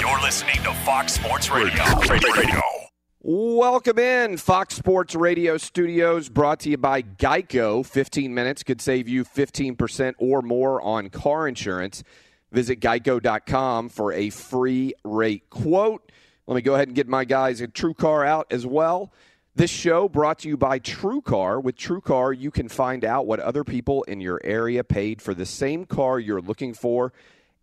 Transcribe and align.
You're 0.00 0.22
listening 0.22 0.56
to 0.62 0.72
Fox 0.72 1.12
Sports 1.12 1.50
Radio. 1.50 1.84
Radio. 2.08 2.62
Welcome 3.20 3.98
in, 3.98 4.38
Fox 4.38 4.74
Sports 4.74 5.14
Radio 5.14 5.58
studios, 5.58 6.30
brought 6.30 6.60
to 6.60 6.70
you 6.70 6.78
by 6.78 7.02
Geico. 7.02 7.84
15 7.84 8.32
minutes 8.32 8.62
could 8.62 8.80
save 8.80 9.10
you 9.10 9.26
15% 9.26 10.14
or 10.16 10.40
more 10.40 10.80
on 10.80 11.10
car 11.10 11.46
insurance. 11.46 12.02
Visit 12.50 12.80
geico.com 12.80 13.90
for 13.90 14.14
a 14.14 14.30
free 14.30 14.94
rate 15.04 15.50
quote. 15.50 16.10
Let 16.46 16.54
me 16.54 16.62
go 16.62 16.76
ahead 16.76 16.88
and 16.88 16.94
get 16.94 17.06
my 17.06 17.26
guys 17.26 17.60
at 17.60 17.74
True 17.74 17.92
Car 17.92 18.24
out 18.24 18.46
as 18.50 18.64
well. 18.64 19.12
This 19.54 19.70
show 19.70 20.08
brought 20.08 20.38
to 20.38 20.48
you 20.48 20.56
by 20.56 20.78
True 20.78 21.20
Car. 21.20 21.60
With 21.60 21.76
True 21.76 22.00
Car, 22.00 22.32
you 22.32 22.50
can 22.50 22.70
find 22.70 23.04
out 23.04 23.26
what 23.26 23.38
other 23.38 23.64
people 23.64 24.02
in 24.04 24.22
your 24.22 24.40
area 24.44 24.82
paid 24.82 25.20
for 25.20 25.34
the 25.34 25.44
same 25.44 25.84
car 25.84 26.18
you're 26.18 26.40
looking 26.40 26.72
for 26.72 27.12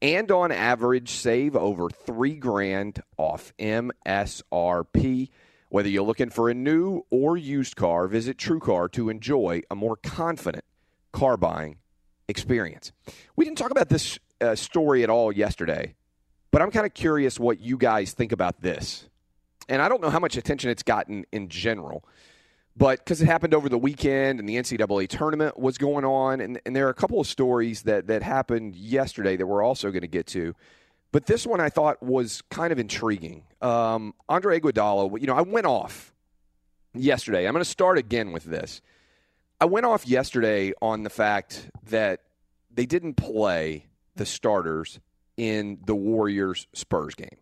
and 0.01 0.31
on 0.31 0.51
average 0.51 1.11
save 1.11 1.55
over 1.55 1.89
three 1.89 2.35
grand 2.35 3.01
off 3.17 3.53
MSRP. 3.59 5.29
Whether 5.69 5.89
you're 5.89 6.03
looking 6.03 6.29
for 6.29 6.49
a 6.49 6.53
new 6.53 7.05
or 7.09 7.35
used 7.35 7.75
car, 7.75 8.07
visit 8.07 8.37
TrueCar 8.37 8.91
to 8.93 9.09
enjoy 9.09 9.63
a 9.69 9.75
more 9.75 9.97
confident 9.97 10.63
car 11.11 11.35
buying 11.35 11.77
experience. 12.27 12.91
We 13.35 13.45
didn't 13.45 13.57
talk 13.57 13.71
about 13.71 13.89
this 13.89 14.17
uh, 14.39 14.55
story 14.55 15.03
at 15.03 15.09
all 15.09 15.31
yesterday, 15.31 15.95
but 16.51 16.61
I'm 16.61 16.71
kind 16.71 16.85
of 16.85 16.93
curious 16.93 17.39
what 17.39 17.59
you 17.59 17.77
guys 17.77 18.13
think 18.13 18.31
about 18.31 18.61
this. 18.61 19.09
And 19.69 19.81
I 19.81 19.89
don't 19.89 20.01
know 20.01 20.09
how 20.09 20.19
much 20.19 20.37
attention 20.37 20.69
it's 20.69 20.83
gotten 20.83 21.25
in 21.33 21.49
general, 21.49 22.05
but 22.77 22.99
because 22.99 23.21
it 23.21 23.25
happened 23.25 23.55
over 23.55 23.69
the 23.69 23.77
weekend 23.77 24.39
and 24.39 24.47
the 24.47 24.55
NCAA 24.55 25.07
tournament 25.07 25.57
was 25.57 25.79
going 25.79 26.05
on, 26.05 26.39
and, 26.39 26.61
and 26.65 26.75
there 26.75 26.85
are 26.85 26.91
a 26.91 26.95
couple 26.95 27.19
of 27.19 27.25
stories 27.25 27.81
that, 27.83 28.07
that 28.07 28.21
happened 28.21 28.75
yesterday 28.75 29.35
that 29.35 29.47
we're 29.47 29.63
also 29.63 29.89
going 29.89 30.01
to 30.01 30.07
get 30.07 30.27
to. 30.27 30.53
But 31.11 31.25
this 31.25 31.47
one 31.47 31.59
I 31.59 31.69
thought 31.69 32.03
was 32.03 32.43
kind 32.51 32.71
of 32.71 32.77
intriguing. 32.77 33.43
Um, 33.61 34.13
Andre 34.29 34.59
Iguodala, 34.59 35.19
you 35.19 35.25
know, 35.25 35.33
I 35.33 35.41
went 35.41 35.65
off 35.65 36.13
yesterday. 36.93 37.47
I'm 37.47 37.53
going 37.53 37.63
to 37.63 37.69
start 37.69 37.97
again 37.97 38.31
with 38.31 38.43
this. 38.43 38.81
I 39.59 39.65
went 39.65 39.87
off 39.87 40.07
yesterday 40.07 40.73
on 40.79 41.01
the 41.01 41.09
fact 41.09 41.71
that 41.89 42.21
they 42.71 42.85
didn't 42.85 43.15
play 43.15 43.87
the 44.15 44.25
starters 44.25 44.99
in 45.35 45.79
the 45.85 45.95
Warriors 45.95 46.67
Spurs 46.73 47.15
game. 47.15 47.37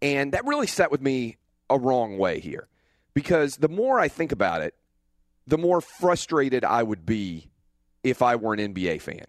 And 0.00 0.32
that 0.32 0.44
really 0.46 0.66
set 0.66 0.90
with 0.90 1.00
me 1.00 1.36
a 1.70 1.78
wrong 1.78 2.18
way 2.18 2.40
here 2.40 2.66
because 3.14 3.56
the 3.56 3.68
more 3.68 3.98
I 4.00 4.08
think 4.08 4.32
about 4.32 4.62
it, 4.62 4.74
the 5.46 5.58
more 5.58 5.80
frustrated 5.80 6.64
I 6.64 6.82
would 6.82 7.04
be 7.04 7.50
if 8.04 8.22
I 8.22 8.36
were 8.36 8.54
an 8.54 8.74
NBA 8.74 9.00
fan. 9.00 9.24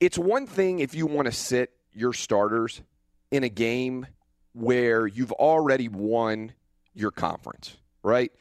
It's 0.00 0.18
one 0.18 0.46
thing 0.46 0.80
if 0.80 0.94
you 0.94 1.06
want 1.06 1.26
to 1.26 1.32
sit 1.32 1.72
your 1.92 2.12
starters 2.12 2.82
in 3.30 3.44
a 3.44 3.48
game 3.48 4.06
where 4.52 5.06
you've 5.06 5.32
already 5.32 5.88
won 5.88 6.52
your 6.94 7.10
conference, 7.10 7.76
right? 8.02 8.32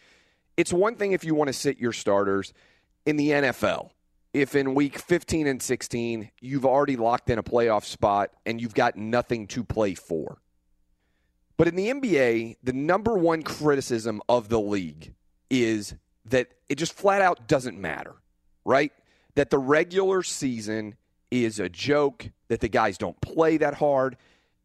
It's 0.58 0.74
one 0.74 0.96
thing 0.96 1.12
if 1.12 1.24
you 1.24 1.36
want 1.36 1.48
to 1.48 1.54
sit 1.54 1.78
your 1.78 1.94
starters 1.94 2.54
in 3.06 3.18
the 3.18 3.30
NFL. 3.30 3.92
If 4.34 4.56
in 4.56 4.76
week 4.76 5.00
15 5.00 5.48
and 5.48 5.62
16, 5.62 6.32
you've 6.40 6.66
already 6.66 6.96
locked 6.96 7.30
in 7.30 7.40
a 7.40 7.44
playoff 7.44 7.84
spot 7.84 8.32
and 8.46 8.62
you've 8.62 8.76
got 8.76 8.96
nothing 8.96 9.48
to 9.48 9.64
play 9.64 9.96
for. 9.96 10.40
But 11.60 11.68
in 11.68 11.76
the 11.76 11.90
NBA, 11.90 12.56
the 12.64 12.72
number 12.72 13.18
one 13.18 13.44
criticism 13.44 14.22
of 14.30 14.48
the 14.48 14.62
league 14.62 15.14
is 15.50 15.94
that 16.24 16.48
it 16.70 16.76
just 16.76 16.94
flat 16.94 17.22
out 17.22 17.50
doesn't 17.50 17.78
matter, 17.78 18.16
right? 18.64 18.94
That 19.36 19.50
the 19.50 19.58
regular 19.58 20.24
season 20.24 20.96
is 21.30 21.60
a 21.60 21.68
joke, 21.68 22.30
that 22.48 22.62
the 22.62 22.70
guys 22.70 22.98
don't 22.98 23.20
play 23.20 23.58
that 23.58 23.74
hard, 23.74 24.16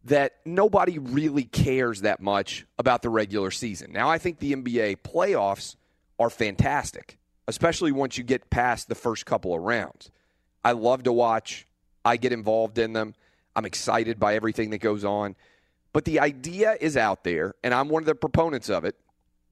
that 0.04 0.34
nobody 0.44 1.00
really 1.00 1.42
cares 1.42 2.02
that 2.02 2.20
much 2.20 2.64
about 2.78 3.02
the 3.02 3.10
regular 3.10 3.50
season. 3.50 3.90
Now, 3.90 4.08
I 4.08 4.18
think 4.18 4.38
the 4.38 4.54
NBA 4.54 4.98
playoffs 4.98 5.74
are 6.20 6.30
fantastic, 6.30 7.18
especially 7.48 7.90
once 7.90 8.18
you 8.18 8.22
get 8.22 8.50
past 8.50 8.88
the 8.88 8.94
first 8.94 9.26
couple 9.26 9.52
of 9.52 9.62
rounds. 9.62 10.12
I 10.64 10.70
love 10.70 11.02
to 11.02 11.12
watch, 11.12 11.66
I 12.04 12.18
get 12.18 12.32
involved 12.32 12.78
in 12.78 12.92
them. 12.92 13.16
I'm 13.56 13.64
excited 13.64 14.20
by 14.20 14.36
everything 14.36 14.70
that 14.70 14.78
goes 14.78 15.04
on. 15.04 15.34
But 15.94 16.04
the 16.04 16.18
idea 16.20 16.76
is 16.78 16.96
out 16.96 17.22
there, 17.22 17.54
and 17.62 17.72
I'm 17.72 17.88
one 17.88 18.02
of 18.02 18.06
the 18.06 18.16
proponents 18.16 18.68
of 18.68 18.84
it, 18.84 18.96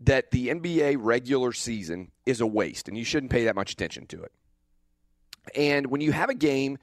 that 0.00 0.32
the 0.32 0.49
NBA 0.49 0.96
regular 0.99 1.52
season 1.52 2.11
is 2.26 2.40
a 2.40 2.46
waste, 2.46 2.88
and 2.88 2.99
you 2.99 3.05
shouldn't 3.05 3.31
pay 3.31 3.44
that 3.44 3.55
much 3.55 3.72
attention 3.72 4.06
to 4.08 4.22
it. 4.25 4.32
And 5.55 5.87
when 5.87 6.00
you 6.00 6.11
have 6.11 6.31
a 6.31 6.34
game 6.34 6.78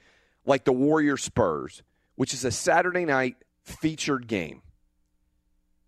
like 0.46 0.64
the 0.64 0.72
Warriors 0.72 1.22
Spurs, 1.22 1.82
which 2.16 2.32
is 2.32 2.42
a 2.46 2.50
Saturday 2.50 3.04
night 3.04 3.36
featured 3.64 4.26
game, 4.26 4.62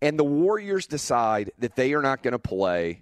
and 0.03 0.19
the 0.19 0.23
Warriors 0.23 0.85
decide 0.85 1.51
that 1.57 1.75
they 1.75 1.93
are 1.93 2.01
not 2.03 2.21
going 2.21 2.33
to 2.33 2.39
play, 2.39 3.01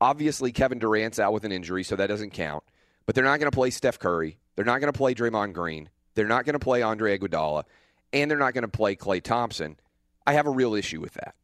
obviously 0.00 0.50
Kevin 0.50 0.78
Durant's 0.78 1.18
out 1.18 1.34
with 1.34 1.44
an 1.44 1.52
injury, 1.52 1.84
so 1.84 1.94
that 1.96 2.06
doesn't 2.06 2.30
count, 2.30 2.64
but 3.04 3.14
they're 3.14 3.24
not 3.24 3.38
going 3.38 3.50
to 3.50 3.54
play 3.54 3.68
Steph 3.68 3.98
Curry. 3.98 4.38
They're 4.56 4.64
not 4.64 4.80
going 4.80 4.92
to 4.92 4.96
play 4.96 5.14
Draymond 5.14 5.52
Green. 5.52 5.90
They're 6.14 6.26
not 6.26 6.46
going 6.46 6.54
to 6.54 6.58
play 6.58 6.80
Andre 6.80 7.18
Iguodala 7.18 7.64
and 8.14 8.30
they're 8.30 8.38
not 8.38 8.54
going 8.54 8.62
to 8.62 8.68
play 8.68 8.96
Klay 8.96 9.20
Thompson. 9.20 9.76
I 10.26 10.34
have 10.34 10.46
a 10.46 10.50
real 10.50 10.74
issue 10.74 11.00
with 11.00 11.14
that. 11.14 11.34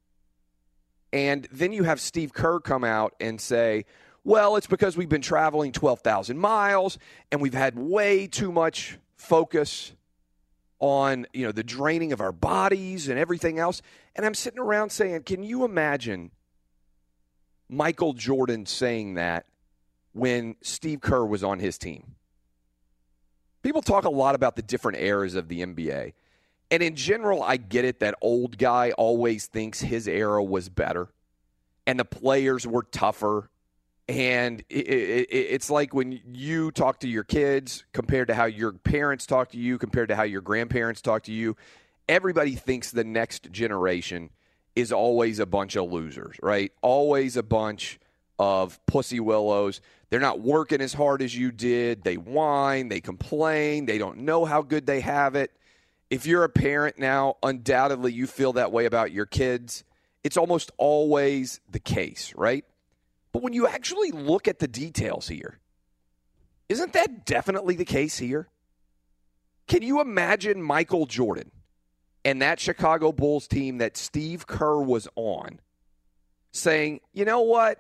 And 1.13 1.47
then 1.51 1.73
you 1.73 1.83
have 1.83 2.01
Steve 2.01 2.33
Kerr 2.33 2.61
come 2.61 2.85
out 2.85 3.15
and 3.21 3.41
say, 3.41 3.85
well, 4.23 4.55
it's 4.57 4.69
because 4.69 4.97
we've 4.97 5.09
been 5.09 5.21
traveling 5.21 5.73
12,000 5.73 6.39
miles 6.39 6.99
and 7.33 7.43
we've 7.43 7.53
had 7.55 7.77
way 7.77 8.29
too 8.29 8.53
much 8.53 8.99
focus 9.17 9.93
on, 10.79 11.27
you 11.33 11.45
know, 11.45 11.53
the 11.53 11.65
draining 11.65 12.13
of 12.13 12.21
our 12.21 12.33
bodies 12.33 13.09
and 13.09 13.19
everything 13.19 13.59
else. 13.59 13.83
And 14.15 14.25
I'm 14.25 14.35
sitting 14.35 14.61
around 14.61 14.91
saying, 14.91 15.25
can 15.25 15.43
you 15.43 15.65
imagine 15.65 16.31
Michael 17.69 18.13
Jordan 18.13 18.65
saying 18.65 19.15
that 19.15 19.47
when 20.13 20.55
Steve 20.63 21.01
Kerr 21.01 21.25
was 21.25 21.43
on 21.43 21.59
his 21.59 21.77
team? 21.77 22.15
People 23.63 23.83
talk 23.83 24.05
a 24.05 24.11
lot 24.11 24.37
about 24.37 24.55
the 24.55 24.63
different 24.63 24.99
eras 24.99 25.35
of 25.35 25.49
the 25.49 25.61
NBA. 25.61 26.13
And 26.71 26.83
in 26.83 26.95
general, 26.95 27.43
I 27.43 27.57
get 27.57 27.85
it 27.85 28.01
that 28.01 28.15
old 28.21 28.57
guy 28.57 28.93
always 28.93 29.47
thinks 29.47 29.81
his 29.81 30.07
era 30.07 30.43
was 30.43 30.69
better 30.69 31.09
and 31.87 31.99
the 31.99 32.05
players 32.05 32.67
were 32.67 32.85
tougher. 32.85 33.51
And 34.09 34.61
it, 34.69 34.87
it, 34.87 35.29
it's 35.31 35.71
like 35.71 35.95
when 35.95 36.21
you 36.33 36.71
talk 36.71 37.01
to 37.01 37.09
your 37.09 37.25
kids 37.25 37.85
compared 37.93 38.29
to 38.29 38.35
how 38.35 38.45
your 38.45 38.73
parents 38.73 39.27
talk 39.27 39.51
to 39.51 39.59
you, 39.59 39.79
compared 39.79 40.09
to 40.09 40.17
how 40.17 40.23
your 40.23 40.41
grandparents 40.41 41.01
talk 41.01 41.25
to 41.25 41.33
you. 41.33 41.57
Everybody 42.09 42.55
thinks 42.55 42.91
the 42.91 43.05
next 43.05 43.51
generation 43.53 44.31
is 44.77 44.93
always 44.93 45.39
a 45.39 45.47
bunch 45.47 45.77
of 45.77 45.91
losers, 45.91 46.37
right? 46.43 46.73
Always 46.83 47.37
a 47.37 47.43
bunch 47.43 47.99
of 48.39 48.85
pussy 48.87 49.21
willows. 49.21 49.81
They're 50.11 50.21
not 50.21 50.41
working 50.41 50.81
as 50.81 50.93
hard 50.93 51.23
as 51.23 51.37
you 51.37 51.53
did. 51.53 52.03
They 52.03 52.17
whine, 52.17 52.89
they 52.89 53.01
complain, 53.01 53.87
they 53.87 53.99
don't 53.99 54.19
know 54.19 54.45
how 54.45 54.63
good 54.63 54.87
they 54.87 55.01
have 55.01 55.35
it. 55.35 55.53
If 56.11 56.27
you're 56.27 56.45
a 56.45 56.49
parent 56.49 56.99
now, 56.99 57.37
undoubtedly 57.43 58.13
you 58.13 58.27
feel 58.27 58.55
that 58.55 58.73
way 58.73 58.85
about 58.85 59.13
your 59.13 59.27
kids. 59.27 59.85
It's 60.25 60.37
almost 60.37 60.73
always 60.77 61.61
the 61.71 61.79
case, 61.79 62.35
right? 62.37 62.65
But 63.33 63.43
when 63.43 63.53
you 63.53 63.69
actually 63.69 64.11
look 64.11 64.49
at 64.49 64.59
the 64.59 64.69
details 64.69 65.29
here, 65.29 65.61
isn't 66.69 66.93
that 66.93 67.25
definitely 67.25 67.77
the 67.77 67.85
case 67.85 68.19
here? 68.19 68.49
Can 69.69 69.83
you 69.83 70.01
imagine 70.01 70.61
Michael 70.61 71.07
Jordan 71.07 71.53
and 72.25 72.43
that 72.43 72.59
Chicago 72.59 73.13
Bulls 73.13 73.47
team 73.47 73.79
that 73.79 73.97
Steve 73.97 74.47
Kerr 74.49 74.81
was 74.81 75.07
on 75.15 75.61
saying, 76.53 77.01
you 77.13 77.25
know 77.25 77.43
what? 77.43 77.79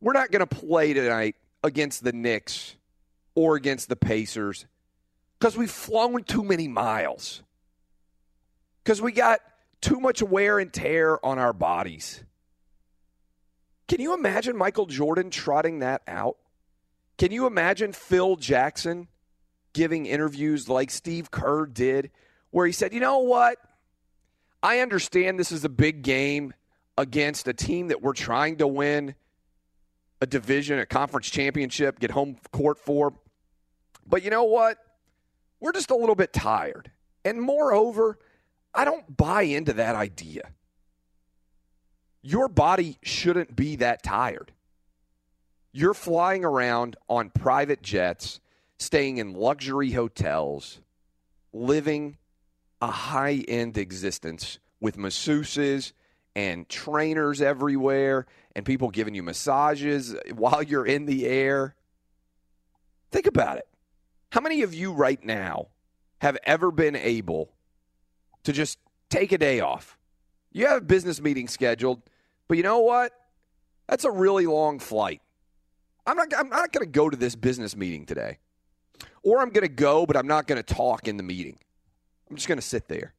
We're 0.00 0.12
not 0.12 0.32
going 0.32 0.46
to 0.46 0.52
play 0.54 0.92
tonight 0.92 1.36
against 1.62 2.02
the 2.02 2.12
Knicks 2.12 2.74
or 3.36 3.54
against 3.54 3.88
the 3.88 3.96
Pacers 3.96 4.66
because 5.40 5.56
we've 5.56 5.70
flown 5.70 6.22
too 6.22 6.44
many 6.44 6.68
miles. 6.68 7.42
Because 8.84 9.00
we 9.00 9.12
got 9.12 9.40
too 9.80 9.98
much 9.98 10.22
wear 10.22 10.58
and 10.58 10.72
tear 10.72 11.24
on 11.24 11.38
our 11.38 11.54
bodies. 11.54 12.22
Can 13.88 14.00
you 14.00 14.14
imagine 14.14 14.56
Michael 14.56 14.86
Jordan 14.86 15.30
trotting 15.30 15.78
that 15.78 16.02
out? 16.06 16.36
Can 17.16 17.32
you 17.32 17.46
imagine 17.46 17.92
Phil 17.92 18.36
Jackson 18.36 19.08
giving 19.72 20.06
interviews 20.06 20.68
like 20.68 20.90
Steve 20.90 21.30
Kerr 21.30 21.66
did, 21.66 22.10
where 22.50 22.66
he 22.66 22.72
said, 22.72 22.92
you 22.92 23.00
know 23.00 23.18
what? 23.20 23.58
I 24.62 24.80
understand 24.80 25.38
this 25.38 25.52
is 25.52 25.64
a 25.64 25.68
big 25.70 26.02
game 26.02 26.52
against 26.98 27.48
a 27.48 27.54
team 27.54 27.88
that 27.88 28.02
we're 28.02 28.12
trying 28.12 28.58
to 28.58 28.66
win 28.66 29.14
a 30.20 30.26
division, 30.26 30.78
a 30.78 30.86
conference 30.86 31.30
championship, 31.30 31.98
get 31.98 32.10
home 32.10 32.36
court 32.52 32.78
for. 32.78 33.14
But 34.06 34.22
you 34.22 34.30
know 34.30 34.44
what? 34.44 34.76
We're 35.60 35.72
just 35.72 35.90
a 35.90 35.96
little 35.96 36.14
bit 36.14 36.32
tired. 36.32 36.90
And 37.24 37.40
moreover, 37.40 38.18
I 38.74 38.84
don't 38.84 39.16
buy 39.16 39.42
into 39.42 39.74
that 39.74 39.94
idea. 39.94 40.50
Your 42.22 42.48
body 42.48 42.98
shouldn't 43.02 43.56
be 43.56 43.76
that 43.76 44.02
tired. 44.02 44.52
You're 45.72 45.94
flying 45.94 46.44
around 46.44 46.96
on 47.08 47.30
private 47.30 47.82
jets, 47.82 48.40
staying 48.78 49.18
in 49.18 49.34
luxury 49.34 49.92
hotels, 49.92 50.80
living 51.52 52.18
a 52.80 52.90
high 52.90 53.44
end 53.46 53.78
existence 53.78 54.58
with 54.80 54.96
masseuses 54.96 55.92
and 56.34 56.68
trainers 56.68 57.40
everywhere 57.42 58.26
and 58.56 58.64
people 58.64 58.88
giving 58.90 59.14
you 59.14 59.22
massages 59.22 60.14
while 60.34 60.62
you're 60.62 60.86
in 60.86 61.06
the 61.06 61.26
air. 61.26 61.74
Think 63.10 63.26
about 63.26 63.58
it. 63.58 63.68
How 64.30 64.40
many 64.40 64.62
of 64.62 64.72
you 64.74 64.92
right 64.92 65.22
now 65.24 65.68
have 66.18 66.38
ever 66.44 66.70
been 66.70 66.96
able 66.96 67.52
to 68.44 68.52
just 68.52 68.78
take 69.08 69.32
a 69.32 69.38
day 69.38 69.60
off? 69.60 69.98
You 70.52 70.66
have 70.66 70.78
a 70.78 70.84
business 70.84 71.20
meeting 71.20 71.48
scheduled, 71.48 72.02
but 72.48 72.56
you 72.56 72.62
know 72.62 72.80
what? 72.80 73.12
That's 73.88 74.04
a 74.04 74.10
really 74.10 74.46
long 74.46 74.78
flight. 74.78 75.20
I'm 76.06 76.16
not, 76.16 76.28
I'm 76.36 76.48
not 76.48 76.72
going 76.72 76.86
to 76.86 76.90
go 76.90 77.10
to 77.10 77.16
this 77.16 77.34
business 77.34 77.76
meeting 77.76 78.06
today. 78.06 78.38
Or 79.22 79.40
I'm 79.40 79.50
going 79.50 79.66
to 79.66 79.68
go, 79.68 80.06
but 80.06 80.16
I'm 80.16 80.26
not 80.26 80.46
going 80.46 80.62
to 80.62 80.74
talk 80.74 81.08
in 81.08 81.16
the 81.16 81.22
meeting. 81.22 81.58
I'm 82.28 82.36
just 82.36 82.48
going 82.48 82.58
to 82.58 82.62
sit 82.62 82.88
there. 82.88 83.14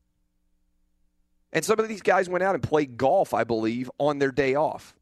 And 1.54 1.66
some 1.66 1.80
of 1.80 1.88
these 1.88 2.02
guys 2.02 2.30
went 2.30 2.44
out 2.44 2.56
and 2.56 2.64
played 2.64 2.98
golf, 2.98 3.34
I 3.34 3.44
believe, 3.44 3.92
on 3.98 4.20
their 4.20 4.32
day 4.32 4.56
off. 4.56 4.96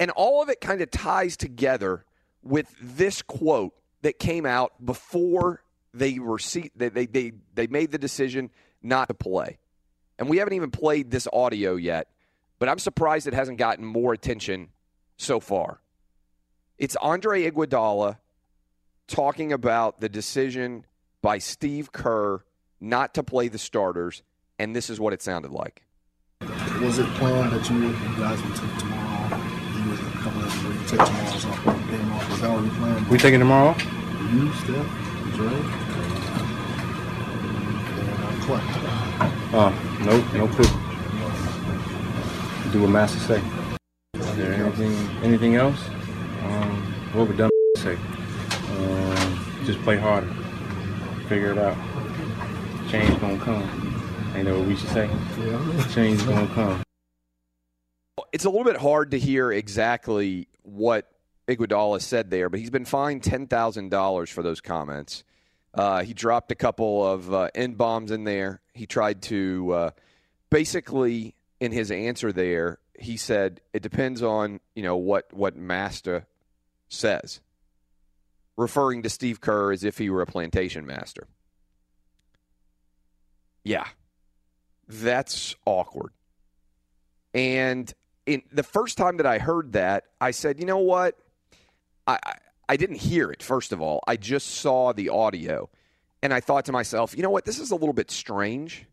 And 0.00 0.10
all 0.10 0.42
of 0.42 0.48
it 0.48 0.60
kind 0.60 0.80
of 0.80 0.90
ties 0.90 1.36
together 1.36 2.04
with 2.42 2.74
this 2.80 3.22
quote 3.22 3.74
that 4.02 4.18
came 4.18 4.46
out 4.46 4.72
before 4.84 5.62
they 5.94 6.18
were 6.18 6.38
see- 6.38 6.70
they, 6.76 6.88
they, 6.88 7.06
they, 7.06 7.32
they 7.54 7.66
made 7.66 7.90
the 7.90 7.98
decision 7.98 8.50
not 8.82 9.08
to 9.08 9.14
play. 9.14 9.58
And 10.18 10.28
we 10.28 10.38
haven't 10.38 10.54
even 10.54 10.70
played 10.70 11.10
this 11.10 11.26
audio 11.32 11.76
yet, 11.76 12.08
but 12.58 12.68
I'm 12.68 12.78
surprised 12.78 13.26
it 13.26 13.34
hasn't 13.34 13.58
gotten 13.58 13.84
more 13.84 14.12
attention 14.12 14.68
so 15.16 15.40
far. 15.40 15.80
It's 16.78 16.96
Andre 16.96 17.50
Iguodala 17.50 18.18
talking 19.06 19.52
about 19.52 20.00
the 20.00 20.08
decision 20.08 20.84
by 21.20 21.38
Steve 21.38 21.92
Kerr 21.92 22.42
not 22.80 23.14
to 23.14 23.22
play 23.22 23.48
the 23.48 23.58
starters, 23.58 24.22
and 24.58 24.74
this 24.74 24.90
is 24.90 24.98
what 24.98 25.12
it 25.12 25.22
sounded 25.22 25.52
like. 25.52 25.82
Was 26.80 26.98
it 26.98 27.06
planned 27.14 27.52
that 27.52 27.70
you, 27.70 27.92
guys 28.18 28.42
would 28.42 28.56
take 28.56 28.78
tomorrow? 28.78 29.36
You 29.84 29.90
was 29.90 30.00
a 30.00 30.04
couple 30.18 30.42
of 30.42 30.64
you 30.64 30.88
take 30.88 31.06
tomorrow's 31.06 31.44
off, 31.44 31.81
game 31.92 32.12
off. 32.12 32.30
Was 32.30 32.40
that 32.40 32.50
what 32.50 32.64
you 32.64 32.70
planned? 32.70 33.08
We 33.08 33.18
taking 33.18 33.38
tomorrow? 33.38 33.76
You, 34.32 34.52
Steph, 34.54 34.86
Dre, 35.34 35.46
and 35.46 35.62
uh, 38.08 38.32
Klay. 38.40 38.62
Oh, 39.54 39.70
nope, 40.04 40.24
no 40.34 40.48
clue. 40.48 40.64
Do 42.72 42.80
what 42.80 42.90
Master 42.90 43.18
say. 43.18 43.42
Is 44.14 44.36
there 44.36 44.54
anything, 44.54 44.92
anything 45.22 45.56
else? 45.56 45.88
Um, 46.44 46.94
what 47.12 47.28
would 47.28 47.36
dumb 47.36 47.50
say? 47.76 47.96
Um, 47.96 49.62
just 49.66 49.82
play 49.82 49.98
harder. 49.98 50.32
Figure 51.28 51.52
it 51.52 51.58
out. 51.58 51.76
Change 52.88 53.20
gonna 53.20 53.38
come. 53.38 54.32
Ain't 54.34 54.46
that 54.46 54.56
what 54.56 54.66
we 54.66 54.76
should 54.76 54.88
say? 54.88 55.10
Change 55.92 56.24
gonna 56.24 56.46
come. 56.54 56.82
It's 58.32 58.46
a 58.46 58.50
little 58.50 58.64
bit 58.64 58.78
hard 58.78 59.10
to 59.10 59.18
hear 59.18 59.52
exactly 59.52 60.48
what 60.62 61.11
Iguodala 61.48 62.00
said 62.00 62.30
there, 62.30 62.48
but 62.48 62.60
he's 62.60 62.70
been 62.70 62.84
fined 62.84 63.22
ten 63.22 63.46
thousand 63.46 63.90
dollars 63.90 64.30
for 64.30 64.42
those 64.42 64.60
comments. 64.60 65.24
Uh, 65.74 66.02
he 66.02 66.14
dropped 66.14 66.52
a 66.52 66.54
couple 66.54 67.06
of 67.06 67.32
uh, 67.32 67.48
n 67.54 67.74
bombs 67.74 68.10
in 68.10 68.24
there. 68.24 68.60
He 68.74 68.86
tried 68.86 69.22
to 69.22 69.72
uh, 69.72 69.90
basically 70.50 71.34
in 71.60 71.72
his 71.72 71.90
answer 71.90 72.32
there. 72.32 72.78
He 72.98 73.16
said 73.16 73.60
it 73.72 73.82
depends 73.82 74.22
on 74.22 74.60
you 74.74 74.82
know 74.82 74.96
what 74.96 75.32
what 75.32 75.56
master 75.56 76.26
says, 76.88 77.40
referring 78.56 79.02
to 79.02 79.10
Steve 79.10 79.40
Kerr 79.40 79.72
as 79.72 79.82
if 79.82 79.98
he 79.98 80.10
were 80.10 80.22
a 80.22 80.26
plantation 80.26 80.86
master. 80.86 81.26
Yeah, 83.64 83.86
that's 84.88 85.54
awkward. 85.64 86.12
And 87.34 87.92
in 88.26 88.42
the 88.52 88.62
first 88.62 88.98
time 88.98 89.16
that 89.16 89.26
I 89.26 89.38
heard 89.38 89.72
that, 89.72 90.04
I 90.20 90.32
said, 90.32 90.60
you 90.60 90.66
know 90.66 90.78
what? 90.78 91.16
I, 92.06 92.18
I, 92.68 92.76
didn't 92.76 92.96
hear 92.96 93.30
it, 93.30 93.42
first 93.42 93.72
of 93.72 93.80
all. 93.80 94.02
I 94.06 94.16
just 94.16 94.48
saw 94.48 94.92
the 94.92 95.08
audio. 95.10 95.68
And 96.22 96.32
I 96.32 96.40
thought 96.40 96.66
to 96.66 96.72
myself, 96.72 97.16
you 97.16 97.22
know 97.22 97.30
what? 97.30 97.44
This 97.44 97.58
is 97.58 97.70
a 97.70 97.76
little 97.76 97.92
bit 97.92 98.10
strange, 98.10 98.86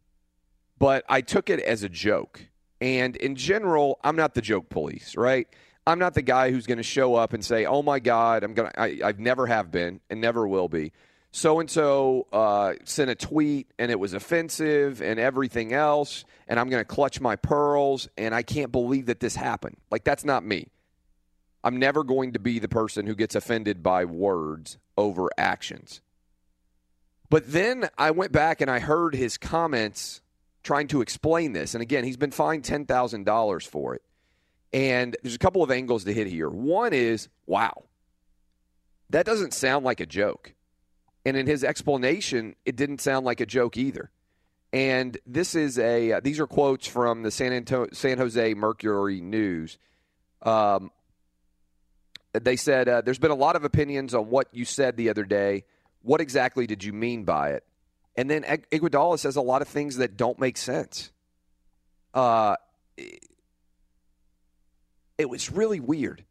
but 0.77 1.03
I 1.07 1.21
took 1.21 1.49
it 1.49 1.59
as 1.59 1.83
a 1.83 1.89
joke. 1.89 2.41
And 2.81 3.15
in 3.15 3.35
general, 3.35 3.99
I'm 4.03 4.15
not 4.15 4.33
the 4.33 4.41
joke 4.41 4.69
police, 4.69 5.15
right? 5.15 5.47
I'm 5.85 5.99
not 5.99 6.13
the 6.13 6.21
guy 6.21 6.51
who's 6.51 6.65
going 6.65 6.77
to 6.77 6.83
show 6.83 7.15
up 7.15 7.33
and 7.33 7.43
say, 7.43 7.65
"Oh 7.65 7.81
my 7.81 7.99
God, 7.99 8.43
I'm 8.43 8.53
going 8.53 8.71
to." 8.71 9.05
I've 9.05 9.19
never 9.19 9.47
have 9.47 9.71
been 9.71 9.99
and 10.09 10.21
never 10.21 10.47
will 10.47 10.69
be. 10.69 10.91
So 11.31 11.59
and 11.59 11.69
so 11.69 12.77
sent 12.85 13.09
a 13.09 13.15
tweet 13.15 13.71
and 13.77 13.91
it 13.91 13.99
was 13.99 14.13
offensive 14.13 15.01
and 15.01 15.19
everything 15.19 15.73
else, 15.73 16.25
and 16.47 16.59
I'm 16.59 16.69
going 16.69 16.81
to 16.81 16.85
clutch 16.85 17.19
my 17.19 17.35
pearls 17.35 18.07
and 18.17 18.33
I 18.33 18.43
can't 18.43 18.71
believe 18.71 19.07
that 19.07 19.19
this 19.19 19.35
happened. 19.35 19.77
Like 19.91 20.03
that's 20.03 20.25
not 20.25 20.45
me. 20.45 20.69
I'm 21.63 21.77
never 21.77 22.03
going 22.03 22.33
to 22.33 22.39
be 22.39 22.59
the 22.59 22.69
person 22.69 23.05
who 23.05 23.15
gets 23.15 23.35
offended 23.35 23.83
by 23.83 24.05
words 24.05 24.77
over 24.97 25.29
actions. 25.37 26.01
But 27.29 27.51
then 27.51 27.89
I 27.97 28.11
went 28.11 28.31
back 28.31 28.61
and 28.61 28.71
I 28.71 28.79
heard 28.79 29.13
his 29.13 29.37
comments 29.37 30.21
trying 30.63 30.87
to 30.87 31.01
explain 31.01 31.53
this. 31.53 31.73
And 31.73 31.81
again, 31.81 32.03
he's 32.03 32.17
been 32.17 32.31
fined 32.31 32.63
$10,000 32.63 33.67
for 33.67 33.95
it. 33.95 34.01
And 34.71 35.15
there's 35.21 35.35
a 35.35 35.39
couple 35.39 35.63
of 35.63 35.71
angles 35.71 36.03
to 36.05 36.13
hit 36.13 36.27
here. 36.27 36.49
One 36.49 36.93
is, 36.93 37.27
wow, 37.45 37.83
that 39.09 39.25
doesn't 39.25 39.53
sound 39.53 39.85
like 39.85 39.99
a 39.99 40.05
joke. 40.05 40.53
And 41.25 41.35
in 41.35 41.47
his 41.47 41.63
explanation, 41.63 42.55
it 42.65 42.75
didn't 42.75 43.01
sound 43.01 43.25
like 43.25 43.41
a 43.41 43.45
joke 43.45 43.77
either. 43.77 44.11
And 44.71 45.17
this 45.25 45.55
is 45.55 45.79
a 45.79 46.19
these 46.21 46.39
are 46.39 46.47
quotes 46.47 46.87
from 46.87 47.23
the 47.23 47.31
San 47.31 47.51
Anto- 47.51 47.87
San 47.91 48.19
Jose 48.19 48.53
Mercury 48.53 49.19
News. 49.19 49.79
Um, 50.43 50.91
they 52.33 52.55
said 52.55 52.87
uh, 52.87 53.01
there's 53.01 53.19
been 53.19 53.31
a 53.31 53.35
lot 53.35 53.55
of 53.55 53.63
opinions 53.63 54.13
on 54.13 54.29
what 54.29 54.47
you 54.51 54.65
said 54.65 54.97
the 54.97 55.09
other 55.09 55.23
day. 55.23 55.63
What 56.01 56.21
exactly 56.21 56.67
did 56.67 56.83
you 56.83 56.93
mean 56.93 57.23
by 57.23 57.51
it? 57.51 57.63
And 58.15 58.29
then 58.29 58.43
Ig- 58.43 58.69
Iguodala 58.69 59.19
says 59.19 59.35
a 59.35 59.41
lot 59.41 59.61
of 59.61 59.67
things 59.67 59.97
that 59.97 60.17
don't 60.17 60.39
make 60.39 60.57
sense. 60.57 61.11
Uh, 62.13 62.55
it 65.17 65.29
was 65.29 65.51
really 65.51 65.79
weird. 65.79 66.23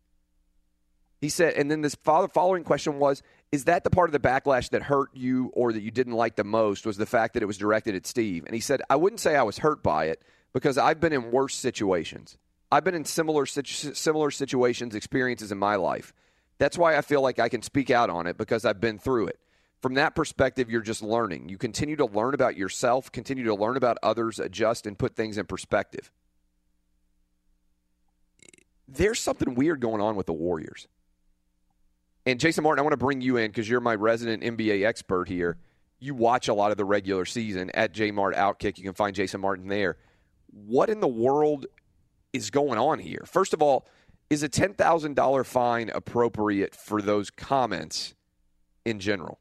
He 1.20 1.28
said, 1.28 1.54
and 1.54 1.70
then 1.70 1.80
this 1.80 1.94
follow- 1.96 2.28
following 2.28 2.62
question 2.64 2.98
was, 2.98 3.22
is 3.50 3.64
that 3.64 3.82
the 3.82 3.90
part 3.90 4.08
of 4.08 4.12
the 4.12 4.20
backlash 4.20 4.70
that 4.70 4.82
hurt 4.82 5.08
you 5.14 5.50
or 5.54 5.72
that 5.72 5.82
you 5.82 5.90
didn't 5.90 6.12
like 6.12 6.36
the 6.36 6.44
most 6.44 6.86
was 6.86 6.96
the 6.96 7.06
fact 7.06 7.34
that 7.34 7.42
it 7.42 7.46
was 7.46 7.58
directed 7.58 7.94
at 7.94 8.06
Steve? 8.06 8.44
And 8.44 8.54
he 8.54 8.60
said, 8.60 8.82
I 8.88 8.96
wouldn't 8.96 9.20
say 9.20 9.34
I 9.34 9.42
was 9.42 9.58
hurt 9.58 9.82
by 9.82 10.06
it 10.06 10.22
because 10.52 10.78
I've 10.78 11.00
been 11.00 11.12
in 11.12 11.30
worse 11.30 11.54
situations. 11.54 12.38
I've 12.70 12.84
been 12.84 12.94
in 12.94 13.04
similar 13.04 13.46
situ- 13.46 13.94
similar 13.94 14.30
situations, 14.30 14.94
experiences 14.94 15.52
in 15.52 15.58
my 15.58 15.76
life. 15.76 16.12
That's 16.58 16.76
why 16.76 16.96
I 16.96 17.02
feel 17.02 17.22
like 17.22 17.38
I 17.38 17.48
can 17.48 17.62
speak 17.62 17.90
out 17.90 18.10
on 18.10 18.26
it 18.26 18.37
because 18.37 18.64
I've 18.64 18.80
been 18.80 18.98
through 18.98 19.28
it. 19.28 19.38
From 19.80 19.94
that 19.94 20.16
perspective, 20.16 20.68
you're 20.70 20.82
just 20.82 21.02
learning. 21.02 21.48
You 21.48 21.56
continue 21.56 21.94
to 21.96 22.06
learn 22.06 22.34
about 22.34 22.56
yourself, 22.56 23.12
continue 23.12 23.44
to 23.44 23.54
learn 23.54 23.76
about 23.76 23.96
others, 24.02 24.40
adjust 24.40 24.87
and 24.87 24.98
put 24.98 25.14
things 25.14 25.38
in 25.38 25.46
perspective. 25.46 26.10
There's 28.88 29.20
something 29.20 29.54
weird 29.54 29.80
going 29.80 30.00
on 30.00 30.16
with 30.16 30.26
the 30.26 30.32
Warriors. 30.32 30.88
And 32.26 32.40
Jason 32.40 32.64
Martin, 32.64 32.80
I 32.80 32.82
want 32.82 32.92
to 32.92 32.98
bring 32.98 33.20
you 33.20 33.37
in 33.37 33.50
because 33.50 33.68
you're 33.68 33.80
my 33.80 33.94
resident 33.94 34.42
NBA 34.42 34.84
expert 34.84 35.28
here. 35.28 35.58
You 36.00 36.14
watch 36.14 36.48
a 36.48 36.54
lot 36.54 36.72
of 36.72 36.76
the 36.76 36.84
regular 36.84 37.25
season 37.25 37.70
at 37.72 37.94
Jmart 37.94 38.34
Outkick. 38.34 38.78
You 38.78 38.84
can 38.84 38.94
find 38.94 39.14
Jason 39.14 39.40
Martin 39.40 39.68
there. 39.68 39.96
What 40.50 40.90
in 40.90 41.00
the 41.00 41.08
world 41.08 41.66
is 42.32 42.50
going 42.50 42.78
on 42.78 42.99
here? 42.99 43.25
First 43.26 43.54
of 43.54 43.62
all, 43.62 43.87
is 44.30 44.42
a 44.42 44.49
$10,000 44.49 45.47
fine 45.47 45.90
appropriate 45.90 46.75
for 46.75 47.00
those 47.00 47.30
comments 47.30 48.14
in 48.85 48.99
general? 48.99 49.38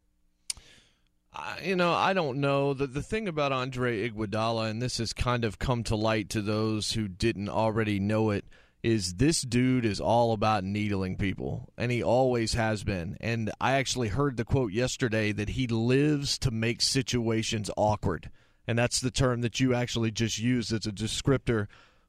You 1.63 1.75
know, 1.75 1.94
I 1.94 2.13
don't 2.13 2.39
know. 2.39 2.74
The 2.74 2.88
the 2.88 3.03
thing 3.03 3.27
about 3.27 3.51
Andre 3.51 4.10
Iguodala, 4.10 4.70
and 4.70 4.82
this 4.82 4.98
has 4.98 5.13
kind 5.13 5.46
of 5.46 5.60
come 5.60 5.84
to 5.84 5.96
light 5.96 6.29
to 6.29 6.41
those 6.41 6.94
who 6.94 7.08
didn't 7.08 7.50
already 7.50 8.00
know 8.00 8.32
it, 8.32 8.46
is 8.82 9.15
this 9.15 9.41
dude 9.41 9.86
is 9.86 10.00
all 10.00 10.34
about 10.34 10.63
needling 10.63 11.15
people, 11.15 11.70
and 11.77 11.91
he 11.91 12.01
always 12.01 12.53
has 12.53 12.84
been. 12.84 13.17
And 13.20 13.51
I 13.62 13.74
actually 13.74 14.08
heard 14.08 14.38
the 14.38 14.46
quote 14.46 14.72
yesterday 14.72 15.32
that 15.32 15.50
he 15.50 15.67
lives 15.67 16.39
to 16.39 16.50
make 16.50 16.82
situations 16.82 17.70
awkward, 17.77 18.32
and 18.65 18.79
that's 18.79 19.00
the 19.00 19.12
term 19.12 19.41
that 19.41 19.60
you 19.60 19.75
actually 19.75 20.12
just 20.12 20.39
used 20.39 20.74
as 20.74 20.88
a 20.88 20.91
descriptor 20.91 21.67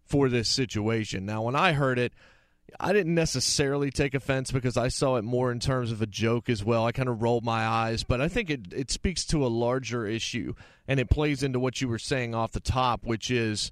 for 0.08 0.28
this 0.28 0.48
situation. 0.48 1.26
Now, 1.26 1.42
when 1.42 1.54
I 1.54 1.72
heard 1.72 1.98
it, 1.98 2.12
I 2.78 2.92
didn't 2.92 3.14
necessarily 3.14 3.90
take 3.90 4.14
offense 4.14 4.50
because 4.50 4.76
I 4.76 4.88
saw 4.88 5.16
it 5.16 5.24
more 5.24 5.50
in 5.50 5.60
terms 5.60 5.90
of 5.90 6.02
a 6.02 6.06
joke 6.06 6.48
as 6.48 6.64
well. 6.64 6.84
I 6.84 6.92
kind 6.92 7.08
of 7.08 7.22
rolled 7.22 7.44
my 7.44 7.66
eyes, 7.66 8.04
but 8.04 8.20
I 8.20 8.28
think 8.28 8.50
it, 8.50 8.72
it 8.72 8.90
speaks 8.90 9.24
to 9.26 9.46
a 9.46 9.48
larger 9.48 10.06
issue 10.06 10.54
and 10.86 11.00
it 11.00 11.10
plays 11.10 11.42
into 11.42 11.60
what 11.60 11.80
you 11.80 11.88
were 11.88 11.98
saying 11.98 12.34
off 12.34 12.52
the 12.52 12.60
top, 12.60 13.04
which 13.04 13.30
is 13.30 13.70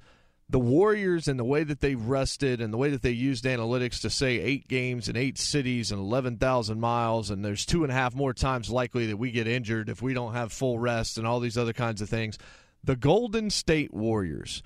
the 0.49 0.59
Warriors 0.59 1.29
and 1.29 1.39
the 1.39 1.45
way 1.45 1.65
that 1.65 1.81
they 1.81 1.95
rested 1.95 2.61
and 2.61 2.73
the 2.73 2.79
way 2.79 2.91
that 2.91 3.03
they 3.03 3.11
used 3.11 3.45
analytics 3.45 4.01
to 4.03 4.11
say 4.11 4.39
eight 4.39 4.69
games 4.69 5.09
in 5.09 5.17
eight 5.17 5.39
cities 5.39 5.91
and 5.91 6.01
11,000 6.01 6.79
miles, 6.81 7.31
and 7.31 7.45
there's 7.45 7.67
two 7.67 7.83
and 7.83 7.91
a 7.91 7.95
half 7.95 8.15
more 8.15 8.33
times 8.33 8.71
likely 8.71 9.07
that 9.07 9.17
we 9.17 9.31
get 9.31 9.49
injured 9.49 9.89
if 9.89 10.01
we 10.01 10.15
don't 10.15 10.35
have 10.35 10.53
full 10.53 10.79
rest 10.79 11.19
and 11.19 11.27
all 11.27 11.41
these 11.41 11.59
other 11.59 11.73
kinds 11.73 12.01
of 12.01 12.09
things. 12.09 12.39
The 12.85 12.97
Golden 12.97 13.51
State 13.51 13.93
Warriors 13.93 14.63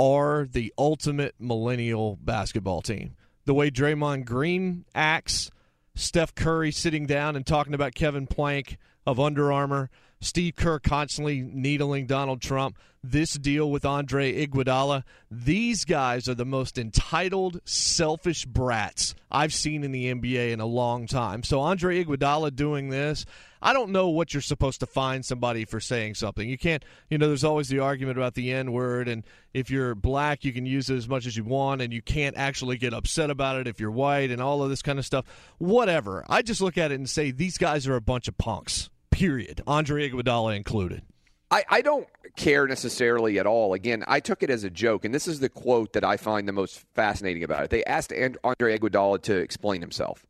are 0.00 0.46
the 0.50 0.72
ultimate 0.78 1.34
millennial 1.38 2.16
basketball 2.22 2.80
team. 2.80 3.14
The 3.44 3.52
way 3.52 3.70
Draymond 3.70 4.24
Green 4.24 4.86
acts, 4.94 5.50
Steph 5.94 6.34
Curry 6.34 6.72
sitting 6.72 7.04
down 7.04 7.36
and 7.36 7.46
talking 7.46 7.74
about 7.74 7.94
Kevin 7.94 8.26
Plank 8.26 8.78
of 9.06 9.20
Under 9.20 9.52
Armour, 9.52 9.90
Steve 10.22 10.54
Kerr 10.54 10.78
constantly 10.78 11.40
needling 11.40 12.06
Donald 12.06 12.42
Trump, 12.42 12.76
this 13.02 13.32
deal 13.34 13.70
with 13.70 13.86
Andre 13.86 14.46
Iguodala, 14.46 15.04
these 15.30 15.86
guys 15.86 16.28
are 16.28 16.34
the 16.34 16.44
most 16.44 16.76
entitled, 16.76 17.60
selfish 17.64 18.44
brats 18.44 19.14
I've 19.30 19.54
seen 19.54 19.82
in 19.82 19.92
the 19.92 20.12
NBA 20.12 20.52
in 20.52 20.60
a 20.60 20.66
long 20.66 21.06
time. 21.06 21.42
So 21.42 21.60
Andre 21.60 22.04
Iguodala 22.04 22.54
doing 22.54 22.90
this, 22.90 23.24
I 23.62 23.72
don't 23.72 23.92
know 23.92 24.10
what 24.10 24.34
you're 24.34 24.42
supposed 24.42 24.80
to 24.80 24.86
find 24.86 25.24
somebody 25.24 25.64
for 25.64 25.80
saying 25.80 26.16
something. 26.16 26.46
You 26.46 26.58
can't, 26.58 26.84
you 27.08 27.16
know, 27.16 27.28
there's 27.28 27.44
always 27.44 27.68
the 27.68 27.78
argument 27.78 28.18
about 28.18 28.34
the 28.34 28.52
N 28.52 28.72
word, 28.72 29.08
and 29.08 29.24
if 29.54 29.70
you're 29.70 29.94
black, 29.94 30.44
you 30.44 30.52
can 30.52 30.66
use 30.66 30.90
it 30.90 30.96
as 30.96 31.08
much 31.08 31.24
as 31.24 31.34
you 31.34 31.44
want, 31.44 31.80
and 31.80 31.94
you 31.94 32.02
can't 32.02 32.36
actually 32.36 32.76
get 32.76 32.92
upset 32.92 33.30
about 33.30 33.56
it 33.56 33.66
if 33.66 33.80
you're 33.80 33.90
white, 33.90 34.30
and 34.30 34.42
all 34.42 34.62
of 34.62 34.68
this 34.68 34.82
kind 34.82 34.98
of 34.98 35.06
stuff. 35.06 35.24
Whatever. 35.56 36.26
I 36.28 36.42
just 36.42 36.60
look 36.60 36.76
at 36.76 36.92
it 36.92 36.96
and 36.96 37.08
say 37.08 37.30
these 37.30 37.56
guys 37.56 37.86
are 37.86 37.96
a 37.96 38.02
bunch 38.02 38.28
of 38.28 38.36
punks. 38.36 38.90
Period. 39.20 39.62
Andre 39.66 40.08
Iguodala 40.08 40.56
included. 40.56 41.02
I, 41.50 41.62
I 41.68 41.82
don't 41.82 42.08
care 42.36 42.66
necessarily 42.66 43.38
at 43.38 43.46
all. 43.46 43.74
Again, 43.74 44.02
I 44.08 44.18
took 44.18 44.42
it 44.42 44.48
as 44.48 44.64
a 44.64 44.70
joke, 44.70 45.04
and 45.04 45.14
this 45.14 45.28
is 45.28 45.40
the 45.40 45.50
quote 45.50 45.92
that 45.92 46.04
I 46.04 46.16
find 46.16 46.48
the 46.48 46.52
most 46.54 46.86
fascinating 46.94 47.44
about 47.44 47.64
it. 47.64 47.68
They 47.70 47.84
asked 47.84 48.12
And- 48.12 48.38
Andre 48.42 48.78
Iguodala 48.78 49.20
to 49.24 49.36
explain 49.36 49.82
himself, 49.82 50.24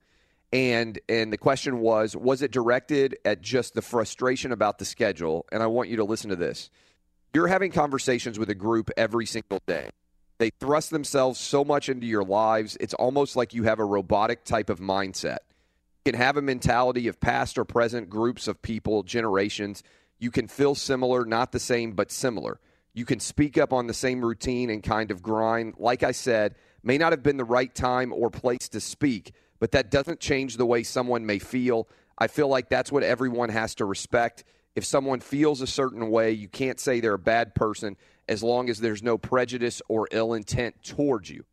and 0.52 0.99
and 1.09 1.32
the 1.32 1.38
question 1.38 1.78
was, 1.78 2.16
was 2.16 2.42
it 2.42 2.50
directed 2.50 3.16
at 3.25 3.42
just 3.42 3.75
the 3.75 3.82
frustration 3.82 4.50
about 4.50 4.80
the 4.80 4.85
schedule? 4.85 5.47
And 5.52 5.62
I 5.62 5.68
want 5.68 5.88
you 5.88 5.97
to 5.99 6.04
listen 6.04 6.30
to 6.30 6.37
this. 6.37 6.68
You're 7.32 7.47
having 7.47 7.70
conversations 7.70 8.40
with 8.40 8.50
a 8.50 8.56
group 8.56 8.90
every 8.97 9.25
single 9.25 9.61
day. 9.68 9.90
They 10.38 10.50
thrust 10.50 10.90
themselves 10.90 11.38
so 11.38 11.64
much 11.64 11.88
into 11.88 12.09
your 12.09 12.25
lives, 12.25 12.76
it's 12.80 12.94
almost 12.94 13.37
like 13.37 13.54
you 13.54 13.62
have 13.62 13.78
a 13.78 13.85
robotic 13.85 14.42
type 14.42 14.68
of 14.68 14.80
mindset. 14.80 15.38
You 16.04 16.12
can 16.12 16.21
have 16.21 16.38
a 16.38 16.42
mentality 16.42 17.09
of 17.09 17.21
past 17.21 17.59
or 17.59 17.66
present 17.66 18.09
groups 18.09 18.49
of 18.49 18.62
people, 18.62 19.02
generations. 19.02 19.83
You 20.19 20.30
can 20.30 20.49
feel 20.49 20.75
similar, 20.75 21.26
not 21.26 21.52
the 21.52 21.61
same, 21.61 21.92
but 21.92 22.11
similar. 22.11 22.59
You 22.95 23.04
can 23.04 23.21
speak 23.21 23.59
up 23.59 23.73
on 23.73 23.87
the 23.87 23.92
same 23.92 24.25
routine 24.25 24.71
and 24.71 24.83
kind 24.83 25.11
of 25.11 25.23
grind. 25.23 25.75
Like 25.76 26.02
I 26.02 26.12
said, 26.12 26.54
may 26.83 26.97
not 26.97 27.12
have 27.12 27.23
been 27.23 27.37
the 27.37 27.45
right 27.45 27.75
time 27.75 28.14
or 28.14 28.30
place 28.30 28.69
to 28.71 28.80
speak, 28.80 29.35
but 29.59 29.73
that 29.73 29.90
doesn't 29.90 30.21
change 30.21 30.57
the 30.57 30.64
way 30.64 30.85
someone 30.85 31.26
may 31.26 31.38
feel. 31.38 31.87
I 32.16 32.28
feel 32.28 32.49
like 32.49 32.71
that's 32.71 32.90
what 32.90 33.02
everyone 33.02 33.50
has 33.50 33.75
to 33.76 33.85
respect. 33.85 34.45
If 34.75 34.87
someone 34.87 35.21
feels 35.21 35.61
a 35.61 35.66
certain 35.66 36.11
way, 36.11 36.33
you 36.33 36.49
can't 36.49 36.80
say 36.80 37.00
they're 37.00 37.12
a 37.12 37.19
bad 37.19 37.54
person 37.54 37.99
as 38.26 38.42
long 38.42 38.71
as 38.71 38.80
there's 38.80 39.02
no 39.02 39.19
prejudice 39.19 39.83
or 39.87 40.09
ill 40.12 40.33
intent 40.33 40.83
towards 40.83 41.28
you. 41.28 41.45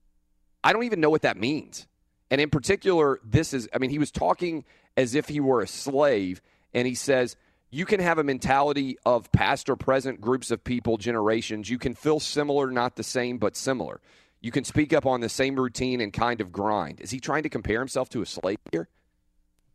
I 0.63 0.71
don't 0.71 0.83
even 0.83 1.01
know 1.01 1.09
what 1.09 1.23
that 1.23 1.35
means. 1.35 1.85
And 2.29 2.41
in 2.41 2.49
particular, 2.49 3.19
this 3.23 3.53
is, 3.53 3.69
I 3.73 3.77
mean, 3.77 3.89
he 3.89 3.99
was 3.99 4.11
talking 4.11 4.65
as 4.95 5.15
if 5.15 5.29
he 5.29 5.39
were 5.39 5.61
a 5.61 5.67
slave, 5.67 6.41
and 6.73 6.87
he 6.87 6.95
says, 6.95 7.35
you 7.69 7.85
can 7.85 7.99
have 7.99 8.17
a 8.17 8.23
mentality 8.23 8.97
of 9.05 9.31
past 9.31 9.69
or 9.69 9.75
present 9.75 10.21
groups 10.21 10.51
of 10.51 10.63
people, 10.63 10.97
generations. 10.97 11.69
You 11.69 11.77
can 11.77 11.93
feel 11.93 12.19
similar, 12.19 12.71
not 12.71 12.95
the 12.95 13.03
same, 13.03 13.37
but 13.37 13.55
similar. 13.55 13.99
You 14.41 14.51
can 14.51 14.63
speak 14.63 14.93
up 14.93 15.05
on 15.05 15.19
the 15.19 15.29
same 15.29 15.55
routine 15.55 15.99
and 15.99 16.13
kind 16.13 16.39
of 16.41 16.51
grind. 16.51 17.01
Is 17.01 17.11
he 17.11 17.19
trying 17.19 17.43
to 17.43 17.49
compare 17.49 17.79
himself 17.79 18.09
to 18.09 18.21
a 18.21 18.25
slave 18.25 18.59
here? 18.71 18.87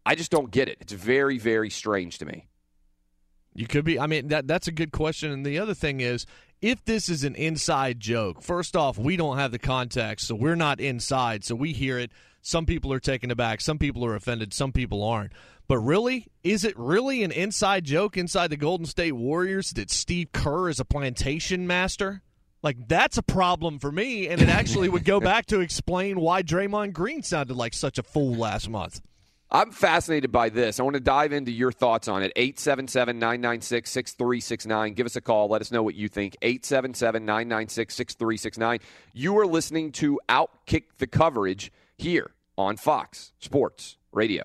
I 0.07 0.15
just 0.15 0.31
don't 0.31 0.51
get 0.51 0.69
it. 0.69 0.79
It's 0.81 0.93
very, 0.93 1.39
very 1.39 1.71
strange 1.71 2.19
to 2.19 2.25
me. 2.25 2.49
You 3.55 3.67
could 3.67 3.85
be. 3.85 4.01
I 4.01 4.07
mean, 4.07 4.29
that 4.29 4.47
that's 4.47 4.69
a 4.69 4.73
good 4.73 4.93
question. 4.93 5.31
And 5.31 5.45
the 5.45 5.59
other 5.59 5.75
thing 5.75 6.01
is, 6.01 6.27
if 6.63 6.85
this 6.85 7.09
is 7.09 7.25
an 7.25 7.35
inside 7.35 7.99
joke, 7.99 8.41
first 8.41 8.77
off, 8.77 8.97
we 8.97 9.17
don't 9.17 9.37
have 9.37 9.51
the 9.51 9.59
context, 9.59 10.29
so 10.29 10.37
we're 10.37 10.55
not 10.55 10.81
inside, 10.81 11.45
so 11.45 11.57
we 11.57 11.73
hear 11.73 11.99
it. 11.99 12.13
Some 12.41 12.67
people 12.67 12.93
are 12.93 13.01
taken 13.01 13.31
aback, 13.31 13.61
some 13.61 13.79
people 13.79 14.05
are 14.05 14.15
offended, 14.15 14.55
some 14.55 14.73
people 14.73 15.03
aren't. 15.03 15.33
But 15.69 15.79
really, 15.79 16.29
is 16.45 16.65
it 16.65 16.79
really 16.79 17.23
an 17.25 17.33
inside 17.33 17.85
joke 17.85 18.17
inside 18.17 18.49
the 18.49 18.57
Golden 18.57 18.87
State 18.87 19.13
Warriors 19.13 19.71
that 19.73 19.91
Steve 19.91 20.33
Kerr 20.33 20.69
is 20.69 20.81
a 20.81 20.85
plantation 20.85 21.67
master? 21.67 22.23
Like 22.63 22.89
that's 22.89 23.19
a 23.19 23.23
problem 23.23 23.81
for 23.81 23.91
me, 23.91 24.29
and 24.29 24.41
it 24.41 24.49
actually 24.49 24.89
would 24.89 25.05
go 25.05 25.19
back 25.21 25.47
to 25.47 25.61
explain 25.61 26.21
why 26.21 26.43
Draymond 26.43 26.93
Green 26.93 27.23
sounded 27.23 27.57
like 27.57 27.75
such 27.75 27.99
a 27.99 28.03
fool 28.05 28.37
last 28.37 28.69
month. 28.69 29.01
I'm 29.55 29.71
fascinated 29.71 30.33
by 30.33 30.49
this. 30.49 30.81
I 30.81 30.83
want 30.83 30.95
to 30.95 31.01
dive 31.01 31.35
into 31.35 31.53
your 31.53 31.73
thoughts 31.73 32.09
on 32.09 32.23
it. 32.23 32.33
877 32.37 33.19
996 33.19 33.91
6369. 33.91 34.95
Give 34.95 35.05
us 35.05 35.15
a 35.15 35.21
call. 35.21 35.49
Let 35.49 35.61
us 35.61 35.71
know 35.71 35.83
what 35.83 35.95
you 35.95 36.09
think. 36.09 36.39
877 36.41 37.27
996 37.27 37.95
6369. 37.95 38.79
You 39.13 39.39
are 39.39 39.47
listening 39.47 39.93
to 39.93 40.19
Outkick 40.27 40.85
the 40.97 41.07
Coverage 41.07 41.71
here 41.99 42.31
on 42.57 42.79
Fox 42.79 43.33
Sports 43.41 43.99
Radio. 44.11 44.45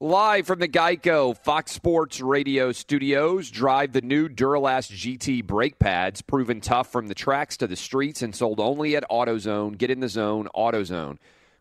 Live 0.00 0.48
from 0.48 0.58
the 0.58 0.68
Geico 0.68 1.36
Fox 1.36 1.72
Sports 1.72 2.20
Radio 2.20 2.70
studios, 2.70 3.50
drive 3.50 3.92
the 3.92 4.00
new 4.00 4.28
Duralast 4.28 4.92
GT 4.92 5.44
brake 5.44 5.78
pads, 5.78 6.22
proven 6.22 6.60
tough 6.60 6.90
from 6.90 7.08
the 7.08 7.16
tracks 7.16 7.56
to 7.58 7.66
the 7.68 7.74
streets 7.74 8.22
and 8.22 8.34
sold 8.34 8.58
only 8.58 8.96
at 8.96 9.04
AutoZone. 9.10 9.78
Get 9.78 9.90
in 9.90 10.00
the 10.00 10.08
zone, 10.08 10.48
AutoZone. 10.56 11.18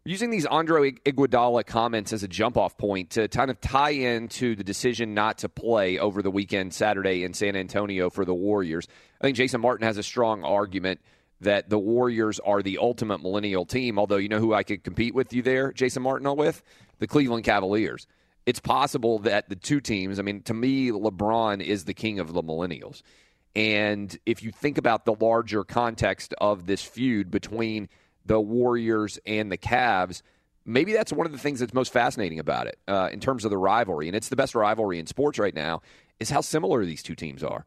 Using 0.08 0.30
these 0.30 0.46
Andre 0.46 0.92
Iguodala 0.92 1.66
comments 1.66 2.14
as 2.14 2.24
a 2.24 2.30
jump 2.30 2.56
off 2.56 2.78
point 2.78 3.10
to 3.12 3.28
kind 3.28 3.52
of 3.52 3.60
tie 3.60 3.90
into 3.90 4.56
the 4.56 4.64
decision 4.64 5.14
not 5.14 5.40
to 5.40 5.50
play 5.50 6.00
over 6.00 6.22
the 6.22 6.32
weekend 6.32 6.74
Saturday 6.74 7.24
in 7.24 7.34
San 7.34 7.58
Antonio 7.58 8.10
for 8.10 8.24
the 8.24 8.34
Warriors. 8.34 8.88
I 9.20 9.26
think 9.26 9.36
Jason 9.36 9.60
Martin 9.60 9.86
has 9.86 9.98
a 9.98 10.04
strong 10.04 10.46
argument 10.46 11.02
that 11.42 11.70
the 11.70 11.78
Warriors 11.78 12.40
are 12.40 12.62
the 12.62 12.78
ultimate 12.78 13.22
millennial 13.22 13.66
team. 13.66 14.00
Although 14.00 14.16
you 14.16 14.30
know 14.30 14.40
who 14.40 14.54
I 14.54 14.64
could 14.64 14.84
compete 14.84 15.14
with 15.14 15.34
you 15.34 15.42
there, 15.42 15.74
Jason 15.74 16.04
Martin, 16.04 16.34
with 16.38 16.64
the 17.00 17.08
Cleveland 17.08 17.44
Cavaliers. 17.44 18.08
It's 18.46 18.62
possible 18.62 19.20
that 19.20 19.50
the 19.50 19.58
two 19.58 19.82
teams. 19.82 20.20
I 20.20 20.22
mean, 20.22 20.42
to 20.44 20.54
me, 20.54 20.90
LeBron 20.90 21.62
is 21.62 21.84
the 21.84 21.94
king 21.94 22.20
of 22.20 22.32
the 22.32 22.42
millennials. 22.42 23.02
And 23.58 24.18
if 24.26 24.42
you 24.42 24.52
think 24.52 24.78
about 24.78 25.04
the 25.04 25.16
larger 25.20 25.66
context 25.66 26.34
of 26.40 26.66
this 26.66 26.82
feud 26.82 27.30
between 27.30 27.90
the 28.28 28.40
Warriors 28.40 29.20
and 29.26 29.52
the 29.52 29.58
Cavs, 29.58 30.22
maybe 30.66 30.94
that's 30.94 31.12
one 31.12 31.26
of 31.26 31.32
the 31.32 31.38
things 31.38 31.60
that's 31.60 31.74
most 31.74 31.92
fascinating 31.92 32.40
about 32.40 32.68
it 32.68 32.78
uh, 32.88 33.10
in 33.12 33.20
terms 33.20 33.46
of 33.46 33.52
the 33.52 33.58
rivalry. 33.58 34.08
And 34.08 34.16
it's 34.16 34.30
the 34.30 34.36
best 34.36 34.56
rivalry 34.56 35.00
in 35.00 35.08
sports 35.08 35.40
right 35.40 35.56
now, 35.56 35.82
is 36.20 36.30
how 36.30 36.42
similar 36.42 36.86
these 36.86 37.04
two 37.04 37.16
teams 37.16 37.44
are 37.44 37.66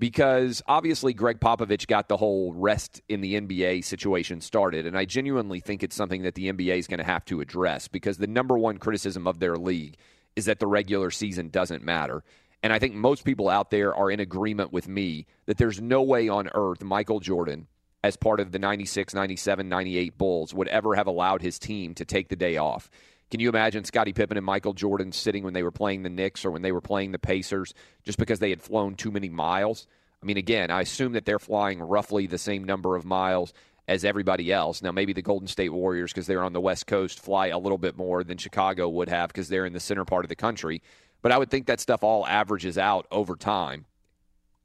because 0.00 0.62
obviously 0.66 1.12
Gregg 1.12 1.38
Popovich 1.40 1.86
got 1.86 2.08
the 2.08 2.16
whole 2.16 2.54
rest 2.54 3.02
in 3.08 3.20
the 3.20 3.38
NBA 3.38 3.84
situation 3.84 4.40
started. 4.40 4.86
And 4.86 4.96
I 4.96 5.04
genuinely 5.04 5.60
think 5.60 5.82
it's 5.82 5.94
something 5.94 6.22
that 6.22 6.34
the 6.34 6.50
NBA 6.50 6.78
is 6.78 6.86
going 6.86 6.98
to 6.98 7.04
have 7.04 7.24
to 7.26 7.42
address 7.42 7.86
because 7.86 8.16
the 8.16 8.26
number 8.26 8.58
one 8.58 8.78
criticism 8.78 9.28
of 9.28 9.38
their 9.38 9.56
league 9.56 9.96
is 10.34 10.46
that 10.46 10.58
the 10.58 10.66
regular 10.66 11.10
season 11.10 11.50
doesn't 11.50 11.84
matter. 11.84 12.24
And 12.62 12.72
I 12.72 12.78
think 12.78 12.94
most 12.94 13.24
people 13.24 13.50
out 13.50 13.70
there 13.70 13.94
are 13.94 14.10
in 14.10 14.20
agreement 14.20 14.72
with 14.72 14.88
me 14.88 15.26
that 15.44 15.58
there's 15.58 15.82
no 15.82 16.02
way 16.02 16.30
on 16.30 16.48
earth 16.54 16.82
Michael 16.82 17.20
Jordan, 17.20 17.66
as 18.02 18.16
part 18.16 18.40
of 18.40 18.52
the 18.52 18.58
96, 18.58 19.14
97, 19.14 19.68
98 19.68 20.16
Bulls, 20.16 20.54
would 20.54 20.68
ever 20.68 20.94
have 20.94 21.06
allowed 21.06 21.42
his 21.42 21.58
team 21.58 21.94
to 21.94 22.04
take 22.04 22.28
the 22.28 22.36
day 22.36 22.56
off. 22.56 22.90
Can 23.30 23.40
you 23.40 23.48
imagine 23.48 23.84
Scottie 23.84 24.12
Pippen 24.12 24.36
and 24.36 24.44
Michael 24.44 24.72
Jordan 24.72 25.12
sitting 25.12 25.44
when 25.44 25.54
they 25.54 25.62
were 25.62 25.70
playing 25.70 26.02
the 26.02 26.10
Knicks 26.10 26.44
or 26.44 26.50
when 26.50 26.62
they 26.62 26.72
were 26.72 26.80
playing 26.80 27.12
the 27.12 27.18
Pacers 27.18 27.74
just 28.02 28.18
because 28.18 28.40
they 28.40 28.50
had 28.50 28.62
flown 28.62 28.96
too 28.96 29.12
many 29.12 29.28
miles? 29.28 29.86
I 30.22 30.26
mean, 30.26 30.36
again, 30.36 30.70
I 30.70 30.80
assume 30.80 31.12
that 31.12 31.24
they're 31.24 31.38
flying 31.38 31.80
roughly 31.80 32.26
the 32.26 32.38
same 32.38 32.64
number 32.64 32.96
of 32.96 33.04
miles 33.04 33.52
as 33.86 34.04
everybody 34.04 34.52
else. 34.52 34.82
Now, 34.82 34.92
maybe 34.92 35.12
the 35.12 35.22
Golden 35.22 35.48
State 35.48 35.72
Warriors, 35.72 36.12
because 36.12 36.26
they're 36.26 36.42
on 36.42 36.52
the 36.52 36.60
West 36.60 36.86
Coast, 36.86 37.20
fly 37.20 37.48
a 37.48 37.58
little 37.58 37.78
bit 37.78 37.96
more 37.96 38.24
than 38.24 38.36
Chicago 38.36 38.88
would 38.88 39.08
have 39.08 39.28
because 39.28 39.48
they're 39.48 39.66
in 39.66 39.72
the 39.72 39.80
center 39.80 40.04
part 40.04 40.24
of 40.24 40.28
the 40.28 40.36
country. 40.36 40.82
But 41.22 41.32
I 41.32 41.38
would 41.38 41.50
think 41.50 41.66
that 41.66 41.80
stuff 41.80 42.02
all 42.02 42.26
averages 42.26 42.78
out 42.78 43.06
over 43.10 43.36
time. 43.36 43.86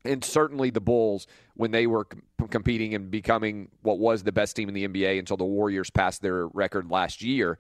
And 0.04 0.24
certainly 0.24 0.70
the 0.70 0.82
Bulls, 0.82 1.28
when 1.56 1.72
they 1.72 1.88
were 1.88 2.08
competing 2.50 2.94
and 2.94 3.10
becoming 3.10 3.70
what 3.82 3.98
was 3.98 4.24
the 4.24 4.32
best 4.32 4.56
team 4.56 4.70
in 4.70 4.76
the 4.76 4.88
NBA 4.88 5.20
until 5.20 5.38
the 5.38 5.46
Warriors 5.46 5.90
passed 5.90 6.22
their 6.22 6.48
record 6.48 6.90
last 6.90 7.22
year, 7.22 7.58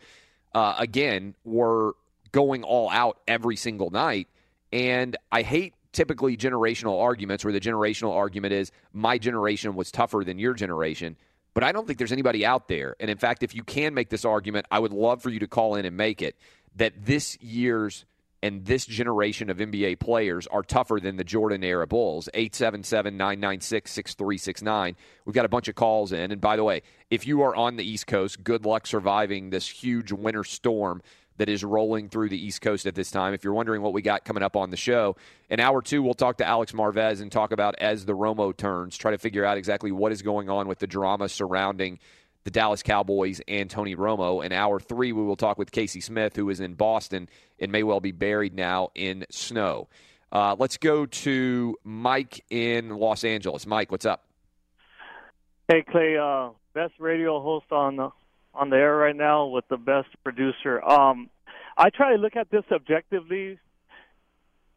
uh, 0.53 0.75
again, 0.77 1.35
were 1.43 1.95
going 2.31 2.63
all 2.63 2.89
out 2.89 3.19
every 3.27 3.55
single 3.55 3.89
night. 3.89 4.27
And 4.71 5.15
I 5.31 5.41
hate 5.41 5.73
typically 5.93 6.35
generational 6.35 7.01
arguments 7.01 7.45
where 7.45 7.53
the 7.53 7.59
generational 7.61 8.13
argument 8.13 8.53
is 8.53 8.71
my 8.91 9.17
generation 9.17 9.75
was 9.75 9.91
tougher 9.91 10.23
than 10.25 10.37
your 10.37 10.53
generation. 10.53 11.15
But 11.53 11.63
I 11.63 11.71
don't 11.71 11.87
think 11.87 11.97
there's 11.97 12.11
anybody 12.11 12.45
out 12.45 12.67
there. 12.67 12.97
And 12.99 13.09
in 13.09 13.17
fact, 13.17 13.41
if 13.41 13.55
you 13.55 13.63
can 13.63 13.93
make 13.93 14.09
this 14.09 14.25
argument, 14.25 14.65
I 14.69 14.79
would 14.79 14.91
love 14.91 15.21
for 15.21 15.29
you 15.29 15.39
to 15.39 15.47
call 15.47 15.75
in 15.75 15.85
and 15.85 15.95
make 15.95 16.21
it 16.21 16.35
that 16.75 17.05
this 17.05 17.41
year's 17.41 18.03
and 18.45 18.63
this 18.63 18.85
generation 18.85 19.49
of 19.49 19.57
NBA 19.57 19.99
players 19.99 20.45
are 20.45 20.61
tougher 20.61 20.99
than 21.01 21.17
the 21.17 21.23
Jordan 21.23 21.63
era 21.63 21.87
Bulls. 21.87 22.29
877 22.31 23.17
996 23.17 23.91
6369. 23.91 24.95
We've 25.25 25.33
got 25.33 25.45
a 25.45 25.49
bunch 25.49 25.67
of 25.67 25.73
calls 25.73 26.11
in. 26.11 26.31
And 26.31 26.39
by 26.39 26.55
the 26.55 26.63
way, 26.63 26.83
if 27.09 27.25
you 27.25 27.41
are 27.41 27.55
on 27.55 27.75
the 27.75 27.83
East 27.83 28.05
Coast, 28.05 28.43
good 28.43 28.63
luck 28.63 28.85
surviving 28.85 29.49
this 29.49 29.67
huge 29.67 30.11
winter 30.11 30.43
storm 30.43 31.01
that 31.37 31.49
is 31.49 31.63
rolling 31.63 32.07
through 32.07 32.29
the 32.29 32.37
East 32.37 32.61
Coast 32.61 32.85
at 32.85 32.93
this 32.93 33.09
time. 33.09 33.33
If 33.33 33.43
you're 33.43 33.51
wondering 33.51 33.81
what 33.81 33.93
we 33.93 34.03
got 34.03 34.25
coming 34.25 34.43
up 34.43 34.55
on 34.55 34.69
the 34.69 34.77
show, 34.77 35.15
in 35.49 35.59
hour 35.59 35.81
two, 35.81 36.03
we'll 36.03 36.13
talk 36.13 36.37
to 36.37 36.45
Alex 36.45 36.71
Marvez 36.71 37.21
and 37.21 37.31
talk 37.31 37.51
about 37.51 37.73
as 37.79 38.05
the 38.05 38.13
Romo 38.13 38.55
turns, 38.55 38.95
try 38.95 39.09
to 39.09 39.17
figure 39.17 39.43
out 39.43 39.57
exactly 39.57 39.91
what 39.91 40.11
is 40.11 40.21
going 40.21 40.51
on 40.51 40.67
with 40.67 40.77
the 40.77 40.87
drama 40.87 41.29
surrounding 41.29 41.97
the 42.45 42.51
Dallas 42.51 42.83
Cowboys 42.83 43.41
and 43.47 43.69
Tony 43.69 43.95
Romo. 43.95 44.45
In 44.45 44.53
hour 44.53 44.79
three, 44.79 45.11
we 45.11 45.23
will 45.23 45.35
talk 45.35 45.57
with 45.57 45.71
Casey 45.71 45.99
Smith, 45.99 46.35
who 46.35 46.49
is 46.49 46.59
in 46.61 46.75
Boston 46.75 47.27
and 47.59 47.71
may 47.71 47.83
well 47.83 47.99
be 47.99 48.11
buried 48.11 48.53
now 48.53 48.89
in 48.95 49.25
snow. 49.29 49.89
Uh, 50.31 50.55
let's 50.57 50.77
go 50.77 51.05
to 51.05 51.75
Mike 51.83 52.45
in 52.49 52.89
Los 52.89 53.23
Angeles. 53.23 53.65
Mike, 53.65 53.91
what's 53.91 54.05
up? 54.05 54.23
Hey 55.67 55.83
Clay, 55.89 56.17
uh, 56.17 56.49
best 56.73 56.93
radio 56.99 57.41
host 57.41 57.65
on 57.71 57.95
the 57.95 58.09
on 58.53 58.69
the 58.69 58.77
air 58.77 58.95
right 58.95 59.15
now 59.15 59.47
with 59.47 59.67
the 59.67 59.77
best 59.77 60.07
producer. 60.23 60.83
Um, 60.83 61.29
I 61.75 61.89
try 61.89 62.15
to 62.15 62.21
look 62.21 62.35
at 62.35 62.51
this 62.51 62.63
objectively, 62.71 63.59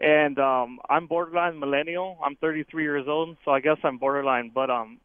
and 0.01 0.39
um, 0.39 0.81
I'm 0.89 1.07
borderline 1.07 1.59
millennial. 1.59 2.19
I'm 2.25 2.37
33 2.37 2.83
years 2.83 3.07
old, 3.07 3.37
so 3.45 3.51
I 3.51 3.61
guess 3.61 3.77
I'm 3.85 3.99
borderline. 3.99 4.51
But 4.55 4.71
um, 4.71 4.99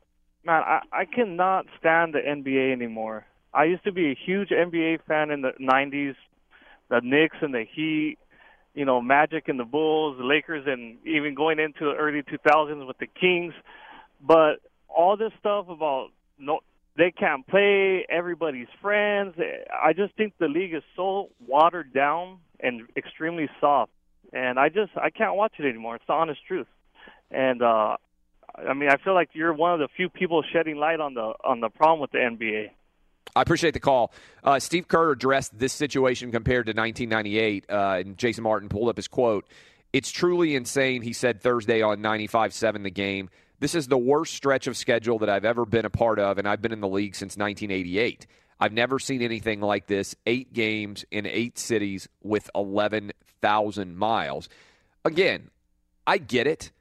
man, 0.45 0.61
I, 0.65 0.79
I 0.91 1.05
cannot 1.05 1.65
stand 1.79 2.13
the 2.13 2.19
NBA 2.19 2.71
anymore. 2.71 3.25
I 3.53 3.65
used 3.65 3.83
to 3.83 3.91
be 3.91 4.11
a 4.11 4.17
huge 4.25 4.49
NBA 4.49 4.99
fan 5.07 5.29
in 5.29 5.41
the 5.41 5.51
90s, 5.61 6.15
the 6.89 7.01
Knicks 7.03 7.37
and 7.41 7.53
the 7.53 7.65
Heat, 7.75 8.17
you 8.73 8.85
know, 8.85 9.01
Magic 9.01 9.47
and 9.47 9.59
the 9.59 9.65
Bulls, 9.65 10.17
the 10.17 10.23
Lakers, 10.23 10.63
and 10.65 10.97
even 11.05 11.35
going 11.35 11.59
into 11.59 11.85
the 11.85 11.93
early 11.93 12.23
2000s 12.23 12.85
with 12.87 12.97
the 12.97 13.07
Kings. 13.07 13.53
But 14.21 14.59
all 14.87 15.17
this 15.17 15.31
stuff 15.39 15.67
about 15.69 16.09
no, 16.39 16.59
they 16.97 17.11
can't 17.11 17.45
play, 17.47 18.05
everybody's 18.09 18.67
friends. 18.81 19.35
I 19.71 19.93
just 19.93 20.15
think 20.15 20.33
the 20.39 20.47
league 20.47 20.73
is 20.73 20.83
so 20.95 21.29
watered 21.47 21.93
down 21.93 22.39
and 22.59 22.87
extremely 22.95 23.49
soft, 23.59 23.91
and 24.31 24.59
I 24.59 24.69
just 24.69 24.91
I 24.95 25.09
can't 25.09 25.35
watch 25.35 25.53
it 25.59 25.65
anymore. 25.65 25.95
It's 25.95 26.05
the 26.07 26.13
honest 26.13 26.39
truth, 26.47 26.67
and 27.29 27.61
uh, 27.61 27.97
I 28.55 28.73
mean, 28.73 28.89
I 28.89 28.97
feel 28.97 29.13
like 29.13 29.29
you're 29.33 29.53
one 29.53 29.73
of 29.73 29.79
the 29.79 29.87
few 29.95 30.09
people 30.09 30.43
shedding 30.53 30.77
light 30.77 30.99
on 30.99 31.13
the 31.13 31.33
on 31.43 31.59
the 31.59 31.69
problem 31.69 31.99
with 31.99 32.11
the 32.11 32.19
NBA. 32.19 32.69
I 33.35 33.41
appreciate 33.41 33.73
the 33.73 33.79
call. 33.79 34.13
Uh, 34.43 34.59
Steve 34.59 34.87
Kerr 34.87 35.11
addressed 35.11 35.57
this 35.57 35.73
situation 35.73 36.31
compared 36.31 36.67
to 36.67 36.73
1998, 36.73 37.65
uh, 37.67 37.73
and 37.99 38.17
Jason 38.17 38.43
Martin 38.43 38.69
pulled 38.69 38.89
up 38.89 38.97
his 38.97 39.07
quote. 39.07 39.47
It's 39.91 40.11
truly 40.11 40.55
insane, 40.55 41.01
he 41.01 41.13
said 41.13 41.41
Thursday 41.41 41.81
on 41.81 41.99
95.7 41.99 42.83
The 42.83 42.89
Game. 42.91 43.29
This 43.59 43.75
is 43.75 43.87
the 43.87 43.97
worst 43.97 44.33
stretch 44.33 44.67
of 44.67 44.75
schedule 44.75 45.19
that 45.19 45.29
I've 45.29 45.45
ever 45.45 45.65
been 45.65 45.85
a 45.85 45.89
part 45.89 46.19
of, 46.19 46.37
and 46.37 46.47
I've 46.47 46.61
been 46.61 46.73
in 46.73 46.81
the 46.81 46.87
league 46.87 47.15
since 47.15 47.37
1988. 47.37 48.27
I've 48.59 48.73
never 48.73 48.99
seen 48.99 49.21
anything 49.21 49.61
like 49.61 49.87
this. 49.87 50.15
Eight 50.25 50.53
games 50.53 51.05
in 51.11 51.25
eight 51.25 51.57
cities 51.57 52.07
with 52.21 52.49
11,000 52.55 53.97
miles. 53.97 54.49
Again, 55.05 55.49
I 56.05 56.17
get 56.17 56.47
it. 56.47 56.71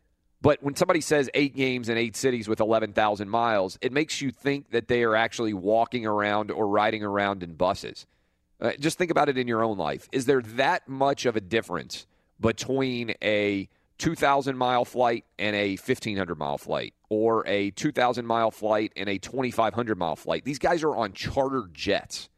But 0.43 0.61
when 0.61 0.75
somebody 0.75 1.01
says 1.01 1.31
eight 1.35 1.55
games 1.55 1.89
in 1.89 1.97
eight 1.97 2.17
cities 2.17 2.49
with 2.49 2.59
11,000 2.59 3.29
miles, 3.29 3.79
it 3.81 3.93
makes 3.93 4.21
you 4.21 4.33
think 4.33 4.73
that 4.73 4.89
they 4.89 5.05
are 5.05 5.15
actually 5.15 5.55
walking 5.55 6.05
around 6.05 6.51
or 6.51 6.67
riding 6.67 7.05
around 7.05 7.45
in 7.45 7.55
buses. 7.55 8.07
Uh, 8.61 8.73
just 8.81 8.99
think 8.99 9.13
about 9.13 9.29
it 9.29 9.39
in 9.39 9.47
your 9.47 9.63
own 9.63 9.79
life. 9.79 10.09
Is 10.11 10.27
there 10.27 10.43
that 10.43 10.89
much 10.89 11.27
of 11.27 11.37
a 11.37 11.41
difference 11.41 12.07
between 12.41 13.15
a 13.23 13.69
2,000 13.99 14.57
mile 14.57 14.85
flight 14.85 15.25
and 15.39 15.55
a 15.55 15.77
1,500 15.77 16.37
mile 16.37 16.59
flight, 16.59 16.93
or 17.09 17.47
a 17.47 17.71
2,000 17.71 18.27
mile 18.27 18.51
flight 18.51 18.93
and 18.97 19.09
a 19.09 19.19
2,500 19.19 19.97
mile 19.97 20.17
flight? 20.17 20.45
These 20.45 20.59
guys 20.59 20.83
are 20.83 20.97
on 20.97 21.13
charter 21.13 21.69
jets. 21.73 22.29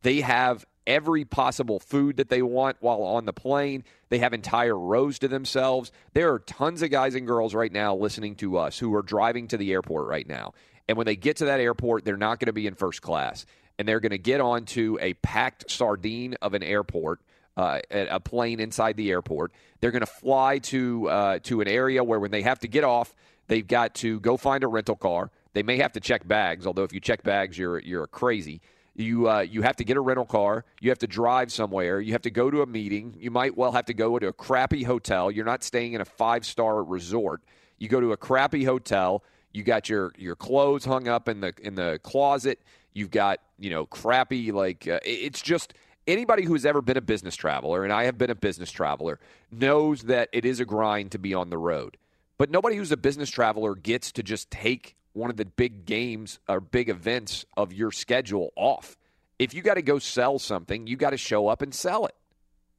They 0.00 0.22
have 0.22 0.64
every 0.86 1.24
possible 1.24 1.80
food 1.80 2.16
that 2.16 2.28
they 2.28 2.42
want 2.42 2.76
while 2.80 3.02
on 3.02 3.24
the 3.24 3.32
plane. 3.32 3.84
They 4.08 4.18
have 4.18 4.32
entire 4.32 4.78
rows 4.78 5.18
to 5.20 5.28
themselves. 5.28 5.92
There 6.12 6.32
are 6.32 6.38
tons 6.38 6.82
of 6.82 6.90
guys 6.90 7.14
and 7.14 7.26
girls 7.26 7.54
right 7.54 7.72
now 7.72 7.96
listening 7.96 8.36
to 8.36 8.58
us 8.58 8.78
who 8.78 8.94
are 8.94 9.02
driving 9.02 9.48
to 9.48 9.56
the 9.56 9.72
airport 9.72 10.06
right 10.06 10.26
now. 10.26 10.54
And 10.88 10.96
when 10.96 11.06
they 11.06 11.16
get 11.16 11.38
to 11.38 11.46
that 11.46 11.60
airport, 11.60 12.04
they're 12.04 12.16
not 12.16 12.38
going 12.38 12.46
to 12.46 12.52
be 12.52 12.66
in 12.66 12.74
first 12.74 13.02
class. 13.02 13.46
And 13.78 13.86
they're 13.86 14.00
going 14.00 14.10
to 14.10 14.18
get 14.18 14.40
onto 14.40 14.96
a 15.00 15.14
packed 15.14 15.70
sardine 15.70 16.34
of 16.40 16.54
an 16.54 16.62
airport. 16.62 17.20
Uh, 17.58 17.80
a 17.90 18.20
plane 18.20 18.60
inside 18.60 18.98
the 18.98 19.10
airport. 19.10 19.50
They're 19.80 19.90
going 19.90 20.00
to 20.00 20.06
fly 20.06 20.58
to 20.58 21.08
uh, 21.08 21.38
to 21.44 21.62
an 21.62 21.68
area 21.68 22.04
where 22.04 22.20
when 22.20 22.30
they 22.30 22.42
have 22.42 22.58
to 22.58 22.68
get 22.68 22.84
off, 22.84 23.14
they've 23.46 23.66
got 23.66 23.94
to 23.94 24.20
go 24.20 24.36
find 24.36 24.62
a 24.62 24.68
rental 24.68 24.94
car. 24.94 25.30
They 25.54 25.62
may 25.62 25.78
have 25.78 25.92
to 25.92 26.00
check 26.00 26.28
bags, 26.28 26.66
although 26.66 26.82
if 26.82 26.92
you 26.92 27.00
check 27.00 27.22
bags, 27.22 27.56
you're 27.56 27.78
you're 27.78 28.06
crazy. 28.08 28.60
You 28.96 29.28
uh, 29.28 29.40
you 29.40 29.60
have 29.60 29.76
to 29.76 29.84
get 29.84 29.98
a 29.98 30.00
rental 30.00 30.24
car. 30.24 30.64
You 30.80 30.90
have 30.90 30.98
to 31.00 31.06
drive 31.06 31.52
somewhere. 31.52 32.00
You 32.00 32.12
have 32.12 32.22
to 32.22 32.30
go 32.30 32.50
to 32.50 32.62
a 32.62 32.66
meeting. 32.66 33.14
You 33.18 33.30
might 33.30 33.56
well 33.56 33.72
have 33.72 33.84
to 33.86 33.94
go 33.94 34.18
to 34.18 34.28
a 34.28 34.32
crappy 34.32 34.84
hotel. 34.84 35.30
You're 35.30 35.44
not 35.44 35.62
staying 35.62 35.92
in 35.92 36.00
a 36.00 36.04
five 36.06 36.46
star 36.46 36.82
resort. 36.82 37.42
You 37.78 37.88
go 37.88 38.00
to 38.00 38.12
a 38.12 38.16
crappy 38.16 38.64
hotel. 38.64 39.22
You 39.52 39.64
got 39.64 39.90
your 39.90 40.12
your 40.16 40.34
clothes 40.34 40.86
hung 40.86 41.08
up 41.08 41.28
in 41.28 41.40
the 41.40 41.52
in 41.60 41.74
the 41.74 42.00
closet. 42.02 42.58
You've 42.94 43.10
got 43.10 43.40
you 43.58 43.68
know 43.68 43.84
crappy 43.84 44.50
like 44.50 44.88
uh, 44.88 45.00
it's 45.04 45.42
just 45.42 45.74
anybody 46.06 46.44
who's 46.44 46.64
ever 46.64 46.80
been 46.80 46.96
a 46.96 47.02
business 47.02 47.36
traveler, 47.36 47.84
and 47.84 47.92
I 47.92 48.04
have 48.04 48.16
been 48.16 48.30
a 48.30 48.34
business 48.34 48.70
traveler, 48.70 49.20
knows 49.50 50.02
that 50.04 50.30
it 50.32 50.46
is 50.46 50.58
a 50.58 50.64
grind 50.64 51.12
to 51.12 51.18
be 51.18 51.34
on 51.34 51.50
the 51.50 51.58
road. 51.58 51.98
But 52.38 52.50
nobody 52.50 52.76
who's 52.76 52.92
a 52.92 52.96
business 52.96 53.28
traveler 53.28 53.74
gets 53.74 54.12
to 54.12 54.22
just 54.22 54.50
take 54.50 54.96
one 55.16 55.30
of 55.30 55.36
the 55.36 55.46
big 55.46 55.86
games 55.86 56.38
or 56.48 56.60
big 56.60 56.88
events 56.88 57.46
of 57.56 57.72
your 57.72 57.90
schedule 57.90 58.52
off. 58.54 58.96
If 59.38 59.54
you 59.54 59.62
got 59.62 59.74
to 59.74 59.82
go 59.82 59.98
sell 59.98 60.38
something, 60.38 60.86
you 60.86 60.96
got 60.96 61.10
to 61.10 61.16
show 61.16 61.48
up 61.48 61.62
and 61.62 61.74
sell 61.74 62.06
it. 62.06 62.14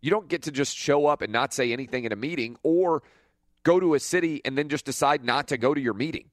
You 0.02 0.12
don't 0.12 0.28
get 0.28 0.43
to 0.43 0.52
just 0.52 0.78
show 0.78 1.08
up 1.08 1.21
and 1.21 1.34
not 1.34 1.52
say 1.54 1.73
anything 1.73 2.04
in 2.04 2.12
a 2.12 2.15
meeting 2.15 2.58
or 2.62 3.02
go 3.63 3.80
to 3.80 3.95
a 3.95 4.00
city 4.00 4.41
and 4.45 4.58
then 4.58 4.69
just 4.69 4.86
decide 4.86 5.26
not 5.26 5.47
to 5.47 5.58
go 5.58 5.73
to 5.73 5.82
your 5.82 5.95
meeting. 5.95 6.30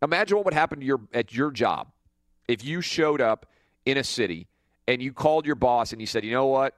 Imagine 0.00 0.38
what 0.38 0.46
would 0.46 0.54
happen 0.54 0.80
to 0.80 0.86
your 0.86 1.00
at 1.12 1.32
your 1.34 1.50
job 1.50 1.92
if 2.48 2.64
you 2.64 2.80
showed 2.80 3.20
up 3.20 3.46
in 3.84 3.98
a 3.98 4.04
city 4.04 4.48
and 4.88 5.02
you 5.02 5.12
called 5.12 5.46
your 5.46 5.54
boss 5.54 5.92
and 5.92 6.00
you 6.00 6.06
said, 6.06 6.24
"You 6.24 6.32
know 6.32 6.46
what? 6.46 6.74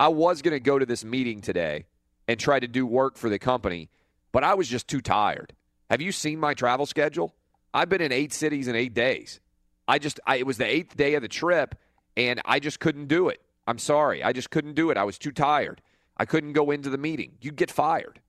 I 0.00 0.08
was 0.08 0.42
going 0.42 0.52
to 0.52 0.60
go 0.60 0.78
to 0.78 0.86
this 0.86 1.04
meeting 1.04 1.40
today 1.40 1.84
and 2.26 2.40
try 2.40 2.58
to 2.58 2.66
do 2.66 2.86
work 2.86 3.16
for 3.16 3.28
the 3.28 3.38
company, 3.38 3.90
but 4.32 4.42
I 4.44 4.54
was 4.54 4.66
just 4.66 4.88
too 4.88 5.00
tired." 5.00 5.54
Have 5.90 6.02
you 6.02 6.12
seen 6.12 6.40
my 6.40 6.54
travel 6.54 6.84
schedule? 6.84 7.34
I've 7.72 7.88
been 7.88 8.00
in 8.00 8.12
8 8.12 8.32
cities 8.32 8.68
in 8.68 8.76
8 8.76 8.94
days. 8.94 9.40
I 9.86 9.98
just 9.98 10.20
I, 10.26 10.36
it 10.36 10.46
was 10.46 10.58
the 10.58 10.64
8th 10.64 10.96
day 10.96 11.14
of 11.14 11.22
the 11.22 11.28
trip 11.28 11.74
and 12.16 12.40
I 12.44 12.60
just 12.60 12.80
couldn't 12.80 13.06
do 13.06 13.28
it. 13.28 13.40
I'm 13.66 13.78
sorry. 13.78 14.22
I 14.22 14.32
just 14.32 14.50
couldn't 14.50 14.74
do 14.74 14.90
it. 14.90 14.96
I 14.96 15.04
was 15.04 15.18
too 15.18 15.30
tired. 15.30 15.80
I 16.16 16.24
couldn't 16.24 16.52
go 16.52 16.70
into 16.70 16.90
the 16.90 16.98
meeting. 16.98 17.32
You'd 17.40 17.56
get 17.56 17.70
fired 17.70 18.20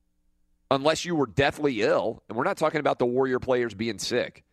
unless 0.71 1.05
you 1.05 1.15
were 1.15 1.27
deathly 1.27 1.81
ill. 1.81 2.23
And 2.29 2.37
we're 2.37 2.43
not 2.43 2.57
talking 2.57 2.79
about 2.79 2.99
the 2.99 3.05
Warrior 3.05 3.39
players 3.39 3.73
being 3.73 3.99
sick. 3.99 4.43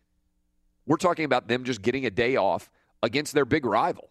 We're 0.86 0.96
talking 0.96 1.24
about 1.24 1.48
them 1.48 1.64
just 1.64 1.82
getting 1.82 2.06
a 2.06 2.10
day 2.10 2.36
off 2.36 2.70
against 3.02 3.34
their 3.34 3.44
big 3.44 3.66
rival. 3.66 4.10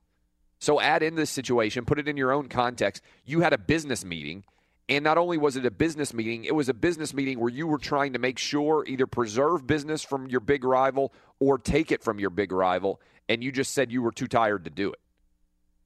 So 0.60 0.80
add 0.80 1.04
in 1.04 1.16
this 1.16 1.30
situation, 1.30 1.86
put 1.86 2.00
it 2.00 2.08
in 2.08 2.18
your 2.18 2.32
own 2.32 2.48
context. 2.48 3.02
You 3.26 3.42
had 3.42 3.54
a 3.54 3.58
business 3.58 4.06
meeting, 4.06 4.44
and 4.88 5.04
not 5.04 5.18
only 5.18 5.38
was 5.38 5.56
it 5.56 5.66
a 5.66 5.72
business 5.72 6.14
meeting, 6.14 6.46
it 6.46 6.54
was 6.54 6.70
a 6.70 6.74
business 6.74 7.14
meeting 7.14 7.40
where 7.40 7.50
you 7.50 7.66
were 7.66 7.80
trying 7.80 8.14
to 8.14 8.20
make 8.20 8.38
sure 8.38 8.86
either 8.88 9.08
preserve 9.08 9.66
business 9.66 10.04
from 10.04 10.28
your 10.28 10.40
big 10.40 10.64
rival 10.64 11.12
or 11.40 11.58
take 11.58 11.92
it 11.92 12.04
from 12.04 12.20
your 12.20 12.30
big 12.30 12.52
rival, 12.52 13.02
and 13.28 13.44
you 13.44 13.52
just 13.52 13.74
said 13.74 13.92
you 13.92 14.02
were 14.02 14.12
too 14.12 14.28
tired 14.28 14.66
to 14.66 14.70
do 14.70 14.92
it. 14.92 15.00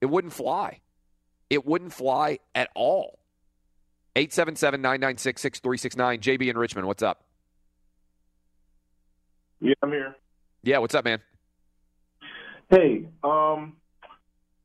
It 0.02 0.08
wouldn't 0.08 0.34
fly. 0.34 0.80
It 1.50 1.66
wouldn't 1.66 1.94
fly 1.94 2.40
at 2.54 2.70
all. 2.76 3.20
877 4.16 4.82
996 4.82 5.42
6369. 5.42 6.20
JB 6.20 6.50
in 6.50 6.58
Richmond, 6.58 6.88
what's 6.88 7.04
up? 7.04 7.24
Yeah, 9.62 9.74
I'm 9.82 9.92
here. 9.92 10.16
Yeah, 10.64 10.80
what's 10.80 10.96
up, 10.96 11.06
man? 11.06 11.20
Hey, 12.70 13.06
um, 13.24 13.78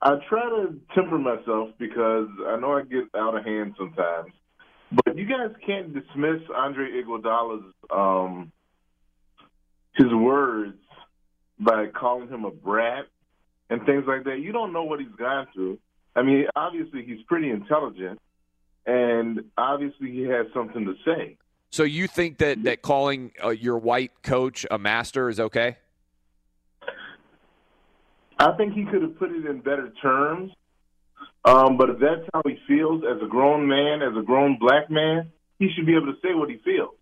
I 0.05 0.17
try 0.29 0.51
to 0.51 0.79
temper 0.95 1.19
myself 1.19 1.71
because 1.79 2.29
I 2.47 2.57
know 2.57 2.73
I 2.77 2.83
get 2.83 3.05
out 3.17 3.37
of 3.37 3.45
hand 3.45 3.75
sometimes. 3.79 4.33
But 4.93 5.17
you 5.17 5.25
guys 5.25 5.51
can't 5.67 5.95
dismiss 5.95 6.43
Andre 6.55 7.03
Iguodala's 7.03 7.73
um, 7.91 8.53
his 9.95 10.13
words 10.13 10.77
by 11.59 11.87
calling 11.87 12.29
him 12.29 12.45
a 12.45 12.51
brat 12.51 13.07
and 13.71 13.85
things 13.87 14.05
like 14.07 14.25
that. 14.25 14.41
You 14.41 14.53
don't 14.53 14.75
know 14.75 14.85
what 14.85 15.01
he's 15.01 15.09
gone 15.19 15.47
through. 15.55 15.79
I 16.15 16.23
mean, 16.23 16.47
obviously 16.55 17.05
he's 17.05 17.23
pretty 17.27 17.51
intelligent, 17.51 18.21
and 18.87 19.41
obviously 19.57 20.13
he 20.13 20.23
has 20.25 20.47
something 20.53 20.85
to 20.85 20.95
say. 21.05 21.39
So 21.71 21.83
you 21.83 22.07
think 22.07 22.39
that 22.39 22.63
that 22.65 22.83
calling 22.83 23.33
uh, 23.43 23.49
your 23.49 23.79
white 23.79 24.13
coach 24.23 24.67
a 24.71 24.79
master 24.79 25.29
is 25.29 25.41
okay? 25.41 25.79
I 28.39 28.53
think 28.53 28.75
he 28.75 28.85
could 28.85 29.03
have 29.03 29.19
put 29.19 29.31
it 29.31 29.47
in 29.47 29.61
better 29.61 29.93
terms. 30.03 30.53
Um, 31.45 31.77
but 31.77 31.91
if 31.91 31.99
that's 31.99 32.29
how 32.33 32.43
he 32.47 32.57
feels 32.67 33.05
as 33.05 33.23
a 33.23 33.27
grown 33.27 33.69
man, 33.69 34.03
as 34.03 34.17
a 34.17 34.23
grown 34.23 34.59
black 34.59 34.91
man, 34.91 35.31
he 35.59 35.69
should 35.75 35.87
be 35.87 35.95
able 35.95 36.07
to 36.07 36.19
say 36.23 36.35
what 36.35 36.49
he 36.49 36.59
feels. 36.65 36.95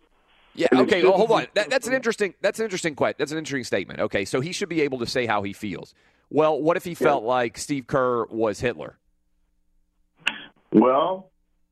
Yeah. 0.55 0.69
Okay. 0.73 1.03
Well, 1.03 1.13
hold 1.13 1.31
on. 1.31 1.47
That, 1.55 1.71
that's 1.71 1.87
an 1.87 1.95
interesting. 1.95 2.35
That's 2.43 2.59
an 2.59 2.65
interesting 2.65 2.95
question. 2.95 3.17
That's 3.19 3.33
an 3.33 3.39
interesting 3.39 3.65
statement. 3.65 4.01
Okay. 4.01 4.25
So 4.25 4.41
he 4.41 4.53
should 4.53 4.69
be 4.69 4.83
able 4.83 4.99
to 4.99 5.07
say 5.07 5.27
how 5.27 5.43
he 5.43 5.53
feels. 5.53 5.95
Well, 6.29 6.61
what 6.61 6.77
if 6.77 6.85
he 6.85 6.95
felt 6.95 7.25
like 7.25 7.57
Steve 7.57 7.87
Kerr 7.87 8.27
was 8.27 8.61
Hitler? 8.61 8.99
Well, 10.73 11.31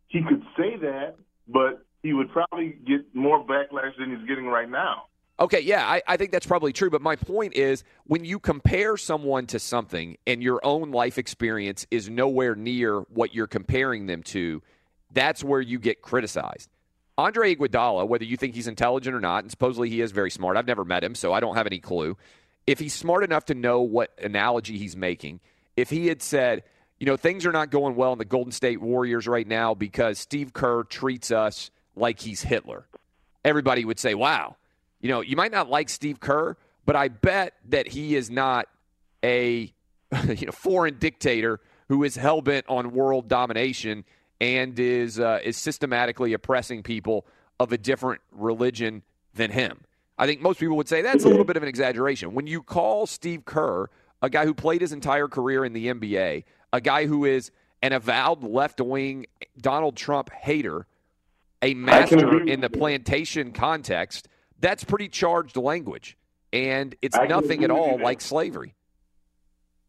he 0.08 0.22
could 0.22 0.42
say 0.56 0.76
that, 0.76 1.16
but 1.48 1.84
he 2.02 2.12
would 2.12 2.30
probably 2.30 2.76
get 2.86 3.14
more 3.14 3.44
backlash 3.44 3.96
than 3.98 4.16
he's 4.16 4.28
getting 4.28 4.46
right 4.46 4.68
now. 4.68 5.06
Okay, 5.40 5.60
yeah, 5.60 5.86
I, 5.86 6.02
I 6.06 6.16
think 6.18 6.32
that's 6.32 6.46
probably 6.46 6.72
true. 6.72 6.90
But 6.90 7.00
my 7.00 7.16
point 7.16 7.54
is 7.54 7.82
when 8.04 8.24
you 8.24 8.38
compare 8.38 8.96
someone 8.98 9.46
to 9.48 9.58
something 9.58 10.18
and 10.26 10.42
your 10.42 10.60
own 10.62 10.90
life 10.90 11.16
experience 11.16 11.86
is 11.90 12.10
nowhere 12.10 12.54
near 12.54 13.00
what 13.00 13.34
you're 13.34 13.46
comparing 13.46 14.06
them 14.06 14.22
to, 14.24 14.62
that's 15.12 15.42
where 15.42 15.60
you 15.60 15.78
get 15.78 16.02
criticized. 16.02 16.68
Andre 17.16 17.54
Iguodala, 17.54 18.06
whether 18.06 18.24
you 18.24 18.36
think 18.36 18.54
he's 18.54 18.66
intelligent 18.66 19.14
or 19.14 19.20
not, 19.20 19.44
and 19.44 19.50
supposedly 19.50 19.90
he 19.90 20.00
is 20.00 20.12
very 20.12 20.30
smart, 20.30 20.56
I've 20.56 20.66
never 20.66 20.84
met 20.84 21.04
him, 21.04 21.14
so 21.14 21.32
I 21.32 21.40
don't 21.40 21.56
have 21.56 21.66
any 21.66 21.78
clue. 21.78 22.16
If 22.66 22.78
he's 22.78 22.94
smart 22.94 23.24
enough 23.24 23.46
to 23.46 23.54
know 23.54 23.80
what 23.80 24.10
analogy 24.22 24.78
he's 24.78 24.96
making, 24.96 25.40
if 25.76 25.90
he 25.90 26.06
had 26.06 26.22
said, 26.22 26.62
you 26.98 27.06
know, 27.06 27.16
things 27.16 27.44
are 27.44 27.52
not 27.52 27.70
going 27.70 27.96
well 27.96 28.12
in 28.12 28.18
the 28.18 28.24
Golden 28.24 28.52
State 28.52 28.80
Warriors 28.80 29.26
right 29.26 29.46
now 29.46 29.74
because 29.74 30.18
Steve 30.18 30.52
Kerr 30.52 30.82
treats 30.84 31.30
us 31.30 31.70
like 31.96 32.20
he's 32.20 32.42
Hitler, 32.42 32.86
everybody 33.44 33.84
would 33.84 33.98
say, 33.98 34.14
wow. 34.14 34.56
You 35.00 35.08
know, 35.08 35.20
you 35.20 35.36
might 35.36 35.52
not 35.52 35.68
like 35.68 35.88
Steve 35.88 36.20
Kerr, 36.20 36.56
but 36.84 36.96
I 36.96 37.08
bet 37.08 37.54
that 37.68 37.88
he 37.88 38.14
is 38.16 38.30
not 38.30 38.68
a 39.24 39.72
you 40.28 40.46
know 40.46 40.52
foreign 40.52 40.98
dictator 40.98 41.60
who 41.88 42.04
is 42.04 42.16
hell 42.16 42.40
bent 42.40 42.66
on 42.68 42.92
world 42.92 43.28
domination 43.28 44.04
and 44.40 44.78
is 44.78 45.20
uh, 45.20 45.40
is 45.42 45.56
systematically 45.56 46.32
oppressing 46.32 46.82
people 46.82 47.26
of 47.58 47.72
a 47.72 47.78
different 47.78 48.20
religion 48.32 49.02
than 49.34 49.50
him. 49.50 49.80
I 50.18 50.26
think 50.26 50.40
most 50.40 50.60
people 50.60 50.76
would 50.76 50.88
say 50.88 51.02
that's 51.02 51.24
a 51.24 51.28
little 51.28 51.44
bit 51.44 51.56
of 51.56 51.62
an 51.62 51.68
exaggeration. 51.68 52.34
When 52.34 52.46
you 52.46 52.62
call 52.62 53.06
Steve 53.06 53.44
Kerr 53.44 53.88
a 54.22 54.28
guy 54.28 54.44
who 54.44 54.54
played 54.54 54.80
his 54.80 54.92
entire 54.92 55.28
career 55.28 55.64
in 55.64 55.72
the 55.72 55.86
NBA, 55.86 56.44
a 56.72 56.80
guy 56.80 57.06
who 57.06 57.24
is 57.24 57.50
an 57.82 57.92
avowed 57.92 58.42
left 58.42 58.80
wing 58.80 59.26
Donald 59.58 59.96
Trump 59.96 60.30
hater, 60.30 60.86
a 61.62 61.74
master 61.74 62.42
in 62.42 62.60
the 62.60 62.70
plantation 62.70 63.52
context, 63.52 64.28
that's 64.60 64.84
pretty 64.84 65.08
charged 65.08 65.56
language. 65.56 66.16
And 66.52 66.94
it's 67.00 67.16
I 67.16 67.26
nothing 67.26 67.64
at 67.64 67.70
all 67.70 67.98
like 68.00 68.20
slavery. 68.20 68.74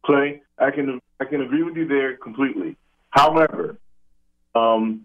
Clay, 0.04 0.42
I 0.58 0.70
can 0.70 1.00
I 1.20 1.24
can 1.24 1.40
agree 1.42 1.62
with 1.62 1.76
you 1.76 1.86
there 1.86 2.16
completely. 2.16 2.76
However, 3.10 3.78
um, 4.54 5.02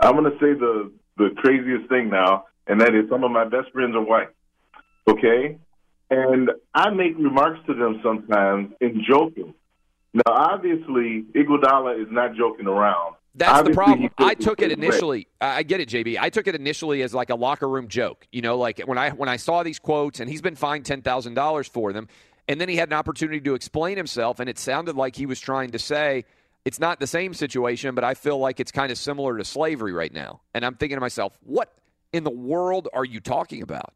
I'm 0.00 0.16
going 0.16 0.30
to 0.30 0.38
say 0.38 0.54
the 0.58 0.92
the 1.16 1.30
craziest 1.36 1.88
thing 1.88 2.10
now, 2.10 2.46
and 2.66 2.80
that 2.80 2.94
is 2.94 3.08
some 3.10 3.24
of 3.24 3.30
my 3.30 3.44
best 3.44 3.70
friends 3.72 3.94
are 3.94 4.02
white. 4.02 4.28
Okay, 5.08 5.58
and 6.10 6.50
I 6.74 6.90
make 6.90 7.16
remarks 7.16 7.60
to 7.66 7.74
them 7.74 8.00
sometimes 8.02 8.72
in 8.80 9.04
joking. 9.08 9.54
Now, 10.14 10.32
obviously, 10.32 11.24
Iguodala 11.34 12.00
is 12.00 12.08
not 12.10 12.36
joking 12.36 12.66
around. 12.66 13.16
That's 13.34 13.62
the 13.62 13.70
problem. 13.70 14.10
I 14.18 14.34
took 14.34 14.60
it 14.60 14.68
the 14.68 14.74
same 14.74 14.80
way. 14.80 14.86
initially. 14.86 15.28
I 15.40 15.58
I 15.58 15.62
get 15.62 15.80
it, 15.80 15.88
JB. 15.88 16.18
I 16.20 16.30
took 16.30 16.46
it 16.46 16.54
initially 16.54 17.02
as 17.02 17.14
like 17.14 17.30
a 17.30 17.34
locker 17.34 17.68
room 17.68 17.88
joke. 17.88 18.26
You 18.30 18.42
know, 18.42 18.58
like 18.58 18.80
when 18.80 18.98
I 18.98 19.10
when 19.10 19.28
I 19.28 19.36
saw 19.36 19.62
these 19.62 19.78
quotes, 19.78 20.20
and 20.20 20.28
he's 20.28 20.42
been 20.42 20.56
fined 20.56 20.84
ten 20.84 21.02
thousand 21.02 21.34
dollars 21.34 21.66
for 21.66 21.92
them, 21.92 22.08
and 22.48 22.60
then 22.60 22.68
he 22.68 22.76
had 22.76 22.88
an 22.88 22.94
opportunity 22.94 23.40
to 23.40 23.54
explain 23.54 23.96
himself, 23.96 24.40
and 24.40 24.50
it 24.50 24.58
sounded 24.58 24.96
like 24.96 25.16
he 25.16 25.26
was 25.26 25.40
trying 25.40 25.70
to 25.70 25.78
say 25.78 26.24
it's 26.64 26.78
not 26.78 27.00
the 27.00 27.06
same 27.06 27.34
situation, 27.34 27.94
but 27.94 28.04
I 28.04 28.14
feel 28.14 28.38
like 28.38 28.60
it's 28.60 28.70
kind 28.70 28.92
of 28.92 28.98
similar 28.98 29.36
to 29.38 29.44
slavery 29.44 29.92
right 29.92 30.12
now. 30.12 30.40
And 30.54 30.64
I'm 30.64 30.74
thinking 30.74 30.96
to 30.96 31.00
myself, 31.00 31.32
what 31.42 31.72
in 32.12 32.24
the 32.24 32.30
world 32.30 32.88
are 32.92 33.04
you 33.04 33.20
talking 33.20 33.62
about? 33.62 33.92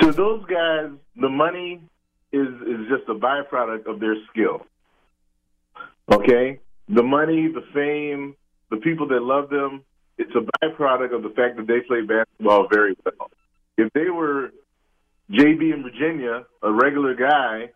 To 0.00 0.12
those 0.12 0.44
guys, 0.46 0.90
the 1.16 1.28
money 1.28 1.82
is 2.32 2.48
is 2.62 2.88
just 2.88 3.08
a 3.08 3.14
byproduct 3.14 3.86
of 3.86 4.00
their 4.00 4.16
skill. 4.30 4.66
Okay, 6.10 6.58
the 6.90 7.02
money, 7.02 7.48
the 7.48 7.64
fame, 7.72 8.34
the 8.70 8.76
people 8.76 9.08
that 9.08 9.22
love 9.22 9.48
them, 9.48 9.84
it's 10.18 10.32
a 10.34 10.64
byproduct 10.64 11.14
of 11.14 11.22
the 11.22 11.30
fact 11.30 11.56
that 11.56 11.66
they 11.66 11.80
play 11.80 12.02
basketball 12.02 12.68
very 12.70 12.94
well. 13.04 13.30
If 13.78 13.92
they 13.94 14.10
were 14.10 14.50
JB 15.30 15.72
in 15.72 15.82
Virginia, 15.82 16.44
a 16.62 16.72
regular 16.72 17.14
guy, 17.14 17.70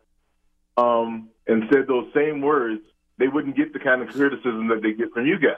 um, 0.77 1.31
and 1.47 1.65
said 1.73 1.87
those 1.87 2.07
same 2.15 2.43
words, 2.43 2.83
they 3.19 3.29
wouldn't 3.29 3.57
get 3.57 3.73
the 3.73 3.79
kind 3.79 4.03
of 4.03 4.09
criticism 4.09 4.69
that 4.69 4.83
they 4.83 4.93
get 4.93 5.13
from 5.13 5.27
you 5.27 5.39
guys. 5.39 5.57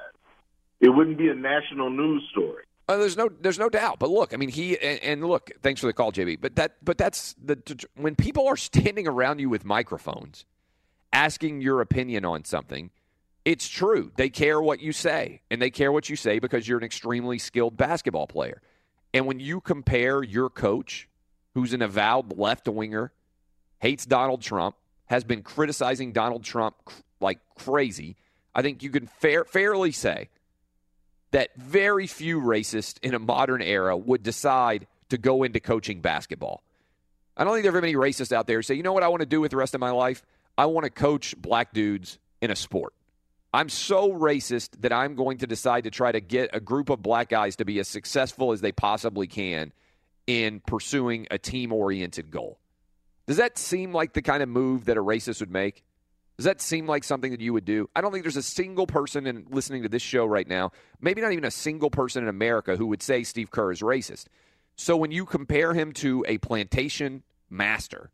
It 0.80 0.90
wouldn't 0.90 1.16
be 1.16 1.28
a 1.28 1.34
national 1.34 1.90
news 1.90 2.22
story. 2.30 2.64
Uh, 2.88 2.98
there's 2.98 3.16
no, 3.16 3.28
there's 3.40 3.58
no 3.58 3.68
doubt. 3.68 3.98
But 3.98 4.10
look, 4.10 4.34
I 4.34 4.36
mean, 4.36 4.50
he 4.50 4.78
and, 4.78 5.02
and 5.02 5.24
look. 5.24 5.50
Thanks 5.62 5.80
for 5.80 5.86
the 5.86 5.92
call, 5.92 6.12
JB. 6.12 6.40
But 6.40 6.54
that, 6.56 6.76
but 6.84 6.98
that's 6.98 7.34
the 7.42 7.58
when 7.96 8.14
people 8.14 8.46
are 8.46 8.56
standing 8.56 9.08
around 9.08 9.40
you 9.40 9.48
with 9.48 9.64
microphones, 9.64 10.44
asking 11.12 11.62
your 11.62 11.80
opinion 11.80 12.24
on 12.24 12.44
something. 12.44 12.90
It's 13.46 13.68
true. 13.68 14.10
They 14.16 14.28
care 14.28 14.60
what 14.60 14.80
you 14.80 14.90
say, 14.90 15.40
and 15.52 15.62
they 15.62 15.70
care 15.70 15.92
what 15.92 16.10
you 16.10 16.16
say 16.16 16.40
because 16.40 16.66
you're 16.66 16.78
an 16.78 16.84
extremely 16.84 17.38
skilled 17.38 17.76
basketball 17.76 18.26
player. 18.26 18.60
And 19.14 19.24
when 19.24 19.38
you 19.38 19.60
compare 19.60 20.20
your 20.24 20.50
coach, 20.50 21.08
who's 21.54 21.72
an 21.72 21.80
avowed 21.80 22.36
left 22.36 22.66
winger, 22.66 23.12
hates 23.78 24.04
Donald 24.04 24.42
Trump, 24.42 24.74
has 25.04 25.22
been 25.22 25.42
criticizing 25.42 26.10
Donald 26.10 26.42
Trump 26.42 26.74
like 27.20 27.38
crazy, 27.56 28.16
I 28.52 28.62
think 28.62 28.82
you 28.82 28.90
can 28.90 29.06
fair, 29.06 29.44
fairly 29.44 29.92
say 29.92 30.28
that 31.30 31.54
very 31.56 32.08
few 32.08 32.40
racists 32.40 32.98
in 33.00 33.14
a 33.14 33.20
modern 33.20 33.62
era 33.62 33.96
would 33.96 34.24
decide 34.24 34.88
to 35.10 35.18
go 35.18 35.44
into 35.44 35.60
coaching 35.60 36.00
basketball. 36.00 36.64
I 37.36 37.44
don't 37.44 37.52
think 37.52 37.62
there 37.62 37.76
are 37.76 37.80
many 37.80 37.94
racists 37.94 38.32
out 38.32 38.48
there 38.48 38.58
who 38.58 38.62
say, 38.62 38.74
you 38.74 38.82
know 38.82 38.92
what 38.92 39.04
I 39.04 39.08
want 39.08 39.20
to 39.20 39.26
do 39.26 39.40
with 39.40 39.52
the 39.52 39.56
rest 39.56 39.76
of 39.76 39.80
my 39.80 39.92
life? 39.92 40.24
I 40.58 40.66
want 40.66 40.82
to 40.82 40.90
coach 40.90 41.36
black 41.40 41.72
dudes 41.72 42.18
in 42.42 42.50
a 42.50 42.56
sport. 42.56 42.92
I'm 43.56 43.70
so 43.70 44.12
racist 44.12 44.82
that 44.82 44.92
I'm 44.92 45.14
going 45.14 45.38
to 45.38 45.46
decide 45.46 45.84
to 45.84 45.90
try 45.90 46.12
to 46.12 46.20
get 46.20 46.50
a 46.52 46.60
group 46.60 46.90
of 46.90 47.02
black 47.02 47.30
guys 47.30 47.56
to 47.56 47.64
be 47.64 47.78
as 47.78 47.88
successful 47.88 48.52
as 48.52 48.60
they 48.60 48.70
possibly 48.70 49.26
can 49.26 49.72
in 50.26 50.60
pursuing 50.60 51.26
a 51.30 51.38
team 51.38 51.72
oriented 51.72 52.30
goal. 52.30 52.58
Does 53.26 53.38
that 53.38 53.56
seem 53.56 53.94
like 53.94 54.12
the 54.12 54.20
kind 54.20 54.42
of 54.42 54.50
move 54.50 54.84
that 54.84 54.98
a 54.98 55.02
racist 55.02 55.40
would 55.40 55.50
make? 55.50 55.84
Does 56.36 56.44
that 56.44 56.60
seem 56.60 56.86
like 56.86 57.02
something 57.02 57.30
that 57.30 57.40
you 57.40 57.54
would 57.54 57.64
do? 57.64 57.88
I 57.96 58.02
don't 58.02 58.12
think 58.12 58.24
there's 58.24 58.36
a 58.36 58.42
single 58.42 58.86
person 58.86 59.26
in 59.26 59.46
listening 59.48 59.84
to 59.84 59.88
this 59.88 60.02
show 60.02 60.26
right 60.26 60.46
now, 60.46 60.72
maybe 61.00 61.22
not 61.22 61.32
even 61.32 61.46
a 61.46 61.50
single 61.50 61.88
person 61.88 62.24
in 62.24 62.28
America 62.28 62.76
who 62.76 62.86
would 62.88 63.02
say 63.02 63.24
Steve 63.24 63.50
Kerr 63.50 63.72
is 63.72 63.80
racist. 63.80 64.26
So 64.76 64.98
when 64.98 65.12
you 65.12 65.24
compare 65.24 65.72
him 65.72 65.92
to 65.94 66.26
a 66.28 66.36
plantation 66.36 67.22
master, 67.48 68.10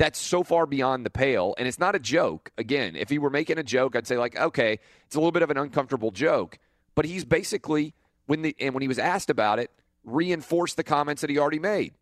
that's 0.00 0.18
so 0.18 0.42
far 0.42 0.64
beyond 0.64 1.04
the 1.04 1.10
pale 1.10 1.54
and 1.58 1.68
it's 1.68 1.78
not 1.78 1.94
a 1.94 1.98
joke. 1.98 2.50
Again, 2.56 2.96
if 2.96 3.10
he 3.10 3.18
were 3.18 3.28
making 3.28 3.58
a 3.58 3.62
joke, 3.62 3.94
I'd 3.94 4.06
say 4.06 4.16
like, 4.16 4.34
okay, 4.34 4.78
it's 5.04 5.14
a 5.14 5.18
little 5.18 5.30
bit 5.30 5.42
of 5.42 5.50
an 5.50 5.58
uncomfortable 5.58 6.10
joke, 6.10 6.58
but 6.94 7.04
he's 7.04 7.22
basically 7.26 7.92
when 8.24 8.40
the 8.40 8.56
and 8.58 8.72
when 8.72 8.80
he 8.80 8.88
was 8.88 8.98
asked 8.98 9.28
about 9.28 9.58
it, 9.58 9.70
reinforced 10.02 10.78
the 10.78 10.82
comments 10.82 11.20
that 11.20 11.28
he 11.28 11.36
already 11.36 11.58
made. 11.58 11.92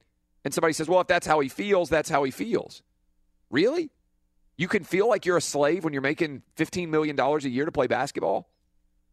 And 0.44 0.54
somebody 0.54 0.74
says, 0.74 0.88
"Well, 0.88 1.00
if 1.00 1.08
that's 1.08 1.26
how 1.26 1.40
he 1.40 1.48
feels, 1.48 1.90
that's 1.90 2.08
how 2.08 2.22
he 2.22 2.30
feels." 2.30 2.82
Really? 3.50 3.90
You 4.56 4.68
can 4.68 4.84
feel 4.84 5.08
like 5.08 5.26
you're 5.26 5.36
a 5.36 5.40
slave 5.40 5.82
when 5.82 5.92
you're 5.92 6.00
making 6.00 6.42
$15 6.56 6.88
million 6.90 7.18
a 7.18 7.38
year 7.48 7.64
to 7.64 7.72
play 7.72 7.88
basketball? 7.88 8.48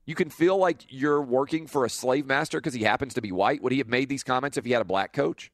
You 0.06 0.14
can 0.14 0.30
feel 0.30 0.58
like 0.58 0.86
you're 0.90 1.22
working 1.22 1.66
for 1.66 1.86
a 1.86 1.90
slave 1.90 2.28
master 2.28 2.60
because 2.60 2.76
he 2.76 2.84
happens 2.84 3.16
to 3.16 3.22
be 3.22 3.32
white? 3.32 3.64
Would 3.64 3.72
he 3.72 3.80
have 3.80 3.88
made 3.88 4.10
these 4.10 4.24
comments 4.24 4.58
if 4.58 4.66
he 4.66 4.72
had 4.72 4.82
a 4.82 4.86
black 4.86 5.12
coach? 5.12 5.52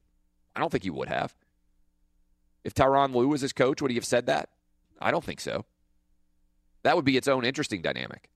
I 0.54 0.60
don't 0.60 0.70
think 0.70 0.84
he 0.84 0.90
would 0.90 1.08
have. 1.08 1.34
If 2.64 2.74
Tyronn 2.74 3.14
Lue 3.14 3.28
was 3.28 3.40
his 3.40 3.52
coach, 3.52 3.82
would 3.82 3.90
he 3.90 3.96
have 3.96 4.04
said 4.04 4.26
that? 4.26 4.48
I 5.00 5.10
don't 5.10 5.24
think 5.24 5.40
so. 5.40 5.64
That 6.82 6.96
would 6.96 7.04
be 7.04 7.16
its 7.16 7.28
own 7.28 7.44
interesting 7.44 7.82
dynamic. 7.82 8.28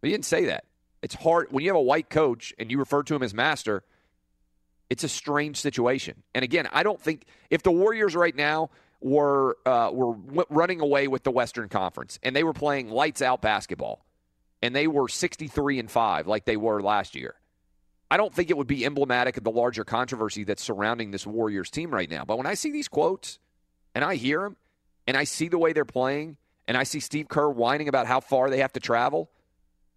But 0.00 0.08
he 0.08 0.12
didn't 0.12 0.26
say 0.26 0.46
that. 0.46 0.64
It's 1.02 1.14
hard 1.14 1.48
when 1.50 1.64
you 1.64 1.70
have 1.70 1.76
a 1.76 1.82
white 1.82 2.10
coach 2.10 2.54
and 2.58 2.70
you 2.70 2.78
refer 2.78 3.02
to 3.04 3.14
him 3.14 3.22
as 3.22 3.34
master. 3.34 3.82
It's 4.88 5.04
a 5.04 5.08
strange 5.08 5.56
situation. 5.56 6.22
And 6.34 6.42
again, 6.42 6.68
I 6.72 6.82
don't 6.82 7.00
think 7.00 7.24
if 7.50 7.62
the 7.62 7.72
Warriors 7.72 8.14
right 8.14 8.34
now 8.34 8.70
were 9.00 9.56
uh, 9.66 9.90
were 9.92 10.14
running 10.48 10.80
away 10.80 11.06
with 11.06 11.22
the 11.22 11.30
Western 11.30 11.68
Conference 11.68 12.18
and 12.22 12.34
they 12.34 12.44
were 12.44 12.52
playing 12.52 12.88
lights 12.88 13.20
out 13.20 13.42
basketball 13.42 14.04
and 14.62 14.74
they 14.74 14.86
were 14.86 15.08
63 15.08 15.78
and 15.78 15.90
5 15.90 16.26
like 16.26 16.44
they 16.44 16.56
were 16.56 16.80
last 16.80 17.14
year. 17.14 17.34
I 18.10 18.16
don't 18.16 18.32
think 18.32 18.50
it 18.50 18.56
would 18.56 18.68
be 18.68 18.84
emblematic 18.84 19.36
of 19.36 19.44
the 19.44 19.50
larger 19.50 19.84
controversy 19.84 20.44
that's 20.44 20.62
surrounding 20.62 21.10
this 21.10 21.26
Warriors 21.26 21.70
team 21.70 21.90
right 21.90 22.08
now. 22.08 22.24
But 22.24 22.38
when 22.38 22.46
I 22.46 22.54
see 22.54 22.70
these 22.70 22.88
quotes 22.88 23.38
and 23.96 24.04
I 24.04 24.16
hear 24.16 24.42
them 24.42 24.56
and 25.06 25.16
I 25.16 25.24
see 25.24 25.48
the 25.48 25.56
way 25.56 25.72
they're 25.72 25.86
playing 25.86 26.36
and 26.68 26.76
I 26.76 26.82
see 26.82 27.00
Steve 27.00 27.28
Kerr 27.28 27.48
whining 27.48 27.88
about 27.88 28.06
how 28.06 28.20
far 28.20 28.50
they 28.50 28.58
have 28.58 28.74
to 28.74 28.80
travel, 28.80 29.30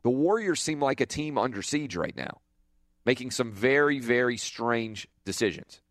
the 0.04 0.10
Warriors 0.10 0.62
seem 0.62 0.80
like 0.80 1.02
a 1.02 1.06
team 1.06 1.38
under 1.38 1.62
siege 1.62 1.98
right 1.98 2.16
now, 2.16 2.40
making 3.06 3.32
some 3.32 3.52
very, 3.52 4.00
very 4.00 4.38
strange 4.38 5.06
decisions. 5.26 5.82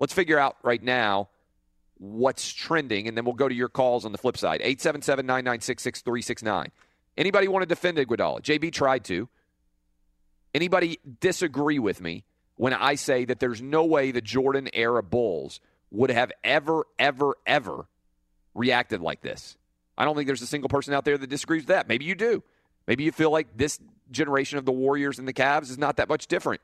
Let's 0.00 0.12
figure 0.12 0.36
out 0.36 0.56
right 0.64 0.82
now 0.82 1.28
what's 1.98 2.52
trending, 2.52 3.06
and 3.06 3.16
then 3.16 3.24
we'll 3.24 3.34
go 3.34 3.48
to 3.48 3.54
your 3.54 3.68
calls 3.68 4.04
on 4.04 4.10
the 4.10 4.18
flip 4.18 4.36
side. 4.36 4.60
877 4.60 5.24
996 5.24 5.80
6369. 5.80 6.72
Anybody 7.16 7.46
want 7.46 7.62
to 7.62 7.66
defend 7.66 7.98
Iguodala? 7.98 8.42
JB 8.42 8.72
tried 8.72 9.04
to. 9.04 9.28
Anybody 10.52 10.98
disagree 11.20 11.78
with 11.78 12.00
me 12.00 12.24
when 12.56 12.74
I 12.74 12.96
say 12.96 13.24
that 13.26 13.38
there's 13.38 13.62
no 13.62 13.84
way 13.84 14.10
the 14.10 14.20
Jordan 14.20 14.68
era 14.72 15.04
Bulls 15.04 15.60
would 15.94 16.10
have 16.10 16.32
ever, 16.42 16.84
ever, 16.98 17.36
ever 17.46 17.86
reacted 18.54 19.00
like 19.00 19.20
this? 19.22 19.56
I 19.96 20.04
don't 20.04 20.16
think 20.16 20.26
there's 20.26 20.42
a 20.42 20.46
single 20.46 20.68
person 20.68 20.92
out 20.92 21.04
there 21.04 21.16
that 21.16 21.28
disagrees 21.28 21.62
with 21.62 21.68
that. 21.68 21.88
Maybe 21.88 22.04
you 22.04 22.14
do. 22.14 22.42
Maybe 22.86 23.04
you 23.04 23.12
feel 23.12 23.30
like 23.30 23.56
this 23.56 23.78
generation 24.10 24.58
of 24.58 24.64
the 24.64 24.72
Warriors 24.72 25.18
and 25.18 25.26
the 25.26 25.32
Cavs 25.32 25.70
is 25.70 25.78
not 25.78 25.96
that 25.96 26.08
much 26.08 26.26
different 26.26 26.60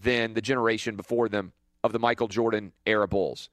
than 0.00 0.34
the 0.34 0.42
generation 0.42 0.96
before 0.96 1.28
them 1.28 1.52
of 1.84 1.92
the 1.92 1.98
Michael 1.98 2.28
Jordan 2.28 2.72
era 2.84 3.08
Bulls 3.08 3.48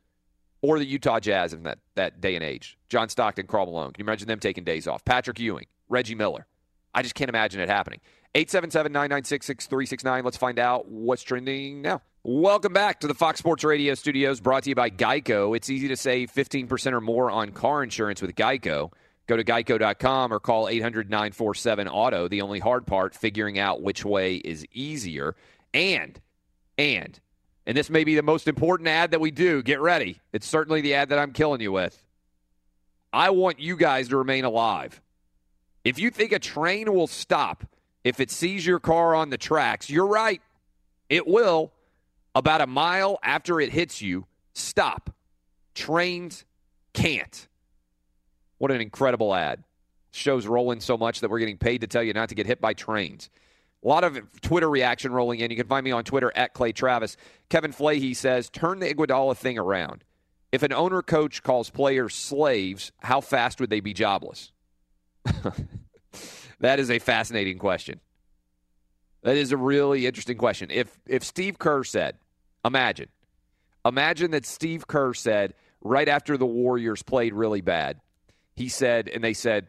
or 0.61 0.79
the 0.79 0.85
Utah 0.85 1.19
Jazz 1.19 1.53
in 1.53 1.63
that, 1.63 1.79
that 1.95 2.19
day 2.19 2.35
and 2.35 2.43
age. 2.43 2.77
John 2.89 3.07
Stockton, 3.07 3.47
Karl 3.47 3.67
Malone. 3.67 3.93
Can 3.93 4.03
you 4.03 4.09
imagine 4.09 4.27
them 4.27 4.39
taking 4.39 4.63
days 4.63 4.87
off? 4.87 5.05
Patrick 5.05 5.39
Ewing, 5.39 5.67
Reggie 5.87 6.15
Miller. 6.15 6.47
I 6.93 7.01
just 7.01 7.15
can't 7.15 7.29
imagine 7.29 7.61
it 7.61 7.69
happening. 7.69 8.01
877 8.35 8.91
996 8.91 9.45
6369. 9.45 10.23
Let's 10.23 10.37
find 10.37 10.59
out 10.59 10.87
what's 10.87 11.23
trending 11.23 11.81
now. 11.81 12.01
Welcome 12.23 12.73
back 12.73 12.99
to 12.99 13.07
the 13.07 13.13
Fox 13.13 13.39
Sports 13.39 13.63
Radio 13.63 13.95
studios 13.95 14.41
brought 14.41 14.63
to 14.63 14.69
you 14.69 14.75
by 14.75 14.89
Geico. 14.89 15.55
It's 15.55 15.69
easy 15.69 15.87
to 15.87 15.95
save 15.95 16.29
15% 16.33 16.91
or 16.91 16.99
more 16.99 17.31
on 17.31 17.51
car 17.51 17.81
insurance 17.81 18.21
with 18.21 18.35
Geico. 18.35 18.91
Go 19.25 19.37
to 19.37 19.43
geico.com 19.45 20.33
or 20.33 20.41
call 20.41 20.67
800 20.67 21.09
947 21.09 21.87
Auto. 21.87 22.27
The 22.27 22.41
only 22.41 22.59
hard 22.59 22.85
part, 22.85 23.15
figuring 23.15 23.57
out 23.57 23.81
which 23.81 24.03
way 24.03 24.35
is 24.35 24.65
easier. 24.73 25.37
And, 25.73 26.19
and, 26.77 27.17
and 27.65 27.77
this 27.77 27.89
may 27.89 28.03
be 28.03 28.15
the 28.15 28.21
most 28.21 28.49
important 28.49 28.89
ad 28.89 29.11
that 29.11 29.21
we 29.21 29.31
do. 29.31 29.63
Get 29.63 29.79
ready. 29.79 30.19
It's 30.33 30.45
certainly 30.45 30.81
the 30.81 30.95
ad 30.95 31.09
that 31.09 31.19
I'm 31.19 31.31
killing 31.31 31.61
you 31.61 31.71
with. 31.71 32.03
I 33.13 33.29
want 33.29 33.61
you 33.61 33.77
guys 33.77 34.09
to 34.09 34.17
remain 34.17 34.43
alive. 34.43 35.01
If 35.85 35.97
you 35.99 36.11
think 36.11 36.33
a 36.33 36.39
train 36.39 36.93
will 36.93 37.07
stop 37.07 37.63
if 38.03 38.19
it 38.19 38.29
sees 38.29 38.65
your 38.65 38.81
car 38.81 39.15
on 39.15 39.29
the 39.29 39.37
tracks, 39.37 39.89
you're 39.89 40.05
right. 40.05 40.41
It 41.07 41.25
will. 41.25 41.71
About 42.35 42.61
a 42.61 42.67
mile 42.67 43.19
after 43.23 43.59
it 43.59 43.71
hits 43.71 44.01
you, 44.01 44.25
stop. 44.53 45.09
Trains 45.73 46.45
can't. 46.93 47.47
What 48.57 48.71
an 48.71 48.81
incredible 48.81 49.33
ad. 49.33 49.63
Show's 50.11 50.47
rolling 50.47 50.81
so 50.81 50.97
much 50.97 51.21
that 51.21 51.29
we're 51.29 51.39
getting 51.39 51.57
paid 51.57 51.81
to 51.81 51.87
tell 51.87 52.03
you 52.03 52.13
not 52.13 52.29
to 52.29 52.35
get 52.35 52.45
hit 52.45 52.59
by 52.59 52.73
trains. 52.73 53.29
A 53.83 53.87
lot 53.87 54.03
of 54.03 54.19
Twitter 54.41 54.69
reaction 54.69 55.11
rolling 55.11 55.39
in. 55.39 55.49
You 55.51 55.57
can 55.57 55.67
find 55.67 55.83
me 55.83 55.91
on 55.91 56.03
Twitter 56.03 56.31
at 56.35 56.53
Clay 56.53 56.73
Travis. 56.73 57.15
Kevin 57.49 57.71
Flehy 57.71 58.15
says, 58.15 58.49
turn 58.49 58.79
the 58.79 58.93
Iguodala 58.93 59.37
thing 59.37 59.57
around. 59.57 60.03
If 60.51 60.63
an 60.63 60.73
owner 60.73 61.01
coach 61.01 61.43
calls 61.43 61.69
players 61.69 62.15
slaves, 62.15 62.91
how 62.99 63.21
fast 63.21 63.61
would 63.61 63.69
they 63.69 63.79
be 63.79 63.93
jobless? 63.93 64.51
that 66.59 66.79
is 66.79 66.89
a 66.89 66.99
fascinating 66.99 67.57
question. 67.59 68.01
That 69.21 69.35
is 69.35 69.51
a 69.51 69.57
really 69.57 70.05
interesting 70.05 70.37
question. 70.37 70.71
If 70.71 70.97
if 71.05 71.23
Steve 71.23 71.59
Kerr 71.59 71.83
said, 71.83 72.17
imagine, 72.63 73.09
imagine 73.85 74.31
that 74.31 74.45
Steve 74.45 74.87
Kerr 74.87 75.13
said 75.13 75.53
right 75.81 76.07
after 76.07 76.37
the 76.37 76.45
Warriors 76.45 77.03
played 77.03 77.33
really 77.33 77.61
bad, 77.61 77.99
he 78.55 78.69
said, 78.69 79.09
and 79.09 79.23
they 79.23 79.33
said, 79.33 79.67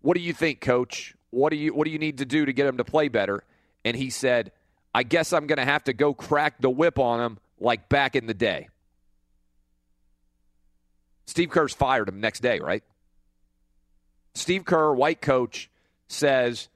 "What 0.00 0.16
do 0.16 0.22
you 0.22 0.32
think, 0.32 0.60
Coach? 0.60 1.14
What 1.30 1.50
do 1.50 1.56
you 1.56 1.74
what 1.74 1.86
do 1.86 1.90
you 1.90 1.98
need 1.98 2.18
to 2.18 2.24
do 2.24 2.44
to 2.44 2.52
get 2.52 2.66
them 2.66 2.76
to 2.76 2.84
play 2.84 3.08
better?" 3.08 3.42
And 3.84 3.96
he 3.96 4.10
said, 4.10 4.52
"I 4.94 5.02
guess 5.02 5.32
I'm 5.32 5.46
going 5.46 5.58
to 5.58 5.64
have 5.64 5.84
to 5.84 5.92
go 5.92 6.14
crack 6.14 6.60
the 6.60 6.70
whip 6.70 6.98
on 6.98 7.18
them 7.18 7.38
like 7.58 7.88
back 7.88 8.14
in 8.14 8.26
the 8.26 8.34
day." 8.34 8.68
Steve 11.26 11.50
Kerr's 11.50 11.72
fired 11.72 12.08
him 12.08 12.20
next 12.20 12.40
day, 12.40 12.60
right? 12.60 12.84
Steve 14.34 14.64
Kerr, 14.64 14.92
white 14.92 15.20
coach, 15.20 15.70
says 16.08 16.68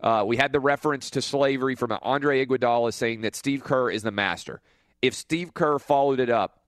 uh, 0.00 0.24
we 0.26 0.36
had 0.36 0.52
the 0.52 0.60
reference 0.60 1.10
to 1.10 1.22
slavery 1.22 1.74
from 1.74 1.96
Andre 2.02 2.44
Iguodala 2.44 2.92
saying 2.92 3.22
that 3.22 3.34
Steve 3.34 3.64
Kerr 3.64 3.90
is 3.90 4.02
the 4.02 4.10
master. 4.10 4.60
If 5.02 5.14
Steve 5.14 5.54
Kerr 5.54 5.78
followed 5.78 6.20
it 6.20 6.30
up 6.30 6.60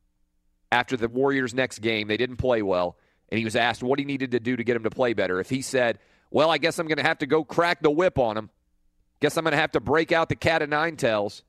after 0.72 0.96
the 0.96 1.08
Warriors' 1.08 1.54
next 1.54 1.80
game, 1.80 2.08
they 2.08 2.16
didn't 2.16 2.36
play 2.36 2.62
well, 2.62 2.96
and 3.28 3.38
he 3.38 3.44
was 3.44 3.56
asked 3.56 3.82
what 3.82 3.98
he 3.98 4.04
needed 4.04 4.32
to 4.32 4.40
do 4.40 4.56
to 4.56 4.64
get 4.64 4.76
him 4.76 4.82
to 4.82 4.90
play 4.90 5.14
better. 5.14 5.40
If 5.40 5.50
he 5.50 5.62
said, 5.62 5.98
"Well, 6.30 6.50
I 6.50 6.58
guess 6.58 6.78
I'm 6.78 6.86
going 6.86 6.98
to 6.98 7.04
have 7.04 7.18
to 7.18 7.26
go 7.26 7.44
crack 7.44 7.82
the 7.82 7.90
whip 7.90 8.18
on 8.18 8.36
him. 8.36 8.50
Guess 9.20 9.36
I'm 9.36 9.44
going 9.44 9.52
to 9.52 9.58
have 9.58 9.72
to 9.72 9.80
break 9.80 10.12
out 10.12 10.28
the 10.28 10.36
cat 10.36 10.62
of 10.62 10.68
nine 10.68 10.96
tails. 10.96 11.42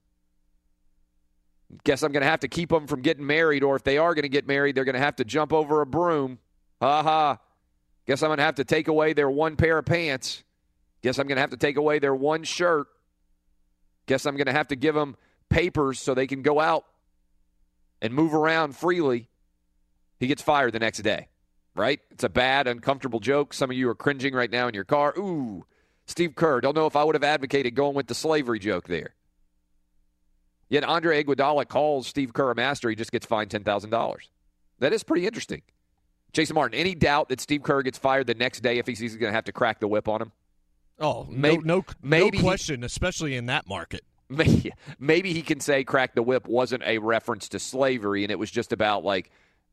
Guess 1.83 2.03
I'm 2.03 2.11
going 2.11 2.23
to 2.23 2.29
have 2.29 2.41
to 2.41 2.47
keep 2.47 2.69
them 2.69 2.85
from 2.85 3.01
getting 3.01 3.25
married, 3.25 3.63
or 3.63 3.75
if 3.75 3.83
they 3.83 3.97
are 3.97 4.13
going 4.13 4.23
to 4.23 4.29
get 4.29 4.45
married, 4.45 4.75
they're 4.75 4.85
going 4.85 4.93
to 4.93 4.99
have 4.99 5.15
to 5.15 5.25
jump 5.25 5.51
over 5.51 5.81
a 5.81 5.85
broom. 5.85 6.37
Ha 6.79 7.01
ha." 7.01 7.39
Guess 8.07 8.23
I'm 8.23 8.29
going 8.29 8.39
to 8.39 8.43
have 8.43 8.55
to 8.55 8.65
take 8.65 8.87
away 8.87 9.13
their 9.13 9.29
one 9.29 9.55
pair 9.55 9.77
of 9.77 9.85
pants. 9.85 10.43
Guess 11.01 11.17
I'm 11.17 11.27
going 11.27 11.37
to 11.37 11.41
have 11.41 11.51
to 11.51 11.57
take 11.57 11.77
away 11.77 11.99
their 11.99 12.15
one 12.15 12.43
shirt. 12.43 12.87
Guess 14.05 14.25
I'm 14.25 14.35
going 14.35 14.47
to 14.47 14.53
have 14.53 14.67
to 14.69 14.75
give 14.75 14.95
them 14.95 15.15
papers 15.49 15.99
so 15.99 16.13
they 16.13 16.27
can 16.27 16.41
go 16.41 16.59
out 16.59 16.85
and 18.01 18.13
move 18.13 18.33
around 18.33 18.75
freely. 18.75 19.29
He 20.19 20.27
gets 20.27 20.41
fired 20.41 20.73
the 20.73 20.79
next 20.79 20.99
day, 20.99 21.29
right? 21.75 21.99
It's 22.11 22.23
a 22.23 22.29
bad, 22.29 22.67
uncomfortable 22.67 23.19
joke. 23.19 23.53
Some 23.53 23.71
of 23.71 23.77
you 23.77 23.89
are 23.89 23.95
cringing 23.95 24.33
right 24.33 24.51
now 24.51 24.67
in 24.67 24.73
your 24.73 24.83
car. 24.83 25.13
Ooh, 25.17 25.65
Steve 26.05 26.35
Kerr. 26.35 26.61
Don't 26.61 26.75
know 26.75 26.85
if 26.85 26.95
I 26.95 27.03
would 27.03 27.15
have 27.15 27.23
advocated 27.23 27.75
going 27.75 27.95
with 27.95 28.07
the 28.07 28.15
slavery 28.15 28.59
joke 28.59 28.87
there. 28.87 29.15
Yet 30.69 30.83
Andre 30.83 31.23
Iguodala 31.23 31.67
calls 31.67 32.07
Steve 32.07 32.33
Kerr 32.33 32.51
a 32.51 32.55
master. 32.55 32.89
He 32.89 32.95
just 32.95 33.11
gets 33.11 33.25
fined 33.25 33.49
$10,000. 33.49 34.15
That 34.79 34.93
is 34.93 35.03
pretty 35.03 35.27
interesting. 35.27 35.63
Jason 36.33 36.55
Martin, 36.55 36.79
any 36.79 36.95
doubt 36.95 37.29
that 37.29 37.41
Steve 37.41 37.61
Kerr 37.61 37.81
gets 37.81 37.97
fired 37.97 38.27
the 38.27 38.35
next 38.35 38.61
day 38.61 38.77
if 38.77 38.87
he 38.87 38.95
sees 38.95 39.11
he's 39.11 39.19
going 39.19 39.31
to 39.31 39.35
have 39.35 39.43
to 39.45 39.51
crack 39.51 39.79
the 39.79 39.87
whip 39.87 40.07
on 40.07 40.21
him? 40.21 40.31
Oh, 41.01 41.25
Maybe- 41.29 41.63
no, 41.63 41.77
no, 41.77 41.85
maybe 42.01 42.37
no 42.37 42.37
he- 42.37 42.43
question, 42.43 42.83
especially 42.83 43.35
in 43.35 43.47
that 43.47 43.67
market. 43.67 44.01
Maybe, 44.31 44.71
maybe 44.97 45.33
he 45.33 45.41
can 45.41 45.59
say 45.59 45.83
crack 45.83 46.15
the 46.15 46.23
whip 46.23 46.47
wasn't 46.47 46.83
a 46.85 46.99
reference 46.99 47.49
to 47.49 47.59
slavery 47.59 48.23
and 48.23 48.31
it 48.31 48.39
was 48.39 48.49
just 48.49 48.71
about 48.71 49.03
like 49.03 49.29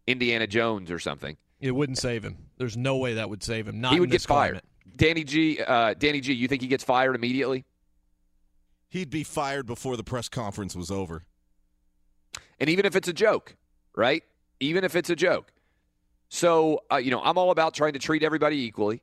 Indiana 0.08 0.48
Jones 0.48 0.90
or 0.90 0.98
something. 0.98 1.36
It 1.60 1.70
wouldn't 1.70 1.96
save 1.98 2.24
him. 2.24 2.36
There's 2.56 2.76
no 2.76 2.96
way 2.96 3.14
that 3.14 3.30
would 3.30 3.44
save 3.44 3.68
him. 3.68 3.80
Not 3.80 3.92
he 3.92 4.00
would 4.00 4.08
in 4.08 4.10
get 4.10 4.16
this 4.16 4.26
fired. 4.26 4.54
climate. 4.54 4.64
Danny 4.96 5.22
G, 5.22 5.60
uh, 5.64 5.94
Danny 5.94 6.20
G, 6.20 6.32
you 6.32 6.48
think 6.48 6.62
he 6.62 6.66
gets 6.66 6.82
fired 6.82 7.14
immediately? 7.14 7.66
He'd 8.88 9.10
be 9.10 9.22
fired 9.22 9.64
before 9.66 9.96
the 9.96 10.02
press 10.02 10.28
conference 10.28 10.74
was 10.74 10.90
over. 10.90 11.24
And 12.58 12.68
even 12.68 12.84
if 12.84 12.96
it's 12.96 13.06
a 13.06 13.12
joke, 13.12 13.54
right? 13.94 14.24
Even 14.58 14.82
if 14.82 14.96
it's 14.96 15.08
a 15.10 15.14
joke. 15.16 15.52
So, 16.30 16.80
uh, 16.90 16.96
you 16.96 17.12
know, 17.12 17.22
I'm 17.22 17.38
all 17.38 17.52
about 17.52 17.74
trying 17.74 17.92
to 17.92 18.00
treat 18.00 18.24
everybody 18.24 18.56
equally. 18.56 19.02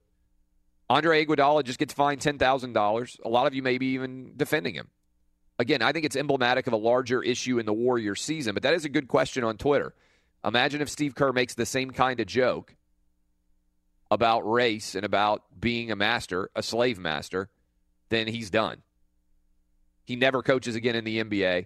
Andre 0.89 1.25
Iguodala 1.25 1.63
just 1.63 1.79
gets 1.79 1.93
fined 1.93 2.21
$10,000. 2.21 3.19
A 3.25 3.29
lot 3.29 3.47
of 3.47 3.55
you 3.55 3.63
may 3.63 3.77
be 3.77 3.87
even 3.87 4.33
defending 4.37 4.75
him. 4.75 4.89
Again, 5.57 5.81
I 5.81 5.91
think 5.91 6.05
it's 6.05 6.15
emblematic 6.15 6.67
of 6.67 6.73
a 6.73 6.77
larger 6.77 7.23
issue 7.23 7.59
in 7.59 7.65
the 7.65 7.73
Warriors 7.73 8.21
season, 8.21 8.53
but 8.53 8.63
that 8.63 8.73
is 8.73 8.85
a 8.85 8.89
good 8.89 9.07
question 9.07 9.43
on 9.43 9.57
Twitter. 9.57 9.93
Imagine 10.43 10.81
if 10.81 10.89
Steve 10.89 11.15
Kerr 11.15 11.31
makes 11.31 11.55
the 11.55 11.65
same 11.65 11.91
kind 11.91 12.19
of 12.19 12.27
joke 12.27 12.75
about 14.11 14.41
race 14.41 14.93
and 14.93 15.05
about 15.05 15.43
being 15.59 15.91
a 15.91 15.95
master, 15.95 16.49
a 16.55 16.61
slave 16.61 16.99
master, 16.99 17.49
then 18.09 18.27
he's 18.27 18.49
done. 18.49 18.83
He 20.03 20.15
never 20.15 20.43
coaches 20.43 20.75
again 20.75 20.95
in 20.95 21.03
the 21.03 21.23
NBA. 21.23 21.65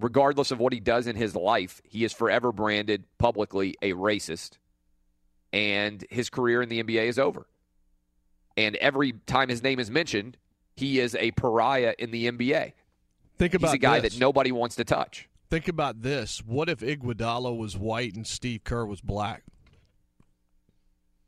Regardless 0.00 0.50
of 0.50 0.58
what 0.58 0.72
he 0.72 0.80
does 0.80 1.06
in 1.06 1.16
his 1.16 1.36
life, 1.36 1.80
he 1.84 2.04
is 2.04 2.12
forever 2.12 2.50
branded 2.50 3.04
publicly 3.18 3.74
a 3.82 3.92
racist, 3.92 4.52
and 5.52 6.04
his 6.10 6.30
career 6.30 6.62
in 6.62 6.68
the 6.68 6.82
NBA 6.82 7.08
is 7.08 7.18
over. 7.18 7.46
And 8.58 8.74
every 8.76 9.12
time 9.26 9.48
his 9.48 9.62
name 9.62 9.78
is 9.78 9.88
mentioned, 9.88 10.36
he 10.74 10.98
is 10.98 11.14
a 11.14 11.30
pariah 11.30 11.94
in 11.96 12.10
the 12.10 12.28
NBA. 12.28 12.72
Think 13.38 13.54
about 13.54 13.68
He's 13.68 13.74
a 13.74 13.78
guy 13.78 14.00
this. 14.00 14.14
that 14.14 14.20
nobody 14.20 14.50
wants 14.50 14.74
to 14.76 14.84
touch. 14.84 15.28
Think 15.48 15.68
about 15.68 16.02
this. 16.02 16.42
What 16.44 16.68
if 16.68 16.80
Iguodala 16.80 17.56
was 17.56 17.76
white 17.76 18.16
and 18.16 18.26
Steve 18.26 18.64
Kerr 18.64 18.84
was 18.84 19.00
black? 19.00 19.44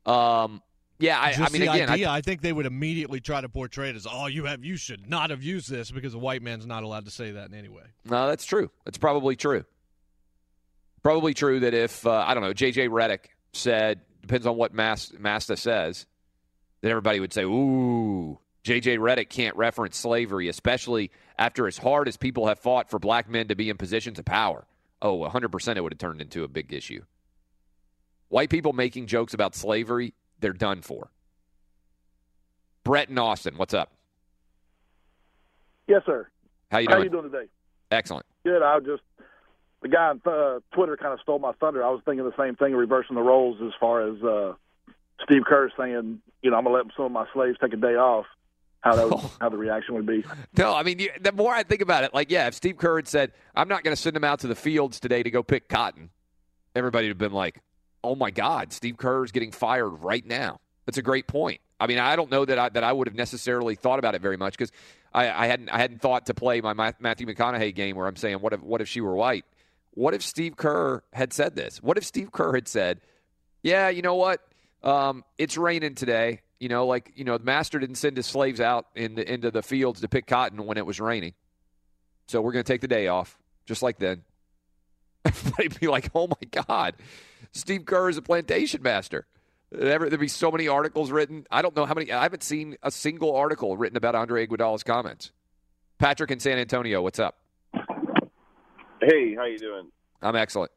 Um, 0.05 0.61
yeah, 0.99 1.21
I, 1.21 1.31
Just 1.31 1.41
I 1.41 1.53
mean, 1.53 1.61
the 1.61 1.71
again, 1.71 1.89
idea, 1.89 2.09
I, 2.09 2.17
I, 2.17 2.21
think 2.21 2.41
they 2.41 2.51
would 2.51 2.65
immediately 2.65 3.21
try 3.21 3.39
to 3.39 3.47
portray 3.47 3.89
it 3.89 3.95
as, 3.95 4.05
"Oh, 4.11 4.27
you 4.27 4.45
have, 4.45 4.65
you 4.65 4.75
should 4.75 5.09
not 5.09 5.29
have 5.29 5.41
used 5.41 5.69
this 5.69 5.89
because 5.89 6.13
a 6.13 6.19
white 6.19 6.41
man's 6.41 6.65
not 6.65 6.83
allowed 6.83 7.05
to 7.05 7.11
say 7.11 7.31
that 7.31 7.47
in 7.47 7.55
any 7.55 7.69
way." 7.69 7.83
no, 8.03 8.27
that's 8.27 8.43
true. 8.43 8.69
That's 8.83 8.97
probably 8.97 9.37
true. 9.37 9.63
Probably 11.01 11.33
true 11.33 11.61
that 11.61 11.73
if 11.73 12.05
uh, 12.05 12.25
I 12.27 12.33
don't 12.33 12.43
know, 12.43 12.53
JJ 12.53 12.89
Redick 12.89 13.27
said 13.53 14.01
depends 14.21 14.45
on 14.45 14.57
what 14.57 14.73
Mas- 14.73 15.13
Masta 15.17 15.55
says, 15.55 16.05
then 16.81 16.91
everybody 16.91 17.19
would 17.19 17.33
say, 17.33 17.43
"Ooh, 17.43 18.39
JJ 18.63 18.97
Redick 18.97 19.29
can't 19.29 19.55
reference 19.55 19.97
slavery, 19.97 20.47
especially 20.47 21.11
after 21.37 21.67
as 21.67 21.77
hard 21.77 22.07
as 22.07 22.17
people 22.17 22.47
have 22.47 22.59
fought 22.59 22.89
for 22.89 22.99
black 22.99 23.29
men 23.29 23.47
to 23.47 23.55
be 23.55 23.69
in 23.69 23.77
positions 23.77 24.19
of 24.19 24.25
power." 24.25 24.65
Oh, 25.01 25.23
100% 25.23 25.77
it 25.77 25.81
would 25.81 25.93
have 25.93 25.99
turned 25.99 26.21
into 26.21 26.43
a 26.43 26.47
big 26.47 26.73
issue. 26.73 27.03
White 28.29 28.49
people 28.49 28.71
making 28.71 29.07
jokes 29.07 29.33
about 29.33 29.55
slavery, 29.55 30.13
they're 30.39 30.53
done 30.53 30.81
for. 30.81 31.11
Brett 32.83 33.09
in 33.09 33.17
Austin, 33.17 33.57
what's 33.57 33.73
up? 33.73 33.91
Yes, 35.87 36.03
sir. 36.05 36.27
How 36.71 36.77
you 36.79 36.87
doing? 36.87 36.97
How 36.97 37.03
you 37.03 37.09
doing 37.09 37.31
today? 37.31 37.47
Excellent. 37.91 38.25
Good. 38.45 38.63
I 38.63 38.79
just 38.79 39.01
the 39.81 39.89
guy 39.89 40.09
on 40.09 40.21
uh, 40.25 40.59
Twitter 40.73 40.95
kind 40.95 41.13
of 41.13 41.19
stole 41.21 41.39
my 41.39 41.51
thunder. 41.53 41.83
I 41.83 41.89
was 41.89 42.01
thinking 42.05 42.23
the 42.23 42.31
same 42.37 42.55
thing, 42.55 42.73
reversing 42.73 43.15
the 43.15 43.21
roles 43.21 43.57
as 43.61 43.73
far 43.79 44.07
as 44.07 44.21
uh, 44.23 44.53
Steve 45.23 45.43
Kerr 45.45 45.69
saying, 45.77 46.21
you 46.41 46.51
know, 46.51 46.57
I'm 46.57 46.63
gonna 46.63 46.75
let 46.75 46.85
some 46.95 47.05
of 47.05 47.11
my 47.11 47.25
slaves 47.33 47.57
take 47.61 47.73
a 47.73 47.77
day 47.77 47.95
off. 47.95 48.25
How 48.81 48.95
that 48.95 49.09
would, 49.09 49.19
how 49.41 49.49
the 49.49 49.57
reaction 49.57 49.93
would 49.93 50.07
be. 50.07 50.25
No, 50.57 50.75
I 50.75 50.83
mean, 50.83 50.99
you, 50.99 51.09
the 51.21 51.31
more 51.31 51.53
I 51.53 51.63
think 51.63 51.81
about 51.81 52.03
it, 52.03 52.13
like, 52.13 52.31
yeah, 52.31 52.47
if 52.47 52.55
Steve 52.55 52.77
Kerr 52.77 52.97
had 52.97 53.07
said, 53.07 53.31
I'm 53.55 53.67
not 53.67 53.83
going 53.83 53.95
to 53.95 54.01
send 54.01 54.15
him 54.15 54.23
out 54.23 54.39
to 54.39 54.47
the 54.47 54.55
fields 54.55 54.99
today 54.99 55.21
to 55.21 55.29
go 55.29 55.43
pick 55.43 55.69
cotton, 55.69 56.09
everybody 56.75 57.05
would 57.05 57.11
have 57.11 57.17
been 57.19 57.31
like, 57.31 57.61
oh 58.03 58.15
my 58.15 58.31
God, 58.31 58.73
Steve 58.73 58.97
Kerr 58.97 59.23
is 59.23 59.31
getting 59.31 59.51
fired 59.51 59.89
right 59.89 60.25
now. 60.25 60.59
That's 60.85 60.97
a 60.97 61.03
great 61.03 61.27
point. 61.27 61.61
I 61.79 61.87
mean, 61.87 61.99
I 61.99 62.15
don't 62.15 62.31
know 62.31 62.45
that 62.45 62.59
I, 62.59 62.69
that 62.69 62.83
I 62.83 62.91
would 62.91 63.07
have 63.07 63.15
necessarily 63.15 63.75
thought 63.75 63.99
about 63.99 64.15
it 64.15 64.21
very 64.21 64.37
much 64.37 64.53
because 64.53 64.71
I, 65.13 65.29
I 65.29 65.47
hadn't 65.47 65.69
I 65.69 65.79
hadn't 65.79 66.01
thought 66.01 66.27
to 66.27 66.33
play 66.33 66.61
my 66.61 66.73
Matthew 66.73 67.27
McConaughey 67.27 67.73
game 67.73 67.95
where 67.95 68.07
I'm 68.07 68.15
saying, 68.15 68.37
what 68.37 68.53
if 68.53 68.61
what 68.61 68.81
if 68.81 68.87
she 68.87 69.01
were 69.01 69.15
white? 69.15 69.45
What 69.91 70.13
if 70.13 70.21
Steve 70.21 70.55
Kerr 70.55 71.03
had 71.11 71.33
said 71.33 71.55
this? 71.55 71.81
What 71.81 71.97
if 71.97 72.05
Steve 72.05 72.31
Kerr 72.31 72.53
had 72.53 72.67
said, 72.67 73.01
yeah, 73.63 73.89
you 73.89 74.01
know 74.01 74.15
what? 74.15 74.41
Um, 74.83 75.23
it's 75.37 75.57
raining 75.57 75.95
today. 75.95 76.41
You 76.59 76.69
know, 76.69 76.85
like 76.85 77.11
you 77.15 77.23
know, 77.23 77.37
the 77.37 77.43
master 77.43 77.79
didn't 77.79 77.95
send 77.95 78.17
his 78.17 78.27
slaves 78.27 78.59
out 78.59 78.87
in 78.95 79.15
the, 79.15 79.31
into 79.31 79.51
the 79.51 79.63
fields 79.63 80.01
to 80.01 80.07
pick 80.07 80.27
cotton 80.27 80.65
when 80.65 80.77
it 80.77 80.85
was 80.85 80.99
raining, 80.99 81.33
so 82.27 82.41
we're 82.41 82.51
going 82.51 82.63
to 82.63 82.71
take 82.71 82.81
the 82.81 82.87
day 82.87 83.07
off, 83.07 83.37
just 83.65 83.81
like 83.81 83.97
then. 83.97 84.23
Everybody'd 85.25 85.79
be 85.79 85.87
like, 85.87 86.09
"Oh 86.13 86.27
my 86.27 86.63
God, 86.65 86.95
Steve 87.51 87.85
Kerr 87.85 88.09
is 88.09 88.17
a 88.17 88.21
plantation 88.21 88.81
master." 88.83 89.25
There, 89.71 89.99
there'd 89.99 90.19
be 90.19 90.27
so 90.27 90.51
many 90.51 90.67
articles 90.67 91.11
written. 91.11 91.47
I 91.49 91.61
don't 91.61 91.75
know 91.75 91.85
how 91.85 91.93
many. 91.93 92.11
I 92.11 92.23
haven't 92.23 92.43
seen 92.43 92.77
a 92.83 92.91
single 92.91 93.35
article 93.35 93.77
written 93.77 93.97
about 93.97 94.15
Andre 94.15 94.45
Iguodala's 94.45 94.83
comments. 94.83 95.31
Patrick 95.97 96.31
in 96.31 96.39
San 96.39 96.57
Antonio, 96.57 97.01
what's 97.01 97.19
up? 97.19 97.37
Hey, 99.01 99.35
how 99.35 99.45
you 99.45 99.57
doing? 99.57 99.91
I'm 100.21 100.35
excellent. 100.35 100.71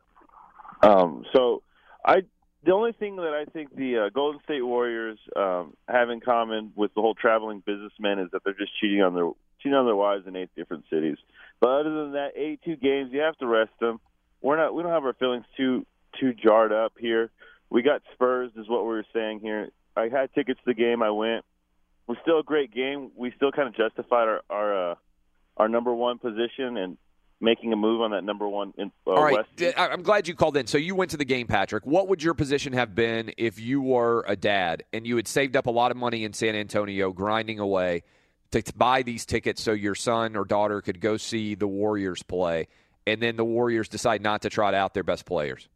Um, 0.82 1.24
so 1.32 1.62
I 2.04 2.22
the 2.64 2.72
only 2.72 2.92
thing 2.92 3.16
that 3.16 3.34
I 3.34 3.44
think 3.50 3.74
the 3.74 4.06
uh, 4.06 4.08
Golden 4.10 4.40
State 4.44 4.62
Warriors 4.62 5.18
um, 5.36 5.74
have 5.88 6.10
in 6.10 6.20
common 6.20 6.72
with 6.74 6.94
the 6.94 7.00
whole 7.00 7.14
traveling 7.14 7.62
businessmen 7.64 8.18
is 8.18 8.30
that 8.32 8.42
they're 8.44 8.54
just 8.54 8.72
cheating 8.80 9.02
on 9.02 9.14
their 9.14 9.30
cheating 9.60 9.76
on 9.76 9.86
their 9.86 9.96
wives 9.96 10.26
in 10.26 10.36
eight 10.36 10.50
different 10.56 10.84
cities. 10.90 11.16
But 11.60 11.80
other 11.80 11.90
than 11.90 12.12
that, 12.12 12.32
82 12.36 12.76
games, 12.76 13.10
you 13.12 13.20
have 13.20 13.36
to 13.38 13.46
rest 13.46 13.72
them. 13.80 14.00
We're 14.40 14.56
not 14.56 14.74
we 14.74 14.82
don't 14.82 14.92
have 14.92 15.04
our 15.04 15.14
feelings 15.14 15.44
too 15.56 15.86
too 16.18 16.32
jarred 16.32 16.72
up 16.72 16.92
here. 16.98 17.30
We 17.70 17.82
got 17.82 18.02
Spurs, 18.14 18.50
is 18.56 18.68
what 18.68 18.82
we 18.82 18.88
were 18.88 19.06
saying 19.12 19.40
here. 19.40 19.68
I 19.96 20.08
had 20.08 20.32
tickets 20.34 20.60
to 20.60 20.66
the 20.66 20.74
game. 20.74 21.02
I 21.02 21.10
went. 21.10 21.44
It 22.06 22.08
was 22.08 22.18
still 22.22 22.38
a 22.38 22.44
great 22.44 22.72
game. 22.74 23.10
We 23.16 23.32
still 23.36 23.52
kind 23.52 23.68
of 23.68 23.76
justified 23.76 24.28
our 24.28 24.42
our 24.48 24.90
uh, 24.90 24.94
our 25.56 25.68
number 25.68 25.94
one 25.94 26.18
position 26.18 26.76
and 26.76 26.96
making 27.44 27.72
a 27.72 27.76
move 27.76 28.00
on 28.00 28.10
that 28.10 28.24
number 28.24 28.48
one 28.48 28.72
in 28.76 28.90
uh, 29.06 29.10
All 29.10 29.22
right, 29.22 29.46
West. 29.56 29.74
I'm 29.76 30.02
glad 30.02 30.26
you 30.26 30.34
called 30.34 30.56
in. 30.56 30.66
So 30.66 30.78
you 30.78 30.94
went 30.94 31.10
to 31.12 31.16
the 31.16 31.24
game, 31.24 31.46
Patrick. 31.46 31.86
What 31.86 32.08
would 32.08 32.22
your 32.22 32.34
position 32.34 32.72
have 32.72 32.94
been 32.94 33.32
if 33.36 33.60
you 33.60 33.80
were 33.80 34.24
a 34.26 34.34
dad 34.34 34.84
and 34.92 35.06
you 35.06 35.16
had 35.16 35.28
saved 35.28 35.56
up 35.56 35.66
a 35.66 35.70
lot 35.70 35.90
of 35.90 35.96
money 35.96 36.24
in 36.24 36.32
San 36.32 36.56
Antonio, 36.56 37.12
grinding 37.12 37.60
away 37.60 38.02
to, 38.50 38.62
to 38.62 38.72
buy 38.74 39.02
these 39.02 39.26
tickets 39.26 39.62
so 39.62 39.72
your 39.72 39.94
son 39.94 40.36
or 40.36 40.44
daughter 40.44 40.80
could 40.80 41.00
go 41.00 41.16
see 41.16 41.54
the 41.54 41.68
Warriors 41.68 42.22
play, 42.22 42.68
and 43.06 43.20
then 43.20 43.36
the 43.36 43.44
Warriors 43.44 43.88
decide 43.88 44.22
not 44.22 44.42
to 44.42 44.50
trot 44.50 44.74
out 44.74 44.94
their 44.94 45.02
best 45.04 45.26
players? 45.26 45.68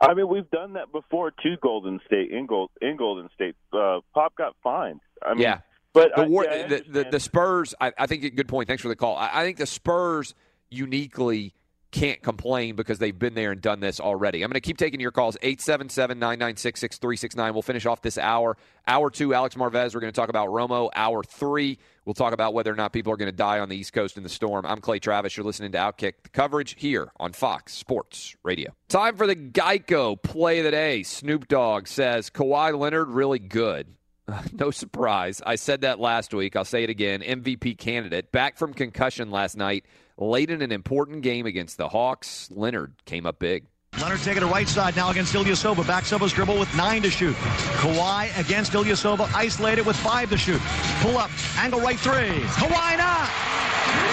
I 0.00 0.14
mean, 0.14 0.28
we've 0.28 0.50
done 0.50 0.72
that 0.72 0.90
before 0.90 1.30
to 1.30 1.56
Golden 1.62 2.00
State 2.06 2.32
in 2.32 2.46
Gold 2.46 2.70
in 2.80 2.96
Golden 2.96 3.28
State. 3.34 3.54
Uh, 3.72 4.00
Pop 4.12 4.34
got 4.34 4.56
fined. 4.62 5.00
I 5.24 5.34
mean, 5.34 5.42
yeah, 5.42 5.60
but 5.92 6.10
the, 6.16 6.22
I- 6.22 6.26
yeah, 6.26 6.64
I 6.64 6.66
the, 6.66 6.84
the 6.88 7.10
the 7.12 7.20
Spurs. 7.20 7.74
I, 7.80 7.92
I 7.96 8.06
think 8.06 8.34
good 8.34 8.48
point. 8.48 8.66
Thanks 8.66 8.82
for 8.82 8.88
the 8.88 8.96
call. 8.96 9.16
I, 9.16 9.30
I 9.32 9.44
think 9.44 9.58
the 9.58 9.66
Spurs 9.66 10.34
uniquely 10.72 11.54
can't 11.92 12.20
complain 12.22 12.74
because 12.74 12.98
they've 12.98 13.18
been 13.18 13.34
there 13.34 13.52
and 13.52 13.60
done 13.60 13.80
this 13.80 14.00
already. 14.00 14.42
I'm 14.42 14.48
going 14.48 14.54
to 14.54 14.60
keep 14.60 14.78
taking 14.78 14.98
your 14.98 15.12
calls 15.12 15.36
877-996-6369. 15.42 17.52
We'll 17.52 17.62
finish 17.62 17.86
off 17.86 18.02
this 18.02 18.18
hour. 18.18 18.56
Hour 18.88 19.10
2 19.10 19.34
Alex 19.34 19.54
Marvez, 19.54 19.94
we're 19.94 20.00
going 20.00 20.12
to 20.12 20.18
talk 20.18 20.30
about 20.30 20.48
Romo. 20.48 20.88
Hour 20.94 21.22
3, 21.22 21.78
we'll 22.06 22.14
talk 22.14 22.32
about 22.32 22.54
whether 22.54 22.72
or 22.72 22.76
not 22.76 22.94
people 22.94 23.12
are 23.12 23.16
going 23.16 23.30
to 23.30 23.36
die 23.36 23.60
on 23.60 23.68
the 23.68 23.76
East 23.76 23.92
Coast 23.92 24.16
in 24.16 24.22
the 24.22 24.30
storm. 24.30 24.64
I'm 24.66 24.80
Clay 24.80 24.98
Travis. 24.98 25.36
You're 25.36 25.44
listening 25.44 25.72
to 25.72 25.78
Outkick 25.78 26.14
the 26.22 26.30
coverage 26.30 26.76
here 26.78 27.12
on 27.20 27.32
Fox 27.32 27.74
Sports 27.74 28.34
Radio. 28.42 28.72
Time 28.88 29.16
for 29.16 29.26
the 29.26 29.36
Geico 29.36 30.20
play 30.20 30.60
of 30.60 30.64
the 30.64 30.70
day. 30.70 31.02
Snoop 31.02 31.46
Dogg 31.46 31.86
says 31.86 32.30
Kawhi 32.30 32.74
Leonard 32.76 33.08
really 33.08 33.38
good. 33.38 33.86
No 34.52 34.70
surprise. 34.70 35.42
I 35.44 35.56
said 35.56 35.82
that 35.82 36.00
last 36.00 36.32
week. 36.32 36.56
I'll 36.56 36.64
say 36.64 36.84
it 36.84 36.90
again. 36.90 37.20
MVP 37.20 37.76
candidate. 37.76 38.32
Back 38.32 38.56
from 38.56 38.72
concussion 38.72 39.30
last 39.30 39.56
night, 39.56 39.84
late 40.22 40.50
in 40.50 40.62
an 40.62 40.72
important 40.72 41.22
game 41.22 41.46
against 41.46 41.76
the 41.76 41.88
Hawks. 41.88 42.48
Leonard 42.50 42.94
came 43.04 43.26
up 43.26 43.38
big. 43.38 43.66
Leonard 44.00 44.20
taking 44.20 44.40
to 44.40 44.46
right 44.46 44.68
side 44.68 44.96
now 44.96 45.10
against 45.10 45.34
Ilyasova. 45.34 45.86
Backs 45.86 46.12
up 46.12 46.22
his 46.22 46.32
dribble 46.32 46.58
with 46.58 46.74
nine 46.74 47.02
to 47.02 47.10
shoot. 47.10 47.34
Kawhi 47.34 48.38
against 48.38 48.72
Ilyasova, 48.72 49.30
isolated 49.34 49.84
with 49.84 49.96
five 49.96 50.30
to 50.30 50.38
shoot. 50.38 50.60
Pull 51.00 51.18
up, 51.18 51.30
angle 51.58 51.80
right 51.80 51.98
three. 51.98 52.40
Kawhi 52.40 52.96
not! 52.96 53.28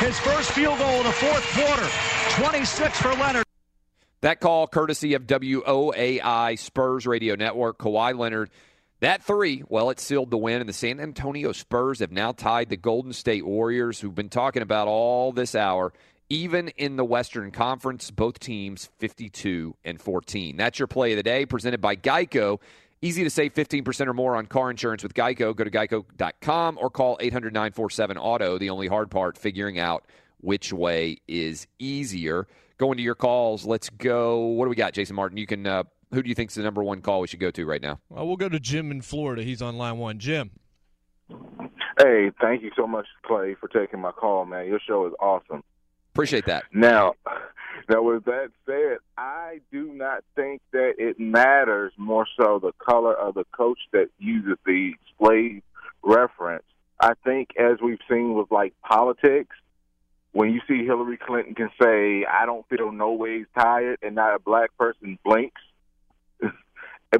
His 0.01 0.19
first 0.19 0.51
field 0.51 0.77
goal 0.79 0.97
in 0.97 1.03
the 1.03 1.11
fourth 1.13 1.45
quarter. 1.53 1.87
26 2.41 3.01
for 3.01 3.13
Leonard. 3.13 3.45
That 4.21 4.41
call 4.41 4.67
courtesy 4.67 5.13
of 5.13 5.25
WOAI 5.27 6.59
Spurs 6.59 7.07
Radio 7.07 7.35
Network. 7.35 7.77
Kawhi 7.77 8.17
Leonard. 8.17 8.49
That 9.01 9.23
three, 9.23 9.63
well, 9.69 9.89
it 9.91 9.99
sealed 9.99 10.29
the 10.29 10.37
win, 10.37 10.59
and 10.59 10.67
the 10.67 10.73
San 10.73 10.99
Antonio 10.99 11.53
Spurs 11.53 11.99
have 11.99 12.11
now 12.11 12.33
tied 12.33 12.67
the 12.67 12.75
Golden 12.75 13.13
State 13.13 13.45
Warriors, 13.45 14.01
who've 14.01 14.13
been 14.13 14.29
talking 14.29 14.61
about 14.61 14.89
all 14.89 15.31
this 15.31 15.55
hour. 15.55 15.93
Even 16.29 16.67
in 16.69 16.97
the 16.97 17.05
Western 17.05 17.49
Conference, 17.49 18.11
both 18.11 18.39
teams 18.39 18.89
52 18.99 19.73
and 19.85 20.01
14. 20.01 20.57
That's 20.57 20.77
your 20.77 20.87
play 20.87 21.13
of 21.13 21.17
the 21.17 21.23
day, 21.23 21.45
presented 21.45 21.79
by 21.79 21.95
Geico. 21.95 22.59
Easy 23.01 23.23
to 23.23 23.29
save 23.29 23.53
15% 23.53 24.07
or 24.07 24.13
more 24.13 24.35
on 24.35 24.45
car 24.45 24.69
insurance 24.69 25.01
with 25.01 25.13
Geico. 25.13 25.55
Go 25.55 25.63
to 25.63 25.71
geico.com 25.71 26.77
or 26.79 26.89
call 26.89 27.17
800 27.21 27.53
947 27.53 28.17
Auto. 28.17 28.57
The 28.57 28.69
only 28.69 28.87
hard 28.87 29.09
part, 29.09 29.37
figuring 29.37 29.79
out 29.79 30.03
which 30.41 30.73
way 30.73 31.17
is 31.25 31.65
easier. 31.79 32.47
Going 32.77 32.97
to 32.97 33.03
your 33.03 33.15
calls. 33.15 33.65
Let's 33.65 33.89
go. 33.89 34.39
What 34.39 34.65
do 34.65 34.69
we 34.69 34.75
got, 34.75 34.93
Jason 34.93 35.15
Martin? 35.15 35.37
You 35.37 35.47
can 35.47 35.65
uh, 35.65 35.83
Who 36.11 36.23
do 36.23 36.29
you 36.29 36.35
think 36.35 36.49
is 36.49 36.55
the 36.55 36.63
number 36.63 36.83
one 36.83 37.01
call 37.01 37.21
we 37.21 37.27
should 37.27 37.39
go 37.39 37.51
to 37.51 37.65
right 37.65 37.81
now? 37.81 37.99
Well, 38.09 38.27
we'll 38.27 38.37
go 38.37 38.49
to 38.49 38.59
Jim 38.59 38.91
in 38.91 39.01
Florida. 39.01 39.43
He's 39.43 39.61
on 39.61 39.77
line 39.77 39.97
one. 39.97 40.17
Jim. 40.17 40.51
Hey, 41.99 42.31
thank 42.41 42.63
you 42.63 42.71
so 42.75 42.87
much, 42.87 43.05
Clay, 43.23 43.55
for 43.59 43.67
taking 43.67 43.99
my 43.99 44.11
call, 44.11 44.45
man. 44.45 44.67
Your 44.67 44.79
show 44.79 45.05
is 45.05 45.13
awesome. 45.19 45.63
Appreciate 46.13 46.45
that. 46.45 46.63
Now, 46.73 47.13
now 47.89 48.01
with 48.01 48.25
that 48.25 48.49
said, 48.65 48.97
I 49.17 49.59
do 49.71 49.93
not 49.93 50.23
think 50.35 50.61
that 50.71 50.93
it 50.97 51.19
matters 51.19 51.93
more 51.97 52.25
so 52.39 52.59
the 52.59 52.71
color 52.83 53.13
of 53.13 53.35
the 53.35 53.45
coach 53.51 53.79
that 53.91 54.07
uses 54.17 54.57
the 54.65 54.93
slave 55.17 55.61
reference. 56.01 56.63
I 56.99 57.13
think 57.23 57.49
as 57.59 57.77
we've 57.83 57.99
seen 58.09 58.33
with 58.33 58.51
like 58.51 58.73
politics, 58.81 59.55
when 60.31 60.53
you 60.53 60.61
see 60.67 60.85
Hillary 60.85 61.17
Clinton 61.17 61.55
can 61.55 61.69
say, 61.81 62.25
I 62.25 62.45
don't 62.45 62.67
feel 62.69 62.91
no 62.91 63.13
ways 63.13 63.45
tired 63.57 63.99
and 64.01 64.15
not 64.15 64.35
a 64.35 64.39
black 64.39 64.75
person 64.77 65.17
blinks, 65.23 65.61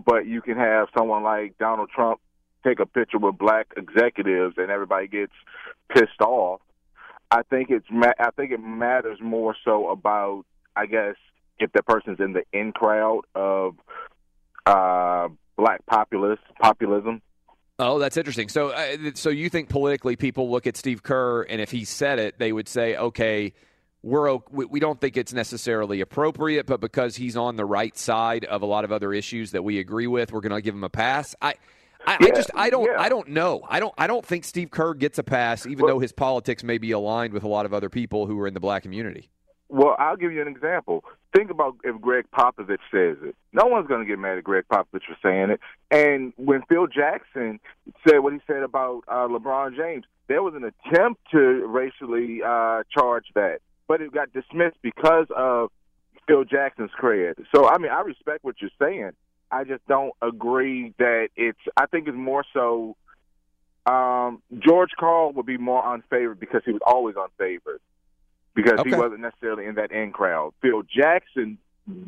but 0.06 0.26
you 0.26 0.42
can 0.42 0.58
have 0.58 0.88
someone 0.98 1.24
like 1.24 1.58
Donald 1.58 1.90
Trump 1.94 2.20
take 2.64 2.80
a 2.80 2.86
picture 2.86 3.18
with 3.18 3.38
black 3.38 3.68
executives 3.78 4.56
and 4.58 4.70
everybody 4.70 5.08
gets 5.08 5.32
pissed 5.90 6.22
off. 6.22 6.62
I 7.32 7.44
think 7.44 7.70
it's 7.70 7.86
I 7.92 8.32
think 8.36 8.52
it 8.52 8.60
matters 8.60 9.20
more 9.22 9.56
so 9.64 9.90
about 9.90 10.46
I 10.76 10.86
guess 10.86 11.16
if 11.60 11.72
the 11.74 11.84
person's 11.84 12.20
in 12.20 12.34
the 12.34 12.44
in 12.54 12.72
crowd 12.72 13.22
of 13.36 13.76
uh, 14.66 15.30
black 15.58 15.86
populist 15.86 16.42
populism. 16.62 17.22
Oh, 17.82 17.98
that's 17.98 18.18
interesting. 18.18 18.50
So, 18.50 18.70
uh, 18.70 19.12
so 19.14 19.30
you 19.30 19.50
think 19.50 19.70
politically, 19.70 20.18
people 20.18 20.52
look 20.52 20.68
at 20.68 20.76
Steve 20.76 21.02
Kerr, 21.02 21.44
and 21.44 21.62
if 21.62 21.72
he 21.72 21.86
said 21.86 22.20
it, 22.20 22.38
they 22.38 22.52
would 22.52 22.68
say, 22.68 22.98
"Okay, 22.98 23.54
we're 24.02 24.38
we, 24.52 24.66
we 24.66 24.80
don't 24.80 25.00
think 25.00 25.18
it's 25.18 25.34
necessarily 25.34 26.02
appropriate, 26.02 26.66
but 26.66 26.80
because 26.80 27.16
he's 27.16 27.36
on 27.36 27.56
the 27.56 27.66
right 27.66 27.98
side 27.98 28.46
of 28.46 28.62
a 28.62 28.66
lot 28.66 28.86
of 28.86 28.92
other 28.92 29.14
issues 29.14 29.52
that 29.52 29.64
we 29.64 29.80
agree 29.80 30.08
with, 30.08 30.32
we're 30.32 30.42
going 30.42 30.54
to 30.54 30.62
give 30.62 30.74
him 30.74 30.84
a 30.84 30.90
pass." 30.90 31.36
I, 31.42 31.56
I, 32.06 32.18
I 32.22 32.32
just 32.32 32.52
I 32.56 32.70
don't 32.70 32.90
I 32.98 33.10
don't 33.10 33.30
know. 33.30 33.66
I 33.68 33.80
don't 33.80 33.94
I 33.98 34.08
don't 34.08 34.26
think 34.26 34.46
Steve 34.46 34.72
Kerr 34.72 34.94
gets 34.94 35.18
a 35.18 35.24
pass, 35.24 35.66
even 35.66 35.86
though 35.86 36.00
his 36.00 36.12
politics 36.12 36.64
may 36.64 36.78
be 36.78 36.92
aligned 36.92 37.34
with 37.34 37.44
a 37.44 37.48
lot 37.48 37.66
of 37.66 37.74
other 37.74 37.90
people 37.90 38.26
who 38.26 38.40
are 38.40 38.48
in 38.48 38.54
the 38.54 38.60
black 38.60 38.84
community. 38.84 39.30
Well, 39.72 39.96
I'll 40.00 40.18
give 40.18 40.32
you 40.32 40.42
an 40.42 40.48
example. 40.48 41.04
Think 41.36 41.52
about 41.52 41.76
if 41.84 42.02
Gregg 42.02 42.26
Popovich 42.36 42.80
says 42.92 43.18
it. 43.22 43.36
No 43.54 43.68
one's 43.68 43.88
going 43.88 44.02
to 44.02 44.08
get 44.08 44.18
mad 44.18 44.40
at 44.40 44.44
Gregg 44.44 44.64
Popovich 44.72 45.04
for 45.06 45.16
saying 45.22 45.52
it. 45.52 45.60
And 45.92 46.34
when 46.38 46.64
Phil 46.68 46.88
Jackson 46.88 47.60
said 48.08 48.20
what 48.20 48.34
he 48.34 48.40
said 48.48 48.64
about 48.64 49.04
uh, 49.08 49.28
LeBron 49.28 49.76
James, 49.76 50.06
there 50.28 50.42
was 50.42 50.56
an 50.56 50.64
attempt 50.64 51.22
to 51.32 51.68
racially 51.68 52.42
uh, 52.44 52.82
charge 52.92 53.26
that, 53.36 53.60
but 53.90 54.02
it 54.02 54.14
got 54.14 54.32
dismissed 54.32 54.78
because 54.82 55.26
of 55.36 55.72
Phil 56.28 56.46
Jackson's 56.46 56.92
cred. 56.98 57.34
So, 57.54 57.68
I 57.68 57.80
mean, 57.80 57.92
I 57.92 58.02
respect 58.02 58.44
what 58.46 58.56
you're 58.62 58.70
saying. 58.80 59.12
I 59.52 59.64
just 59.64 59.86
don't 59.88 60.14
agree 60.22 60.94
that 61.00 61.30
it's. 61.36 61.60
I 61.76 61.88
think 61.88 62.08
it's 62.08 62.16
more 62.16 62.46
so. 62.54 62.96
Um, 63.88 64.44
George 64.60 64.92
Karl 64.98 65.34
would 65.34 65.48
be 65.48 65.58
more 65.58 65.82
unfavored 65.84 66.40
because 66.40 66.62
he 66.64 66.72
was 66.72 66.82
always 66.86 67.16
unfavored 67.16 67.80
because 68.54 68.80
Okay. 68.80 68.92
he 68.92 68.96
wasn't 68.96 69.22
necessarily 69.22 69.66
in 69.66 69.76
that 69.76 69.92
in 69.92 70.12
crowd. 70.12 70.54
Phil 70.62 70.84
Jackson 70.84 71.58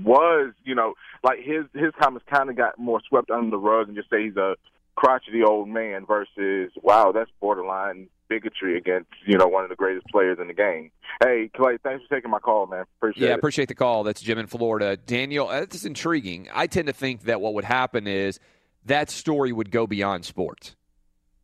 was, 0.03 0.53
you 0.63 0.75
know, 0.75 0.93
like 1.23 1.39
his 1.39 1.65
his 1.73 1.91
comments 1.99 2.27
kind 2.31 2.51
of 2.51 2.55
got 2.55 2.77
more 2.77 3.01
swept 3.09 3.31
under 3.31 3.49
the 3.49 3.57
rug 3.57 3.87
and 3.87 3.97
just 3.97 4.11
say 4.11 4.25
he's 4.25 4.37
a 4.37 4.55
crotchety 4.95 5.43
old 5.43 5.69
man 5.69 6.05
versus 6.05 6.71
wow, 6.81 7.11
that's 7.11 7.31
borderline 7.39 8.07
bigotry 8.31 8.77
against 8.77 9.09
you 9.25 9.37
know 9.37 9.47
one 9.47 9.63
of 9.63 9.69
the 9.69 9.75
greatest 9.75 10.07
players 10.07 10.37
in 10.39 10.47
the 10.47 10.53
game. 10.53 10.91
Hey, 11.21 11.49
Clay, 11.55 11.77
thanks 11.83 12.05
for 12.07 12.15
taking 12.15 12.31
my 12.31 12.39
call, 12.39 12.67
man. 12.67 12.85
Appreciate 12.97 13.27
yeah, 13.27 13.33
it. 13.33 13.37
appreciate 13.37 13.67
the 13.67 13.75
call. 13.75 14.03
That's 14.03 14.21
Jim 14.21 14.37
in 14.37 14.47
Florida. 14.47 14.97
Daniel, 14.97 15.49
uh, 15.49 15.61
that's 15.61 15.85
intriguing. 15.85 16.47
I 16.53 16.67
tend 16.67 16.87
to 16.87 16.93
think 16.93 17.23
that 17.23 17.41
what 17.41 17.53
would 17.55 17.65
happen 17.65 18.07
is 18.07 18.39
that 18.85 19.09
story 19.09 19.51
would 19.51 19.71
go 19.71 19.85
beyond 19.85 20.25
sports. 20.25 20.75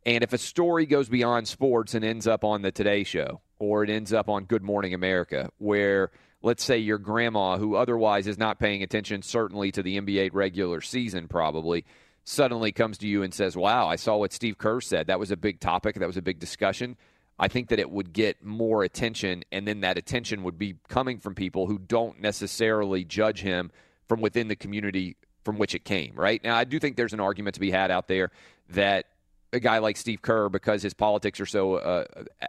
And 0.06 0.24
if 0.24 0.32
a 0.32 0.38
story 0.38 0.86
goes 0.86 1.10
beyond 1.10 1.50
sports 1.50 1.94
and 1.94 2.06
ends 2.06 2.28
up 2.28 2.46
on 2.46 2.62
the 2.62 2.72
Today 2.72 3.04
Show 3.04 3.42
or 3.60 3.84
it 3.84 3.90
ends 3.90 4.14
up 4.14 4.30
on 4.30 4.46
Good 4.46 4.64
Morning 4.64 4.94
America, 4.94 5.50
where 5.58 6.12
let's 6.42 6.64
say 6.64 6.78
your 6.78 6.98
grandma, 6.98 7.58
who 7.58 7.76
otherwise 7.76 8.28
is 8.28 8.38
not 8.38 8.60
paying 8.60 8.84
attention, 8.84 9.22
certainly 9.22 9.72
to 9.74 9.84
the 9.84 10.00
NBA 10.00 10.30
regular 10.32 10.80
season, 10.80 11.28
probably 11.28 11.84
suddenly 12.28 12.74
comes 12.74 12.98
to 12.98 13.08
you 13.08 13.24
and 13.24 13.34
says, 13.34 13.56
Wow, 13.56 13.88
I 13.88 13.96
saw 13.96 14.18
what 14.18 14.34
Steve 14.34 14.58
Kerr 14.58 14.82
said. 14.82 15.08
That 15.08 15.20
was 15.20 15.32
a 15.32 15.38
big 15.38 15.60
topic. 15.60 15.96
That 15.96 16.08
was 16.08 16.18
a 16.18 16.22
big 16.22 16.40
discussion. 16.40 16.98
I 17.40 17.48
think 17.48 17.70
that 17.70 17.80
it 17.80 17.90
would 17.90 18.14
get 18.14 18.44
more 18.44 18.84
attention, 18.84 19.44
and 19.52 19.68
then 19.68 19.82
that 19.82 19.98
attention 19.98 20.44
would 20.44 20.58
be 20.58 20.76
coming 20.90 21.20
from 21.20 21.36
people 21.36 21.68
who 21.68 21.78
don't 21.78 22.20
necessarily 22.20 23.06
judge 23.06 23.42
him 23.42 23.72
from 24.08 24.22
within 24.22 24.48
the 24.48 24.56
community 24.56 25.16
from 25.44 25.58
which 25.58 25.76
it 25.76 25.86
came, 25.86 26.14
right? 26.16 26.44
Now, 26.44 26.58
I 26.58 26.64
do 26.64 26.80
think 26.80 26.98
there's 26.98 27.14
an 27.14 27.20
argument 27.20 27.54
to 27.54 27.60
be 27.60 27.72
had 27.72 27.92
out 27.92 28.08
there 28.08 28.32
that 28.72 29.06
a 29.54 29.60
guy 29.60 29.78
like 29.78 29.96
Steve 29.96 30.22
Kerr, 30.22 30.50
because 30.50 30.82
his 30.82 30.94
politics 30.94 31.40
are 31.40 31.46
so 31.46 31.76
uh, 31.76 32.06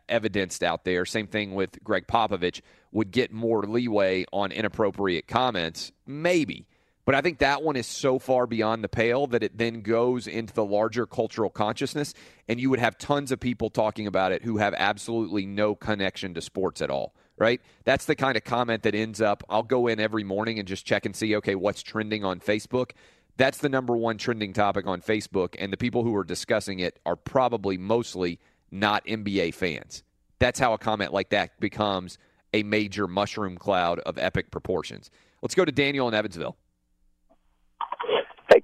evidenced 0.09 0.65
out 0.65 0.85
there, 0.85 1.05
same 1.05 1.27
thing 1.27 1.55
with 1.55 1.79
Gregg 1.85 2.07
Popovich, 2.09 2.63
would 2.91 3.13
get 3.13 3.31
more 3.31 3.63
leeway 3.63 4.25
on 4.33 4.51
inappropriate 4.51 5.29
comments. 5.29 5.93
Maybe. 6.07 6.67
But 7.09 7.15
I 7.15 7.23
think 7.23 7.39
that 7.39 7.63
one 7.63 7.77
is 7.77 7.87
so 7.87 8.19
far 8.19 8.47
beyond 8.47 8.85
the 8.85 8.89
pale 8.91 9.27
that 9.29 9.43
it 9.43 9.57
then 9.57 9.81
goes 9.81 10.27
into 10.27 10.53
the 10.53 10.63
larger 10.63 11.07
cultural 11.07 11.49
consciousness, 11.49 12.13
and 12.47 12.61
you 12.61 12.69
would 12.69 12.81
have 12.81 12.99
tons 12.99 13.33
of 13.33 13.41
people 13.41 13.71
talking 13.71 14.07
about 14.07 14.31
it 14.31 14.43
who 14.43 14.59
have 14.59 14.75
absolutely 14.77 15.47
no 15.47 15.75
connection 15.75 16.35
to 16.35 16.43
sports 16.43 16.83
at 16.83 16.91
all, 16.91 17.15
right? 17.39 17.63
That's 17.85 18.05
the 18.05 18.15
kind 18.15 18.37
of 18.37 18.45
comment 18.45 18.83
that 18.83 18.95
ends 18.95 19.23
up, 19.23 19.43
I'll 19.49 19.63
go 19.63 19.87
in 19.87 20.01
every 20.01 20.23
morning 20.23 20.59
and 20.59 20.69
just 20.69 20.85
check 20.85 21.07
and 21.07 21.17
see, 21.17 21.35
okay, 21.37 21.55
what's 21.55 21.83
trending 21.83 22.27
on 22.27 22.41
Facebook. 22.41 22.91
That's 23.39 23.57
the 23.57 23.71
number 23.71 23.97
one 23.97 24.19
trending 24.19 24.53
topic 24.53 24.87
on 24.87 25.01
Facebook, 25.01 25.57
and 25.59 25.73
the 25.73 25.79
people 25.79 26.05
who 26.05 26.15
are 26.15 26.25
discussing 26.25 26.79
it 26.79 26.99
are 27.07 27.17
probably 27.17 27.79
mostly 27.79 28.39
not 28.71 29.07
NBA 29.07 29.55
fans. 29.55 30.03
That's 30.41 30.61
how 30.61 30.75
a 30.75 30.79
comment 30.79 31.15
like 31.15 31.31
that 31.31 31.59
becomes 31.59 32.19
a 32.53 32.65
major 32.65 33.09
mushroom 33.09 33.57
cloud 33.57 33.99
of 34.01 34.19
epic 34.19 34.51
proportions. 34.51 35.11
Let's 35.41 35.55
go 35.55 35.65
to 35.65 35.73
Daniel 35.73 36.07
in 36.07 36.13
Evansville. 36.13 36.59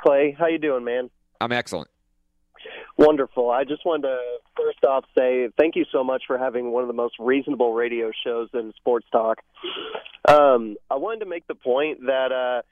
Clay, 0.05 0.37
how 0.39 0.47
you 0.47 0.59
doing, 0.59 0.85
man? 0.85 1.09
I'm 1.41 1.53
excellent. 1.53 1.89
Wonderful. 2.97 3.51
I 3.51 3.65
just 3.65 3.85
wanted 3.85 4.03
to 4.03 4.19
first 4.57 4.85
off 4.85 5.05
say 5.17 5.49
thank 5.59 5.77
you 5.77 5.85
so 5.91 6.05
much 6.05 6.25
for 6.27 6.39
having 6.39 6.71
one 6.71 6.83
of 6.83 6.89
the 6.89 6.95
most 6.95 7.15
reasonable 7.19 7.73
radio 7.73 8.13
shows 8.25 8.49
in 8.53 8.73
sports 8.77 9.07
talk. 9.11 9.39
Um, 10.29 10.77
I 10.91 10.97
wanted 10.97 11.21
to 11.21 11.27
make 11.27 11.47
the 11.47 11.55
point 11.55 12.03
that 12.07 12.33
uh, 12.33 12.63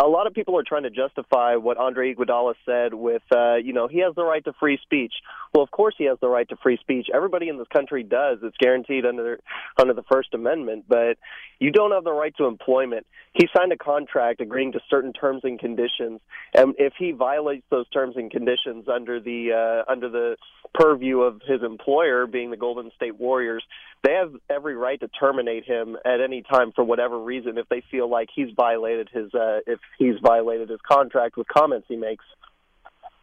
a 0.00 0.06
lot 0.06 0.26
of 0.26 0.32
people 0.32 0.58
are 0.58 0.64
trying 0.66 0.84
to 0.84 0.90
justify 0.90 1.56
what 1.56 1.76
Andre 1.76 2.14
Iguodala 2.14 2.54
said 2.64 2.94
with, 2.94 3.22
uh, 3.34 3.56
you 3.56 3.72
know, 3.72 3.88
he 3.88 3.98
has 4.00 4.14
the 4.14 4.24
right 4.24 4.44
to 4.44 4.52
free 4.58 4.78
speech. 4.82 5.12
Well, 5.52 5.62
of 5.62 5.70
course 5.70 5.94
he 5.98 6.04
has 6.04 6.18
the 6.20 6.28
right 6.28 6.48
to 6.48 6.56
free 6.62 6.78
speech. 6.80 7.08
Everybody 7.12 7.48
in 7.48 7.58
this 7.58 7.66
country 7.72 8.02
does. 8.02 8.38
It's 8.42 8.56
guaranteed 8.58 9.04
under 9.04 9.40
under 9.78 9.92
the 9.92 10.04
First 10.10 10.34
Amendment. 10.34 10.84
But 10.88 11.18
you 11.58 11.70
don't 11.70 11.92
have 11.92 12.04
the 12.04 12.12
right 12.12 12.34
to 12.36 12.46
employment. 12.46 13.06
He 13.34 13.48
signed 13.56 13.72
a 13.72 13.76
contract 13.76 14.40
agreeing 14.40 14.72
to 14.72 14.80
certain 14.88 15.12
terms 15.12 15.42
and 15.44 15.58
conditions, 15.58 16.20
and 16.54 16.74
if 16.78 16.94
he 16.98 17.12
violates 17.12 17.64
those 17.70 17.88
terms 17.90 18.16
and 18.16 18.30
conditions 18.30 18.86
under 18.88 19.20
the 19.20 19.84
uh, 19.86 19.90
under 19.90 20.08
the 20.08 20.36
purview 20.74 21.20
of 21.20 21.42
his 21.46 21.62
employer, 21.62 22.26
being 22.26 22.50
the 22.50 22.56
Golden 22.56 22.90
State 22.96 23.18
Warriors, 23.18 23.64
they 24.02 24.14
have 24.14 24.34
every 24.50 24.74
right 24.74 24.98
to 25.00 25.08
terminate 25.08 25.64
him 25.64 25.96
at 26.04 26.20
any 26.20 26.42
time 26.42 26.72
for 26.74 26.84
whatever 26.84 27.18
reason 27.18 27.58
if 27.58 27.68
they 27.68 27.82
feel 27.90 28.10
like 28.10 28.28
he's 28.34 28.48
violated 28.56 29.08
his 29.12 29.32
uh, 29.34 29.60
if 29.66 29.78
he's 29.98 30.16
violated 30.22 30.68
his 30.68 30.80
contract 30.86 31.36
with 31.36 31.46
comments 31.48 31.86
he 31.88 31.96
makes. 31.96 32.24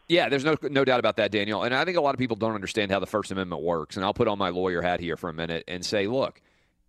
Yeah, 0.08 0.30
there's 0.30 0.46
no 0.46 0.58
no 0.64 0.86
doubt 0.86 1.00
about 1.00 1.18
that, 1.18 1.32
Daniel. 1.32 1.64
And 1.64 1.76
I 1.76 1.86
think 1.86 1.98
a 1.98 2.02
lot 2.02 2.16
of 2.16 2.20
people 2.20 2.38
don't 2.38 2.56
understand 2.56 2.92
how 2.92 3.00
the 3.00 3.08
First 3.08 3.32
Amendment 3.32 3.62
works. 3.62 3.96
And 3.96 4.06
I'll 4.06 4.14
put 4.14 4.28
on 4.28 4.38
my 4.38 4.50
lawyer 4.50 4.82
hat 4.82 5.00
here 5.00 5.18
for 5.18 5.30
a 5.30 5.34
minute 5.34 5.66
and 5.68 5.86
say, 5.86 6.08
look, 6.08 6.42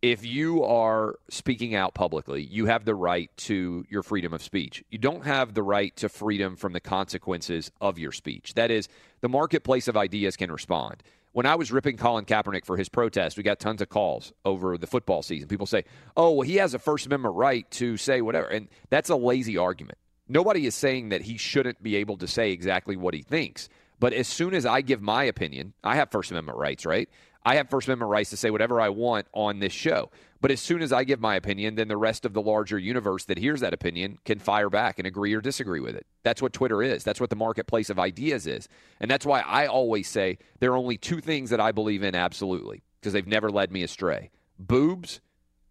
if 0.03 0.25
you 0.25 0.65
are 0.65 1.17
speaking 1.29 1.75
out 1.75 1.93
publicly, 1.93 2.43
you 2.43 2.67
have 2.67 2.85
the 2.85 2.95
right 2.95 3.31
to 3.37 3.85
your 3.91 4.03
freedom 4.03 4.33
of 4.33 4.43
speech. 4.43 4.83
You 4.91 4.99
don't 4.99 5.27
have 5.27 5.53
the 5.53 5.63
right 5.63 5.95
to 5.97 6.09
freedom 6.09 6.57
from 6.57 6.73
the 6.73 6.81
consequences 6.81 7.71
of 7.81 7.99
your 7.99 8.13
speech. 8.13 8.55
That 8.55 8.71
is, 8.71 8.89
the 9.21 9.29
marketplace 9.29 9.89
of 9.89 9.99
ideas 9.99 10.37
can 10.37 10.51
respond. 10.51 11.03
When 11.33 11.47
I 11.47 11.55
was 11.55 11.71
ripping 11.71 11.97
Colin 11.97 12.25
Kaepernick 12.25 12.65
for 12.65 12.77
his 12.77 12.89
protest, 12.89 13.37
we 13.37 13.45
got 13.45 13.61
tons 13.61 13.81
of 13.81 13.89
calls 13.89 14.33
over 14.45 14.77
the 14.77 14.89
football 14.89 15.23
season. 15.23 15.49
People 15.49 15.67
say, 15.67 15.85
oh, 16.17 16.33
well, 16.33 16.43
he 16.43 16.57
has 16.57 16.75
a 16.75 16.79
First 16.79 17.07
Amendment 17.07 17.37
right 17.37 17.71
to 17.73 17.97
say 17.97 18.21
whatever. 18.21 18.49
And 18.49 18.69
that's 18.89 19.11
a 19.11 19.17
lazy 19.17 19.57
argument. 19.57 19.99
Nobody 20.29 20.67
is 20.67 20.75
saying 20.75 21.11
that 21.11 21.23
he 21.23 21.37
shouldn't 21.37 21.83
be 21.83 21.97
able 21.97 22.17
to 22.19 22.27
say 22.27 22.51
exactly 22.51 22.97
what 22.97 23.15
he 23.15 23.23
thinks. 23.23 23.69
But 24.01 24.13
as 24.13 24.27
soon 24.27 24.55
as 24.55 24.67
I 24.67 24.81
give 24.81 25.03
my 25.03 25.25
opinion, 25.25 25.75
I 25.85 25.97
have 25.97 26.11
First 26.11 26.31
Amendment 26.31 26.59
rights, 26.59 26.85
right? 26.85 27.09
I 27.45 27.57
have 27.57 27.71
First 27.71 27.89
Amendment 27.89 28.11
rights 28.11 28.31
to 28.31 28.37
say 28.37 28.51
whatever 28.51 28.81
I 28.81 28.91
want 28.91 29.27
on 29.33 29.61
this 29.61 29.73
show. 29.73 30.11
But 30.43 30.51
as 30.51 30.61
soon 30.61 30.81
as 30.81 30.93
I 30.93 31.05
give 31.05 31.21
my 31.21 31.37
opinion, 31.37 31.75
then 31.75 31.89
the 31.89 31.97
rest 31.97 32.25
of 32.25 32.33
the 32.33 32.41
larger 32.41 32.79
universe 32.79 33.25
that 33.27 33.39
hears 33.39 33.61
that 33.61 33.75
opinion 33.75 34.19
can 34.25 34.39
fire 34.39 34.71
back 34.71 34.99
and 34.99 35.07
agree 35.07 35.35
or 35.35 35.41
disagree 35.41 35.81
with 35.81 35.95
it. 35.95 36.07
That's 36.23 36.41
what 36.41 36.53
Twitter 36.53 36.83
is. 36.83 37.05
That's 37.05 37.21
what 37.21 37.31
the 37.31 37.37
marketplace 37.37 37.91
of 37.91 37.99
ideas 37.99 38.47
is. 38.47 38.69
And 39.01 39.11
that's 39.11 39.27
why 39.27 39.41
I 39.41 39.67
always 39.67 40.09
say 40.09 40.39
there 40.59 40.73
are 40.73 40.77
only 40.77 40.97
two 40.97 41.21
things 41.21 41.51
that 41.51 41.61
I 41.61 41.73
believe 41.73 42.03
in 42.03 42.15
absolutely, 42.15 42.83
because 43.01 43.13
they've 43.13 43.27
never 43.27 43.51
led 43.51 43.71
me 43.71 43.83
astray 43.83 44.31
boobs. 44.59 45.21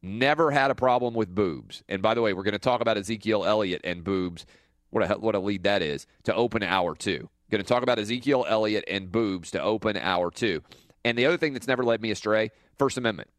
Never 0.02 0.52
had 0.52 0.72
a 0.72 0.76
problem 0.76 1.14
with 1.14 1.36
boobs. 1.36 1.84
And 1.90 2.02
by 2.02 2.14
the 2.14 2.22
way, 2.22 2.34
we're 2.34 2.44
going 2.44 2.54
to 2.54 2.60
talk 2.60 2.80
about 2.82 2.98
Ezekiel 2.98 3.44
Elliott 3.46 3.82
and 3.84 4.04
boobs 4.04 4.46
What 4.92 5.12
a 5.12 5.16
what 5.16 5.36
a 5.36 5.40
lead 5.40 5.64
that 5.64 5.82
is 5.82 6.08
to 6.24 6.34
open 6.34 6.64
hour 6.64 6.96
two. 6.96 7.30
Going 7.52 7.64
to 7.64 7.68
talk 7.68 7.84
about 7.84 8.00
Ezekiel 8.00 8.46
Elliott 8.48 8.86
and 8.88 9.12
boobs 9.12 9.52
to 9.52 9.62
open 9.62 9.98
hour 9.98 10.32
two. 10.32 10.62
And 11.06 11.18
the 11.18 11.26
other 11.26 11.38
thing 11.38 11.54
that's 11.54 11.68
never 11.68 11.84
led 11.84 12.02
me 12.02 12.12
astray: 12.12 12.52
First 12.78 12.98
Amendment. 12.98 13.30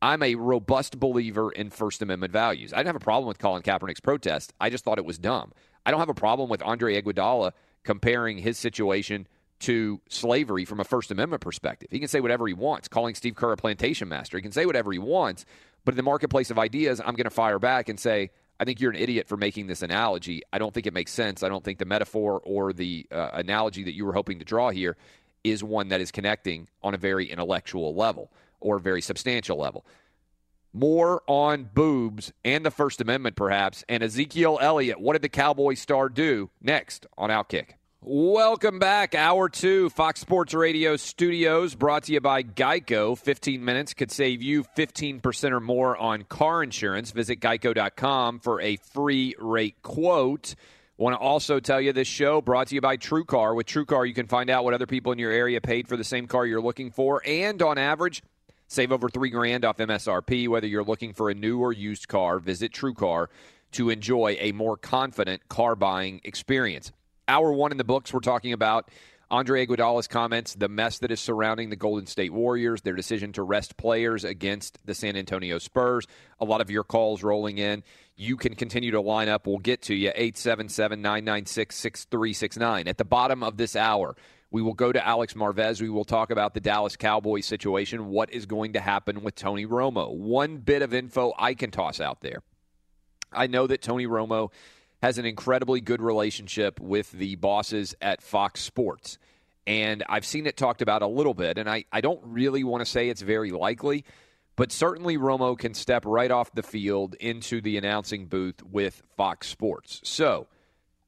I'm 0.00 0.22
a 0.24 0.34
robust 0.34 0.98
believer 0.98 1.52
in 1.52 1.70
First 1.70 2.02
Amendment 2.02 2.32
values. 2.32 2.72
I 2.72 2.78
didn't 2.78 2.88
have 2.88 2.96
a 2.96 3.00
problem 3.00 3.28
with 3.28 3.38
Colin 3.38 3.62
Kaepernick's 3.62 4.00
protest. 4.00 4.52
I 4.60 4.68
just 4.68 4.84
thought 4.84 4.98
it 4.98 5.04
was 5.04 5.16
dumb. 5.16 5.52
I 5.86 5.92
don't 5.92 6.00
have 6.00 6.08
a 6.08 6.14
problem 6.14 6.50
with 6.50 6.60
Andre 6.60 7.00
Iguodala 7.00 7.52
comparing 7.84 8.38
his 8.38 8.58
situation 8.58 9.28
to 9.60 10.00
slavery 10.08 10.64
from 10.64 10.80
a 10.80 10.84
First 10.84 11.12
Amendment 11.12 11.40
perspective. 11.40 11.88
He 11.92 12.00
can 12.00 12.08
say 12.08 12.20
whatever 12.20 12.48
he 12.48 12.52
wants, 12.52 12.88
calling 12.88 13.14
Steve 13.14 13.36
Kerr 13.36 13.52
a 13.52 13.56
plantation 13.56 14.08
master. 14.08 14.36
He 14.36 14.42
can 14.42 14.50
say 14.50 14.66
whatever 14.66 14.90
he 14.90 14.98
wants, 14.98 15.44
but 15.84 15.92
in 15.92 15.96
the 15.96 16.02
marketplace 16.02 16.50
of 16.50 16.58
ideas, 16.58 17.00
I'm 17.00 17.14
going 17.14 17.24
to 17.24 17.30
fire 17.30 17.60
back 17.60 17.88
and 17.88 17.98
say, 17.98 18.30
I 18.58 18.64
think 18.64 18.80
you're 18.80 18.90
an 18.90 18.96
idiot 18.96 19.28
for 19.28 19.36
making 19.36 19.68
this 19.68 19.82
analogy. 19.82 20.42
I 20.52 20.58
don't 20.58 20.74
think 20.74 20.86
it 20.86 20.92
makes 20.92 21.12
sense. 21.12 21.44
I 21.44 21.48
don't 21.48 21.64
think 21.64 21.78
the 21.78 21.84
metaphor 21.84 22.40
or 22.44 22.72
the 22.72 23.06
uh, 23.10 23.30
analogy 23.34 23.84
that 23.84 23.94
you 23.94 24.04
were 24.04 24.12
hoping 24.12 24.40
to 24.40 24.44
draw 24.44 24.70
here 24.70 24.96
is 25.44 25.62
one 25.64 25.88
that 25.88 26.00
is 26.00 26.10
connecting 26.10 26.68
on 26.82 26.94
a 26.94 26.98
very 26.98 27.30
intellectual 27.30 27.94
level 27.94 28.30
or 28.60 28.78
very 28.78 29.02
substantial 29.02 29.58
level. 29.58 29.84
More 30.72 31.22
on 31.26 31.68
boobs 31.74 32.32
and 32.44 32.64
the 32.64 32.70
First 32.70 33.00
Amendment, 33.00 33.36
perhaps, 33.36 33.84
and 33.88 34.02
Ezekiel 34.02 34.58
Elliott. 34.60 35.00
What 35.00 35.12
did 35.12 35.22
the 35.22 35.28
Cowboy 35.28 35.74
star 35.74 36.08
do 36.08 36.50
next 36.62 37.06
on 37.18 37.28
Outkick? 37.28 37.74
Welcome 38.04 38.80
back. 38.80 39.14
Hour 39.14 39.48
two, 39.48 39.88
Fox 39.90 40.18
Sports 40.18 40.54
Radio 40.54 40.96
studios, 40.96 41.76
brought 41.76 42.02
to 42.04 42.12
you 42.12 42.20
by 42.20 42.42
Geico. 42.42 43.16
15 43.16 43.64
minutes 43.64 43.94
could 43.94 44.10
save 44.10 44.42
you 44.42 44.64
15% 44.76 45.52
or 45.52 45.60
more 45.60 45.96
on 45.96 46.24
car 46.24 46.64
insurance. 46.64 47.12
Visit 47.12 47.38
geico.com 47.38 48.40
for 48.40 48.60
a 48.60 48.74
free 48.76 49.36
rate 49.38 49.80
quote. 49.82 50.56
Want 51.02 51.14
to 51.14 51.18
also 51.18 51.58
tell 51.58 51.80
you 51.80 51.92
this 51.92 52.06
show 52.06 52.40
brought 52.40 52.68
to 52.68 52.76
you 52.76 52.80
by 52.80 52.96
TrueCar. 52.96 53.56
With 53.56 53.66
TrueCar, 53.66 54.06
you 54.06 54.14
can 54.14 54.28
find 54.28 54.48
out 54.48 54.62
what 54.62 54.72
other 54.72 54.86
people 54.86 55.10
in 55.10 55.18
your 55.18 55.32
area 55.32 55.60
paid 55.60 55.88
for 55.88 55.96
the 55.96 56.04
same 56.04 56.28
car 56.28 56.46
you're 56.46 56.62
looking 56.62 56.92
for, 56.92 57.20
and 57.26 57.60
on 57.60 57.76
average, 57.76 58.22
save 58.68 58.92
over 58.92 59.08
three 59.08 59.30
grand 59.30 59.64
off 59.64 59.78
MSRP. 59.78 60.46
Whether 60.46 60.68
you're 60.68 60.84
looking 60.84 61.12
for 61.12 61.28
a 61.28 61.34
new 61.34 61.58
or 61.58 61.72
used 61.72 62.06
car, 62.06 62.38
visit 62.38 62.70
TrueCar 62.70 63.26
to 63.72 63.90
enjoy 63.90 64.36
a 64.38 64.52
more 64.52 64.76
confident 64.76 65.48
car 65.48 65.74
buying 65.74 66.20
experience. 66.22 66.92
Hour 67.26 67.52
one 67.52 67.72
in 67.72 67.78
the 67.78 67.82
books, 67.82 68.12
we're 68.12 68.20
talking 68.20 68.52
about 68.52 68.88
Andre 69.28 69.66
Iguodala's 69.66 70.06
comments, 70.06 70.54
the 70.54 70.68
mess 70.68 70.98
that 70.98 71.10
is 71.10 71.18
surrounding 71.18 71.70
the 71.70 71.74
Golden 71.74 72.06
State 72.06 72.32
Warriors, 72.32 72.82
their 72.82 72.94
decision 72.94 73.32
to 73.32 73.42
rest 73.42 73.76
players 73.76 74.22
against 74.24 74.78
the 74.84 74.94
San 74.94 75.16
Antonio 75.16 75.58
Spurs. 75.58 76.06
A 76.38 76.44
lot 76.44 76.60
of 76.60 76.70
your 76.70 76.84
calls 76.84 77.24
rolling 77.24 77.58
in. 77.58 77.82
You 78.22 78.36
can 78.36 78.54
continue 78.54 78.92
to 78.92 79.00
line 79.00 79.28
up. 79.28 79.48
We'll 79.48 79.58
get 79.58 79.82
to 79.82 79.96
you. 79.96 80.10
877 80.14 81.02
996 81.02 81.74
6369. 81.74 82.86
At 82.86 82.96
the 82.96 83.04
bottom 83.04 83.42
of 83.42 83.56
this 83.56 83.74
hour, 83.74 84.14
we 84.52 84.62
will 84.62 84.74
go 84.74 84.92
to 84.92 85.04
Alex 85.04 85.34
Marvez. 85.34 85.82
We 85.82 85.88
will 85.88 86.04
talk 86.04 86.30
about 86.30 86.54
the 86.54 86.60
Dallas 86.60 86.94
Cowboys 86.94 87.46
situation, 87.46 88.10
what 88.10 88.32
is 88.32 88.46
going 88.46 88.74
to 88.74 88.80
happen 88.80 89.24
with 89.24 89.34
Tony 89.34 89.66
Romo. 89.66 90.14
One 90.14 90.58
bit 90.58 90.82
of 90.82 90.94
info 90.94 91.32
I 91.36 91.54
can 91.54 91.72
toss 91.72 92.00
out 92.00 92.20
there. 92.20 92.44
I 93.32 93.48
know 93.48 93.66
that 93.66 93.82
Tony 93.82 94.06
Romo 94.06 94.52
has 95.02 95.18
an 95.18 95.24
incredibly 95.24 95.80
good 95.80 96.00
relationship 96.00 96.78
with 96.78 97.10
the 97.10 97.34
bosses 97.34 97.96
at 98.00 98.22
Fox 98.22 98.60
Sports. 98.60 99.18
And 99.66 100.04
I've 100.08 100.24
seen 100.24 100.46
it 100.46 100.56
talked 100.56 100.80
about 100.80 101.02
a 101.02 101.08
little 101.08 101.34
bit, 101.34 101.58
and 101.58 101.68
I, 101.68 101.86
I 101.92 102.00
don't 102.00 102.20
really 102.22 102.62
want 102.62 102.82
to 102.82 102.86
say 102.86 103.08
it's 103.08 103.22
very 103.22 103.50
likely, 103.50 104.04
but 104.56 104.72
certainly 104.72 105.16
Romo 105.16 105.58
can 105.58 105.74
step 105.74 106.04
right 106.04 106.30
off 106.30 106.54
the 106.54 106.62
field 106.62 107.14
into 107.14 107.60
the 107.60 107.76
announcing 107.76 108.26
booth 108.26 108.62
with 108.62 109.02
Fox 109.16 109.48
Sports. 109.48 110.00
So 110.04 110.46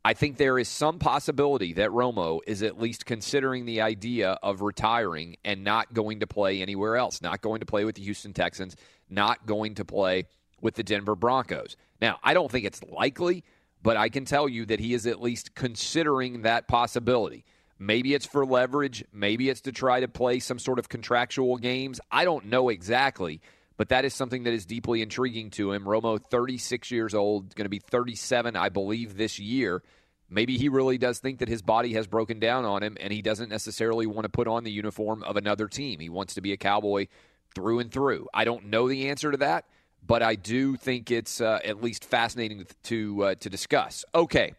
I 0.05 0.15
think 0.15 0.37
there 0.37 0.59
is 0.59 0.69
some 0.69 0.99
possibility 0.99 1.73
that 1.75 1.91
Romo 1.91 2.41
is 2.47 2.63
at 2.63 2.81
least 2.81 3.07
considering 3.07 3.65
the 3.65 3.81
idea 3.81 4.39
of 4.43 4.61
retiring 4.61 5.37
and 5.45 5.65
not 5.65 5.93
going 5.93 6.21
to 6.21 6.27
play 6.27 6.61
anywhere 6.63 6.97
else, 6.97 7.23
not 7.23 7.41
going 7.43 7.61
to 7.61 7.67
play 7.67 7.85
with 7.85 7.97
the 7.97 8.03
Houston 8.03 8.33
Texans, 8.33 8.77
not 9.09 9.47
going 9.47 9.75
to 9.77 9.85
play 9.85 10.27
with 10.61 10.75
the 10.75 10.83
Denver 10.83 11.17
Broncos. 11.17 11.77
Now, 12.01 12.19
I 12.23 12.35
don't 12.35 12.51
think 12.51 12.65
it's 12.65 12.83
likely 12.83 13.45
but 13.85 13.99
I 13.99 14.09
can 14.09 14.25
tell 14.25 14.49
you 14.49 14.65
that 14.67 14.81
he 14.81 14.95
is 14.95 15.07
at 15.07 15.21
least 15.21 15.55
considering 15.55 16.43
that 16.43 16.67
possibility. 16.67 17.45
Maybe 17.79 18.15
it's 18.15 18.27
for 18.27 18.47
leverage, 18.47 19.05
maybe 19.13 19.49
it's 19.49 19.63
to 19.63 19.73
try 19.73 20.01
to 20.01 20.09
play 20.09 20.39
some 20.39 20.59
sort 20.59 20.79
of 20.79 20.89
contractual 20.89 21.57
games. 21.57 22.01
I 22.11 22.25
don't 22.25 22.47
know 22.47 22.69
exactly, 22.69 23.41
but 23.77 23.89
that 23.89 24.05
is 24.05 24.15
something 24.15 24.45
that 24.45 24.55
is 24.55 24.65
deeply 24.65 25.03
intriguing 25.03 25.51
to 25.53 25.73
him. 25.73 25.85
Romo, 25.85 26.21
36 26.31 26.91
years 26.91 27.15
old, 27.15 27.55
going 27.55 27.65
to 27.65 27.71
be 27.71 27.81
37, 27.81 28.57
I 28.57 28.69
believe, 28.69 29.17
this 29.17 29.39
year. 29.39 29.83
Maybe 30.31 30.57
he 30.57 30.69
really 30.69 30.99
does 30.99 31.19
think 31.19 31.41
that 31.41 31.49
his 31.49 31.63
body 31.63 31.95
has 31.95 32.07
broken 32.07 32.39
down 32.39 32.65
on 32.65 32.83
him 32.83 32.97
and 33.01 33.13
he 33.13 33.23
doesn't 33.23 33.51
necessarily 33.51 34.07
want 34.07 34.25
to 34.25 34.31
put 34.31 34.49
on 34.49 34.65
the 34.65 34.71
uniform 34.71 35.23
of 35.23 35.37
another 35.37 35.69
team. 35.69 36.01
He 36.01 36.09
wants 36.09 36.35
to 36.35 36.41
be 36.41 36.53
a 36.53 36.57
Cowboy 36.57 37.09
through 37.55 37.81
and 37.81 37.93
through. 37.93 38.29
I 38.33 38.45
don't 38.45 38.67
know 38.67 38.89
the 38.89 39.11
answer 39.11 39.31
to 39.31 39.37
that 39.39 39.67
but 40.07 40.23
I 40.23 40.35
do 40.35 40.77
think 40.77 41.11
it's 41.11 41.41
uh, 41.41 41.61
at 41.65 41.83
least 41.83 42.05
fascinating 42.05 42.67
to 42.85 43.25
uh, 43.25 43.35
to 43.37 43.51
discuss. 43.51 44.05
Okay, 44.15 44.55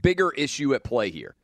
bigger 0.00 0.30
issue 0.30 0.74
at 0.74 0.84
play 0.84 1.10
here. 1.10 1.34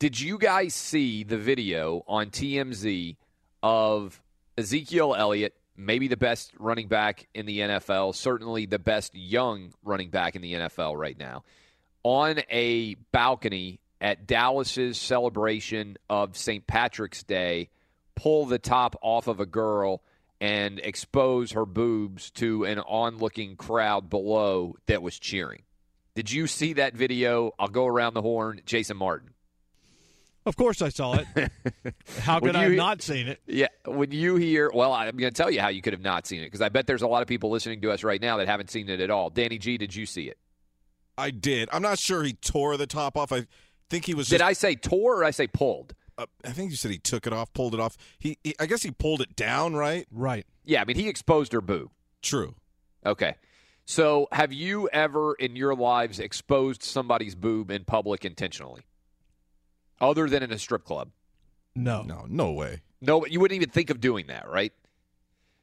Did 0.00 0.18
you 0.18 0.38
guys 0.38 0.72
see 0.74 1.24
the 1.24 1.36
video 1.36 2.02
on 2.08 2.30
TMZ 2.30 3.16
of 3.62 4.22
Ezekiel 4.56 5.14
Elliott, 5.14 5.54
maybe 5.76 6.08
the 6.08 6.16
best 6.16 6.52
running 6.58 6.88
back 6.88 7.28
in 7.34 7.44
the 7.44 7.58
NFL, 7.58 8.14
certainly 8.14 8.64
the 8.64 8.78
best 8.78 9.14
young 9.14 9.74
running 9.84 10.08
back 10.08 10.36
in 10.36 10.40
the 10.40 10.54
NFL 10.54 10.96
right 10.96 11.18
now, 11.18 11.44
on 12.02 12.40
a 12.48 12.94
balcony 13.12 13.78
at 14.00 14.26
Dallas's 14.26 14.96
celebration 14.96 15.98
of 16.08 16.34
St. 16.34 16.66
Patrick's 16.66 17.22
Day, 17.22 17.68
pull 18.16 18.46
the 18.46 18.58
top 18.58 18.96
off 19.02 19.26
of 19.26 19.38
a 19.38 19.44
girl 19.44 20.02
and 20.40 20.78
expose 20.78 21.52
her 21.52 21.66
boobs 21.66 22.30
to 22.30 22.64
an 22.64 22.78
onlooking 22.78 23.54
crowd 23.54 24.08
below 24.08 24.76
that 24.86 25.02
was 25.02 25.18
cheering. 25.18 25.60
Did 26.14 26.32
you 26.32 26.46
see 26.46 26.72
that 26.72 26.94
video? 26.94 27.52
I'll 27.58 27.68
go 27.68 27.84
around 27.84 28.14
the 28.14 28.22
horn. 28.22 28.62
Jason 28.64 28.96
Martin. 28.96 29.34
Of 30.50 30.56
course, 30.56 30.82
I 30.82 30.88
saw 30.88 31.14
it. 31.14 31.52
How 32.22 32.40
could 32.40 32.56
I 32.56 32.64
have 32.64 32.72
not 32.72 33.02
seen 33.02 33.28
it? 33.28 33.40
Yeah, 33.46 33.68
when 33.86 34.10
you 34.10 34.34
hear, 34.34 34.68
well, 34.74 34.92
I'm 34.92 35.16
going 35.16 35.32
to 35.32 35.36
tell 35.42 35.48
you 35.48 35.60
how 35.60 35.68
you 35.68 35.80
could 35.80 35.92
have 35.92 36.02
not 36.02 36.26
seen 36.26 36.40
it 36.40 36.46
because 36.46 36.60
I 36.60 36.68
bet 36.70 36.88
there's 36.88 37.02
a 37.02 37.06
lot 37.06 37.22
of 37.22 37.28
people 37.28 37.50
listening 37.50 37.80
to 37.82 37.92
us 37.92 38.02
right 38.02 38.20
now 38.20 38.36
that 38.38 38.48
haven't 38.48 38.68
seen 38.68 38.88
it 38.88 39.00
at 39.00 39.10
all. 39.10 39.30
Danny 39.30 39.58
G, 39.58 39.78
did 39.78 39.94
you 39.94 40.06
see 40.06 40.24
it? 40.24 40.38
I 41.16 41.30
did. 41.30 41.68
I'm 41.72 41.82
not 41.82 42.00
sure 42.00 42.24
he 42.24 42.32
tore 42.32 42.76
the 42.76 42.88
top 42.88 43.16
off. 43.16 43.30
I 43.30 43.46
think 43.90 44.06
he 44.06 44.14
was. 44.14 44.26
Did 44.26 44.40
I 44.40 44.54
say 44.54 44.74
tore 44.74 45.20
or 45.20 45.24
I 45.24 45.30
say 45.30 45.46
pulled? 45.46 45.94
Uh, 46.18 46.26
I 46.44 46.50
think 46.50 46.72
you 46.72 46.76
said 46.76 46.90
he 46.90 46.98
took 46.98 47.28
it 47.28 47.32
off, 47.32 47.52
pulled 47.52 47.72
it 47.72 47.78
off. 47.78 47.96
He, 48.18 48.36
he, 48.42 48.56
I 48.58 48.66
guess 48.66 48.82
he 48.82 48.90
pulled 48.90 49.20
it 49.20 49.36
down, 49.36 49.76
right? 49.76 50.04
Right. 50.10 50.46
Yeah, 50.64 50.80
I 50.80 50.84
mean 50.84 50.96
he 50.96 51.08
exposed 51.08 51.52
her 51.52 51.60
boob. 51.60 51.92
True. 52.22 52.56
Okay. 53.06 53.36
So, 53.84 54.26
have 54.32 54.52
you 54.52 54.88
ever 54.92 55.34
in 55.34 55.54
your 55.54 55.76
lives 55.76 56.18
exposed 56.18 56.82
somebody's 56.82 57.36
boob 57.36 57.70
in 57.70 57.84
public 57.84 58.24
intentionally, 58.24 58.82
other 60.00 60.28
than 60.28 60.42
in 60.42 60.50
a 60.52 60.58
strip 60.58 60.84
club? 60.84 61.10
No. 61.74 62.02
No, 62.02 62.26
no 62.28 62.52
way. 62.52 62.82
No, 63.00 63.24
you 63.26 63.40
wouldn't 63.40 63.56
even 63.56 63.70
think 63.70 63.90
of 63.90 64.00
doing 64.00 64.26
that, 64.26 64.48
right? 64.48 64.72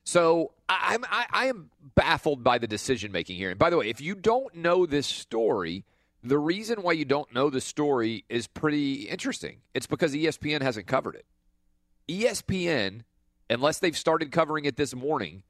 So 0.04 0.54
I, 0.70 0.94
I'm 0.96 1.06
I, 1.10 1.26
I 1.30 1.46
am 1.48 1.70
baffled 1.96 2.44
by 2.44 2.58
the 2.58 2.68
decision 2.68 3.12
making 3.12 3.38
here. 3.38 3.50
And 3.50 3.60
by 3.60 3.70
the 3.70 3.78
way, 3.78 3.90
if 3.90 4.00
you 4.02 4.16
don't 4.16 4.56
know 4.56 4.86
this 4.86 5.06
story, 5.06 5.84
the 6.24 6.38
reason 6.40 6.82
why 6.82 6.94
you 6.94 7.06
don't 7.06 7.32
know 7.34 7.50
the 7.50 7.62
story 7.62 8.24
is 8.30 8.48
pretty 8.48 9.04
interesting. 9.04 9.58
It's 9.74 9.86
because 9.88 10.14
ESPN 10.14 10.62
hasn't 10.62 10.88
covered 10.88 11.16
it. 11.16 11.26
ESPN, 12.08 13.02
unless 13.50 13.80
they've 13.80 13.98
started 13.98 14.32
covering 14.32 14.66
it 14.66 14.78
this 14.78 14.96
morning, 14.96 15.44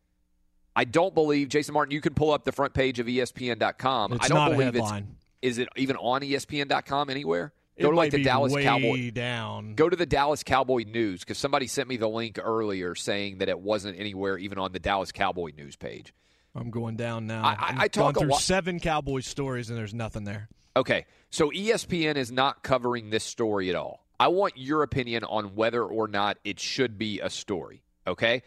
I 0.76 0.84
don't 0.86 1.14
believe 1.14 1.50
Jason 1.50 1.74
Martin. 1.74 1.92
You 1.92 2.02
can 2.02 2.14
pull 2.14 2.32
up 2.32 2.44
the 2.44 2.52
front 2.52 2.74
page 2.74 3.00
of 3.00 3.08
ESPN.com. 3.08 4.14
It's 4.14 4.26
I 4.26 4.28
don't 4.28 4.38
not 4.38 4.52
a 4.52 4.56
believe 4.56 4.74
headline. 4.74 5.08
it's. 5.42 5.58
Is 5.58 5.58
it 5.60 5.70
even 5.76 5.96
on 5.98 6.22
ESPN.com 6.22 7.10
anywhere? 7.10 7.54
It 7.78 7.84
Go 7.84 7.92
to 7.92 7.96
like 7.98 8.12
the 8.12 8.24
Dallas 8.24 8.54
Cowboy. 8.56 9.12
down. 9.12 9.76
Go 9.76 9.88
to 9.88 9.96
the 9.96 10.06
Dallas 10.08 10.42
Cowboy 10.44 10.84
News 10.88 11.20
because 11.20 11.38
somebody 11.38 11.68
sent 11.68 11.88
me 11.88 11.98
the 11.98 12.10
link 12.10 12.40
earlier 12.44 12.96
saying 12.96 13.38
that 13.38 13.50
it 13.50 13.60
wasn't 13.60 14.00
anywhere, 14.00 14.38
even 14.40 14.58
on 14.58 14.72
the 14.72 14.80
Dallas 14.80 15.12
Cowboy 15.12 15.52
News 15.56 15.76
page. 15.76 16.14
I'm 16.56 16.72
going 16.72 16.96
down 16.96 17.28
now. 17.28 17.44
I- 17.44 17.50
I- 17.54 17.56
I've 17.70 17.80
I 17.82 17.88
talk 17.88 18.16
gone 18.16 18.16
a 18.16 18.20
through 18.26 18.32
lot- 18.32 18.42
seven 18.42 18.80
Cowboys 18.80 19.28
stories 19.28 19.70
and 19.70 19.78
there's 19.78 19.94
nothing 19.94 20.24
there. 20.24 20.50
Okay, 20.76 21.06
so 21.30 21.52
ESPN 21.52 22.16
is 22.18 22.32
not 22.32 22.64
covering 22.64 23.12
this 23.12 23.24
story 23.24 23.70
at 23.70 23.76
all. 23.76 24.06
I 24.20 24.30
want 24.30 24.54
your 24.58 24.82
opinion 24.82 25.24
on 25.24 25.54
whether 25.56 25.84
or 25.84 26.08
not 26.08 26.38
it 26.44 26.60
should 26.60 26.98
be 26.98 27.20
a 27.20 27.30
story. 27.30 27.84
Okay, 28.08 28.42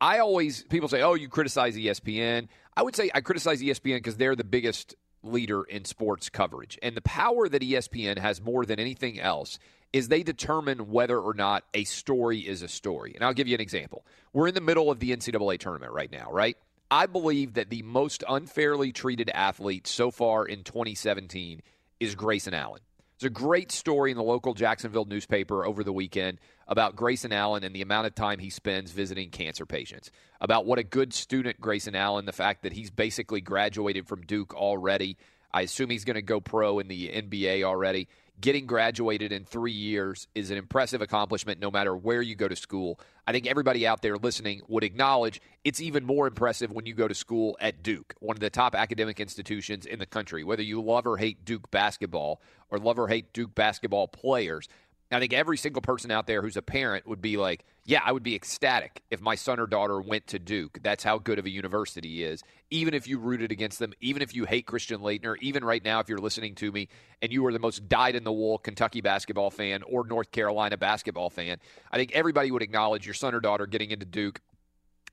I 0.00 0.18
always 0.20 0.62
people 0.64 0.88
say, 0.88 1.02
"Oh, 1.02 1.14
you 1.14 1.28
criticize 1.28 1.76
ESPN." 1.76 2.48
I 2.76 2.82
would 2.82 2.94
say 2.94 3.10
I 3.14 3.20
criticize 3.20 3.60
ESPN 3.62 3.96
because 3.96 4.16
they're 4.16 4.36
the 4.36 4.44
biggest 4.44 4.94
leader 5.26 5.62
in 5.64 5.84
sports 5.84 6.28
coverage, 6.28 6.78
and 6.82 6.96
the 6.96 7.02
power 7.02 7.48
that 7.48 7.62
ESPN 7.62 8.18
has 8.18 8.40
more 8.40 8.64
than 8.64 8.80
anything 8.80 9.20
else 9.20 9.58
is 9.92 10.08
they 10.08 10.22
determine 10.22 10.90
whether 10.90 11.18
or 11.18 11.34
not 11.34 11.64
a 11.72 11.84
story 11.84 12.40
is 12.40 12.62
a 12.62 12.68
story. 12.68 13.12
And 13.14 13.24
I'll 13.24 13.32
give 13.32 13.48
you 13.48 13.54
an 13.54 13.60
example. 13.60 14.04
We're 14.32 14.48
in 14.48 14.54
the 14.54 14.60
middle 14.60 14.90
of 14.90 14.98
the 14.98 15.10
NCAA 15.16 15.58
tournament 15.58 15.92
right 15.92 16.10
now, 16.10 16.30
right? 16.30 16.56
I 16.90 17.06
believe 17.06 17.54
that 17.54 17.70
the 17.70 17.82
most 17.82 18.22
unfairly 18.28 18.92
treated 18.92 19.30
athlete 19.30 19.86
so 19.86 20.10
far 20.10 20.44
in 20.44 20.62
2017 20.64 21.62
is 21.98 22.14
Grayson 22.14 22.54
Allen. 22.54 22.80
There's 23.18 23.30
a 23.30 23.32
great 23.32 23.72
story 23.72 24.10
in 24.10 24.18
the 24.18 24.22
local 24.22 24.52
Jacksonville 24.52 25.06
newspaper 25.06 25.64
over 25.64 25.82
the 25.82 25.92
weekend 25.92 26.38
about 26.68 26.96
Grayson 26.96 27.32
Allen 27.32 27.64
and 27.64 27.74
the 27.74 27.80
amount 27.80 28.06
of 28.06 28.14
time 28.14 28.38
he 28.38 28.50
spends 28.50 28.90
visiting 28.90 29.30
cancer 29.30 29.64
patients, 29.64 30.10
about 30.38 30.66
what 30.66 30.78
a 30.78 30.82
good 30.82 31.14
student 31.14 31.58
Grayson 31.58 31.94
Allen, 31.94 32.26
the 32.26 32.32
fact 32.32 32.62
that 32.64 32.74
he's 32.74 32.90
basically 32.90 33.40
graduated 33.40 34.06
from 34.06 34.20
Duke 34.26 34.54
already. 34.54 35.16
I 35.50 35.62
assume 35.62 35.88
he's 35.88 36.04
going 36.04 36.16
to 36.16 36.22
go 36.22 36.42
pro 36.42 36.78
in 36.78 36.88
the 36.88 37.08
NBA 37.08 37.62
already. 37.62 38.08
Getting 38.38 38.66
graduated 38.66 39.32
in 39.32 39.46
three 39.46 39.72
years 39.72 40.28
is 40.34 40.50
an 40.50 40.58
impressive 40.58 41.00
accomplishment 41.00 41.58
no 41.58 41.70
matter 41.70 41.96
where 41.96 42.20
you 42.20 42.34
go 42.34 42.48
to 42.48 42.56
school. 42.56 43.00
I 43.26 43.32
think 43.32 43.46
everybody 43.46 43.86
out 43.86 44.02
there 44.02 44.18
listening 44.18 44.60
would 44.68 44.84
acknowledge 44.84 45.40
it's 45.64 45.80
even 45.80 46.04
more 46.04 46.26
impressive 46.26 46.70
when 46.70 46.84
you 46.84 46.92
go 46.92 47.08
to 47.08 47.14
school 47.14 47.56
at 47.60 47.82
Duke, 47.82 48.14
one 48.20 48.36
of 48.36 48.40
the 48.40 48.50
top 48.50 48.74
academic 48.74 49.20
institutions 49.20 49.86
in 49.86 49.98
the 49.98 50.04
country. 50.04 50.44
Whether 50.44 50.62
you 50.62 50.82
love 50.82 51.06
or 51.06 51.16
hate 51.16 51.46
Duke 51.46 51.70
basketball 51.70 52.42
or 52.70 52.78
love 52.78 52.98
or 52.98 53.08
hate 53.08 53.32
Duke 53.32 53.54
basketball 53.54 54.06
players, 54.06 54.68
I 55.10 55.18
think 55.18 55.32
every 55.32 55.56
single 55.56 55.80
person 55.80 56.10
out 56.10 56.26
there 56.26 56.42
who's 56.42 56.58
a 56.58 56.62
parent 56.62 57.06
would 57.06 57.22
be 57.22 57.38
like, 57.38 57.64
yeah, 57.88 58.00
I 58.04 58.10
would 58.10 58.24
be 58.24 58.34
ecstatic 58.34 59.02
if 59.12 59.20
my 59.20 59.36
son 59.36 59.60
or 59.60 59.68
daughter 59.68 60.00
went 60.00 60.26
to 60.28 60.40
Duke. 60.40 60.80
That's 60.82 61.04
how 61.04 61.18
good 61.18 61.38
of 61.38 61.46
a 61.46 61.50
university 61.50 62.24
is. 62.24 62.42
Even 62.68 62.94
if 62.94 63.06
you 63.06 63.16
rooted 63.20 63.52
against 63.52 63.78
them, 63.78 63.92
even 64.00 64.22
if 64.22 64.34
you 64.34 64.44
hate 64.44 64.66
Christian 64.66 65.00
Laettner, 65.00 65.36
even 65.40 65.64
right 65.64 65.84
now, 65.84 66.00
if 66.00 66.08
you're 66.08 66.18
listening 66.18 66.56
to 66.56 66.72
me 66.72 66.88
and 67.22 67.32
you 67.32 67.46
are 67.46 67.52
the 67.52 67.60
most 67.60 67.88
dyed 67.88 68.16
in 68.16 68.24
the 68.24 68.32
wool 68.32 68.58
Kentucky 68.58 69.00
basketball 69.00 69.52
fan 69.52 69.84
or 69.84 70.04
North 70.04 70.32
Carolina 70.32 70.76
basketball 70.76 71.30
fan, 71.30 71.58
I 71.92 71.96
think 71.96 72.10
everybody 72.10 72.50
would 72.50 72.62
acknowledge 72.62 73.06
your 73.06 73.14
son 73.14 73.36
or 73.36 73.40
daughter 73.40 73.66
getting 73.66 73.92
into 73.92 74.04
Duke 74.04 74.40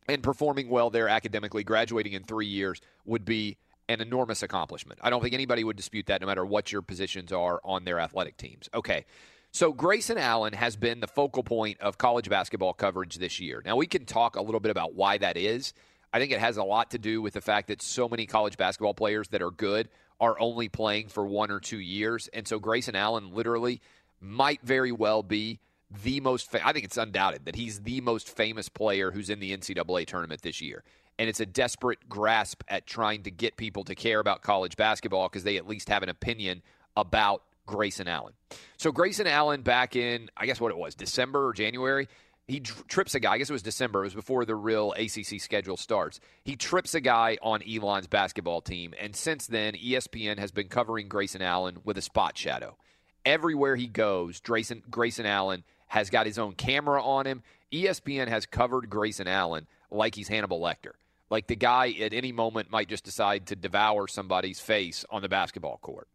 and 0.07 0.23
performing 0.23 0.67
well 0.67 0.89
there 0.89 1.07
academically, 1.07 1.63
graduating 1.63 2.13
in 2.13 2.23
three 2.23 2.47
years 2.47 2.81
would 3.05 3.23
be 3.23 3.57
an 3.87 4.01
enormous 4.01 4.41
accomplishment. 4.41 4.99
I 5.03 5.11
don't 5.11 5.21
think 5.21 5.35
anybody 5.35 5.63
would 5.63 5.77
dispute 5.77 6.07
that 6.07 6.21
no 6.21 6.27
matter 6.27 6.43
what 6.43 6.71
your 6.71 6.81
positions 6.81 7.31
are 7.31 7.61
on 7.63 7.83
their 7.83 7.99
athletic 7.99 8.37
teams. 8.37 8.67
Okay. 8.73 9.05
So 9.53 9.71
Grayson 9.71 10.17
Allen 10.17 10.53
has 10.53 10.75
been 10.75 10.99
the 10.99 11.05
focal 11.05 11.43
point 11.43 11.79
of 11.79 11.99
college 11.99 12.27
basketball 12.27 12.73
coverage 12.73 13.17
this 13.17 13.39
year. 13.39 13.61
Now 13.63 13.75
we 13.75 13.85
can 13.85 14.03
talk 14.03 14.35
a 14.35 14.41
little 14.41 14.59
bit 14.59 14.71
about 14.71 14.95
why 14.95 15.19
that 15.19 15.37
is. 15.37 15.73
I 16.11 16.17
think 16.17 16.31
it 16.31 16.39
has 16.39 16.57
a 16.57 16.63
lot 16.63 16.89
to 16.91 16.97
do 16.97 17.21
with 17.21 17.35
the 17.35 17.41
fact 17.41 17.67
that 17.67 17.79
so 17.79 18.09
many 18.09 18.25
college 18.25 18.57
basketball 18.57 18.95
players 18.95 19.27
that 19.27 19.43
are 19.43 19.51
good 19.51 19.89
are 20.19 20.39
only 20.39 20.69
playing 20.69 21.09
for 21.09 21.23
one 21.27 21.51
or 21.51 21.59
two 21.59 21.77
years, 21.77 22.27
and 22.33 22.47
so 22.47 22.57
Grayson 22.57 22.95
Allen 22.95 23.31
literally 23.31 23.79
might 24.19 24.61
very 24.63 24.91
well 24.91 25.21
be 25.21 25.59
the 26.03 26.19
most. 26.19 26.49
I 26.55 26.73
think 26.73 26.85
it's 26.85 26.97
undoubted 26.97 27.45
that 27.45 27.55
he's 27.55 27.81
the 27.81 28.01
most 28.01 28.35
famous 28.35 28.69
player 28.69 29.11
who's 29.11 29.29
in 29.29 29.39
the 29.39 29.55
NCAA 29.55 30.07
tournament 30.07 30.41
this 30.41 30.61
year. 30.61 30.83
And 31.19 31.29
it's 31.29 31.39
a 31.39 31.45
desperate 31.45 32.09
grasp 32.09 32.63
at 32.69 32.87
trying 32.87 33.21
to 33.23 33.31
get 33.31 33.55
people 33.55 33.83
to 33.83 33.93
care 33.93 34.19
about 34.19 34.41
college 34.41 34.77
basketball 34.77 35.29
because 35.29 35.43
they 35.43 35.57
at 35.57 35.67
least 35.67 35.89
have 35.89 36.01
an 36.01 36.09
opinion 36.09 36.63
about 36.97 37.43
Grayson 37.65 38.07
Allen. 38.07 38.33
So 38.77 38.91
Grayson 38.91 39.27
Allen 39.27 39.61
back 39.61 39.95
in 39.95 40.29
I 40.35 40.45
guess 40.45 40.59
what 40.59 40.71
it 40.71 40.77
was 40.77 40.95
December 40.95 41.47
or 41.47 41.53
January. 41.53 42.07
He 42.47 42.59
trips 42.59 43.15
a 43.15 43.21
guy. 43.21 43.33
I 43.33 43.37
guess 43.37 43.49
it 43.49 43.53
was 43.53 43.61
December. 43.61 44.01
It 44.01 44.07
was 44.07 44.15
before 44.15 44.43
the 44.43 44.55
real 44.55 44.91
ACC 44.93 45.39
schedule 45.39 45.77
starts. 45.77 46.19
He 46.43 46.57
trips 46.57 46.93
a 46.93 46.99
guy 46.99 47.37
on 47.41 47.61
Elon's 47.63 48.07
basketball 48.07 48.59
team, 48.59 48.93
and 48.99 49.15
since 49.15 49.47
then, 49.47 49.75
ESPN 49.75 50.37
has 50.39 50.51
been 50.51 50.67
covering 50.67 51.07
Grayson 51.07 51.41
Allen 51.41 51.77
with 51.85 51.97
a 51.97 52.01
spot 52.01 52.37
shadow. 52.37 52.75
Everywhere 53.23 53.77
he 53.77 53.87
goes, 53.87 54.41
Grayson, 54.41 54.83
Grayson 54.91 55.25
Allen 55.25 55.63
has 55.87 56.09
got 56.09 56.25
his 56.25 56.37
own 56.37 56.53
camera 56.53 57.01
on 57.01 57.25
him. 57.25 57.43
ESPN 57.71 58.27
has 58.27 58.45
covered 58.45 58.89
Grayson 58.89 59.27
Allen 59.27 59.65
like 59.89 60.13
he's 60.13 60.27
Hannibal 60.27 60.59
Lecter. 60.59 60.93
Like 61.29 61.47
the 61.47 61.55
guy 61.55 61.91
at 62.01 62.13
any 62.13 62.33
moment 62.33 62.69
might 62.69 62.89
just 62.89 63.05
decide 63.05 63.47
to 63.47 63.55
devour 63.55 64.09
somebody's 64.09 64.59
face 64.59 65.05
on 65.09 65.21
the 65.21 65.29
basketball 65.29 65.77
court 65.77 66.09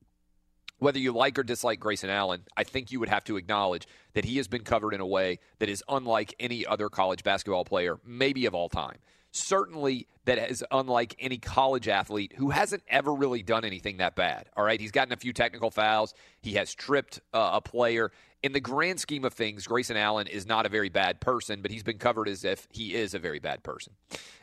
whether 0.78 0.98
you 0.98 1.12
like 1.12 1.38
or 1.38 1.42
dislike 1.42 1.80
Grayson 1.80 2.10
Allen, 2.10 2.42
I 2.56 2.64
think 2.64 2.90
you 2.90 3.00
would 3.00 3.08
have 3.08 3.24
to 3.24 3.36
acknowledge 3.36 3.86
that 4.14 4.24
he 4.24 4.36
has 4.36 4.48
been 4.48 4.62
covered 4.62 4.94
in 4.94 5.00
a 5.00 5.06
way 5.06 5.40
that 5.58 5.68
is 5.68 5.82
unlike 5.88 6.34
any 6.38 6.64
other 6.66 6.88
college 6.88 7.24
basketball 7.24 7.64
player, 7.64 7.98
maybe 8.04 8.46
of 8.46 8.54
all 8.54 8.68
time. 8.68 8.98
Certainly, 9.30 10.06
that 10.24 10.50
is 10.50 10.64
unlike 10.70 11.14
any 11.18 11.36
college 11.36 11.88
athlete 11.88 12.32
who 12.36 12.50
hasn't 12.50 12.82
ever 12.88 13.12
really 13.12 13.42
done 13.42 13.64
anything 13.64 13.98
that 13.98 14.14
bad. 14.14 14.48
All 14.56 14.64
right, 14.64 14.80
he's 14.80 14.90
gotten 14.90 15.12
a 15.12 15.16
few 15.16 15.32
technical 15.32 15.70
fouls, 15.70 16.14
he 16.40 16.54
has 16.54 16.74
tripped 16.74 17.20
uh, 17.34 17.50
a 17.54 17.60
player. 17.60 18.10
In 18.42 18.52
the 18.52 18.60
grand 18.60 19.00
scheme 19.00 19.24
of 19.24 19.34
things, 19.34 19.66
Grayson 19.66 19.96
Allen 19.96 20.28
is 20.28 20.46
not 20.46 20.64
a 20.64 20.68
very 20.68 20.88
bad 20.88 21.20
person, 21.20 21.60
but 21.60 21.72
he's 21.72 21.82
been 21.82 21.98
covered 21.98 22.28
as 22.28 22.44
if 22.44 22.68
he 22.70 22.94
is 22.94 23.12
a 23.12 23.18
very 23.18 23.40
bad 23.40 23.64
person. 23.64 23.94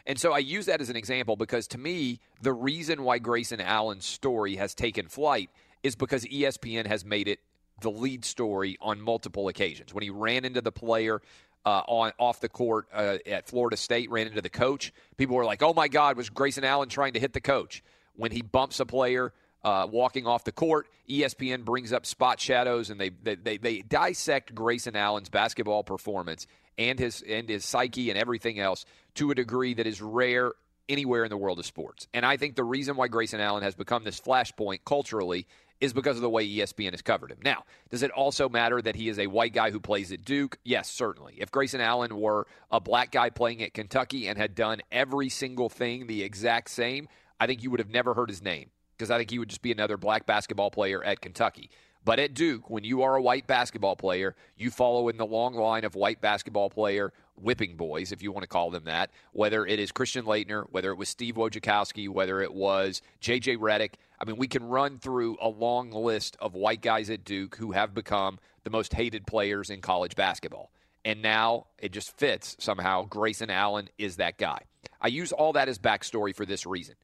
And 0.05 0.19
so 0.19 0.33
I 0.33 0.39
use 0.39 0.65
that 0.65 0.81
as 0.81 0.89
an 0.89 0.97
example 0.97 1.37
because 1.37 1.65
to 1.69 1.77
me, 1.77 2.19
the 2.41 2.51
reason 2.51 3.03
why 3.03 3.19
Grayson 3.19 3.61
Allen's 3.61 4.05
story 4.05 4.57
has 4.57 4.75
taken 4.75 5.07
flight 5.07 5.49
is 5.85 5.95
because 5.95 6.25
ESPN 6.25 6.87
has 6.87 7.05
made 7.05 7.27
it 7.27 7.39
the 7.81 7.91
lead 7.91 8.25
story 8.25 8.77
on 8.81 8.99
multiple 8.99 9.47
occasions. 9.47 9.93
When 9.93 10.01
he 10.01 10.09
ran 10.09 10.43
into 10.43 10.61
the 10.61 10.71
player 10.71 11.21
uh, 11.63 11.83
on 11.87 12.11
off 12.17 12.39
the 12.39 12.49
court 12.49 12.87
uh, 12.91 13.17
at 13.25 13.47
Florida 13.47 13.77
State, 13.77 14.09
ran 14.09 14.25
into 14.27 14.41
the 14.41 14.49
coach, 14.49 14.91
people 15.17 15.35
were 15.35 15.45
like, 15.45 15.61
"Oh 15.61 15.73
my 15.73 15.87
God, 15.87 16.17
was 16.17 16.29
Grayson 16.29 16.63
Allen 16.63 16.89
trying 16.89 17.13
to 17.13 17.19
hit 17.19 17.33
the 17.33 17.41
coach?" 17.41 17.83
When 18.15 18.31
he 18.31 18.41
bumps 18.41 18.79
a 18.79 18.85
player 18.85 19.31
uh, 19.63 19.87
walking 19.91 20.25
off 20.25 20.43
the 20.43 20.51
court, 20.51 20.87
ESPN 21.07 21.63
brings 21.65 21.93
up 21.93 22.05
spot 22.05 22.39
shadows 22.39 22.89
and 22.89 22.99
they, 22.99 23.09
they 23.09 23.35
they 23.35 23.57
they 23.57 23.81
dissect 23.81 24.55
Grayson 24.55 24.95
Allen's 24.95 25.29
basketball 25.29 25.83
performance 25.83 26.47
and 26.79 26.97
his 26.97 27.21
and 27.21 27.47
his 27.47 27.63
psyche 27.63 28.09
and 28.09 28.17
everything 28.17 28.59
else 28.59 28.85
to 29.15 29.29
a 29.29 29.35
degree 29.35 29.75
that 29.75 29.85
is 29.85 30.01
rare 30.01 30.53
anywhere 30.89 31.23
in 31.23 31.29
the 31.29 31.37
world 31.37 31.59
of 31.59 31.65
sports. 31.65 32.07
And 32.13 32.25
I 32.25 32.37
think 32.37 32.55
the 32.55 32.63
reason 32.63 32.95
why 32.95 33.07
Grayson 33.07 33.39
Allen 33.39 33.63
has 33.63 33.75
become 33.75 34.03
this 34.03 34.19
flashpoint 34.19 34.79
culturally 34.85 35.47
is 35.81 35.93
because 35.93 36.15
of 36.15 36.21
the 36.21 36.29
way 36.29 36.47
ESPN 36.47 36.91
has 36.91 37.01
covered 37.01 37.31
him. 37.31 37.39
Now, 37.43 37.63
does 37.89 38.03
it 38.03 38.11
also 38.11 38.47
matter 38.47 38.81
that 38.81 38.95
he 38.95 39.09
is 39.09 39.19
a 39.19 39.27
white 39.27 39.53
guy 39.53 39.71
who 39.71 39.79
plays 39.79 40.11
at 40.11 40.23
Duke? 40.23 40.57
Yes, 40.63 40.89
certainly. 40.89 41.35
If 41.37 41.51
Grayson 41.51 41.81
Allen 41.81 42.17
were 42.17 42.47
a 42.71 42.79
black 42.79 43.11
guy 43.11 43.29
playing 43.29 43.61
at 43.61 43.73
Kentucky 43.73 44.27
and 44.27 44.37
had 44.37 44.55
done 44.55 44.81
every 44.91 45.29
single 45.29 45.69
thing 45.69 46.07
the 46.07 46.23
exact 46.23 46.69
same, 46.69 47.07
I 47.39 47.47
think 47.47 47.63
you 47.63 47.71
would 47.71 47.79
have 47.79 47.89
never 47.89 48.13
heard 48.13 48.29
his 48.29 48.41
name 48.41 48.69
because 48.97 49.11
I 49.11 49.17
think 49.17 49.31
he 49.31 49.39
would 49.39 49.49
just 49.49 49.61
be 49.61 49.71
another 49.71 49.97
black 49.97 50.25
basketball 50.25 50.71
player 50.71 51.03
at 51.03 51.21
Kentucky. 51.21 51.69
But 52.05 52.19
at 52.19 52.35
Duke, 52.35 52.69
when 52.69 52.83
you 52.83 53.01
are 53.01 53.15
a 53.15 53.21
white 53.21 53.47
basketball 53.47 53.95
player, 53.95 54.35
you 54.55 54.69
follow 54.69 55.09
in 55.09 55.17
the 55.17 55.25
long 55.25 55.55
line 55.55 55.83
of 55.83 55.95
white 55.95 56.21
basketball 56.21 56.69
player 56.69 57.11
whipping 57.35 57.75
boys, 57.75 58.11
if 58.11 58.21
you 58.21 58.31
want 58.31 58.43
to 58.43 58.47
call 58.47 58.69
them 58.69 58.85
that, 58.85 59.09
whether 59.33 59.65
it 59.65 59.79
is 59.79 59.91
Christian 59.91 60.23
Laettner, 60.23 60.67
whether 60.69 60.91
it 60.91 60.95
was 60.95 61.09
Steve 61.09 61.35
Wojciechowski, 61.35 62.07
whether 62.07 62.41
it 62.41 62.53
was 62.53 63.01
J.J. 63.19 63.57
Redick. 63.57 63.95
I 64.21 64.25
mean, 64.25 64.37
we 64.37 64.47
can 64.47 64.63
run 64.63 64.99
through 64.99 65.37
a 65.41 65.49
long 65.49 65.91
list 65.91 66.37
of 66.39 66.53
white 66.53 66.81
guys 66.81 67.09
at 67.09 67.25
Duke 67.25 67.55
who 67.55 67.71
have 67.71 67.95
become 67.95 68.37
the 68.63 68.69
most 68.69 68.93
hated 68.93 69.25
players 69.25 69.71
in 69.71 69.81
college 69.81 70.15
basketball. 70.15 70.71
And 71.03 71.21
now 71.21 71.65
it 71.79 71.91
just 71.91 72.15
fits 72.17 72.55
somehow. 72.59 73.05
Grayson 73.05 73.49
Allen 73.49 73.89
is 73.97 74.17
that 74.17 74.37
guy. 74.37 74.59
I 75.01 75.07
use 75.07 75.31
all 75.31 75.53
that 75.53 75.69
as 75.69 75.79
backstory 75.79 76.35
for 76.35 76.45
this 76.45 76.65
reason. 76.65 76.95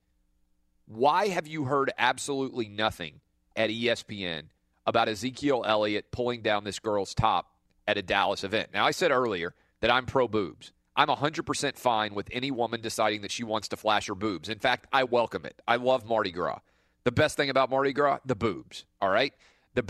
Why 0.85 1.27
have 1.29 1.47
you 1.47 1.65
heard 1.65 1.91
absolutely 1.97 2.69
nothing 2.69 3.19
at 3.55 3.69
ESPN 3.69 4.43
about 4.91 5.09
Ezekiel 5.09 5.63
Elliott 5.65 6.11
pulling 6.11 6.43
down 6.43 6.63
this 6.63 6.77
girl's 6.77 7.15
top 7.15 7.51
at 7.87 7.97
a 7.97 8.03
Dallas 8.03 8.43
event? 8.43 8.69
Now, 8.71 8.85
I 8.85 8.91
said 8.91 9.09
earlier 9.09 9.55
that 9.79 9.89
I'm 9.89 10.05
pro 10.05 10.27
boobs. 10.27 10.71
I'm 10.95 11.07
100% 11.07 11.77
fine 11.77 12.13
with 12.13 12.27
any 12.31 12.51
woman 12.51 12.81
deciding 12.81 13.21
that 13.21 13.31
she 13.31 13.43
wants 13.43 13.69
to 13.69 13.77
flash 13.77 14.05
her 14.07 14.15
boobs. 14.15 14.49
In 14.49 14.59
fact, 14.59 14.85
I 14.93 15.05
welcome 15.05 15.45
it. 15.45 15.59
I 15.67 15.77
love 15.77 16.05
Mardi 16.05 16.31
Gras. 16.31 16.59
The 17.03 17.11
best 17.11 17.35
thing 17.37 17.49
about 17.49 17.71
Mardi 17.71 17.93
Gras, 17.93 18.19
the 18.25 18.35
boobs. 18.35 18.85
All 19.01 19.09
right? 19.09 19.33
The, 19.73 19.83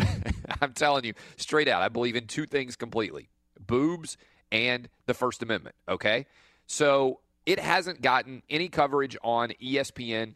I'm 0.61 0.73
telling 0.73 1.03
you 1.03 1.13
straight 1.35 1.67
out, 1.67 1.81
I 1.81 1.89
believe 1.89 2.15
in 2.15 2.27
two 2.27 2.45
things 2.45 2.77
completely 2.77 3.27
boobs 3.59 4.17
and 4.51 4.89
the 5.05 5.13
First 5.13 5.43
Amendment. 5.43 5.75
Okay? 5.89 6.27
So 6.67 7.19
it 7.45 7.59
hasn't 7.59 8.01
gotten 8.01 8.43
any 8.49 8.69
coverage 8.69 9.17
on 9.23 9.53
ESPN.com 9.61 10.35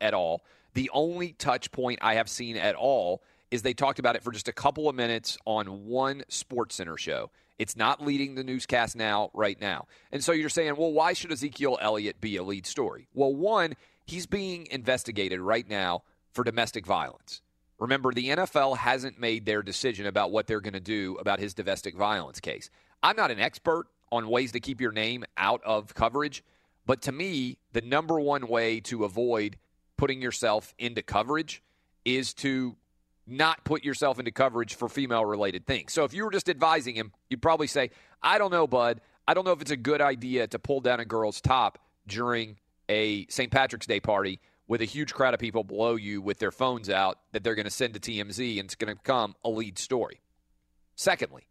at 0.00 0.14
all. 0.14 0.44
The 0.74 0.90
only 0.92 1.32
touch 1.32 1.70
point 1.72 2.00
I 2.02 2.14
have 2.14 2.28
seen 2.28 2.56
at 2.56 2.74
all 2.74 3.22
is 3.50 3.62
they 3.62 3.74
talked 3.74 3.98
about 4.00 4.16
it 4.16 4.22
for 4.22 4.32
just 4.32 4.48
a 4.48 4.52
couple 4.52 4.88
of 4.88 4.96
minutes 4.96 5.38
on 5.44 5.86
one 5.86 6.24
Sports 6.28 6.74
Center 6.74 6.96
show. 6.96 7.30
It's 7.58 7.76
not 7.76 8.04
leading 8.04 8.34
the 8.34 8.42
newscast 8.42 8.96
now, 8.96 9.30
right 9.32 9.60
now. 9.60 9.86
And 10.10 10.24
so 10.24 10.32
you're 10.32 10.48
saying, 10.48 10.74
well, 10.76 10.92
why 10.92 11.12
should 11.12 11.30
Ezekiel 11.30 11.78
Elliott 11.80 12.20
be 12.20 12.36
a 12.36 12.42
lead 12.42 12.66
story? 12.66 13.06
Well, 13.14 13.32
one, 13.32 13.74
he's 14.04 14.26
being 14.26 14.66
investigated 14.72 15.40
right 15.40 15.68
now 15.68 16.02
for 16.32 16.42
domestic 16.42 16.84
violence. 16.84 17.42
Remember, 17.78 18.12
the 18.12 18.30
NFL 18.30 18.78
hasn't 18.78 19.20
made 19.20 19.46
their 19.46 19.62
decision 19.62 20.06
about 20.06 20.32
what 20.32 20.48
they're 20.48 20.60
going 20.60 20.74
to 20.74 20.80
do 20.80 21.16
about 21.20 21.38
his 21.38 21.54
domestic 21.54 21.96
violence 21.96 22.40
case. 22.40 22.70
I'm 23.02 23.16
not 23.16 23.30
an 23.30 23.38
expert 23.38 23.86
on 24.10 24.28
ways 24.28 24.52
to 24.52 24.60
keep 24.60 24.80
your 24.80 24.92
name 24.92 25.24
out 25.36 25.60
of 25.64 25.94
coverage, 25.94 26.42
but 26.86 27.02
to 27.02 27.12
me, 27.12 27.58
the 27.72 27.82
number 27.82 28.18
one 28.18 28.48
way 28.48 28.80
to 28.80 29.04
avoid 29.04 29.58
putting 29.96 30.20
yourself 30.20 30.74
into 30.78 31.02
coverage 31.02 31.62
is 32.04 32.34
to 32.34 32.76
not 33.26 33.64
put 33.64 33.84
yourself 33.84 34.18
into 34.18 34.30
coverage 34.30 34.74
for 34.74 34.88
female 34.88 35.24
related 35.24 35.66
things. 35.66 35.92
So 35.92 36.04
if 36.04 36.12
you 36.12 36.24
were 36.24 36.30
just 36.30 36.48
advising 36.48 36.94
him, 36.94 37.12
you'd 37.30 37.42
probably 37.42 37.66
say, 37.66 37.90
I 38.22 38.38
don't 38.38 38.50
know, 38.50 38.66
bud. 38.66 39.00
I 39.26 39.34
don't 39.34 39.44
know 39.44 39.52
if 39.52 39.62
it's 39.62 39.70
a 39.70 39.76
good 39.76 40.02
idea 40.02 40.46
to 40.48 40.58
pull 40.58 40.80
down 40.80 41.00
a 41.00 41.04
girl's 41.04 41.40
top 41.40 41.78
during 42.06 42.56
a 42.88 43.26
St. 43.28 43.50
Patrick's 43.50 43.86
Day 43.86 44.00
party 44.00 44.40
with 44.66 44.82
a 44.82 44.86
huge 44.86 45.14
crowd 45.14 45.34
of 45.34 45.40
people 45.40 45.64
below 45.64 45.96
you 45.96 46.20
with 46.20 46.38
their 46.38 46.50
phones 46.50 46.90
out 46.90 47.18
that 47.32 47.42
they're 47.44 47.54
going 47.54 47.64
to 47.64 47.70
send 47.70 47.94
to 47.94 48.00
TMZ 48.00 48.58
and 48.58 48.66
it's 48.66 48.74
going 48.74 48.94
to 48.94 48.96
become 48.96 49.34
a 49.44 49.48
lead 49.48 49.78
story. 49.78 50.20
Secondly, 50.96 51.46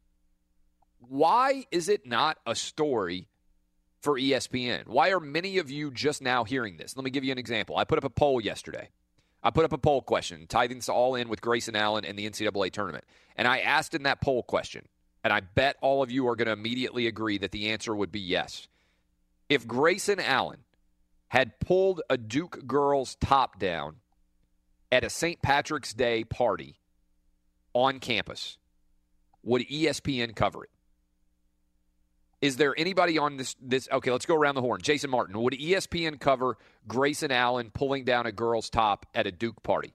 why 0.99 1.65
is 1.71 1.89
it 1.89 2.05
not 2.05 2.37
a 2.45 2.55
story 2.55 3.27
for 4.03 4.19
ESPN? 4.19 4.87
Why 4.87 5.09
are 5.09 5.19
many 5.19 5.57
of 5.57 5.71
you 5.71 5.89
just 5.89 6.21
now 6.21 6.43
hearing 6.43 6.77
this? 6.77 6.95
Let 6.95 7.05
me 7.05 7.09
give 7.09 7.23
you 7.23 7.31
an 7.31 7.37
example. 7.37 7.77
I 7.77 7.85
put 7.85 7.97
up 7.97 8.03
a 8.03 8.09
poll 8.09 8.41
yesterday. 8.41 8.89
I 9.41 9.49
put 9.49 9.65
up 9.65 9.73
a 9.73 9.77
poll 9.77 10.01
question, 10.01 10.45
tithing 10.47 10.77
this 10.77 10.89
all 10.89 11.15
in 11.15 11.29
with 11.29 11.41
Grayson 11.41 11.75
Allen 11.75 12.05
and 12.05 12.19
the 12.19 12.29
NCAA 12.29 12.71
tournament. 12.71 13.05
And 13.35 13.47
I 13.47 13.59
asked 13.59 13.93
in 13.93 14.03
that 14.03 14.21
poll 14.21 14.43
question, 14.43 14.87
and 15.23 15.33
I 15.33 15.39
bet 15.39 15.77
all 15.81 16.03
of 16.03 16.11
you 16.11 16.27
are 16.27 16.35
going 16.35 16.47
to 16.47 16.53
immediately 16.53 17.07
agree 17.07 17.37
that 17.39 17.51
the 17.51 17.69
answer 17.71 17.95
would 17.95 18.11
be 18.11 18.19
yes. 18.19 18.67
If 19.49 19.67
Grayson 19.67 20.19
Allen 20.19 20.59
had 21.29 21.59
pulled 21.59 22.01
a 22.09 22.17
Duke 22.17 22.67
girl's 22.67 23.15
top 23.15 23.57
down 23.57 23.95
at 24.91 25.03
a 25.03 25.09
St. 25.09 25.41
Patrick's 25.41 25.93
Day 25.93 26.23
party 26.23 26.75
on 27.73 27.99
campus, 27.99 28.57
would 29.43 29.67
ESPN 29.67 30.35
cover 30.35 30.65
it? 30.65 30.69
Is 32.43 32.57
there 32.57 32.73
anybody 32.77 33.17
on 33.17 33.37
this 33.37 33.55
this 33.61 33.87
okay, 33.89 34.11
let's 34.11 34.25
go 34.25 34.35
around 34.35 34.55
the 34.55 34.61
horn. 34.61 34.81
Jason 34.81 35.09
Martin, 35.09 35.41
would 35.41 35.53
ESPN 35.53 36.19
cover 36.19 36.57
Grayson 36.85 37.31
Allen 37.31 37.71
pulling 37.73 38.03
down 38.03 38.25
a 38.25 38.33
girl's 38.33 38.69
top 38.69 39.05
at 39.15 39.25
a 39.25 39.31
Duke 39.31 39.63
party? 39.63 39.93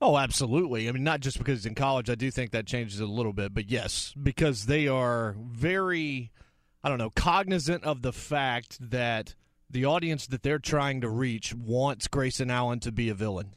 Oh, 0.00 0.18
absolutely. 0.18 0.88
I 0.88 0.92
mean, 0.92 1.04
not 1.04 1.20
just 1.20 1.38
because 1.38 1.64
in 1.64 1.76
college. 1.76 2.10
I 2.10 2.16
do 2.16 2.32
think 2.32 2.50
that 2.50 2.66
changes 2.66 2.98
a 2.98 3.06
little 3.06 3.32
bit, 3.32 3.54
but 3.54 3.70
yes, 3.70 4.12
because 4.20 4.66
they 4.66 4.88
are 4.88 5.36
very, 5.38 6.32
I 6.82 6.88
don't 6.88 6.98
know, 6.98 7.10
cognizant 7.10 7.84
of 7.84 8.02
the 8.02 8.12
fact 8.12 8.78
that 8.90 9.36
the 9.70 9.84
audience 9.84 10.26
that 10.26 10.42
they're 10.42 10.58
trying 10.58 11.02
to 11.02 11.08
reach 11.08 11.54
wants 11.54 12.08
Grayson 12.08 12.50
Allen 12.50 12.80
to 12.80 12.90
be 12.90 13.08
a 13.08 13.14
villain. 13.14 13.54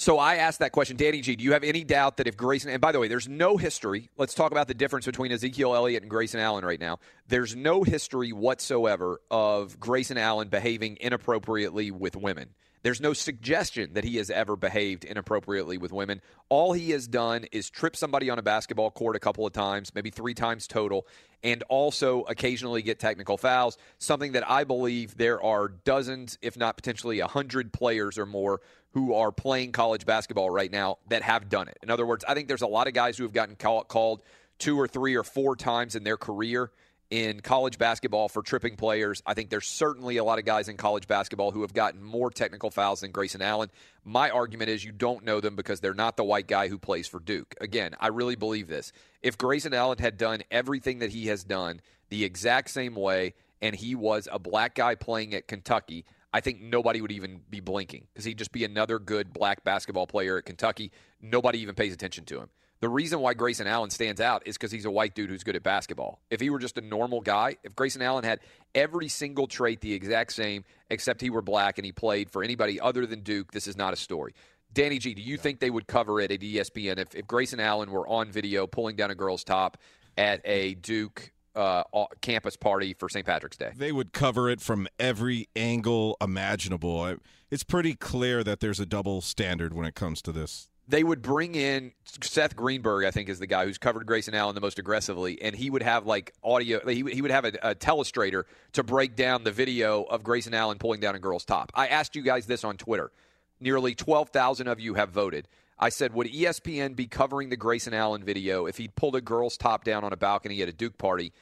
So 0.00 0.18
I 0.18 0.36
asked 0.36 0.60
that 0.60 0.72
question, 0.72 0.96
Danny 0.96 1.20
G. 1.20 1.36
Do 1.36 1.44
you 1.44 1.52
have 1.52 1.62
any 1.62 1.84
doubt 1.84 2.16
that 2.16 2.26
if 2.26 2.34
Grayson, 2.34 2.70
and 2.70 2.80
by 2.80 2.90
the 2.90 2.98
way, 2.98 3.06
there's 3.06 3.28
no 3.28 3.58
history. 3.58 4.08
Let's 4.16 4.32
talk 4.32 4.50
about 4.50 4.66
the 4.66 4.72
difference 4.72 5.04
between 5.04 5.30
Ezekiel 5.30 5.74
Elliott 5.74 6.02
and 6.02 6.08
Grayson 6.08 6.40
Allen 6.40 6.64
right 6.64 6.80
now. 6.80 7.00
There's 7.28 7.54
no 7.54 7.82
history 7.82 8.32
whatsoever 8.32 9.20
of 9.30 9.78
Grayson 9.78 10.16
Allen 10.16 10.48
behaving 10.48 10.96
inappropriately 11.02 11.90
with 11.90 12.16
women. 12.16 12.54
There's 12.82 13.00
no 13.00 13.12
suggestion 13.12 13.92
that 13.92 14.04
he 14.04 14.16
has 14.16 14.30
ever 14.30 14.56
behaved 14.56 15.04
inappropriately 15.04 15.76
with 15.76 15.92
women. 15.92 16.22
All 16.48 16.72
he 16.72 16.90
has 16.90 17.06
done 17.06 17.44
is 17.52 17.68
trip 17.68 17.94
somebody 17.94 18.30
on 18.30 18.38
a 18.38 18.42
basketball 18.42 18.90
court 18.90 19.16
a 19.16 19.20
couple 19.20 19.46
of 19.46 19.52
times, 19.52 19.94
maybe 19.94 20.08
three 20.08 20.32
times 20.32 20.66
total, 20.66 21.06
and 21.42 21.62
also 21.64 22.22
occasionally 22.22 22.80
get 22.80 22.98
technical 22.98 23.36
fouls, 23.36 23.76
something 23.98 24.32
that 24.32 24.48
I 24.48 24.64
believe 24.64 25.16
there 25.16 25.42
are 25.42 25.68
dozens, 25.68 26.38
if 26.40 26.56
not 26.56 26.76
potentially 26.76 27.20
a 27.20 27.26
hundred 27.26 27.72
players 27.72 28.16
or 28.16 28.24
more 28.24 28.60
who 28.92 29.14
are 29.14 29.30
playing 29.30 29.72
college 29.72 30.06
basketball 30.06 30.48
right 30.50 30.70
now 30.70 30.98
that 31.08 31.22
have 31.22 31.48
done 31.48 31.68
it. 31.68 31.78
In 31.82 31.90
other 31.90 32.06
words, 32.06 32.24
I 32.26 32.34
think 32.34 32.48
there's 32.48 32.62
a 32.62 32.66
lot 32.66 32.88
of 32.88 32.94
guys 32.94 33.18
who 33.18 33.24
have 33.24 33.32
gotten 33.32 33.56
call- 33.56 33.84
called 33.84 34.22
two 34.58 34.78
or 34.78 34.88
three 34.88 35.16
or 35.16 35.22
four 35.22 35.54
times 35.54 35.96
in 35.96 36.04
their 36.04 36.16
career 36.16 36.70
in 37.10 37.40
college 37.40 37.76
basketball 37.76 38.28
for 38.28 38.40
tripping 38.40 38.76
players. 38.76 39.20
I 39.26 39.34
think 39.34 39.50
there's 39.50 39.66
certainly 39.66 40.16
a 40.16 40.24
lot 40.24 40.38
of 40.38 40.44
guys 40.44 40.68
in 40.68 40.76
college 40.76 41.08
basketball 41.08 41.50
who 41.50 41.62
have 41.62 41.74
gotten 41.74 42.02
more 42.02 42.30
technical 42.30 42.70
fouls 42.70 43.00
than 43.00 43.10
Grayson 43.10 43.42
Allen. 43.42 43.68
My 44.04 44.30
argument 44.30 44.70
is 44.70 44.84
you 44.84 44.92
don't 44.92 45.24
know 45.24 45.40
them 45.40 45.56
because 45.56 45.80
they're 45.80 45.92
not 45.92 46.16
the 46.16 46.24
white 46.24 46.46
guy 46.46 46.68
who 46.68 46.78
plays 46.78 47.08
for 47.08 47.18
Duke. 47.18 47.54
Again, 47.60 47.96
I 47.98 48.08
really 48.08 48.36
believe 48.36 48.68
this. 48.68 48.92
If 49.22 49.36
Grayson 49.36 49.74
Allen 49.74 49.98
had 49.98 50.16
done 50.16 50.42
everything 50.50 51.00
that 51.00 51.10
he 51.10 51.26
has 51.26 51.42
done 51.42 51.80
the 52.08 52.24
exact 52.24 52.70
same 52.70 52.94
way 52.94 53.34
and 53.60 53.74
he 53.74 53.96
was 53.96 54.28
a 54.30 54.38
black 54.38 54.76
guy 54.76 54.94
playing 54.94 55.34
at 55.34 55.48
Kentucky, 55.48 56.04
I 56.32 56.40
think 56.40 56.60
nobody 56.60 57.00
would 57.00 57.12
even 57.12 57.40
be 57.50 57.58
blinking 57.58 58.06
because 58.12 58.24
he'd 58.24 58.38
just 58.38 58.52
be 58.52 58.64
another 58.64 59.00
good 59.00 59.32
black 59.32 59.64
basketball 59.64 60.06
player 60.06 60.38
at 60.38 60.44
Kentucky. 60.44 60.92
Nobody 61.20 61.58
even 61.58 61.74
pays 61.74 61.92
attention 61.92 62.24
to 62.26 62.38
him. 62.38 62.50
The 62.80 62.88
reason 62.88 63.20
why 63.20 63.34
Grayson 63.34 63.66
Allen 63.66 63.90
stands 63.90 64.22
out 64.22 64.42
is 64.46 64.56
because 64.56 64.72
he's 64.72 64.86
a 64.86 64.90
white 64.90 65.14
dude 65.14 65.28
who's 65.28 65.44
good 65.44 65.54
at 65.54 65.62
basketball. 65.62 66.18
If 66.30 66.40
he 66.40 66.48
were 66.48 66.58
just 66.58 66.78
a 66.78 66.80
normal 66.80 67.20
guy, 67.20 67.56
if 67.62 67.74
Grayson 67.74 68.00
Allen 68.00 68.24
had 68.24 68.40
every 68.74 69.08
single 69.08 69.46
trait 69.46 69.82
the 69.82 69.92
exact 69.92 70.32
same, 70.32 70.64
except 70.88 71.20
he 71.20 71.28
were 71.28 71.42
black 71.42 71.76
and 71.76 71.84
he 71.84 71.92
played 71.92 72.30
for 72.30 72.42
anybody 72.42 72.80
other 72.80 73.04
than 73.04 73.20
Duke, 73.20 73.52
this 73.52 73.66
is 73.66 73.76
not 73.76 73.92
a 73.92 73.96
story. 73.96 74.32
Danny 74.72 74.98
G, 74.98 75.12
do 75.12 75.20
you 75.20 75.36
think 75.36 75.60
they 75.60 75.68
would 75.68 75.86
cover 75.86 76.20
it 76.20 76.30
at 76.30 76.40
ESPN 76.40 76.98
if, 76.98 77.14
if 77.14 77.26
Grayson 77.26 77.60
Allen 77.60 77.90
were 77.90 78.08
on 78.08 78.30
video 78.30 78.66
pulling 78.66 78.96
down 78.96 79.10
a 79.10 79.14
girl's 79.14 79.44
top 79.44 79.76
at 80.16 80.40
a 80.46 80.72
Duke 80.74 81.32
uh, 81.54 81.82
campus 82.22 82.56
party 82.56 82.94
for 82.94 83.10
St. 83.10 83.26
Patrick's 83.26 83.58
Day? 83.58 83.72
They 83.76 83.92
would 83.92 84.14
cover 84.14 84.48
it 84.48 84.62
from 84.62 84.88
every 84.98 85.48
angle 85.54 86.16
imaginable. 86.18 87.16
It's 87.50 87.64
pretty 87.64 87.94
clear 87.94 88.42
that 88.42 88.60
there's 88.60 88.80
a 88.80 88.86
double 88.86 89.20
standard 89.20 89.74
when 89.74 89.84
it 89.84 89.94
comes 89.94 90.22
to 90.22 90.32
this 90.32 90.70
they 90.90 91.04
would 91.04 91.22
bring 91.22 91.54
in 91.54 91.92
Seth 92.04 92.56
Greenberg, 92.56 93.04
I 93.04 93.12
think, 93.12 93.28
is 93.28 93.38
the 93.38 93.46
guy 93.46 93.64
who's 93.64 93.78
covered 93.78 94.06
Grayson 94.06 94.34
Allen 94.34 94.56
the 94.56 94.60
most 94.60 94.78
aggressively, 94.78 95.40
and 95.40 95.54
he 95.54 95.70
would 95.70 95.82
have 95.82 96.04
like 96.04 96.34
audio. 96.42 96.86
He, 96.86 97.04
he 97.04 97.22
would 97.22 97.30
have 97.30 97.44
a, 97.44 97.52
a 97.62 97.74
telestrator 97.76 98.42
to 98.72 98.82
break 98.82 99.14
down 99.14 99.44
the 99.44 99.52
video 99.52 100.02
of 100.02 100.24
Grayson 100.24 100.52
Allen 100.52 100.78
pulling 100.78 101.00
down 101.00 101.14
a 101.14 101.20
girl's 101.20 101.44
top. 101.44 101.70
I 101.74 101.86
asked 101.86 102.16
you 102.16 102.22
guys 102.22 102.46
this 102.46 102.64
on 102.64 102.76
Twitter. 102.76 103.12
Nearly 103.60 103.94
twelve 103.94 104.30
thousand 104.30 104.66
of 104.66 104.80
you 104.80 104.94
have 104.94 105.10
voted. 105.10 105.46
I 105.78 105.88
said, 105.88 106.12
would 106.12 106.26
ESPN 106.26 106.94
be 106.94 107.06
covering 107.06 107.48
the 107.48 107.56
Grayson 107.56 107.94
Allen 107.94 108.22
video 108.22 108.66
if 108.66 108.76
he'd 108.76 108.96
pulled 108.96 109.16
a 109.16 109.20
girl's 109.22 109.56
top 109.56 109.82
down 109.82 110.04
on 110.04 110.12
a 110.12 110.16
balcony 110.16 110.60
at 110.60 110.68
a 110.68 110.72
Duke 110.72 110.98
party? 110.98 111.32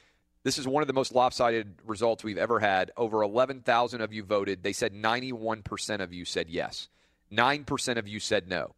This 0.44 0.58
is 0.58 0.68
one 0.68 0.82
of 0.82 0.86
the 0.86 0.92
most 0.92 1.12
lopsided 1.12 1.74
results 1.84 2.22
we've 2.22 2.38
ever 2.38 2.60
had. 2.60 2.92
Over 2.96 3.22
11,000 3.22 4.00
of 4.00 4.12
you 4.12 4.22
voted. 4.22 4.62
They 4.62 4.72
said 4.72 4.94
91% 4.94 6.00
of 6.00 6.12
you 6.12 6.24
said 6.24 6.48
yes. 6.48 6.88
9% 7.32 7.96
of 7.98 8.06
you 8.06 8.20
said 8.20 8.48
no 8.48 8.76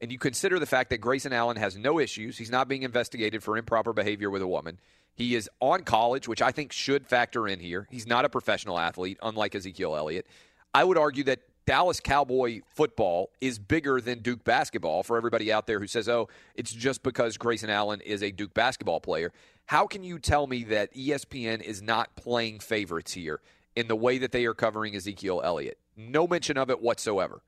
and 0.00 0.12
you 0.12 0.18
consider 0.18 0.58
the 0.58 0.66
fact 0.66 0.90
that 0.90 0.98
Grayson 0.98 1.32
Allen 1.32 1.56
has 1.56 1.76
no 1.76 1.98
issues, 1.98 2.38
he's 2.38 2.50
not 2.50 2.68
being 2.68 2.82
investigated 2.82 3.42
for 3.42 3.56
improper 3.56 3.92
behavior 3.92 4.30
with 4.30 4.42
a 4.42 4.46
woman. 4.46 4.78
He 5.14 5.34
is 5.34 5.48
on 5.60 5.84
college, 5.84 6.28
which 6.28 6.42
I 6.42 6.52
think 6.52 6.72
should 6.72 7.06
factor 7.06 7.48
in 7.48 7.58
here. 7.58 7.88
He's 7.90 8.06
not 8.06 8.26
a 8.26 8.28
professional 8.28 8.78
athlete, 8.78 9.18
unlike 9.22 9.54
Ezekiel 9.54 9.96
Elliott. 9.96 10.26
I 10.74 10.84
would 10.84 10.98
argue 10.98 11.24
that 11.24 11.40
Dallas 11.64 11.98
Cowboy 11.98 12.60
football 12.66 13.30
is 13.40 13.58
bigger 13.58 14.00
than 14.00 14.20
Duke 14.20 14.44
basketball 14.44 15.02
for 15.02 15.16
everybody 15.16 15.50
out 15.50 15.66
there 15.66 15.80
who 15.80 15.86
says, 15.86 16.08
oh, 16.08 16.28
it's 16.54 16.72
just 16.72 17.02
because 17.02 17.38
Grayson 17.38 17.70
Allen 17.70 18.00
is 18.02 18.22
a 18.22 18.30
Duke 18.30 18.54
basketball 18.54 19.00
player. 19.00 19.32
How 19.64 19.86
can 19.86 20.04
you 20.04 20.18
tell 20.18 20.46
me 20.46 20.62
that 20.64 20.94
ESPN 20.94 21.62
is 21.62 21.82
not 21.82 22.14
playing 22.14 22.60
favorites 22.60 23.14
here 23.14 23.40
in 23.74 23.88
the 23.88 23.96
way 23.96 24.18
that 24.18 24.30
they 24.30 24.44
are 24.44 24.54
covering 24.54 24.94
Ezekiel 24.94 25.40
Elliott? 25.42 25.78
No 25.96 26.28
mention 26.28 26.56
of 26.56 26.70
it 26.70 26.80
whatsoever. 26.80 27.40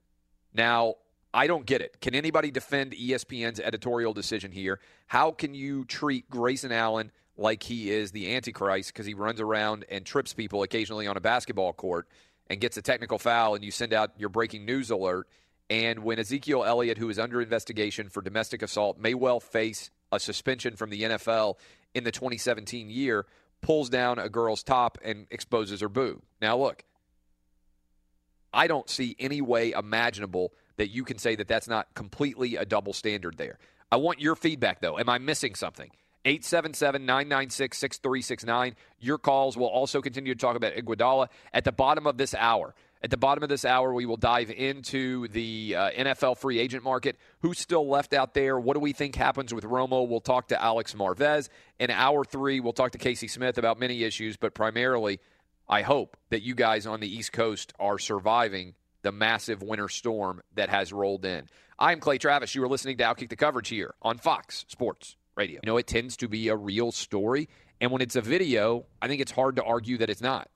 Now, 0.53 0.95
I 1.33 1.47
don't 1.47 1.67
get 1.67 1.83
it. 1.83 2.01
Can 2.01 2.15
anybody 2.15 2.51
defend 2.51 2.93
ESPN's 2.93 3.61
editorial 3.61 4.15
decision 4.15 4.51
here? 4.51 4.81
How 5.07 5.31
can 5.31 5.55
you 5.55 5.85
treat 5.85 6.29
Grayson 6.31 6.73
Allen 6.73 7.13
like 7.37 7.63
he 7.63 7.91
is 7.91 8.13
the 8.13 8.35
Antichrist 8.35 8.93
because 8.93 9.07
he 9.07 9.15
runs 9.15 9.41
around 9.41 9.85
and 9.91 10.05
trips 10.05 10.33
people 10.33 10.63
occasionally 10.63 11.07
on 11.07 11.17
a 11.17 11.21
basketball 11.21 11.73
court 11.73 12.09
and 12.49 12.61
gets 12.61 12.77
a 12.77 12.83
technical 12.83 13.19
foul 13.19 13.55
and 13.55 13.63
you 13.63 13.71
send 13.71 13.93
out 13.93 14.13
your 14.17 14.31
breaking 14.31 14.65
news 14.65 14.91
alert? 14.91 15.29
And 15.71 16.03
when 16.03 16.19
Ezekiel 16.19 16.65
Elliott, 16.65 16.97
who 16.97 17.11
is 17.11 17.19
under 17.19 17.43
investigation 17.43 18.09
for 18.09 18.23
domestic 18.23 18.63
assault, 18.63 18.99
may 18.99 19.13
well 19.13 19.39
face 19.39 19.91
a 20.11 20.19
suspension 20.19 20.77
from 20.77 20.89
the 20.89 21.03
NFL 21.03 21.57
in 21.95 22.05
the 22.05 22.11
2017 22.11 22.89
year, 22.89 23.27
pulls 23.61 23.91
down 23.91 24.19
a 24.19 24.31
girl's 24.31 24.63
top 24.63 24.97
and 25.05 25.27
exposes 25.31 25.81
her 25.81 25.91
boob. 25.91 26.23
Now, 26.41 26.57
look, 26.57 26.85
I 28.53 28.67
don't 28.67 28.89
see 28.89 29.15
any 29.19 29.43
way 29.43 29.73
imaginable 29.73 30.55
that 30.79 30.89
you 30.89 31.05
can 31.05 31.19
say 31.19 31.37
that 31.37 31.47
that's 31.47 31.69
not 31.69 31.95
completely 31.95 32.57
a 32.57 32.65
double 32.65 32.93
standard 32.93 33.37
there. 33.37 33.59
I 33.93 33.97
want 33.97 34.21
your 34.21 34.35
feedback, 34.35 34.81
though. 34.81 34.99
Am 34.99 35.09
I 35.09 35.19
missing 35.19 35.55
something? 35.55 35.91
877 36.25 37.07
996 37.07 37.79
6369. 37.79 38.77
Your 39.01 39.19
calls 39.19 39.57
will 39.57 39.69
also 39.69 40.01
continue 40.01 40.35
to 40.35 40.41
talk 40.41 40.57
about 40.57 40.75
Iguodala 40.75 41.29
at 41.53 41.65
the 41.65 41.73
bottom 41.73 42.07
of 42.07 42.17
this 42.17 42.35
hour. 42.35 42.75
At 43.01 43.11
the 43.11 43.17
bottom 43.17 43.45
of 43.45 43.49
this 43.49 43.65
hour, 43.65 43.95
we 43.95 44.07
will 44.07 44.17
dive 44.17 44.51
into 44.51 45.29
the 45.29 45.77
uh, 45.77 45.91
NFL 45.91 46.37
free 46.39 46.59
agent 46.59 46.83
market. 46.83 47.17
Who's 47.41 47.61
still 47.61 47.89
left 47.89 48.13
out 48.13 48.35
there? 48.35 48.59
What 48.59 48.75
do 48.75 48.81
we 48.81 48.93
think 48.93 49.15
happens 49.15 49.55
with 49.55 49.65
Romo? 49.65 50.07
We'll 50.09 50.21
talk 50.21 50.49
to 50.49 50.61
Alex 50.61 50.95
Marvez. 50.95 51.49
In 51.79 51.91
hour 51.91 52.25
three, 52.25 52.59
we'll 52.59 52.73
talk 52.73 52.91
to 52.93 52.99
Casey 52.99 53.29
Smith 53.29 53.57
about 53.57 53.79
many 53.79 54.03
issues, 54.03 54.37
but 54.37 54.53
primarily, 54.53 55.21
I 55.69 55.83
hope 55.83 56.17
that 56.31 56.43
you 56.43 56.57
guys 56.57 56.87
on 56.87 56.99
the 56.99 57.09
East 57.09 57.33
Coast 57.33 57.73
are 57.79 58.01
surviving 58.01 58.75
the 59.03 59.13
massive 59.13 59.63
winter 59.63 59.89
storm 59.89 60.41
that 60.55 60.69
has 60.69 60.93
rolled 60.93 61.25
in. 61.25 61.49
I'm 61.79 62.01
Clay 62.01 62.19
Travis. 62.19 62.55
You 62.55 62.63
are 62.65 62.69
listening 62.69 62.99
to 62.99 63.05
Outkick 63.05 63.29
the 63.29 63.37
Coverage 63.37 63.69
here 63.69 63.95
on 64.03 64.19
Fox 64.19 64.65
Sports 64.69 65.17
Radio. 65.37 65.61
You 65.63 65.67
know, 65.67 65.77
it 65.77 65.87
tends 65.87 66.17
to 66.19 66.29
be 66.29 66.49
a 66.49 66.57
real 66.57 66.91
story, 66.93 67.49
and 67.81 67.91
when 67.91 68.03
it's 68.03 68.17
a 68.17 68.21
video, 68.21 68.87
I 69.01 69.09
think 69.09 69.21
it's 69.21 69.33
hard 69.33 69.57
to 69.57 69.65
argue 69.65 69.99
that 69.99 70.11
it's 70.11 70.23
not. 70.23 70.49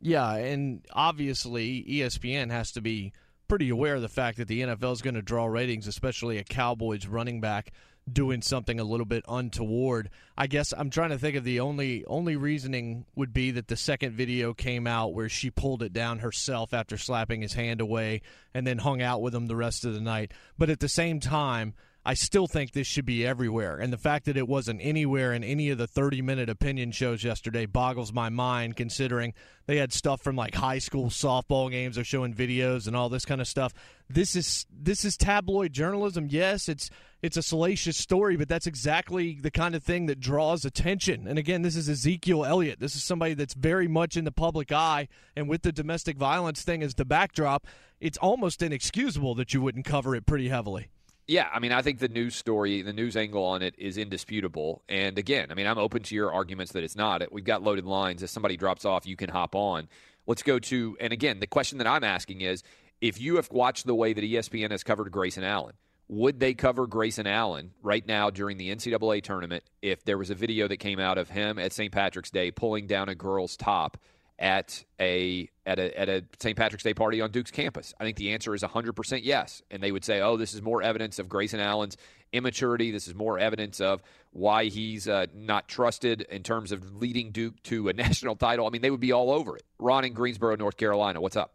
Yeah, 0.00 0.34
and 0.34 0.84
obviously 0.92 1.84
ESPN 1.88 2.50
has 2.50 2.72
to 2.72 2.80
be 2.80 3.12
pretty 3.48 3.70
aware 3.70 3.96
of 3.96 4.02
the 4.02 4.08
fact 4.08 4.38
that 4.38 4.48
the 4.48 4.60
NFL 4.60 4.92
is 4.92 5.02
going 5.02 5.14
to 5.14 5.22
draw 5.22 5.46
ratings, 5.46 5.86
especially 5.86 6.38
a 6.38 6.44
Cowboys 6.44 7.06
running 7.06 7.40
back 7.40 7.72
doing 8.12 8.42
something 8.42 8.80
a 8.80 8.84
little 8.84 9.06
bit 9.06 9.24
untoward. 9.28 10.10
I 10.36 10.46
guess 10.46 10.72
I'm 10.76 10.90
trying 10.90 11.10
to 11.10 11.18
think 11.18 11.36
of 11.36 11.44
the 11.44 11.60
only 11.60 12.04
only 12.06 12.36
reasoning 12.36 13.04
would 13.14 13.32
be 13.32 13.50
that 13.52 13.68
the 13.68 13.76
second 13.76 14.12
video 14.12 14.54
came 14.54 14.86
out 14.86 15.14
where 15.14 15.28
she 15.28 15.50
pulled 15.50 15.82
it 15.82 15.92
down 15.92 16.20
herself 16.20 16.74
after 16.74 16.98
slapping 16.98 17.42
his 17.42 17.54
hand 17.54 17.80
away 17.80 18.22
and 18.54 18.66
then 18.66 18.78
hung 18.78 19.02
out 19.02 19.22
with 19.22 19.34
him 19.34 19.46
the 19.46 19.56
rest 19.56 19.84
of 19.84 19.94
the 19.94 20.00
night. 20.00 20.32
But 20.56 20.70
at 20.70 20.80
the 20.80 20.88
same 20.88 21.20
time, 21.20 21.74
I 22.04 22.14
still 22.14 22.46
think 22.46 22.72
this 22.72 22.86
should 22.86 23.04
be 23.04 23.26
everywhere. 23.26 23.76
And 23.76 23.92
the 23.92 23.98
fact 23.98 24.24
that 24.26 24.36
it 24.36 24.48
wasn't 24.48 24.80
anywhere 24.82 25.34
in 25.34 25.44
any 25.44 25.68
of 25.70 25.78
the 25.78 25.86
30 25.86 26.22
minute 26.22 26.48
opinion 26.48 26.90
shows 26.92 27.22
yesterday 27.22 27.66
boggles 27.66 28.12
my 28.12 28.28
mind, 28.30 28.76
considering 28.76 29.34
they 29.66 29.76
had 29.76 29.92
stuff 29.92 30.22
from 30.22 30.34
like 30.34 30.54
high 30.54 30.78
school 30.78 31.06
softball 31.06 31.70
games. 31.70 31.96
They're 31.96 32.04
showing 32.04 32.32
videos 32.32 32.86
and 32.86 32.96
all 32.96 33.08
this 33.08 33.26
kind 33.26 33.40
of 33.40 33.48
stuff. 33.48 33.74
This 34.08 34.36
is 34.36 34.64
this 34.72 35.04
is 35.04 35.16
tabloid 35.16 35.74
journalism. 35.74 36.28
Yes, 36.30 36.68
it's 36.68 36.88
it's 37.20 37.36
a 37.36 37.42
salacious 37.42 37.98
story, 37.98 38.36
but 38.36 38.48
that's 38.48 38.66
exactly 38.66 39.34
the 39.40 39.50
kind 39.50 39.74
of 39.74 39.82
thing 39.82 40.06
that 40.06 40.20
draws 40.20 40.64
attention. 40.64 41.26
And 41.26 41.38
again, 41.38 41.62
this 41.62 41.76
is 41.76 41.88
Ezekiel 41.88 42.44
Elliott. 42.44 42.80
This 42.80 42.96
is 42.96 43.04
somebody 43.04 43.34
that's 43.34 43.54
very 43.54 43.88
much 43.88 44.16
in 44.16 44.24
the 44.24 44.32
public 44.32 44.72
eye, 44.72 45.08
and 45.36 45.48
with 45.48 45.62
the 45.62 45.72
domestic 45.72 46.16
violence 46.16 46.62
thing 46.62 46.82
as 46.82 46.94
the 46.94 47.04
backdrop, 47.04 47.66
it's 48.00 48.16
almost 48.18 48.62
inexcusable 48.62 49.34
that 49.34 49.52
you 49.52 49.60
wouldn't 49.60 49.84
cover 49.84 50.14
it 50.14 50.24
pretty 50.24 50.48
heavily. 50.48 50.88
Yeah, 51.28 51.46
I 51.52 51.58
mean, 51.58 51.72
I 51.72 51.82
think 51.82 51.98
the 51.98 52.08
news 52.08 52.34
story, 52.34 52.80
the 52.80 52.94
news 52.94 53.14
angle 53.14 53.44
on 53.44 53.60
it 53.60 53.74
is 53.76 53.98
indisputable. 53.98 54.82
And 54.88 55.18
again, 55.18 55.48
I 55.50 55.54
mean, 55.54 55.66
I'm 55.66 55.76
open 55.76 56.02
to 56.04 56.14
your 56.14 56.32
arguments 56.32 56.72
that 56.72 56.82
it's 56.82 56.96
not. 56.96 57.22
We've 57.30 57.44
got 57.44 57.62
loaded 57.62 57.84
lines. 57.84 58.22
If 58.22 58.30
somebody 58.30 58.56
drops 58.56 58.86
off, 58.86 59.06
you 59.06 59.14
can 59.14 59.28
hop 59.28 59.54
on. 59.54 59.88
Let's 60.26 60.42
go 60.42 60.58
to, 60.58 60.96
and 60.98 61.12
again, 61.12 61.38
the 61.38 61.46
question 61.46 61.76
that 61.78 61.86
I'm 61.86 62.02
asking 62.02 62.40
is 62.40 62.62
if 63.02 63.20
you 63.20 63.36
have 63.36 63.50
watched 63.50 63.86
the 63.86 63.94
way 63.94 64.14
that 64.14 64.24
ESPN 64.24 64.70
has 64.70 64.82
covered 64.82 65.12
Grayson 65.12 65.44
Allen, 65.44 65.74
would 66.08 66.40
they 66.40 66.54
cover 66.54 66.86
Grayson 66.86 67.26
Allen 67.26 67.72
right 67.82 68.06
now 68.06 68.30
during 68.30 68.56
the 68.56 68.74
NCAA 68.74 69.22
tournament 69.22 69.64
if 69.82 70.04
there 70.04 70.16
was 70.16 70.30
a 70.30 70.34
video 70.34 70.66
that 70.66 70.78
came 70.78 70.98
out 70.98 71.18
of 71.18 71.28
him 71.28 71.58
at 71.58 71.74
St. 71.74 71.92
Patrick's 71.92 72.30
Day 72.30 72.50
pulling 72.50 72.86
down 72.86 73.10
a 73.10 73.14
girl's 73.14 73.54
top 73.54 73.98
at 74.38 74.84
a 75.00 75.48
at 75.66 75.78
a 75.78 75.98
at 75.98 76.08
a 76.08 76.24
St. 76.38 76.56
Patrick's 76.56 76.84
Day 76.84 76.94
party 76.94 77.20
on 77.20 77.30
Duke's 77.30 77.50
campus? 77.50 77.92
I 77.98 78.04
think 78.04 78.16
the 78.16 78.32
answer 78.32 78.54
is 78.54 78.62
100% 78.62 79.20
yes. 79.24 79.62
And 79.70 79.82
they 79.82 79.90
would 79.92 80.04
say, 80.04 80.20
"Oh, 80.20 80.36
this 80.36 80.54
is 80.54 80.62
more 80.62 80.82
evidence 80.82 81.18
of 81.18 81.28
Grayson 81.28 81.60
Allen's 81.60 81.96
immaturity. 82.32 82.90
This 82.90 83.08
is 83.08 83.14
more 83.14 83.38
evidence 83.38 83.80
of 83.80 84.02
why 84.32 84.64
he's 84.66 85.08
uh, 85.08 85.26
not 85.34 85.66
trusted 85.68 86.22
in 86.22 86.42
terms 86.42 86.72
of 86.72 86.96
leading 86.96 87.30
Duke 87.32 87.62
to 87.64 87.88
a 87.88 87.92
national 87.94 88.36
title." 88.36 88.66
I 88.66 88.70
mean, 88.70 88.82
they 88.82 88.90
would 88.90 89.00
be 89.00 89.12
all 89.12 89.30
over 89.32 89.56
it. 89.56 89.64
Ron 89.78 90.04
in 90.04 90.12
Greensboro, 90.12 90.56
North 90.56 90.76
Carolina. 90.76 91.20
What's 91.20 91.36
up? 91.36 91.52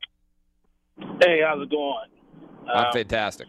Hey, 1.22 1.40
how's 1.46 1.62
it 1.62 1.70
going? 1.72 2.10
I'm 2.74 2.86
Um, 2.88 2.94
fantastic. 2.94 3.48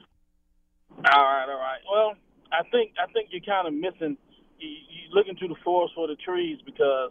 All 0.90 1.22
right, 1.22 1.46
all 1.48 1.58
right. 1.58 1.80
Well, 1.92 2.14
I 2.52 2.62
think 2.70 2.92
I 3.02 3.10
think 3.12 3.28
you're 3.32 3.40
kind 3.42 3.66
of 3.66 3.74
missing. 3.74 4.16
You, 4.60 4.68
you 4.68 5.12
looking 5.12 5.36
through 5.36 5.48
the 5.48 5.56
forest 5.64 5.94
for 5.94 6.06
the 6.06 6.14
trees 6.16 6.58
because 6.64 7.10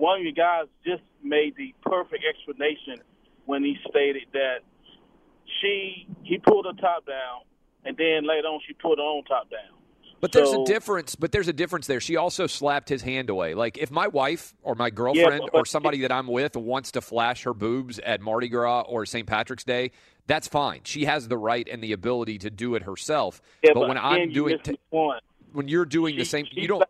one 0.00 0.20
of 0.20 0.24
you 0.24 0.32
guys 0.32 0.66
just 0.86 1.02
made 1.22 1.54
the 1.56 1.74
perfect 1.82 2.24
explanation 2.28 3.02
when 3.46 3.62
he 3.62 3.76
stated 3.88 4.24
that 4.32 4.58
she 5.60 6.06
he 6.22 6.38
pulled 6.38 6.66
her 6.66 6.72
top 6.80 7.06
down 7.06 7.42
and 7.84 7.96
then 7.96 8.26
later 8.26 8.48
on 8.48 8.60
she 8.66 8.72
pulled 8.74 8.98
her 8.98 9.04
own 9.04 9.24
top 9.24 9.50
down. 9.50 9.78
But 10.20 10.32
there's 10.32 10.50
So- 10.52 10.62
a 10.62 10.66
difference. 10.66 11.14
But 11.16 11.32
there's 11.32 11.48
a 11.48 11.52
difference 11.52 11.86
there. 11.86 12.00
She 12.00 12.16
also 12.16 12.46
slapped 12.46 12.88
his 12.88 13.02
hand 13.02 13.28
away. 13.28 13.52
Like 13.54 13.76
if 13.76 13.90
my 13.90 14.06
wife 14.08 14.54
or 14.62 14.74
my 14.74 14.88
girlfriend 14.88 15.42
but- 15.52 15.58
or 15.58 15.66
somebody 15.66 16.00
that 16.00 16.12
I'm 16.12 16.26
with 16.28 16.56
wants 16.56 16.92
to 16.92 17.02
flash 17.02 17.42
her 17.44 17.52
boobs 17.52 17.98
at 17.98 18.22
Mardi 18.22 18.48
Gras 18.48 18.82
or 18.88 19.04
St. 19.04 19.26
Patrick's 19.26 19.64
Day, 19.64 19.90
that's 20.26 20.48
fine. 20.48 20.80
She 20.84 21.04
has 21.04 21.28
the 21.28 21.36
right 21.36 21.68
and 21.70 21.82
the 21.84 21.92
ability 21.92 22.38
to 22.38 22.50
do 22.50 22.74
it 22.74 22.84
herself. 22.84 23.42
Yeah, 23.62 23.72
but, 23.74 23.80
but 23.80 23.88
when 23.88 23.98
I'm 23.98 24.30
doing, 24.32 24.58
point. 24.90 25.22
when 25.52 25.68
you're 25.68 25.84
doing 25.84 26.16
the 26.16 26.24
same, 26.24 26.46
you 26.52 26.68
don't. 26.68 26.82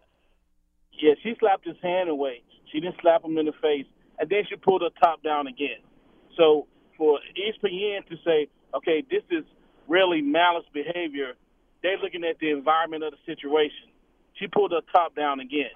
Yeah, 0.93 1.15
she 1.25 1.35
slapped 1.41 1.67
his 1.67 1.77
hand 1.83 2.09
away. 2.09 2.43
She 2.75 2.81
didn't 2.81 2.97
slap 3.01 3.25
him 3.25 3.39
in 3.39 3.47
the 3.47 3.53
face, 3.63 3.87
and 4.19 4.29
then 4.29 4.43
she 4.51 4.57
pulled 4.57 4.83
her 4.83 4.91
top 5.01 5.23
down 5.23 5.47
again. 5.47 5.79
So 6.37 6.67
for 6.99 7.21
ESPN 7.39 8.05
to 8.09 8.17
say, 8.25 8.49
okay, 8.75 9.05
this 9.09 9.23
is 9.31 9.45
really 9.87 10.21
malice 10.21 10.65
behavior, 10.73 11.35
they're 11.85 11.99
looking 11.99 12.25
at 12.25 12.41
the 12.41 12.51
environment 12.51 13.05
of 13.05 13.13
the 13.13 13.33
situation. 13.33 13.91
She 14.41 14.49
pulled 14.49 14.73
her 14.73 14.81
top 14.91 15.15
down 15.15 15.39
again. 15.39 15.71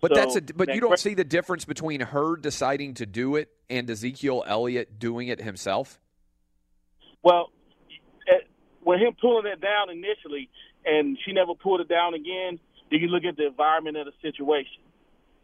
But 0.00 0.12
So 0.12 0.14
that's 0.14 0.36
a. 0.36 0.40
But 0.40 0.68
that 0.68 0.74
you 0.74 0.80
don't 0.80 0.90
Gra- 0.90 0.98
see 0.98 1.14
the 1.14 1.24
difference 1.24 1.66
between 1.66 2.00
her 2.00 2.36
deciding 2.36 2.94
to 2.94 3.04
do 3.04 3.36
it 3.36 3.50
and 3.68 3.90
Ezekiel 3.90 4.44
Elliott 4.46 4.98
doing 4.98 5.28
it 5.28 5.42
himself. 5.42 6.00
Well, 7.22 7.50
eh, 8.26 8.46
when 8.84 9.00
him 9.00 9.14
pulling 9.20 9.52
it 9.52 9.60
down 9.60 9.90
initially, 9.90 10.48
and 10.86 11.18
she 11.26 11.32
never 11.32 11.54
pulled 11.54 11.80
it 11.82 11.88
down 11.88 12.14
again, 12.14 12.58
then 12.90 13.00
you 13.00 13.08
look 13.08 13.24
at 13.24 13.36
the 13.36 13.48
environment 13.48 13.98
of 13.98 14.06
the 14.06 14.12
situation. 14.22 14.80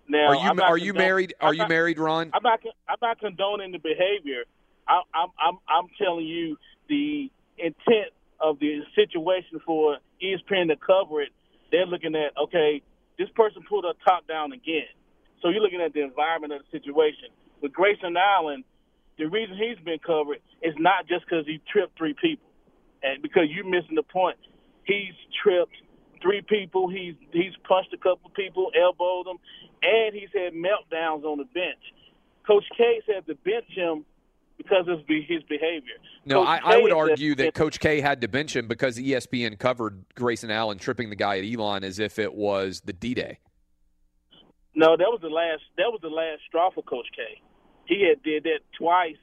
Now, 0.08 0.26
are 0.28 0.34
you 0.34 0.40
I'm 0.40 0.56
not 0.56 0.70
are 0.70 0.78
you 0.78 0.92
married? 0.94 1.34
Are 1.40 1.48
I'm 1.48 1.54
you 1.54 1.58
not- 1.60 1.68
married, 1.68 1.98
Ron? 1.98 2.30
I'm 2.34 2.42
not. 2.42 2.60
I'm 2.88 2.96
not 3.00 3.18
condoning 3.20 3.72
the 3.72 3.78
behavior. 3.78 4.44
I, 4.86 5.00
I'm. 5.14 5.28
I'm. 5.40 5.58
I'm 5.68 5.86
telling 6.02 6.26
you 6.26 6.56
the 6.88 7.30
intent 7.58 8.12
of 8.40 8.58
the 8.58 8.80
situation 8.94 9.60
for 9.64 9.98
ESPN 10.22 10.68
to 10.68 10.76
cover 10.76 11.22
it. 11.22 11.30
They're 11.70 11.86
looking 11.86 12.14
at 12.14 12.36
okay, 12.36 12.82
this 13.18 13.28
person 13.34 13.62
pulled 13.68 13.84
a 13.86 13.94
top 14.04 14.26
down 14.28 14.52
again. 14.52 14.90
So 15.40 15.48
you're 15.48 15.62
looking 15.62 15.80
at 15.80 15.92
the 15.92 16.02
environment 16.02 16.52
of 16.52 16.60
the 16.62 16.78
situation. 16.78 17.28
With 17.62 17.72
Grayson 17.72 18.16
Allen, 18.16 18.64
the 19.18 19.24
reason 19.26 19.56
he's 19.56 19.82
been 19.84 19.98
covered 20.04 20.38
is 20.62 20.74
not 20.78 21.06
just 21.08 21.24
because 21.24 21.46
he 21.46 21.60
tripped 21.72 21.96
three 21.96 22.14
people, 22.20 22.48
and 23.02 23.22
because 23.22 23.44
you're 23.48 23.64
missing 23.64 23.94
the 23.94 24.02
point. 24.02 24.36
He's 24.84 25.14
tripped 25.42 25.76
three 26.20 26.42
people. 26.42 26.88
He's 26.90 27.14
he's 27.32 27.52
punched 27.66 27.92
a 27.94 27.96
couple 27.96 28.26
of 28.26 28.34
people, 28.34 28.70
elbowed 28.78 29.26
them, 29.26 29.38
and 29.84 30.14
he's 30.14 30.30
had 30.32 30.52
meltdowns 30.54 31.24
on 31.24 31.38
the 31.38 31.44
bench. 31.44 31.80
Coach 32.46 32.64
K 32.76 33.00
said 33.06 33.26
to 33.26 33.34
bench 33.36 33.66
him 33.74 34.04
because 34.58 34.86
of 34.88 35.00
his 35.08 35.42
behavior. 35.48 35.94
No, 36.24 36.42
I, 36.42 36.56
I, 36.56 36.56
I 36.56 36.76
K 36.76 36.82
would 36.82 36.90
said- 36.90 36.96
argue 36.96 37.34
that 37.36 37.54
Coach 37.54 37.80
K 37.80 38.00
had 38.00 38.20
to 38.20 38.28
bench 38.28 38.54
him 38.54 38.68
because 38.68 38.98
ESPN 38.98 39.58
covered 39.58 40.04
Grayson 40.14 40.50
Allen 40.50 40.78
tripping 40.78 41.10
the 41.10 41.16
guy 41.16 41.38
at 41.38 41.44
Elon 41.44 41.84
as 41.84 41.98
if 41.98 42.18
it 42.18 42.34
was 42.34 42.82
the 42.84 42.92
D 42.92 43.14
Day. 43.14 43.38
No, 44.74 44.96
that 44.96 45.06
was 45.06 45.20
the 45.22 45.28
last. 45.28 45.62
That 45.76 45.90
was 45.90 46.00
the 46.02 46.08
last 46.08 46.42
straw 46.48 46.70
for 46.70 46.82
Coach 46.82 47.06
K. 47.14 47.40
He 47.86 48.06
had 48.08 48.22
did 48.22 48.44
that 48.44 48.60
twice 48.78 49.16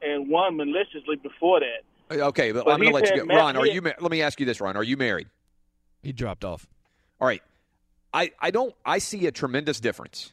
and 0.00 0.28
one 0.30 0.56
maliciously 0.56 1.16
before 1.16 1.60
that. 1.60 2.16
Uh, 2.16 2.28
okay, 2.28 2.52
but, 2.52 2.64
But 2.64 2.72
I'm 2.72 2.78
going 2.80 2.90
to 2.90 2.94
let 2.94 3.10
you 3.14 3.20
had 3.20 3.28
go. 3.28 3.34
Ron, 3.36 3.56
are 3.56 3.66
you? 3.66 3.80
Let 3.80 4.10
me 4.10 4.22
ask 4.22 4.38
you 4.40 4.46
this, 4.46 4.60
Ron. 4.60 4.76
Are 4.76 4.82
you 4.84 4.96
married? 4.96 5.28
He 6.02 6.12
dropped 6.12 6.44
off. 6.44 6.66
All 7.20 7.26
right. 7.26 7.42
I, 8.14 8.30
I 8.38 8.52
don't. 8.52 8.72
I 8.86 8.98
see 8.98 9.26
a 9.26 9.32
tremendous 9.32 9.80
difference 9.80 10.32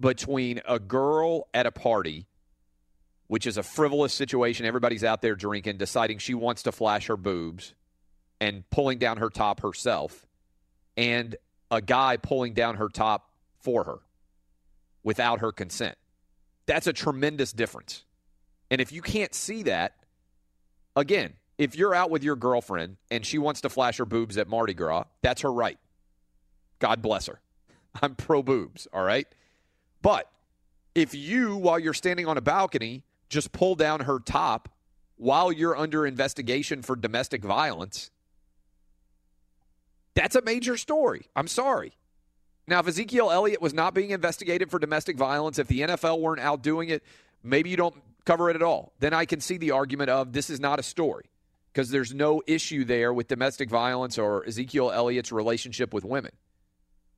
between 0.00 0.62
a 0.66 0.78
girl 0.78 1.48
at 1.52 1.66
a 1.66 1.70
party, 1.70 2.26
which 3.26 3.46
is 3.46 3.58
a 3.58 3.62
frivolous 3.62 4.14
situation. 4.14 4.64
Everybody's 4.64 5.04
out 5.04 5.20
there 5.20 5.36
drinking, 5.36 5.76
deciding 5.76 6.18
she 6.18 6.32
wants 6.32 6.62
to 6.62 6.72
flash 6.72 7.08
her 7.08 7.18
boobs, 7.18 7.74
and 8.40 8.68
pulling 8.70 8.98
down 8.98 9.18
her 9.18 9.28
top 9.28 9.60
herself, 9.60 10.26
and 10.96 11.36
a 11.70 11.82
guy 11.82 12.16
pulling 12.16 12.54
down 12.54 12.76
her 12.76 12.88
top 12.88 13.30
for 13.60 13.84
her 13.84 13.98
without 15.02 15.40
her 15.40 15.52
consent. 15.52 15.96
That's 16.64 16.86
a 16.86 16.92
tremendous 16.94 17.52
difference. 17.52 18.04
And 18.70 18.80
if 18.80 18.92
you 18.92 19.02
can't 19.02 19.34
see 19.34 19.64
that, 19.64 19.96
again, 20.96 21.34
if 21.58 21.76
you're 21.76 21.94
out 21.94 22.10
with 22.10 22.24
your 22.24 22.36
girlfriend 22.36 22.96
and 23.10 23.26
she 23.26 23.36
wants 23.36 23.60
to 23.62 23.68
flash 23.68 23.98
her 23.98 24.06
boobs 24.06 24.38
at 24.38 24.48
Mardi 24.48 24.72
Gras, 24.72 25.04
that's 25.20 25.42
her 25.42 25.52
right. 25.52 25.78
God 26.80 27.00
bless 27.00 27.26
her. 27.26 27.40
I'm 28.02 28.16
pro 28.16 28.42
boobs, 28.42 28.88
all 28.92 29.04
right? 29.04 29.28
But 30.02 30.30
if 30.94 31.14
you, 31.14 31.56
while 31.56 31.78
you're 31.78 31.94
standing 31.94 32.26
on 32.26 32.36
a 32.36 32.40
balcony, 32.40 33.04
just 33.28 33.52
pull 33.52 33.76
down 33.76 34.00
her 34.00 34.18
top 34.18 34.68
while 35.16 35.52
you're 35.52 35.76
under 35.76 36.06
investigation 36.06 36.82
for 36.82 36.96
domestic 36.96 37.44
violence, 37.44 38.10
that's 40.14 40.34
a 40.34 40.42
major 40.42 40.76
story. 40.76 41.26
I'm 41.36 41.46
sorry. 41.46 41.92
Now, 42.66 42.80
if 42.80 42.88
Ezekiel 42.88 43.30
Elliott 43.30 43.60
was 43.60 43.74
not 43.74 43.94
being 43.94 44.10
investigated 44.10 44.70
for 44.70 44.78
domestic 44.78 45.16
violence, 45.16 45.58
if 45.58 45.66
the 45.66 45.80
NFL 45.80 46.20
weren't 46.20 46.40
out 46.40 46.62
doing 46.62 46.88
it, 46.88 47.02
maybe 47.42 47.68
you 47.68 47.76
don't 47.76 47.94
cover 48.24 48.48
it 48.48 48.56
at 48.56 48.62
all. 48.62 48.92
Then 49.00 49.12
I 49.12 49.24
can 49.24 49.40
see 49.40 49.58
the 49.58 49.72
argument 49.72 50.08
of 50.08 50.32
this 50.32 50.50
is 50.50 50.60
not 50.60 50.78
a 50.78 50.82
story 50.82 51.26
because 51.72 51.90
there's 51.90 52.14
no 52.14 52.42
issue 52.46 52.84
there 52.84 53.12
with 53.12 53.28
domestic 53.28 53.68
violence 53.68 54.18
or 54.18 54.46
Ezekiel 54.46 54.90
Elliott's 54.90 55.32
relationship 55.32 55.92
with 55.92 56.04
women. 56.04 56.32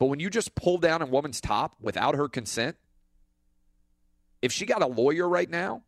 But 0.02 0.08
when 0.08 0.18
you 0.18 0.30
just 0.30 0.56
pull 0.56 0.78
down 0.78 1.00
a 1.00 1.06
woman's 1.06 1.40
top 1.40 1.76
without 1.80 2.16
her 2.16 2.28
consent, 2.28 2.76
if 4.42 4.50
she 4.50 4.66
got 4.66 4.82
a 4.82 4.86
lawyer 4.88 5.28
right 5.28 5.48
now, 5.48 5.82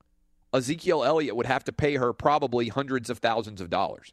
Ezekiel 0.52 1.02
Elliott 1.02 1.34
would 1.34 1.46
have 1.46 1.64
to 1.64 1.72
pay 1.72 1.96
her 1.96 2.12
probably 2.12 2.68
hundreds 2.68 3.10
of 3.10 3.18
thousands 3.18 3.60
of 3.60 3.70
dollars. 3.70 4.12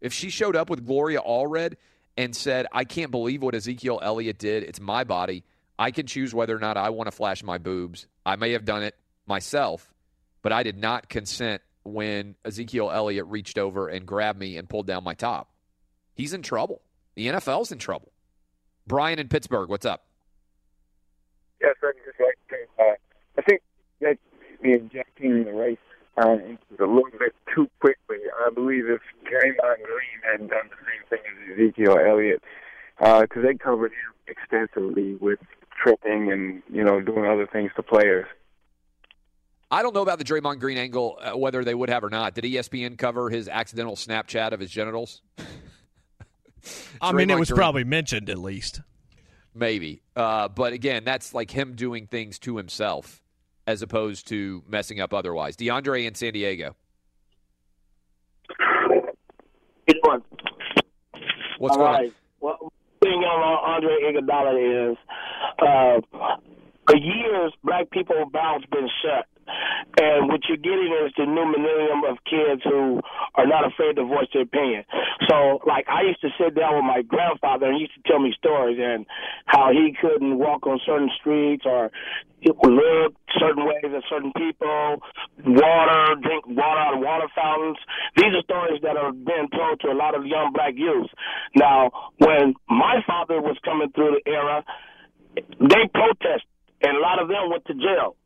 If 0.00 0.14
she 0.14 0.30
showed 0.30 0.56
up 0.56 0.70
with 0.70 0.86
Gloria 0.86 1.20
Allred 1.20 1.74
and 2.16 2.34
said, 2.34 2.66
I 2.72 2.84
can't 2.84 3.10
believe 3.10 3.42
what 3.42 3.54
Ezekiel 3.54 4.00
Elliott 4.02 4.38
did, 4.38 4.62
it's 4.62 4.80
my 4.80 5.04
body. 5.04 5.44
I 5.78 5.90
can 5.90 6.06
choose 6.06 6.34
whether 6.34 6.56
or 6.56 6.60
not 6.60 6.78
I 6.78 6.88
want 6.88 7.08
to 7.08 7.14
flash 7.14 7.42
my 7.42 7.58
boobs. 7.58 8.06
I 8.24 8.36
may 8.36 8.52
have 8.52 8.64
done 8.64 8.82
it 8.82 8.94
myself, 9.26 9.92
but 10.40 10.50
I 10.50 10.62
did 10.62 10.78
not 10.78 11.10
consent 11.10 11.60
when 11.82 12.36
Ezekiel 12.42 12.90
Elliott 12.90 13.26
reached 13.26 13.58
over 13.58 13.88
and 13.88 14.06
grabbed 14.06 14.38
me 14.38 14.56
and 14.56 14.66
pulled 14.66 14.86
down 14.86 15.04
my 15.04 15.12
top. 15.12 15.50
He's 16.14 16.32
in 16.32 16.40
trouble. 16.40 16.80
The 17.16 17.26
NFL's 17.26 17.70
in 17.70 17.76
trouble. 17.76 18.12
Brian 18.88 19.18
in 19.18 19.28
Pittsburgh, 19.28 19.68
what's 19.68 19.86
up? 19.86 20.04
Yes, 21.60 21.76
I 21.82 21.92
just 22.04 22.18
like 22.18 22.38
to. 22.48 22.82
Uh, 22.82 22.94
I 23.38 23.42
think 23.42 23.60
that 24.00 24.18
the 24.62 24.72
injecting 24.72 25.44
the 25.44 25.52
race 25.52 25.78
uh, 26.20 26.32
into 26.32 26.58
a 26.80 26.86
little 26.86 27.18
bit 27.18 27.34
too 27.54 27.68
quickly. 27.80 28.18
I 28.44 28.50
believe 28.50 28.86
if 28.88 29.00
Draymond 29.24 29.82
Green 29.84 30.20
had 30.22 30.48
done 30.48 30.70
the 30.70 30.76
same 30.86 31.04
thing 31.10 31.18
as 31.28 31.58
Ezekiel 31.58 31.98
Elliott, 31.98 32.42
because 32.98 33.42
they 33.44 33.54
covered 33.54 33.92
him 33.92 34.14
extensively 34.26 35.14
with 35.16 35.38
tripping 35.80 36.32
and 36.32 36.62
you 36.72 36.82
know 36.82 37.00
doing 37.00 37.26
other 37.26 37.46
things 37.46 37.70
to 37.76 37.82
players. 37.82 38.26
I 39.70 39.82
don't 39.82 39.94
know 39.94 40.00
about 40.00 40.18
the 40.18 40.24
Draymond 40.24 40.60
Green 40.60 40.78
angle, 40.78 41.18
uh, 41.20 41.36
whether 41.36 41.62
they 41.62 41.74
would 41.74 41.90
have 41.90 42.02
or 42.02 42.08
not. 42.08 42.34
Did 42.34 42.44
ESPN 42.44 42.96
cover 42.96 43.28
his 43.28 43.48
accidental 43.48 43.96
Snapchat 43.96 44.52
of 44.52 44.60
his 44.60 44.70
genitals? 44.70 45.20
I 47.00 47.12
mean, 47.12 47.30
it 47.30 47.38
was 47.38 47.50
Green- 47.50 47.56
probably 47.56 47.84
mentioned 47.84 48.30
at 48.30 48.38
least. 48.38 48.80
Maybe. 49.54 50.02
Uh, 50.14 50.48
but 50.48 50.72
again, 50.72 51.04
that's 51.04 51.34
like 51.34 51.50
him 51.50 51.74
doing 51.74 52.06
things 52.06 52.38
to 52.40 52.56
himself 52.56 53.22
as 53.66 53.82
opposed 53.82 54.28
to 54.28 54.62
messing 54.68 55.00
up 55.00 55.12
otherwise. 55.12 55.56
DeAndre 55.56 56.06
in 56.06 56.14
San 56.14 56.32
Diego. 56.32 56.74
What's 61.58 61.76
All 61.76 61.82
going 61.82 61.92
right. 61.92 62.12
Well, 62.40 62.72
thing 63.02 63.12
on 63.12 63.82
Andre 63.82 64.12
Iguodala 64.12 64.92
is, 64.92 64.96
uh, 65.58 66.00
for 66.86 66.96
years, 66.96 67.52
black 67.64 67.90
people 67.90 68.16
mouths 68.32 68.64
been 68.70 68.88
shut. 69.02 69.26
And 69.98 70.28
what 70.28 70.40
you're 70.48 70.56
getting 70.58 70.92
is 71.04 71.12
the 71.16 71.26
new 71.26 71.46
millennium 71.46 72.04
of 72.08 72.18
kids 72.24 72.62
who 72.64 73.00
are 73.34 73.46
not 73.46 73.66
afraid 73.66 73.96
to 73.96 74.04
voice 74.04 74.28
their 74.32 74.42
opinion. 74.42 74.84
So, 75.28 75.60
like, 75.66 75.88
I 75.88 76.02
used 76.02 76.20
to 76.22 76.30
sit 76.38 76.54
down 76.54 76.76
with 76.76 76.84
my 76.84 77.02
grandfather 77.02 77.66
and 77.66 77.74
he 77.76 77.82
used 77.82 77.94
to 77.94 78.02
tell 78.06 78.20
me 78.20 78.32
stories 78.38 78.78
and 78.80 79.06
how 79.46 79.70
he 79.72 79.94
couldn't 80.00 80.38
walk 80.38 80.66
on 80.66 80.80
certain 80.86 81.10
streets 81.20 81.64
or 81.66 81.90
look 82.44 83.14
certain 83.38 83.66
ways 83.66 83.84
at 83.84 84.02
certain 84.08 84.32
people, 84.36 85.02
water, 85.44 86.14
drink 86.22 86.46
water 86.46 86.80
out 86.80 86.94
of 86.94 87.00
water 87.00 87.26
fountains. 87.34 87.78
These 88.16 88.32
are 88.36 88.42
stories 88.42 88.80
that 88.82 88.96
are 88.96 89.12
being 89.12 89.48
told 89.50 89.80
to 89.80 89.88
a 89.88 89.96
lot 89.96 90.14
of 90.14 90.26
young 90.26 90.52
black 90.54 90.74
youth. 90.76 91.10
Now, 91.56 91.90
when 92.18 92.54
my 92.68 93.02
father 93.06 93.40
was 93.40 93.56
coming 93.64 93.90
through 93.92 94.18
the 94.24 94.30
era, 94.30 94.64
they 95.34 95.88
protested, 95.92 96.48
and 96.82 96.96
a 96.96 97.00
lot 97.00 97.20
of 97.20 97.28
them 97.28 97.50
went 97.50 97.64
to 97.66 97.74
jail. 97.74 98.16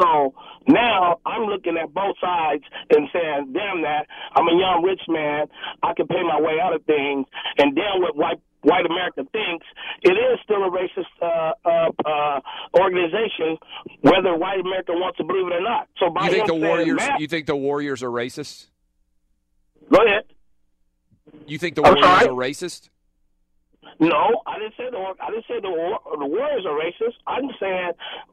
So 0.00 0.34
now 0.68 1.18
I'm 1.26 1.42
looking 1.42 1.76
at 1.76 1.92
both 1.92 2.16
sides 2.20 2.64
and 2.90 3.08
saying, 3.12 3.52
damn 3.52 3.82
that, 3.82 4.06
I'm 4.34 4.46
a 4.48 4.52
young 4.58 4.82
rich 4.84 5.00
man. 5.08 5.46
I 5.82 5.94
can 5.94 6.06
pay 6.06 6.22
my 6.22 6.40
way 6.40 6.58
out 6.62 6.74
of 6.74 6.84
things. 6.84 7.26
And 7.58 7.74
damn 7.74 8.00
what 8.02 8.16
white 8.16 8.40
white 8.62 8.84
America 8.84 9.22
thinks, 9.32 9.66
it 10.02 10.12
is 10.12 10.38
still 10.44 10.62
a 10.64 10.70
racist 10.70 11.06
uh, 11.22 11.52
uh, 11.64 11.90
uh, 12.04 12.40
organization, 12.78 13.56
whether 14.02 14.36
white 14.36 14.60
America 14.60 14.92
wants 14.92 15.16
to 15.18 15.24
believe 15.24 15.46
it 15.46 15.54
or 15.54 15.62
not. 15.62 15.88
So 15.98 16.10
by 16.10 16.26
You 16.26 16.32
think 16.32 16.46
the 16.46 16.54
Warriors? 16.54 17.00
You 17.18 17.26
think 17.26 17.46
the 17.46 17.56
Warriors 17.56 18.02
are 18.02 18.10
racist? 18.10 18.66
go 19.92 20.04
ahead. 20.04 20.24
You 21.46 21.58
think 21.58 21.74
the 21.74 21.82
I'm 21.82 21.94
Warriors 21.94 22.04
sorry? 22.04 22.28
are 22.28 22.32
racist? 22.32 22.90
No, 23.98 24.42
I 24.46 24.58
didn't 24.58 24.74
say 24.76 24.88
the 24.90 24.98
I 25.20 25.30
didn't 25.30 25.46
say 25.48 25.60
the 25.60 25.70
War- 25.70 26.00
the 26.18 26.26
Warriors 26.26 26.64
are 26.66 26.76
racist. 26.78 27.16
I'm 27.26 27.48
saying 27.58 27.92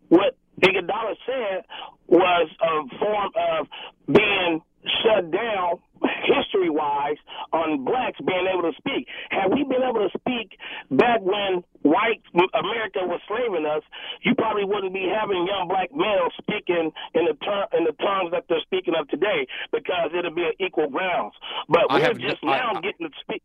what 0.09 0.35
Iguodala 0.61 1.15
said 1.25 1.65
was 2.07 2.49
a 2.61 2.97
form 2.99 3.31
of 3.35 3.67
being 4.07 4.61
shut 5.03 5.31
down 5.31 5.79
history 6.23 6.69
wise 6.69 7.17
on 7.51 7.83
blacks 7.83 8.19
being 8.25 8.47
able 8.47 8.63
to 8.71 8.75
speak. 8.77 9.07
Had 9.29 9.51
we 9.53 9.63
been 9.63 9.83
able 9.83 10.07
to 10.07 10.11
speak 10.17 10.57
back 10.91 11.19
when 11.21 11.63
white 11.81 12.21
America 12.53 12.99
was 13.03 13.19
slaving 13.27 13.65
us, 13.65 13.83
you 14.21 14.35
probably 14.35 14.63
wouldn't 14.63 14.93
be 14.93 15.07
having 15.07 15.45
young 15.47 15.67
black 15.67 15.91
males 15.93 16.31
speaking 16.39 16.91
in 17.15 17.25
the 17.25 17.33
ter- 17.43 17.67
in 17.77 17.83
the 17.83 17.93
tongues 18.03 18.31
that 18.31 18.45
they're 18.47 18.61
speaking 18.61 18.95
of 18.95 19.07
today 19.09 19.45
because 19.71 20.11
it'll 20.17 20.31
be 20.33 20.43
an 20.43 20.53
equal 20.59 20.89
grounds. 20.89 21.33
But 21.67 21.87
I 21.89 21.99
we're 21.99 22.13
no- 22.13 22.29
just 22.29 22.43
now 22.43 22.71
I- 22.75 22.81
getting 22.81 23.07
to 23.09 23.13
speak. 23.21 23.43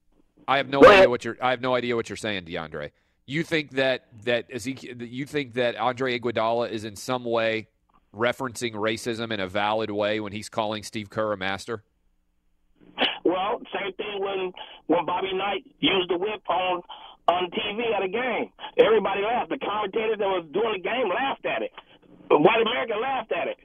I 0.49 0.57
have 0.57 0.69
no 0.69 0.81
Go 0.81 0.91
idea 0.91 1.09
what 1.09 1.25
you're. 1.25 1.37
I 1.41 1.51
have 1.51 1.61
no 1.61 1.75
idea 1.75 1.97
what 1.97 2.09
you're 2.09 2.17
saying, 2.17 2.45
DeAndre. 2.45 2.91
You 3.27 3.43
think 3.43 3.73
that 3.73 4.07
that 4.25 4.47
Ezekiel, 4.53 5.03
you 5.03 5.27
think 5.27 5.55
that 5.55 5.77
Andre 5.77 6.19
Iguodala 6.19 6.71
is 6.71 6.85
in 6.85 6.97
some 6.97 7.25
way 7.25 7.69
referencing 8.15 8.75
racism 8.75 9.33
in 9.33 9.41
a 9.41 9.49
valid 9.49 9.91
way 9.91 10.21
when 10.21 10.33
he's 10.33 10.49
calling 10.49 10.83
Steve 10.83 11.11
Kerr 11.11 11.33
a 11.33 11.37
master? 11.37 11.83
Well, 13.25 13.61
same 13.73 13.93
thing 13.95 14.21
when 14.21 14.53
when 14.87 15.07
Bobby 15.07 15.33
Knight 15.33 15.65
used 15.81 16.11
the 16.11 16.19
whip 16.19 16.43
on 16.49 16.83
on 17.29 17.51
TV 17.51 17.95
at 17.95 18.03
a 18.03 18.09
game. 18.09 18.51
Everybody 18.79 19.23
laughed. 19.23 19.51
The 19.51 19.59
commentators 19.59 20.19
that 20.19 20.27
was 20.27 20.45
doing 20.53 20.83
the 20.83 20.83
game 20.83 21.09
laughed 21.09 21.47
at 21.47 21.63
it. 21.63 21.71
White 22.31 22.61
America 22.63 22.95
laughed 23.01 23.33
at 23.33 23.49
it. 23.49 23.59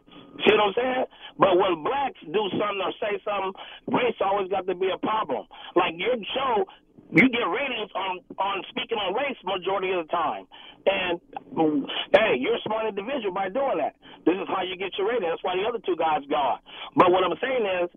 See 0.45 0.53
what 0.53 0.61
I'm 0.61 0.73
saying? 0.75 1.05
But 1.39 1.57
when 1.57 1.83
blacks 1.83 2.19
do 2.25 2.43
something 2.51 2.81
or 2.83 2.93
say 3.01 3.19
something, 3.25 3.53
race 3.89 4.17
always 4.21 4.49
got 4.49 4.67
to 4.67 4.75
be 4.75 4.89
a 4.93 4.99
problem. 4.99 5.47
Like 5.75 5.95
your 5.97 6.15
show, 6.35 6.65
you 7.11 7.29
get 7.29 7.45
ratings 7.47 7.91
on 7.95 8.19
on 8.37 8.63
speaking 8.69 8.97
on 8.97 9.13
race 9.13 9.37
majority 9.43 9.91
of 9.91 10.07
the 10.07 10.11
time. 10.11 10.45
And 10.87 11.19
hey, 12.13 12.39
you're 12.39 12.55
a 12.55 12.63
smart 12.63 12.87
individual 12.87 13.33
by 13.33 13.49
doing 13.49 13.79
that. 13.79 13.95
This 14.25 14.35
is 14.35 14.47
how 14.47 14.63
you 14.63 14.77
get 14.77 14.91
your 14.97 15.09
rating. 15.09 15.27
That's 15.29 15.43
why 15.43 15.55
the 15.55 15.67
other 15.67 15.79
two 15.85 15.95
guys 15.95 16.23
gone. 16.29 16.59
But 16.95 17.11
what 17.11 17.23
I'm 17.23 17.35
saying 17.41 17.65
is, 17.83 17.89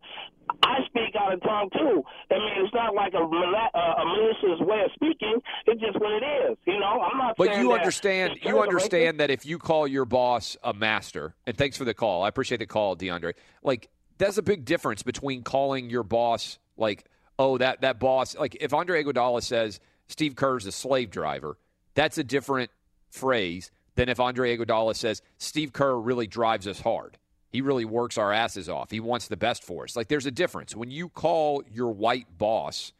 I 0.62 0.82
speak 0.86 1.14
out 1.18 1.32
of 1.34 1.42
tongue 1.42 1.70
too. 1.70 2.02
I 2.30 2.34
mean, 2.34 2.64
it's 2.64 2.74
not 2.74 2.94
like 2.94 3.14
a, 3.14 3.22
a 3.22 4.04
malicious 4.04 4.58
way 4.66 4.82
of 4.82 4.90
speaking. 4.94 5.38
It's 5.66 5.80
just 5.80 5.98
what 6.00 6.10
it 6.22 6.26
is. 6.50 6.58
You 6.66 6.78
know, 6.80 7.00
I'm 7.00 7.18
not. 7.18 7.36
But 7.36 7.56
you 7.58 7.72
understand. 7.72 8.38
You 8.42 8.60
understand 8.60 9.20
that 9.20 9.30
if 9.30 9.46
you 9.46 9.58
call 9.58 9.86
your 9.86 10.04
boss 10.04 10.56
a 10.62 10.72
master, 10.74 11.34
and 11.46 11.56
thanks 11.56 11.76
for 11.76 11.84
the 11.84 11.94
call. 11.94 12.22
I 12.22 12.28
appreciate 12.28 12.58
the 12.58 12.66
call, 12.66 12.96
DeAndre. 12.96 13.34
Like 13.62 13.88
there's 14.18 14.38
a 14.38 14.42
big 14.42 14.64
difference 14.64 15.02
between 15.02 15.42
calling 15.42 15.90
your 15.90 16.02
boss 16.02 16.58
like, 16.76 17.06
oh, 17.40 17.58
that 17.58 17.80
that 17.80 17.98
boss. 17.98 18.36
Like 18.36 18.56
if 18.60 18.74
Andre 18.74 19.02
Iguodala 19.02 19.42
says 19.42 19.80
Steve 20.08 20.36
Kerr's 20.36 20.66
a 20.66 20.72
slave 20.72 21.10
driver, 21.10 21.56
that's 21.94 22.18
a 22.18 22.24
different 22.24 22.70
phrase 23.10 23.70
than 23.94 24.08
if 24.08 24.20
Andre 24.20 24.56
Iguodala 24.56 24.94
says 24.94 25.22
Steve 25.38 25.72
Kerr 25.72 25.98
really 25.98 26.26
drives 26.26 26.68
us 26.68 26.80
hard. 26.80 27.16
He 27.50 27.62
really 27.62 27.84
works 27.84 28.16
our 28.18 28.32
asses 28.32 28.68
off. 28.68 28.90
He 28.90 29.00
wants 29.00 29.26
the 29.26 29.36
best 29.36 29.64
for 29.64 29.84
us. 29.84 29.96
Like 29.96 30.08
there's 30.08 30.26
a 30.26 30.30
difference 30.30 30.76
when 30.76 30.90
you 30.90 31.08
call 31.08 31.64
your 31.72 31.90
white 31.90 32.38
boss 32.38 32.92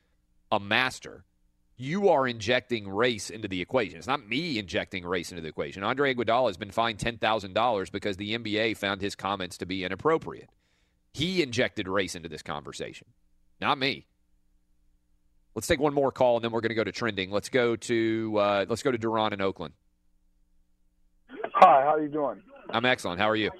a 0.51 0.59
master 0.59 1.25
you 1.77 2.11
are 2.11 2.29
injecting 2.29 2.87
race 2.91 3.31
into 3.31 3.49
the 3.49 3.63
equation. 3.63 3.97
It's 3.97 4.07
not 4.07 4.29
me 4.29 4.59
injecting 4.59 5.03
race 5.07 5.33
into 5.33 5.41
the 5.41 5.49
equation. 5.49 5.83
Andre 5.83 6.15
Iguodala 6.15 6.49
has 6.49 6.59
been 6.59 6.71
fined 6.71 6.99
ten 6.99 7.17
thousand 7.17 7.55
dollars 7.55 7.89
because 7.89 8.19
the 8.19 8.37
NBA 8.37 8.77
found 8.77 9.01
his 9.01 9.15
comments 9.15 9.57
to 9.59 9.67
be 9.67 9.83
inappropriate. 9.83 10.51
He 11.15 11.43
injected 11.43 11.89
race 11.89 12.15
into 12.15 12.29
this 12.29 12.43
conversation, 12.43 13.07
not 13.63 13.79
me. 13.79 14.07
Let's 15.55 15.67
take 15.67 15.81
one 15.81 15.95
more 15.95 16.13
call 16.13 16.37
and 16.37 16.45
then 16.45 16.53
we're 16.53 16.61
going 16.61 16.71
to 16.71 16.77
go 16.77 16.85
to 16.85 16.93
trending. 16.93 17.31
Let's 17.31 17.49
go 17.49 17.77
to 17.77 18.37
uh, 18.39 18.67
let's 18.69 18.83
go 18.83 18.93
to 18.93 18.99
Duran 18.99 19.33
in 19.33 19.41
Oakland. 19.41 19.75
Hi, 21.55 21.83
how 21.83 21.95
are 21.95 22.03
you 22.03 22.09
doing? 22.09 22.43
I'm 22.71 22.85
excellent. 22.85 23.21
How 23.21 23.29
are 23.29 23.37
you? 23.37 23.51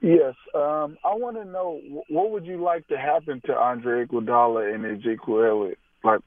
Yes, 0.00 0.34
um, 0.54 0.96
I 1.04 1.14
want 1.14 1.36
to 1.36 1.44
know 1.44 1.80
what 2.08 2.30
would 2.30 2.46
you 2.46 2.62
like 2.62 2.86
to 2.88 2.96
happen 2.96 3.40
to 3.46 3.56
Andre 3.56 4.04
Iguodala 4.04 4.72
and 4.72 4.86
Ezekiel 4.86 5.44
Elliott? 5.44 5.78
Like, 6.04 6.20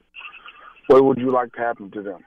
what 0.87 1.05
would 1.05 1.17
you 1.17 1.31
like 1.31 1.53
to 1.53 1.59
happen 1.59 1.89
to 1.91 2.01
them? 2.01 2.19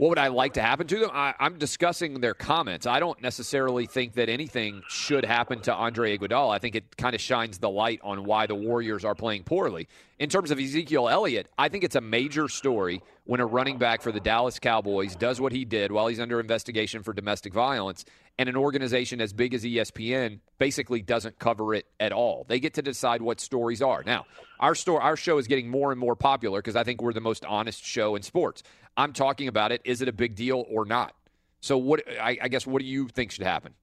What 0.00 0.08
would 0.08 0.18
I 0.18 0.28
like 0.28 0.54
to 0.54 0.62
happen 0.62 0.86
to 0.86 0.98
them? 0.98 1.10
I, 1.12 1.34
I'm 1.38 1.58
discussing 1.58 2.22
their 2.22 2.32
comments. 2.32 2.86
I 2.86 3.00
don't 3.00 3.20
necessarily 3.20 3.84
think 3.84 4.14
that 4.14 4.30
anything 4.30 4.80
should 4.88 5.26
happen 5.26 5.60
to 5.60 5.74
Andre 5.74 6.16
Iguodala. 6.16 6.54
I 6.54 6.58
think 6.58 6.74
it 6.74 6.96
kind 6.96 7.14
of 7.14 7.20
shines 7.20 7.58
the 7.58 7.68
light 7.68 8.00
on 8.02 8.24
why 8.24 8.46
the 8.46 8.54
Warriors 8.54 9.04
are 9.04 9.14
playing 9.14 9.42
poorly. 9.42 9.88
In 10.18 10.30
terms 10.30 10.50
of 10.50 10.58
Ezekiel 10.58 11.10
Elliott, 11.10 11.48
I 11.58 11.68
think 11.68 11.84
it's 11.84 11.96
a 11.96 12.00
major 12.00 12.48
story 12.48 13.02
when 13.24 13.40
a 13.40 13.46
running 13.46 13.76
back 13.76 14.00
for 14.00 14.10
the 14.10 14.20
Dallas 14.20 14.58
Cowboys 14.58 15.14
does 15.16 15.38
what 15.38 15.52
he 15.52 15.66
did 15.66 15.92
while 15.92 16.06
he's 16.06 16.18
under 16.18 16.40
investigation 16.40 17.02
for 17.02 17.12
domestic 17.12 17.52
violence, 17.52 18.06
and 18.40 18.48
an 18.48 18.56
organization 18.56 19.20
as 19.20 19.34
big 19.34 19.52
as 19.52 19.64
ESPN 19.64 20.40
basically 20.56 21.02
doesn't 21.02 21.38
cover 21.38 21.74
it 21.74 21.84
at 22.00 22.10
all. 22.10 22.46
They 22.48 22.58
get 22.58 22.72
to 22.74 22.82
decide 22.82 23.20
what 23.20 23.38
stories 23.38 23.82
are. 23.82 24.02
Now, 24.02 24.24
our 24.58 24.74
store, 24.74 25.02
our 25.02 25.14
show 25.14 25.36
is 25.36 25.46
getting 25.46 25.68
more 25.68 25.92
and 25.92 26.00
more 26.00 26.16
popular 26.16 26.60
because 26.60 26.74
I 26.74 26.82
think 26.82 27.02
we're 27.02 27.12
the 27.12 27.20
most 27.20 27.44
honest 27.44 27.84
show 27.84 28.16
in 28.16 28.22
sports. 28.22 28.62
I'm 28.96 29.12
talking 29.12 29.46
about 29.46 29.72
it. 29.72 29.82
Is 29.84 30.00
it 30.00 30.08
a 30.08 30.12
big 30.12 30.36
deal 30.36 30.64
or 30.70 30.86
not? 30.86 31.14
So, 31.60 31.76
what? 31.76 32.02
I, 32.18 32.38
I 32.40 32.48
guess 32.48 32.66
what 32.66 32.80
do 32.80 32.86
you 32.86 33.08
think 33.08 33.30
should 33.30 33.44
happen? 33.44 33.74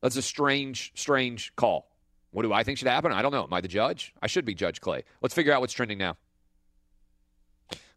That's 0.00 0.16
a 0.16 0.22
strange, 0.22 0.90
strange 0.94 1.54
call. 1.54 1.90
What 2.30 2.44
do 2.44 2.52
I 2.54 2.64
think 2.64 2.78
should 2.78 2.88
happen? 2.88 3.12
I 3.12 3.20
don't 3.20 3.30
know. 3.30 3.44
Am 3.44 3.52
I 3.52 3.60
the 3.60 3.68
judge? 3.68 4.14
I 4.22 4.26
should 4.26 4.46
be 4.46 4.54
Judge 4.54 4.80
Clay. 4.80 5.04
Let's 5.20 5.34
figure 5.34 5.52
out 5.52 5.60
what's 5.60 5.74
trending 5.74 5.98
now. 5.98 6.16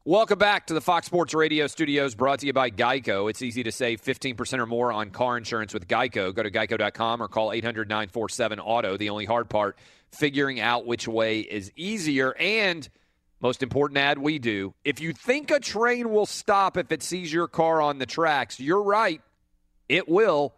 Welcome 0.08 0.40
back 0.40 0.68
to 0.68 0.74
the 0.74 0.80
Fox 0.80 1.06
Sports 1.06 1.34
Radio 1.34 1.68
studios 1.68 2.16
brought 2.16 2.40
to 2.40 2.46
you 2.46 2.54
by 2.54 2.72
Geico. 2.72 3.30
It's 3.30 3.42
easy 3.42 3.64
to 3.64 3.74
save 3.74 4.02
15% 4.02 4.58
or 4.58 4.66
more 4.66 4.94
on 4.94 5.10
car 5.10 5.36
insurance 5.36 5.74
with 5.74 5.86
Geico. 5.86 6.34
Go 6.34 6.44
to 6.44 6.50
geico.com 6.50 7.22
or 7.22 7.28
call 7.28 7.52
800 7.52 7.90
947 7.90 8.62
Auto. 8.62 8.96
The 8.96 9.10
only 9.10 9.26
hard 9.26 9.50
part, 9.50 9.78
figuring 10.14 10.62
out 10.62 10.86
which 10.86 11.10
way 11.10 11.42
is 11.42 11.74
easier. 11.76 12.34
And 12.40 12.88
most 13.42 13.62
important 13.62 13.98
ad 13.98 14.18
we 14.18 14.40
do 14.40 14.74
if 14.86 15.02
you 15.02 15.12
think 15.12 15.52
a 15.52 15.60
train 15.60 16.10
will 16.10 16.26
stop 16.26 16.78
if 16.78 16.90
it 16.94 17.04
sees 17.04 17.34
your 17.34 17.50
car 17.50 17.82
on 17.82 17.98
the 17.98 18.06
tracks, 18.06 18.62
you're 18.62 18.84
right. 18.84 19.22
It 19.90 20.08
will. 20.08 20.56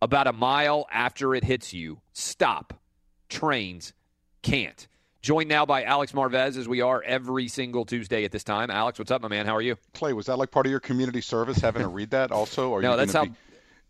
About 0.00 0.26
a 0.26 0.32
mile 0.32 0.88
after 0.90 1.36
it 1.36 1.44
hits 1.44 1.72
you, 1.72 2.00
stop. 2.14 2.74
Trains 3.28 3.92
can't. 4.42 4.88
Joined 5.22 5.48
now 5.48 5.64
by 5.64 5.84
Alex 5.84 6.10
Marvez, 6.10 6.56
as 6.56 6.66
we 6.66 6.80
are 6.80 7.00
every 7.00 7.46
single 7.46 7.84
Tuesday 7.84 8.24
at 8.24 8.32
this 8.32 8.42
time. 8.42 8.72
Alex, 8.72 8.98
what's 8.98 9.12
up, 9.12 9.22
my 9.22 9.28
man? 9.28 9.46
How 9.46 9.54
are 9.54 9.62
you? 9.62 9.76
Clay, 9.94 10.12
was 10.14 10.26
that 10.26 10.36
like 10.36 10.50
part 10.50 10.66
of 10.66 10.70
your 10.70 10.80
community 10.80 11.20
service 11.20 11.58
having 11.58 11.82
to 11.82 11.86
read 11.88 12.10
that 12.10 12.32
also? 12.32 12.70
Or 12.70 12.82
no, 12.82 12.96
that's 12.96 13.12
how. 13.12 13.26
Be... 13.26 13.32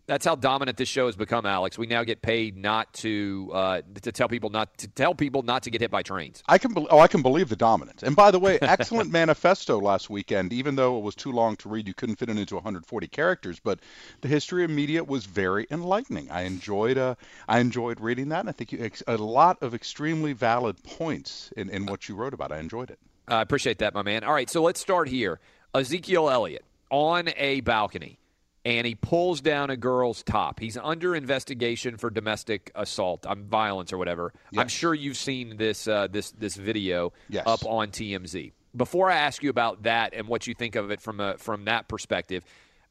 That's 0.07 0.25
how 0.25 0.35
dominant 0.35 0.77
this 0.77 0.89
show 0.89 1.07
has 1.07 1.15
become, 1.15 1.47
Alex. 1.47 1.79
We 1.79 1.87
now 1.87 2.03
get 2.03 2.23
paid 2.23 2.57
not 2.57 2.93
to 2.95 3.51
uh, 3.55 3.83
to 4.03 4.11
tell 4.11 4.29
people 4.29 4.51
not 4.51 4.77
to 4.79 4.89
tell 4.89 5.15
people 5.15 5.43
not 5.43 5.63
to 5.63 5.71
get 5.71 5.81
hit 5.81 5.93
by 5.93 6.03
trains. 6.03 6.43
I 6.49 6.59
can 6.59 6.75
be- 6.75 6.87
oh 6.91 6.99
I 6.99 7.07
can 7.07 7.23
believe 7.23 7.49
the 7.49 7.57
dominance. 7.57 8.03
And 8.03 8.17
by 8.17 8.33
the 8.33 8.41
way, 8.41 8.59
excellent 8.61 9.11
manifesto 9.13 9.81
last 9.81 10.11
weekend. 10.11 10.53
Even 10.53 10.75
though 10.75 10.99
it 10.99 11.03
was 11.03 11.15
too 11.15 11.31
long 11.31 11.55
to 11.57 11.69
read, 11.69 11.87
you 11.87 11.95
couldn't 11.95 12.17
fit 12.17 12.29
it 12.29 12.37
into 12.37 12.57
140 12.57 13.07
characters. 13.09 13.61
But 13.61 13.79
the 14.23 14.29
history 14.29 14.65
of 14.65 14.71
media 14.71 15.05
was 15.05 15.25
very 15.27 15.67
enlightening. 15.71 16.31
I 16.31 16.43
enjoyed 16.43 16.99
uh, 16.99 17.15
I 17.49 17.61
enjoyed 17.61 18.01
reading 18.01 18.31
that, 18.31 18.41
and 18.41 18.49
I 18.49 18.53
think 18.53 18.73
you, 18.73 18.91
a 19.07 19.17
lot 19.17 19.63
of 19.63 19.73
extremely 19.73 20.33
valid 20.33 20.83
points 20.83 21.53
in, 21.57 21.71
in 21.71 21.87
what 21.87 22.09
you 22.09 22.17
wrote 22.17 22.35
about. 22.35 22.51
I 22.51 22.59
enjoyed 22.59 22.91
it. 22.91 22.99
I 23.29 23.41
appreciate 23.41 23.79
that, 23.79 23.95
my 23.95 24.03
man. 24.03 24.25
All 24.25 24.35
right, 24.35 24.51
so 24.51 24.63
let's 24.63 24.81
start 24.81 25.09
here. 25.09 25.39
Ezekiel 25.75 26.29
Elliott 26.29 26.65
on 26.91 27.31
a 27.37 27.61
balcony 27.61 28.19
and 28.65 28.87
he 28.87 28.95
pulls 28.95 29.41
down 29.41 29.71
a 29.71 29.77
girl's 29.77 30.23
top. 30.23 30.61
He's 30.61 30.77
under 30.77 31.15
investigation 31.15 31.97
for 31.97 32.11
domestic 32.11 32.71
assault, 32.75 33.27
um, 33.27 33.45
violence 33.45 33.93
or 33.93 33.99
whatever. 33.99 34.33
Yes. 34.51 34.61
I'm 34.61 34.69
sure 34.69 34.95
you've 34.95 35.17
seen 35.17 35.57
this 35.57 35.89
uh, 35.89 36.09
this 36.11 36.31
this 36.33 36.57
video 36.57 37.13
yes. 37.29 37.45
up 37.47 37.65
on 37.67 37.89
TMZ. 37.89 38.53
Before 38.75 39.11
I 39.11 39.17
ask 39.17 39.43
you 39.43 39.51
about 39.51 39.83
that 39.83 40.15
and 40.15 40.29
what 40.29 40.47
you 40.47 40.55
think 40.55 40.77
of 40.77 40.91
it 40.91 41.01
from 41.01 41.21
a, 41.21 41.37
from 41.37 41.67
that 41.67 41.89
perspective, 41.89 42.45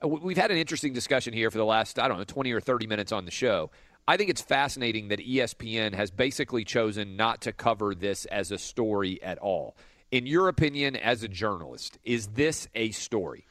uh, 0.04 0.08
we've 0.08 0.38
had 0.38 0.52
an 0.52 0.58
interesting 0.58 0.94
discussion 0.94 1.34
here 1.34 1.50
for 1.50 1.58
the 1.58 1.66
last 1.66 2.00
I 2.00 2.08
don't 2.08 2.18
know 2.18 2.24
20 2.24 2.52
or 2.52 2.60
30 2.60 2.88
minutes 2.88 3.12
on 3.12 3.26
the 3.26 3.32
show. 3.32 3.72
I 4.08 4.18
think 4.18 4.30
it's 4.30 4.42
fascinating 4.42 5.10
that 5.10 5.20
ESPN 5.20 5.94
has 5.94 6.12
basically 6.12 6.66
chosen 6.66 7.16
not 7.16 7.42
to 7.42 7.54
cover 7.54 7.96
this 7.96 8.26
as 8.26 8.52
a 8.52 8.58
story 8.58 9.22
at 9.22 9.38
all. 9.38 9.76
In 10.12 10.26
your 10.26 10.50
opinion, 10.50 10.98
as 10.98 11.24
a 11.24 11.30
journalist, 11.30 11.98
is 12.04 12.28
this 12.28 12.68
a 12.76 12.92
story? 12.92 13.46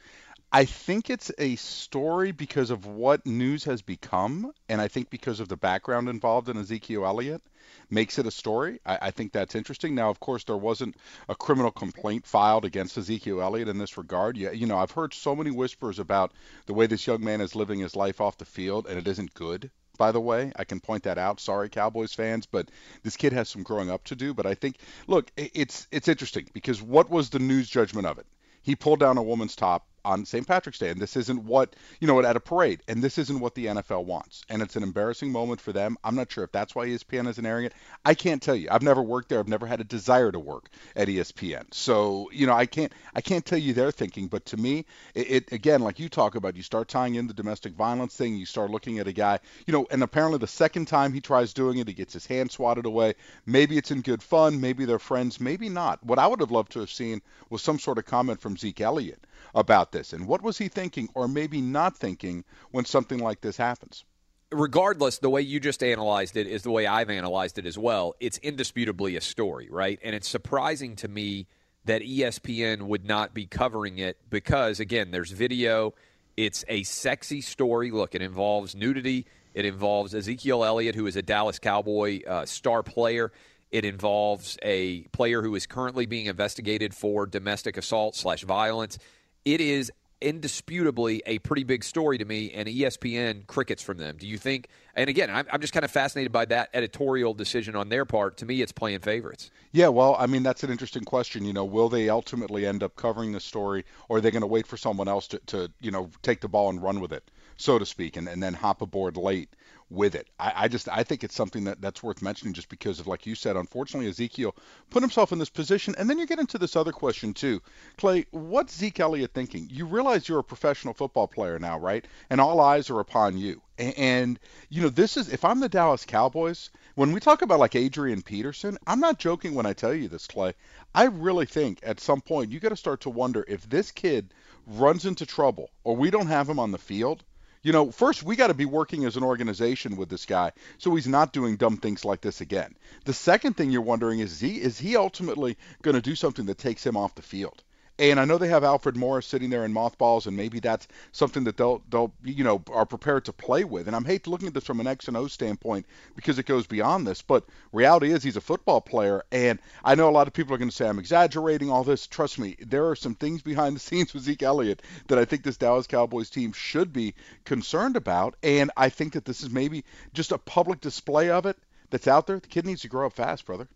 I 0.53 0.65
think 0.65 1.11
it's 1.11 1.31
a 1.39 1.55
story 1.55 2.33
because 2.33 2.71
of 2.71 2.85
what 2.85 3.25
news 3.25 3.63
has 3.65 3.83
become, 3.83 4.51
and 4.69 4.81
I 4.81 4.89
think 4.89 5.09
because 5.09 5.39
of 5.39 5.47
the 5.47 5.57
background 5.57 6.09
involved 6.09 6.49
in 6.49 6.57
Ezekiel 6.57 7.07
Elliott 7.07 7.41
makes 7.89 8.19
it 8.19 8.27
a 8.27 8.33
story. 8.33 8.81
I, 8.85 8.99
I, 9.01 9.11
think 9.13 9.31
that's 9.31 9.55
interesting. 9.55 9.95
Now, 9.95 10.11
of 10.11 10.19
course, 10.19 10.43
there 10.43 10.57
wasn't 10.57 10.97
a 11.29 11.37
criminal 11.37 11.71
complaint 11.71 12.27
filed 12.27 12.65
against 12.65 12.99
Ezekiel 12.99 13.41
Elliott 13.41 13.69
in 13.69 13.79
this 13.79 13.97
regard. 13.97 14.37
You, 14.37 14.51
you 14.51 14.67
know, 14.67 14.77
I've 14.77 14.91
heard 14.91 15.15
so 15.15 15.37
many 15.37 15.53
whispers 15.53 16.01
about 16.01 16.33
the 16.67 16.75
way 16.75 16.89
this 16.89 17.07
young 17.07 17.23
man 17.23 17.41
is 17.41 17.55
living 17.55 17.79
his 17.79 17.95
life 17.95 18.21
off 18.21 18.39
the 18.39 18.45
field, 18.45 18.89
and 18.89 18.99
it 18.99 19.07
isn't 19.07 19.35
good. 19.35 19.71
By 19.99 20.11
the 20.11 20.21
way, 20.21 20.51
I 20.57 20.65
can 20.65 20.81
point 20.81 21.05
that 21.05 21.19
out. 21.19 21.39
Sorry, 21.39 21.69
Cowboys 21.69 22.13
fans, 22.13 22.47
but 22.47 22.69
this 23.05 23.17
kid 23.17 23.33
has 23.35 23.49
some 23.49 23.63
growing 23.63 23.89
up 23.89 24.03
to 24.05 24.17
do. 24.17 24.35
But 24.35 24.47
I 24.47 24.55
think, 24.55 24.79
look, 25.07 25.31
it's 25.37 25.87
it's 25.93 26.09
interesting 26.09 26.49
because 26.53 26.83
what 26.83 27.09
was 27.09 27.31
the 27.31 27.39
news 27.39 27.69
judgment 27.69 28.09
of 28.09 28.19
it? 28.19 28.27
He 28.63 28.75
pulled 28.75 28.99
down 28.99 29.17
a 29.17 29.23
woman's 29.23 29.55
top 29.55 29.87
on 30.05 30.25
St. 30.25 30.47
Patrick's 30.47 30.79
Day, 30.79 30.91
and 30.91 31.01
this 31.01 31.17
isn't 31.17 31.45
what 31.45 31.77
you 32.01 32.07
know 32.07 32.21
at 32.21 32.37
a 32.37 32.41
parade, 32.41 32.83
and 32.89 33.03
this 33.03 33.19
isn't 33.19 33.41
what 33.41 33.55
the 33.55 33.67
NFL 33.67 34.05
wants, 34.05 34.45
and 34.49 34.63
it's 34.63 34.77
an 34.77 34.83
embarrassing 34.83 35.31
moment 35.31 35.61
for 35.61 35.73
them. 35.73 35.97
I'm 36.05 36.15
not 36.15 36.31
sure 36.31 36.45
if 36.45 36.53
that's 36.53 36.75
why 36.75 36.87
ESPN 36.87 37.29
isn't 37.29 37.47
airing 37.47 37.67
it. 37.67 37.75
I 38.05 38.15
can't 38.15 38.43
tell 38.43 38.57
you. 38.57 38.69
I've 38.71 38.83
never 38.83 39.03
worked 39.03 39.29
there. 39.29 39.39
I've 39.39 39.49
never 39.49 39.67
had 39.67 39.81
a 39.81 39.85
desire 39.85 40.33
to 40.33 40.39
work 40.39 40.71
at 40.97 41.09
ESPN, 41.09 41.73
so 41.73 42.31
you 42.33 42.47
know 42.47 42.55
I 42.55 42.67
can't 42.67 42.93
I 43.15 43.21
can't 43.21 43.45
tell 43.45 43.59
you 43.59 43.73
their 43.73 43.91
thinking. 43.91 44.29
But 44.29 44.45
to 44.47 44.57
me, 44.57 44.87
it, 45.15 45.31
it 45.31 45.53
again, 45.53 45.81
like 45.81 45.99
you 45.99 46.09
talk 46.09 46.35
about, 46.35 46.57
you 46.57 46.63
start 46.63 46.89
tying 46.89 47.15
in 47.15 47.27
the 47.27 47.35
domestic 47.35 47.75
violence 47.75 48.17
thing. 48.17 48.37
You 48.37 48.47
start 48.47 48.71
looking 48.71 48.99
at 48.99 49.09
a 49.09 49.13
guy, 49.13 49.39
you 49.67 49.73
know, 49.73 49.87
and 49.91 50.03
apparently 50.03 50.39
the 50.39 50.47
second 50.47 50.87
time 50.87 51.13
he 51.13 51.21
tries 51.21 51.53
doing 51.53 51.79
it, 51.79 51.89
he 51.89 51.95
gets 51.95 52.13
his 52.13 52.27
hand 52.27 52.51
swatted 52.51 52.87
away. 52.87 53.15
Maybe 53.47 53.77
it's 53.77 53.91
in 53.91 54.01
good 54.01 54.23
fun. 54.23 54.61
Maybe 54.61 54.85
they're 54.85 54.99
friends. 54.99 55.41
Maybe 55.41 55.69
not. 55.69 56.05
What 56.05 56.19
I 56.19 56.27
would 56.27 56.41
have 56.41 56.51
loved 56.51 56.73
to 56.73 56.81
have 56.81 56.91
seen 56.91 57.23
was 57.49 57.63
some 57.63 57.79
sort 57.79 57.99
of 57.99 58.07
comment 58.07 58.41
from 58.41 58.57
Zeke 58.57 58.81
Elliott 58.81 59.27
about 59.55 59.93
this 59.93 60.13
and 60.13 60.27
what 60.27 60.43
was 60.43 60.59
he 60.59 60.69
thinking 60.69 61.09
or 61.15 61.29
maybe 61.29 61.61
not 61.61 61.97
thinking 61.97 62.45
when 62.71 62.85
something 62.85 63.19
like 63.19 63.41
this 63.41 63.57
happens? 63.57 64.05
Regardless 64.53 65.19
the 65.19 65.31
way 65.31 65.41
you 65.43 65.61
just 65.61 65.83
analyzed 65.83 66.37
it 66.37 66.47
is 66.47 66.63
the 66.63 66.71
way 66.71 66.87
i've 66.87 67.11
analyzed 67.11 67.59
it 67.59 67.67
as 67.67 67.79
well. 67.79 68.15
It's 68.21 68.39
indisputably 68.39 69.17
a 69.17 69.21
story 69.21 69.69
right? 69.71 69.99
And 70.03 70.15
it's 70.15 70.29
surprising 70.29 70.97
to 70.97 71.09
me 71.09 71.47
that 71.85 72.03
espn 72.03 72.83
would 72.83 73.05
not 73.05 73.35
be 73.35 73.47
covering 73.47 73.99
it 73.99 74.19
because 74.29 74.81
again 74.81 75.11
there's 75.11 75.31
video. 75.31 75.95
It's 76.37 76.65
a 76.69 76.83
sexy 76.85 77.41
story. 77.41 77.91
Look 77.91 78.15
it 78.15 78.23
involves 78.23 78.75
nudity. 78.75 79.27
It 79.55 79.65
involves 79.65 80.15
ezekiel 80.15 80.65
elliott 80.65 80.95
who 80.95 81.07
is 81.07 81.17
a 81.17 81.23
dallas 81.23 81.59
cowboy 81.59 82.23
uh, 82.27 82.47
star 82.47 82.83
player. 82.83 83.33
It 83.71 83.85
involves 83.85 84.59
a 84.63 85.03
player 85.13 85.43
who 85.43 85.55
is 85.55 85.67
currently 85.67 86.07
being 86.07 86.27
investigated 86.27 86.93
for 86.93 87.27
domestic 87.27 87.77
assault 87.77 88.17
slash 88.17 88.43
violence 88.43 88.99
it 89.45 89.61
is 89.61 89.91
indisputably 90.21 91.23
a 91.25 91.39
pretty 91.39 91.65
big 91.65 91.83
story 91.83 92.19
to 92.19 92.25
me, 92.25 92.53
and 92.53 92.69
ESPN 92.69 93.47
crickets 93.47 93.83
from 93.83 93.99
them. 93.99 94.17
Do 94.19 94.27
you 94.27 94.37
think? 94.37 94.69
And 94.95 95.09
again, 95.09 95.31
I'm, 95.31 95.47
I'm 95.51 95.61
just 95.61 95.73
kind 95.73 95.85
of 95.85 95.91
fascinated 95.91 96.31
by 96.31 96.45
that 96.47 96.69
editorial 96.75 97.33
decision 97.33 97.75
on 97.75 97.89
their 97.89 98.05
part. 98.05 98.37
To 98.39 98.47
me, 98.47 98.61
it's 98.61 98.73
playing 98.73 99.01
favorites. 99.01 99.51
Yeah, 99.73 99.89
well, 99.89 100.17
I 100.19 100.27
mean, 100.27 100.43
that's 100.43 100.63
an 100.63 100.71
interesting 100.71 101.05
question. 101.05 101.45
You 101.45 101.53
know, 101.53 101.65
will 101.65 101.89
they 101.89 102.09
ultimately 102.09 102.67
end 102.67 102.83
up 102.83 102.97
covering 102.97 103.33
the 103.33 103.41
story, 103.41 103.85
or 104.09 104.19
are 104.19 104.21
they 104.21 104.31
going 104.31 104.43
to 104.43 104.47
wait 104.47 104.67
for 104.67 104.77
someone 104.77 105.09
else 105.09 105.27
to, 105.29 105.39
to, 105.47 105.71
you 105.81 105.91
know, 105.91 106.11
take 106.23 106.41
the 106.41 106.49
ball 106.49 106.69
and 106.69 106.83
run 106.83 107.01
with 107.01 107.13
it, 107.13 107.31
so 107.57 107.79
to 107.79 107.87
speak, 107.87 108.17
and, 108.17 108.29
and 108.29 108.43
then 108.43 108.55
hop 108.55 108.83
aboard 108.83 109.17
late? 109.17 109.49
With 109.91 110.15
it. 110.15 110.29
I, 110.39 110.53
I, 110.57 110.69
just 110.69 110.89
I 110.89 111.03
think 111.03 111.25
it's 111.25 111.35
something 111.35 111.65
that 111.65 111.81
that's 111.81 112.03
worth 112.03 112.23
mentioning 112.23 112.55
just 112.55 112.69
because 112.69 113.01
of 113.01 113.09
like 113.09 113.27
you 113.27 113.35
said, 113.35 113.57
unfortunately 113.57 114.09
Ezekiel 114.09 114.55
put 114.89 115.03
himself 115.03 115.33
in 115.33 115.39
this 115.39 115.51
position, 115.51 115.95
and 115.99 116.09
then 116.09 116.19
you 116.19 116.27
get 116.27 116.39
into 116.39 116.59
this 116.59 116.77
other 116.77 116.93
question 116.93 117.35
too, 117.35 117.61
Clay. 117.97 118.27
What's 118.31 118.77
Zeke 118.77 119.01
Elliott 119.01 119.35
thinking? 119.35 119.69
You 119.71 119.87
realize 119.87 120.29
you're 120.29 120.39
a 120.39 120.45
professional 120.45 120.95
football 120.95 121.27
player 121.27 121.59
now, 121.59 121.79
right? 121.79 122.05
And 122.31 122.41
all 122.41 122.61
eyes 122.61 122.89
are 122.89 123.01
upon 123.01 123.37
you. 123.37 123.61
And, 123.79 123.99
and 123.99 124.41
you 124.69 124.83
know 124.83 124.89
this 124.89 125.17
is 125.17 125.29
if 125.29 125.45
I'm 125.45 125.61
the 125.61 125.69
Dallas 125.69 126.05
Cowboys. 126.05 126.71
When 126.95 127.13
we 127.13 127.21
talk 127.21 127.43
about 127.43 127.61
like 127.61 127.75
Adrian 127.75 128.23
Peterson, 128.23 128.79
I'm 128.87 129.01
not 129.01 129.19
joking 129.19 129.55
when 129.55 129.67
I 129.67 129.73
tell 129.73 129.95
you 129.95 130.09
this, 130.09 130.27
Clay. 130.27 130.55
I 130.95 131.05
really 131.05 131.47
think 131.47 131.81
at 131.83 132.01
some 132.01 132.21
point 132.21 132.51
you 132.51 132.61
got 132.61 132.69
to 132.71 132.77
start 132.77 133.01
to 133.03 133.11
wonder 133.11 133.45
if 133.49 133.69
this 133.69 133.91
kid 133.91 134.35
runs 134.67 135.05
into 135.05 135.27
trouble 135.27 135.71
or 135.83 135.97
we 135.97 136.11
don't 136.11 136.27
have 136.27 136.49
him 136.49 136.59
on 136.59 136.71
the 136.71 136.79
field 136.79 137.25
you 137.63 137.73
know, 137.73 137.91
first 137.91 138.23
we 138.23 138.37
got 138.37 138.49
to 138.49 138.55
be 138.55 138.65
working 138.65 139.05
as 139.05 139.17
an 139.17 139.23
organization 139.23 139.97
with 139.97 140.09
this 140.09 140.27
guy 140.27 140.53
so 140.79 140.95
he's 140.95 141.09
not 141.09 141.33
doing 141.33 141.57
dumb 141.57 141.77
things 141.77 142.05
like 142.05 142.21
this 142.21 142.41
again. 142.41 142.75
The 143.05 143.13
second 143.13 143.57
thing 143.57 143.71
you're 143.71 143.83
wondering 143.83 144.21
is, 144.21 144.33
is 144.33 144.41
he 144.41 144.61
is 144.61 144.79
he 144.79 144.97
ultimately 144.97 145.57
going 145.83 145.95
to 145.95 146.03
do 146.03 146.15
something 146.15 146.47
that 146.47 146.59
takes 146.59 146.85
him 146.85 146.97
off 146.97 147.15
the 147.15 147.23
field? 147.23 147.63
And 148.01 148.19
I 148.19 148.25
know 148.25 148.39
they 148.39 148.49
have 148.49 148.65
Alfred 148.65 148.97
Morris 148.97 149.27
sitting 149.27 149.51
there 149.51 149.67
in 149.67 149.75
mothballs, 149.75 150.27
and 150.27 150.35
maybe 150.35 150.59
that's 150.59 150.89
something 151.13 151.45
that 151.45 151.59
they'll 151.59 151.83
they'll 151.91 152.11
you 152.25 152.43
know 152.43 152.63
are 152.73 152.87
prepared 152.87 153.27
to 153.27 153.33
play 153.35 153.63
with. 153.63 153.89
And 153.89 153.95
I'm 153.95 154.07
hate 154.07 154.27
looking 154.27 154.49
at 154.49 154.55
this 154.55 154.65
from 154.65 154.81
an 154.81 154.87
X 154.87 155.07
and 155.07 155.19
O 155.19 155.27
standpoint 155.27 155.85
because 156.17 156.39
it 156.39 156.47
goes 156.47 156.67
beyond 156.67 157.07
this. 157.07 157.21
But 157.21 157.45
reality 157.73 158.11
is 158.11 158.23
he's 158.23 158.39
a 158.39 158.41
football 158.41 158.81
player, 158.81 159.23
and 159.31 159.59
I 159.85 159.97
know 159.97 160.09
a 160.09 160.11
lot 160.11 160.27
of 160.27 160.33
people 160.33 160.55
are 160.55 160.59
going 160.59 160.71
to 160.71 160.75
say 160.75 160.89
I'm 160.89 160.99
exaggerating 160.99 161.71
all 161.71 161.85
this. 161.85 162.07
Trust 162.07 162.39
me, 162.39 162.57
there 162.59 162.89
are 162.89 162.97
some 162.97 163.15
things 163.15 163.43
behind 163.43 163.77
the 163.77 163.81
scenes 163.81 164.15
with 164.15 164.23
Zeke 164.23 164.45
Elliott 164.45 164.83
that 165.09 165.19
I 165.19 165.27
think 165.27 165.43
this 165.43 165.59
Dallas 165.59 165.87
Cowboys 165.87 166.31
team 166.31 166.55
should 166.55 166.95
be 166.95 167.15
concerned 167.45 167.97
about. 167.97 168.35
And 168.43 168.71
I 168.79 168.89
think 168.89 169.13
that 169.13 169.27
this 169.27 169.43
is 169.43 169.51
maybe 169.51 169.85
just 170.15 170.33
a 170.33 170.39
public 170.39 170.81
display 170.81 171.29
of 171.29 171.45
it 171.45 171.59
that's 171.91 172.09
out 172.09 172.27
there. 172.27 172.39
The 172.41 172.49
kid 172.49 172.65
needs 172.65 172.81
to 172.81 172.89
grow 172.89 173.09
up 173.09 173.13
fast, 173.13 173.45
brother. 173.45 173.69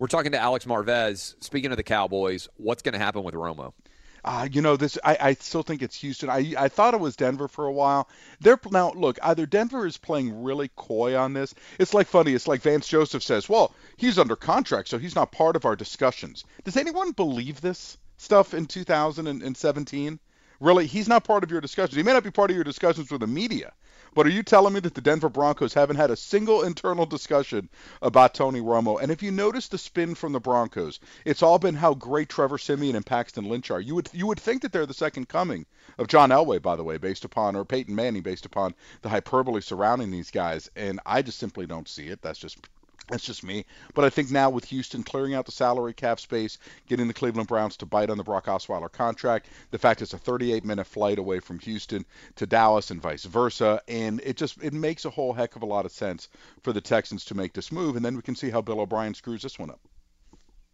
We're 0.00 0.06
talking 0.06 0.32
to 0.32 0.38
Alex 0.38 0.64
Marvez. 0.64 1.34
Speaking 1.44 1.72
of 1.72 1.76
the 1.76 1.82
Cowboys, 1.82 2.48
what's 2.56 2.80
going 2.80 2.94
to 2.94 2.98
happen 2.98 3.22
with 3.22 3.34
Romo? 3.34 3.74
Uh, 4.24 4.48
you 4.50 4.62
know 4.62 4.74
this. 4.74 4.96
I, 5.04 5.18
I 5.20 5.34
still 5.34 5.62
think 5.62 5.82
it's 5.82 5.94
Houston. 5.96 6.30
I 6.30 6.54
I 6.58 6.68
thought 6.68 6.94
it 6.94 7.00
was 7.00 7.16
Denver 7.16 7.48
for 7.48 7.66
a 7.66 7.72
while. 7.72 8.08
They're 8.40 8.58
now 8.70 8.92
look. 8.92 9.18
Either 9.22 9.44
Denver 9.44 9.86
is 9.86 9.98
playing 9.98 10.42
really 10.42 10.70
coy 10.74 11.18
on 11.18 11.34
this. 11.34 11.54
It's 11.78 11.92
like 11.92 12.06
funny. 12.06 12.32
It's 12.32 12.48
like 12.48 12.62
Vance 12.62 12.88
Joseph 12.88 13.22
says, 13.22 13.46
"Well, 13.46 13.74
he's 13.98 14.18
under 14.18 14.36
contract, 14.36 14.88
so 14.88 14.96
he's 14.96 15.14
not 15.14 15.32
part 15.32 15.54
of 15.54 15.66
our 15.66 15.76
discussions." 15.76 16.44
Does 16.64 16.78
anyone 16.78 17.12
believe 17.12 17.60
this 17.60 17.98
stuff 18.16 18.54
in 18.54 18.64
2017? 18.64 20.18
Really, 20.60 20.86
he's 20.86 21.08
not 21.08 21.24
part 21.24 21.44
of 21.44 21.50
your 21.50 21.60
discussions. 21.60 21.96
He 21.96 22.02
may 22.02 22.14
not 22.14 22.24
be 22.24 22.30
part 22.30 22.50
of 22.50 22.56
your 22.56 22.64
discussions 22.64 23.10
with 23.10 23.20
the 23.20 23.26
media, 23.26 23.72
But 24.12 24.26
are 24.26 24.30
you 24.30 24.42
telling 24.42 24.74
me 24.74 24.80
that 24.80 24.94
the 24.94 25.00
Denver 25.00 25.28
Broncos 25.28 25.72
haven't 25.72 25.96
had 25.96 26.10
a 26.10 26.16
single 26.16 26.62
internal 26.62 27.06
discussion 27.06 27.68
about 28.02 28.34
Tony 28.34 28.60
Romo? 28.60 29.00
And 29.00 29.12
if 29.12 29.22
you 29.22 29.30
notice 29.30 29.68
the 29.68 29.78
spin 29.78 30.16
from 30.16 30.32
the 30.32 30.40
Broncos, 30.40 30.98
it's 31.24 31.42
all 31.42 31.60
been 31.60 31.76
how 31.76 31.94
great 31.94 32.28
Trevor 32.28 32.58
Siemian 32.58 32.96
and 32.96 33.06
Paxton 33.06 33.48
Lynch 33.48 33.70
are. 33.70 33.80
You 33.80 33.94
would 33.94 34.08
you 34.12 34.26
would 34.26 34.40
think 34.40 34.62
that 34.62 34.72
they're 34.72 34.84
the 34.84 34.94
second 34.94 35.28
coming 35.28 35.64
of 35.96 36.08
John 36.08 36.30
Elway, 36.30 36.60
by 36.60 36.74
the 36.74 36.84
way, 36.84 36.98
based 36.98 37.24
upon 37.24 37.54
or 37.54 37.64
Peyton 37.64 37.94
Manning, 37.94 38.22
based 38.22 38.46
upon 38.46 38.74
the 39.02 39.08
hyperbole 39.08 39.60
surrounding 39.60 40.10
these 40.10 40.30
guys. 40.30 40.68
And 40.74 40.98
I 41.06 41.22
just 41.22 41.38
simply 41.38 41.66
don't 41.66 41.88
see 41.88 42.08
it. 42.08 42.20
That's 42.20 42.38
just 42.38 42.58
that's 43.10 43.24
just 43.24 43.44
me. 43.44 43.64
But 43.94 44.04
I 44.04 44.10
think 44.10 44.30
now 44.30 44.50
with 44.50 44.64
Houston 44.66 45.02
clearing 45.02 45.34
out 45.34 45.46
the 45.46 45.52
salary 45.52 45.92
cap 45.92 46.20
space, 46.20 46.58
getting 46.86 47.08
the 47.08 47.14
Cleveland 47.14 47.48
Browns 47.48 47.76
to 47.78 47.86
bite 47.86 48.10
on 48.10 48.16
the 48.16 48.24
Brock 48.24 48.46
Osweiler 48.46 48.90
contract, 48.90 49.48
the 49.70 49.78
fact 49.78 50.02
it's 50.02 50.14
a 50.14 50.18
38 50.18 50.64
minute 50.64 50.86
flight 50.86 51.18
away 51.18 51.40
from 51.40 51.58
Houston 51.60 52.04
to 52.36 52.46
Dallas 52.46 52.90
and 52.90 53.02
vice 53.02 53.24
versa, 53.24 53.82
and 53.88 54.20
it 54.24 54.36
just 54.36 54.62
it 54.62 54.72
makes 54.72 55.04
a 55.04 55.10
whole 55.10 55.32
heck 55.32 55.56
of 55.56 55.62
a 55.62 55.66
lot 55.66 55.84
of 55.84 55.92
sense 55.92 56.28
for 56.62 56.72
the 56.72 56.80
Texans 56.80 57.24
to 57.26 57.34
make 57.34 57.52
this 57.52 57.72
move, 57.72 57.96
and 57.96 58.04
then 58.04 58.16
we 58.16 58.22
can 58.22 58.36
see 58.36 58.50
how 58.50 58.62
Bill 58.62 58.80
O'Brien 58.80 59.14
screws 59.14 59.42
this 59.42 59.58
one 59.58 59.70
up. 59.70 59.80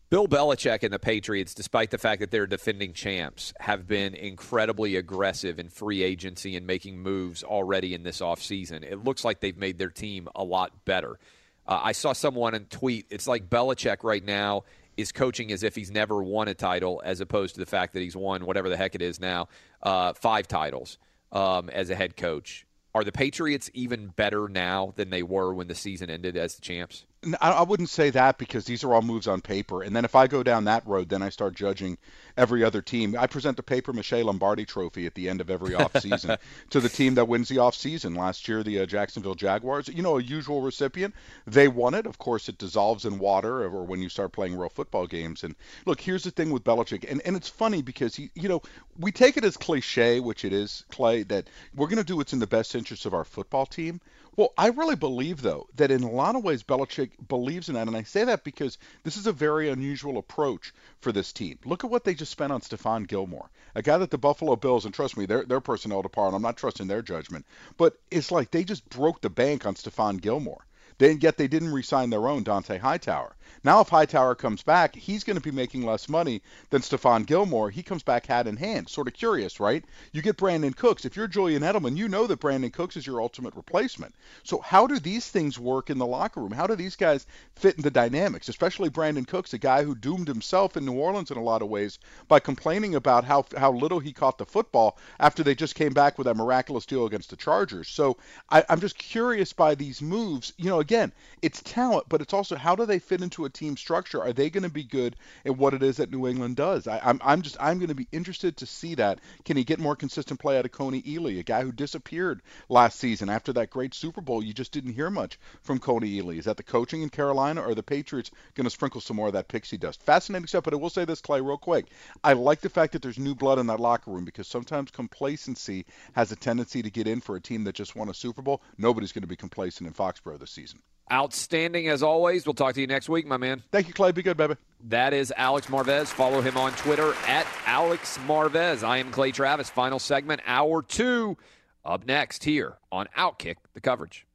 Bill 0.08 0.28
Belichick 0.28 0.84
and 0.84 0.92
the 0.92 1.00
Patriots, 1.00 1.52
despite 1.52 1.90
the 1.90 1.98
fact 1.98 2.20
that 2.20 2.30
they're 2.30 2.46
defending 2.46 2.92
champs, 2.92 3.52
have 3.58 3.88
been 3.88 4.14
incredibly 4.14 4.94
aggressive 4.94 5.58
in 5.58 5.68
free 5.68 6.04
agency 6.04 6.54
and 6.54 6.64
making 6.64 7.00
moves 7.00 7.42
already 7.42 7.92
in 7.92 8.04
this 8.04 8.20
offseason. 8.20 8.84
It 8.84 9.02
looks 9.02 9.24
like 9.24 9.40
they've 9.40 9.56
made 9.56 9.78
their 9.78 9.90
team 9.90 10.28
a 10.36 10.44
lot 10.44 10.84
better. 10.84 11.18
Uh, 11.66 11.80
I 11.82 11.92
saw 11.92 12.12
someone 12.12 12.54
tweet. 12.70 13.06
It's 13.10 13.26
like 13.26 13.48
Belichick 13.48 14.04
right 14.04 14.24
now 14.24 14.64
is 14.96 15.12
coaching 15.12 15.52
as 15.52 15.62
if 15.62 15.74
he's 15.74 15.90
never 15.90 16.22
won 16.22 16.48
a 16.48 16.54
title, 16.54 17.02
as 17.04 17.20
opposed 17.20 17.54
to 17.54 17.60
the 17.60 17.66
fact 17.66 17.92
that 17.94 18.00
he's 18.00 18.16
won 18.16 18.46
whatever 18.46 18.68
the 18.68 18.76
heck 18.76 18.94
it 18.94 19.02
is 19.02 19.20
now, 19.20 19.48
uh, 19.82 20.12
five 20.14 20.48
titles 20.48 20.98
um, 21.32 21.68
as 21.70 21.90
a 21.90 21.94
head 21.94 22.16
coach. 22.16 22.66
Are 22.94 23.04
the 23.04 23.12
Patriots 23.12 23.70
even 23.74 24.08
better 24.08 24.48
now 24.48 24.94
than 24.96 25.10
they 25.10 25.22
were 25.22 25.52
when 25.52 25.68
the 25.68 25.74
season 25.74 26.08
ended 26.08 26.36
as 26.36 26.54
the 26.54 26.62
champs? 26.62 27.04
I 27.40 27.62
wouldn't 27.62 27.88
say 27.88 28.10
that 28.10 28.38
because 28.38 28.64
these 28.64 28.84
are 28.84 28.94
all 28.94 29.02
moves 29.02 29.26
on 29.26 29.40
paper. 29.40 29.82
And 29.82 29.96
then 29.96 30.04
if 30.04 30.14
I 30.14 30.26
go 30.26 30.42
down 30.42 30.64
that 30.64 30.86
road, 30.86 31.08
then 31.08 31.22
I 31.22 31.30
start 31.30 31.54
judging 31.54 31.98
every 32.36 32.62
other 32.62 32.82
team. 32.82 33.16
I 33.18 33.26
present 33.26 33.56
the 33.56 33.62
paper 33.62 33.92
mache 33.92 34.12
Lombardi 34.12 34.64
trophy 34.64 35.06
at 35.06 35.14
the 35.14 35.28
end 35.28 35.40
of 35.40 35.50
every 35.50 35.70
offseason 35.70 36.38
to 36.70 36.80
the 36.80 36.88
team 36.88 37.14
that 37.14 37.26
wins 37.26 37.48
the 37.48 37.56
offseason. 37.56 38.16
Last 38.16 38.46
year, 38.48 38.62
the 38.62 38.80
uh, 38.80 38.86
Jacksonville 38.86 39.34
Jaguars, 39.34 39.88
you 39.88 40.02
know, 40.02 40.18
a 40.18 40.22
usual 40.22 40.60
recipient. 40.60 41.14
They 41.46 41.68
won 41.68 41.94
it. 41.94 42.06
Of 42.06 42.18
course, 42.18 42.48
it 42.48 42.58
dissolves 42.58 43.04
in 43.04 43.18
water 43.18 43.62
or 43.62 43.84
when 43.84 44.02
you 44.02 44.08
start 44.08 44.32
playing 44.32 44.56
real 44.56 44.68
football 44.68 45.06
games. 45.06 45.42
And 45.42 45.54
look, 45.86 46.00
here's 46.00 46.24
the 46.24 46.30
thing 46.30 46.50
with 46.50 46.64
Belichick. 46.64 47.10
And, 47.10 47.22
and 47.24 47.36
it's 47.36 47.48
funny 47.48 47.82
because, 47.82 48.14
he, 48.14 48.30
you 48.34 48.48
know, 48.48 48.62
we 48.98 49.12
take 49.12 49.36
it 49.36 49.44
as 49.44 49.56
cliche, 49.56 50.20
which 50.20 50.44
it 50.44 50.52
is, 50.52 50.84
Clay, 50.90 51.22
that 51.24 51.48
we're 51.74 51.88
going 51.88 51.98
to 51.98 52.04
do 52.04 52.16
what's 52.16 52.32
in 52.32 52.38
the 52.38 52.46
best 52.46 52.74
interest 52.74 53.06
of 53.06 53.14
our 53.14 53.24
football 53.24 53.66
team. 53.66 54.00
Well, 54.36 54.52
I 54.58 54.68
really 54.68 54.96
believe, 54.96 55.40
though, 55.40 55.66
that 55.76 55.90
in 55.90 56.02
a 56.02 56.10
lot 56.10 56.36
of 56.36 56.44
ways 56.44 56.62
Belichick 56.62 57.12
believes 57.26 57.70
in 57.70 57.74
that. 57.74 57.88
And 57.88 57.96
I 57.96 58.02
say 58.02 58.24
that 58.24 58.44
because 58.44 58.76
this 59.02 59.16
is 59.16 59.26
a 59.26 59.32
very 59.32 59.70
unusual 59.70 60.18
approach 60.18 60.74
for 61.00 61.10
this 61.10 61.32
team. 61.32 61.58
Look 61.64 61.84
at 61.84 61.90
what 61.90 62.04
they 62.04 62.12
just 62.12 62.32
spent 62.32 62.52
on 62.52 62.60
Stephon 62.60 63.06
Gilmore, 63.06 63.48
a 63.74 63.80
guy 63.80 63.96
that 63.96 64.10
the 64.10 64.18
Buffalo 64.18 64.54
Bills, 64.54 64.84
and 64.84 64.92
trust 64.92 65.16
me, 65.16 65.24
their, 65.24 65.44
their 65.44 65.62
personnel 65.62 66.02
department, 66.02 66.36
I'm 66.36 66.42
not 66.42 66.58
trusting 66.58 66.86
their 66.86 67.00
judgment, 67.00 67.46
but 67.78 67.98
it's 68.10 68.30
like 68.30 68.50
they 68.50 68.62
just 68.62 68.86
broke 68.90 69.22
the 69.22 69.30
bank 69.30 69.64
on 69.64 69.74
Stephon 69.74 70.20
Gilmore. 70.20 70.66
Then 70.98 71.18
yet 71.20 71.36
they 71.36 71.48
didn't 71.48 71.72
re-sign 71.72 72.10
their 72.10 72.28
own 72.28 72.44
Dont'a 72.44 72.78
Hightower. 72.78 73.34
Now 73.64 73.80
if 73.80 73.88
Hightower 73.88 74.34
comes 74.34 74.62
back, 74.62 74.94
he's 74.94 75.24
going 75.24 75.36
to 75.36 75.42
be 75.42 75.50
making 75.50 75.84
less 75.84 76.08
money 76.08 76.42
than 76.70 76.82
Stephon 76.82 77.26
Gilmore. 77.26 77.70
He 77.70 77.82
comes 77.82 78.02
back 78.02 78.26
hat 78.26 78.46
in 78.46 78.56
hand. 78.56 78.88
Sort 78.88 79.08
of 79.08 79.14
curious, 79.14 79.58
right? 79.58 79.84
You 80.12 80.22
get 80.22 80.36
Brandin 80.36 80.76
Cooks. 80.76 81.04
If 81.04 81.16
you're 81.16 81.26
Julian 81.26 81.62
Edelman, 81.62 81.96
you 81.96 82.08
know 82.08 82.26
that 82.26 82.40
Brandin 82.40 82.72
Cooks 82.72 82.96
is 82.96 83.06
your 83.06 83.20
ultimate 83.20 83.56
replacement. 83.56 84.14
So 84.44 84.60
how 84.60 84.86
do 84.86 84.98
these 84.98 85.28
things 85.28 85.58
work 85.58 85.90
in 85.90 85.98
the 85.98 86.06
locker 86.06 86.40
room? 86.40 86.52
How 86.52 86.66
do 86.66 86.76
these 86.76 86.96
guys 86.96 87.26
fit 87.56 87.76
in 87.76 87.82
the 87.82 87.90
dynamics? 87.90 88.48
Especially 88.48 88.88
Brandin 88.88 89.26
Cooks, 89.26 89.52
a 89.52 89.58
guy 89.58 89.82
who 89.82 89.94
doomed 89.94 90.28
himself 90.28 90.76
in 90.76 90.84
New 90.84 90.94
Orleans 90.94 91.30
in 91.30 91.36
a 91.36 91.42
lot 91.42 91.62
of 91.62 91.68
ways 91.68 91.98
by 92.28 92.38
complaining 92.40 92.94
about 92.94 93.24
how 93.24 93.44
how 93.56 93.72
little 93.72 93.98
he 93.98 94.12
caught 94.12 94.38
the 94.38 94.46
football 94.46 94.98
after 95.18 95.42
they 95.42 95.54
just 95.54 95.74
came 95.74 95.92
back 95.92 96.18
with 96.18 96.26
that 96.26 96.36
miraculous 96.36 96.86
deal 96.86 97.06
against 97.06 97.30
the 97.30 97.36
Chargers. 97.36 97.88
So 97.88 98.16
I, 98.50 98.64
I'm 98.68 98.80
just 98.80 98.96
curious 98.96 99.52
by 99.52 99.74
these 99.74 100.00
moves. 100.00 100.52
You 100.56 100.70
know, 100.70 100.80
again, 100.86 101.10
it's 101.42 101.60
talent, 101.62 102.06
but 102.08 102.20
it's 102.20 102.32
also 102.32 102.54
how 102.54 102.76
do 102.76 102.86
they 102.86 103.00
fit 103.00 103.20
into 103.20 103.44
a 103.44 103.50
team 103.50 103.76
structure? 103.76 104.22
Are 104.22 104.32
they 104.32 104.50
going 104.50 104.62
to 104.62 104.70
be 104.70 104.84
good 104.84 105.16
at 105.44 105.56
what 105.56 105.74
it 105.74 105.82
is 105.82 105.96
that 105.96 106.12
New 106.12 106.28
England 106.28 106.54
does? 106.54 106.86
I, 106.86 107.00
I'm, 107.02 107.20
I'm 107.24 107.42
just 107.42 107.56
I'm 107.58 107.78
going 107.78 107.88
to 107.88 107.96
be 107.96 108.06
interested 108.12 108.56
to 108.58 108.66
see 108.66 108.94
that. 108.94 109.18
Can 109.44 109.56
he 109.56 109.64
get 109.64 109.80
more 109.80 109.96
consistent 109.96 110.38
play 110.38 110.56
out 110.56 110.64
of 110.64 110.70
Kony 110.70 111.04
Ealy, 111.04 111.40
a 111.40 111.42
guy 111.42 111.62
who 111.64 111.72
disappeared 111.72 112.40
last 112.68 113.00
season 113.00 113.28
after 113.28 113.52
that 113.54 113.70
great 113.70 113.94
Super 113.94 114.20
Bowl? 114.20 114.44
You 114.44 114.54
just 114.54 114.70
didn't 114.70 114.92
hear 114.92 115.10
much 115.10 115.40
from 115.62 115.80
Kony 115.80 116.22
Ealy. 116.22 116.38
Is 116.38 116.44
that 116.44 116.56
the 116.56 116.62
coaching 116.62 117.02
in 117.02 117.10
Carolina, 117.10 117.62
or 117.62 117.70
are 117.70 117.74
the 117.74 117.82
Patriots 117.82 118.30
going 118.54 118.66
to 118.66 118.70
sprinkle 118.70 119.00
some 119.00 119.16
more 119.16 119.26
of 119.26 119.32
that 119.32 119.48
pixie 119.48 119.78
dust? 119.78 120.04
Fascinating 120.04 120.46
stuff. 120.46 120.62
But 120.62 120.74
I 120.74 120.76
will 120.76 120.90
say 120.90 121.04
this, 121.04 121.20
Clay, 121.20 121.40
real 121.40 121.58
quick. 121.58 121.86
I 122.22 122.34
like 122.34 122.60
the 122.60 122.68
fact 122.68 122.92
that 122.92 123.02
there's 123.02 123.18
new 123.18 123.34
blood 123.34 123.58
in 123.58 123.66
that 123.66 123.80
locker 123.80 124.12
room 124.12 124.24
because 124.24 124.46
sometimes 124.46 124.92
complacency 124.92 125.84
has 126.12 126.30
a 126.30 126.36
tendency 126.36 126.80
to 126.82 126.90
get 126.90 127.08
in 127.08 127.20
for 127.20 127.34
a 127.34 127.40
team 127.40 127.64
that 127.64 127.74
just 127.74 127.96
won 127.96 128.08
a 128.08 128.14
Super 128.14 128.42
Bowl. 128.42 128.62
Nobody's 128.78 129.10
going 129.10 129.22
to 129.22 129.28
be 129.28 129.34
complacent 129.34 129.88
in 129.88 129.94
Foxborough 129.94 130.38
this 130.38 130.52
season. 130.52 130.75
Outstanding 131.10 131.88
as 131.88 132.02
always. 132.02 132.46
We'll 132.46 132.54
talk 132.54 132.74
to 132.74 132.80
you 132.80 132.86
next 132.88 133.08
week, 133.08 133.26
my 133.26 133.36
man. 133.36 133.62
Thank 133.70 133.86
you, 133.86 133.94
Clay. 133.94 134.10
Be 134.10 134.22
good, 134.22 134.36
baby. 134.36 134.56
That 134.88 135.12
is 135.12 135.32
Alex 135.36 135.68
Marvez. 135.68 136.06
Follow 136.06 136.40
him 136.40 136.56
on 136.56 136.72
Twitter 136.72 137.14
at 137.28 137.46
Alex 137.64 138.18
Marvez. 138.26 138.82
I 138.82 138.98
am 138.98 139.12
Clay 139.12 139.30
Travis. 139.30 139.70
Final 139.70 139.98
segment, 140.00 140.40
hour 140.46 140.82
two, 140.82 141.36
up 141.84 142.06
next 142.06 142.42
here 142.44 142.78
on 142.90 143.06
Outkick 143.16 143.56
the 143.74 143.80
coverage. 143.80 144.26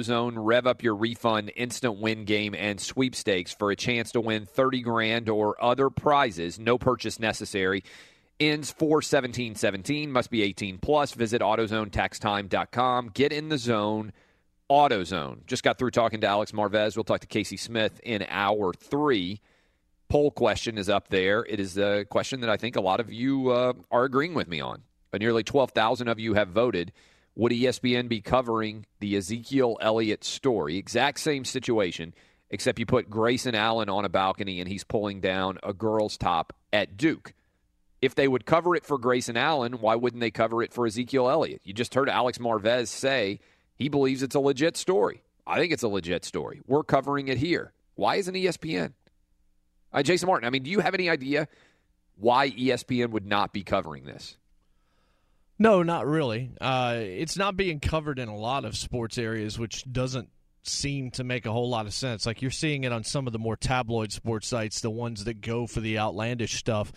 Zone, 0.00 0.38
rev 0.38 0.66
up 0.66 0.82
your 0.82 0.94
refund, 0.94 1.52
instant 1.54 1.98
win 2.00 2.24
game, 2.24 2.54
and 2.54 2.80
sweepstakes 2.80 3.52
for 3.52 3.70
a 3.70 3.76
chance 3.76 4.12
to 4.12 4.22
win 4.22 4.46
30 4.46 4.80
grand 4.80 5.28
or 5.28 5.62
other 5.62 5.90
prizes. 5.90 6.58
No 6.58 6.78
purchase 6.78 7.20
necessary. 7.20 7.84
Ends 8.40 8.70
41717. 8.70 10.10
Must 10.10 10.30
be 10.30 10.42
18 10.42 10.78
plus. 10.78 11.12
Visit 11.12 11.42
AutoZoneTaxTime.com. 11.42 13.10
Get 13.12 13.32
in 13.32 13.50
the 13.50 13.58
zone. 13.58 14.14
AutoZone. 14.72 15.46
Just 15.46 15.62
got 15.62 15.78
through 15.78 15.90
talking 15.90 16.20
to 16.22 16.26
Alex 16.26 16.52
Marvez. 16.52 16.96
We'll 16.96 17.04
talk 17.04 17.20
to 17.20 17.26
Casey 17.26 17.56
Smith 17.56 18.00
in 18.02 18.24
hour 18.28 18.72
three. 18.72 19.40
Poll 20.08 20.30
question 20.30 20.76
is 20.76 20.88
up 20.88 21.08
there. 21.08 21.44
It 21.48 21.58
is 21.58 21.78
a 21.78 22.04
question 22.04 22.40
that 22.40 22.50
I 22.50 22.56
think 22.56 22.76
a 22.76 22.80
lot 22.80 23.00
of 23.00 23.12
you 23.12 23.50
uh, 23.50 23.72
are 23.90 24.04
agreeing 24.04 24.34
with 24.34 24.48
me 24.48 24.60
on. 24.60 24.82
But 25.10 25.20
nearly 25.20 25.42
12,000 25.44 26.08
of 26.08 26.18
you 26.18 26.34
have 26.34 26.48
voted. 26.48 26.92
Would 27.34 27.52
ESPN 27.52 28.08
be 28.08 28.20
covering 28.20 28.86
the 29.00 29.16
Ezekiel 29.16 29.78
Elliott 29.80 30.22
story? 30.22 30.76
Exact 30.76 31.18
same 31.18 31.44
situation, 31.44 32.14
except 32.50 32.78
you 32.78 32.84
put 32.84 33.08
Grayson 33.08 33.54
Allen 33.54 33.88
on 33.88 34.04
a 34.04 34.10
balcony 34.10 34.60
and 34.60 34.68
he's 34.68 34.84
pulling 34.84 35.20
down 35.20 35.58
a 35.62 35.72
girl's 35.72 36.18
top 36.18 36.52
at 36.72 36.96
Duke. 36.96 37.32
If 38.02 38.14
they 38.14 38.28
would 38.28 38.44
cover 38.44 38.74
it 38.74 38.84
for 38.84 38.98
Grayson 38.98 39.36
Allen, 39.36 39.74
why 39.80 39.94
wouldn't 39.94 40.20
they 40.20 40.30
cover 40.30 40.62
it 40.62 40.72
for 40.72 40.86
Ezekiel 40.86 41.30
Elliott? 41.30 41.62
You 41.64 41.72
just 41.72 41.94
heard 41.94 42.08
Alex 42.08 42.38
Marvez 42.38 42.88
say 42.88 43.40
he 43.82 43.88
believes 43.88 44.22
it's 44.22 44.34
a 44.34 44.40
legit 44.40 44.76
story. 44.76 45.22
I 45.46 45.58
think 45.58 45.72
it's 45.72 45.82
a 45.82 45.88
legit 45.88 46.24
story. 46.24 46.60
We're 46.66 46.84
covering 46.84 47.28
it 47.28 47.38
here. 47.38 47.72
Why 47.96 48.16
isn't 48.16 48.34
ESPN? 48.34 48.92
Uh, 49.92 50.02
Jason 50.02 50.28
Martin, 50.28 50.46
I 50.46 50.50
mean, 50.50 50.62
do 50.62 50.70
you 50.70 50.80
have 50.80 50.94
any 50.94 51.10
idea 51.10 51.48
why 52.16 52.50
ESPN 52.50 53.10
would 53.10 53.26
not 53.26 53.52
be 53.52 53.62
covering 53.62 54.04
this? 54.04 54.36
No, 55.58 55.82
not 55.82 56.06
really. 56.06 56.52
Uh, 56.60 56.94
it's 56.98 57.36
not 57.36 57.56
being 57.56 57.80
covered 57.80 58.18
in 58.18 58.28
a 58.28 58.36
lot 58.36 58.64
of 58.64 58.76
sports 58.76 59.18
areas, 59.18 59.58
which 59.58 59.84
doesn't 59.90 60.28
seem 60.62 61.10
to 61.12 61.24
make 61.24 61.44
a 61.44 61.52
whole 61.52 61.68
lot 61.68 61.86
of 61.86 61.92
sense. 61.92 62.24
Like 62.24 62.40
you're 62.40 62.50
seeing 62.50 62.84
it 62.84 62.92
on 62.92 63.04
some 63.04 63.26
of 63.26 63.32
the 63.32 63.38
more 63.38 63.56
tabloid 63.56 64.12
sports 64.12 64.46
sites, 64.46 64.80
the 64.80 64.90
ones 64.90 65.24
that 65.24 65.40
go 65.40 65.66
for 65.66 65.80
the 65.80 65.98
outlandish 65.98 66.54
stuff. 66.54 66.92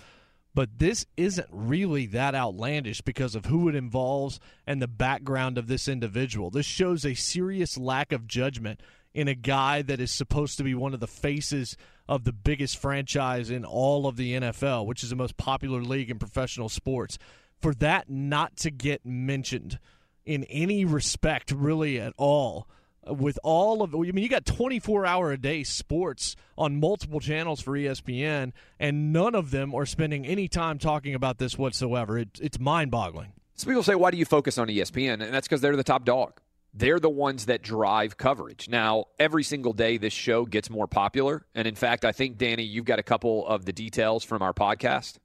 But 0.55 0.79
this 0.79 1.05
isn't 1.17 1.49
really 1.51 2.05
that 2.07 2.33
outlandish 2.33 3.01
because 3.01 3.35
of 3.35 3.45
who 3.45 3.67
it 3.67 3.75
involves 3.75 4.39
and 4.65 4.81
the 4.81 4.87
background 4.87 5.57
of 5.57 5.67
this 5.67 5.89
individual. 5.89 6.49
This 6.49 6.65
shows 6.65 7.05
a 7.05 7.13
serious 7.13 7.77
lack 7.77 8.13
of 8.13 8.25
judgment 8.25 8.79
in 9.13 9.27
a 9.27 9.35
guy 9.35 9.81
that 9.81 9.99
is 9.99 10.11
supposed 10.11 10.57
to 10.57 10.63
be 10.63 10.73
one 10.73 10.93
of 10.93 11.01
the 11.01 11.07
faces 11.07 11.75
of 12.07 12.23
the 12.23 12.31
biggest 12.31 12.77
franchise 12.77 13.49
in 13.49 13.65
all 13.65 14.07
of 14.07 14.15
the 14.15 14.33
NFL, 14.33 14.85
which 14.85 15.03
is 15.03 15.09
the 15.09 15.15
most 15.15 15.35
popular 15.35 15.81
league 15.81 16.09
in 16.09 16.19
professional 16.19 16.69
sports. 16.69 17.17
For 17.61 17.73
that 17.75 18.09
not 18.09 18.55
to 18.57 18.71
get 18.71 19.05
mentioned 19.05 19.77
in 20.25 20.45
any 20.45 20.85
respect, 20.85 21.51
really 21.51 21.99
at 21.99 22.13
all, 22.17 22.67
with 23.07 23.37
all 23.43 23.81
of 23.81 23.93
I 23.93 23.97
mean 23.97 24.23
you 24.23 24.29
got 24.29 24.45
24 24.45 25.05
hour 25.05 25.31
a 25.31 25.37
day 25.37 25.63
sports 25.63 26.35
on 26.57 26.79
multiple 26.79 27.19
channels 27.19 27.61
for 27.61 27.73
ESPN 27.73 28.51
and 28.79 29.13
none 29.13 29.35
of 29.35 29.51
them 29.51 29.73
are 29.75 29.85
spending 29.85 30.25
any 30.25 30.47
time 30.47 30.79
talking 30.79 31.13
about 31.13 31.37
this 31.37 31.57
whatsoever. 31.57 32.17
It, 32.17 32.39
it's 32.41 32.59
mind-boggling. 32.59 33.33
Some 33.55 33.69
people 33.69 33.83
say 33.83 33.95
why 33.95 34.11
do 34.11 34.17
you 34.17 34.25
focus 34.25 34.57
on 34.57 34.67
ESPN 34.67 35.23
and 35.23 35.33
that's 35.33 35.47
cuz 35.47 35.61
they're 35.61 35.75
the 35.75 35.83
top 35.83 36.05
dog. 36.05 36.39
They're 36.73 36.99
the 36.99 37.09
ones 37.09 37.45
that 37.45 37.61
drive 37.61 38.17
coverage. 38.17 38.67
Now, 38.67 39.05
every 39.17 39.43
single 39.43 39.71
day 39.71 39.97
this 39.97 40.11
show 40.11 40.45
gets 40.45 40.69
more 40.69 40.87
popular 40.87 41.45
and 41.53 41.67
in 41.67 41.75
fact, 41.75 42.05
I 42.05 42.11
think 42.11 42.37
Danny 42.37 42.63
you've 42.63 42.85
got 42.85 42.99
a 42.99 43.03
couple 43.03 43.45
of 43.47 43.65
the 43.65 43.73
details 43.73 44.23
from 44.23 44.41
our 44.41 44.53
podcast. 44.53 45.19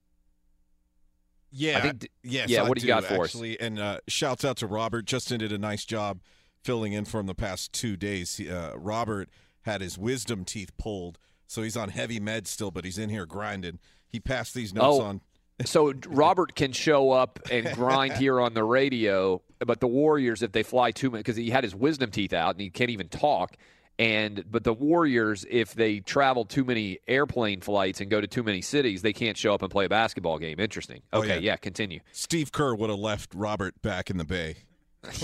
Yeah, 1.53 1.79
I 1.79 1.81
think. 1.81 2.09
yes, 2.23 2.49
yeah. 2.49 2.63
I 2.63 2.69
what 2.69 2.79
do 2.79 2.83
you 2.83 2.89
got 2.89 3.05
for 3.05 3.25
actually? 3.25 3.59
And 3.59 3.79
uh, 3.79 3.99
shouts 4.07 4.45
out 4.45 4.59
to 4.59 4.67
Robert. 4.67 5.05
Justin 5.05 5.41
did 5.41 5.51
a 5.51 5.59
nice 5.59 5.85
job 5.85 6.21
filling 6.63 6.93
in 6.93 7.05
for 7.05 7.21
him 7.21 7.27
the 7.27 7.35
past 7.35 7.73
two 7.73 7.97
days. 7.97 8.37
He, 8.37 8.51
uh, 8.51 8.75
Robert 8.77 9.29
had 9.63 9.81
his 9.81 9.97
wisdom 9.99 10.45
teeth 10.45 10.77
pulled, 10.79 11.19
so 11.47 11.63
he's 11.63 11.77
on 11.77 11.89
heavy 11.91 12.21
meds 12.21 12.49
still, 12.49 12.71
but 12.71 12.85
he's 12.85 12.99
in 12.99 13.11
here 13.11 13.27
grinding. 13.27 13.79
He 14.09 14.21
passed 14.21 14.55
these 14.55 14.73
notes 14.75 14.99
Oh. 14.99 15.03
on. 15.03 15.21
so 15.67 15.93
Robert 16.09 16.55
can 16.55 16.73
show 16.73 17.11
up 17.11 17.39
and 17.51 17.71
grind 17.75 18.15
here 18.15 18.41
on 18.41 18.55
the 18.55 18.65
radio, 18.65 19.43
but 19.59 19.81
the 19.81 19.87
Warriors, 19.87 20.43
if 20.43 20.53
they 20.53 20.63
fly 20.63 20.91
too 20.91 21.11
much, 21.11 21.19
because 21.19 21.37
he 21.37 21.51
had 21.51 21.65
his 21.65 21.75
wisdom 21.75 22.11
teeth 22.11 22.33
out 22.33 22.55
and 22.55 22.61
he 22.63 22.71
can't 22.71 22.91
even 22.91 23.09
talk. 23.09 23.57
And 23.99 24.43
but 24.51 24.65
the 24.65 24.73
Warriors, 24.73 25.45
if 25.51 25.75
they 25.75 26.01
travel 26.01 26.47
too 26.47 26.65
many 26.65 26.99
airplane 27.07 27.61
flights 27.61 28.01
and 28.01 28.11
go 28.11 28.19
to 28.23 28.27
too 28.27 28.43
many 28.43 28.63
cities, 28.63 29.03
they 29.03 29.13
can't 29.13 29.37
show 29.37 29.53
up 29.53 29.61
and 29.61 29.71
play 29.71 29.85
a 29.85 29.89
basketball 29.91 30.39
game. 30.39 30.59
Interesting. 30.59 31.03
Oh, 31.13 31.19
Okay, 31.21 31.35
yeah. 31.35 31.51
yeah. 31.53 31.57
continue. 31.57 32.01
Steve 32.13 32.51
Kerr 32.53 32.75
would 32.75 32.89
have 32.89 32.99
left 32.99 33.35
Robert 33.35 33.83
back 33.83 34.09
in 34.09 34.17
the 34.17 34.25
Bay. 34.25 34.57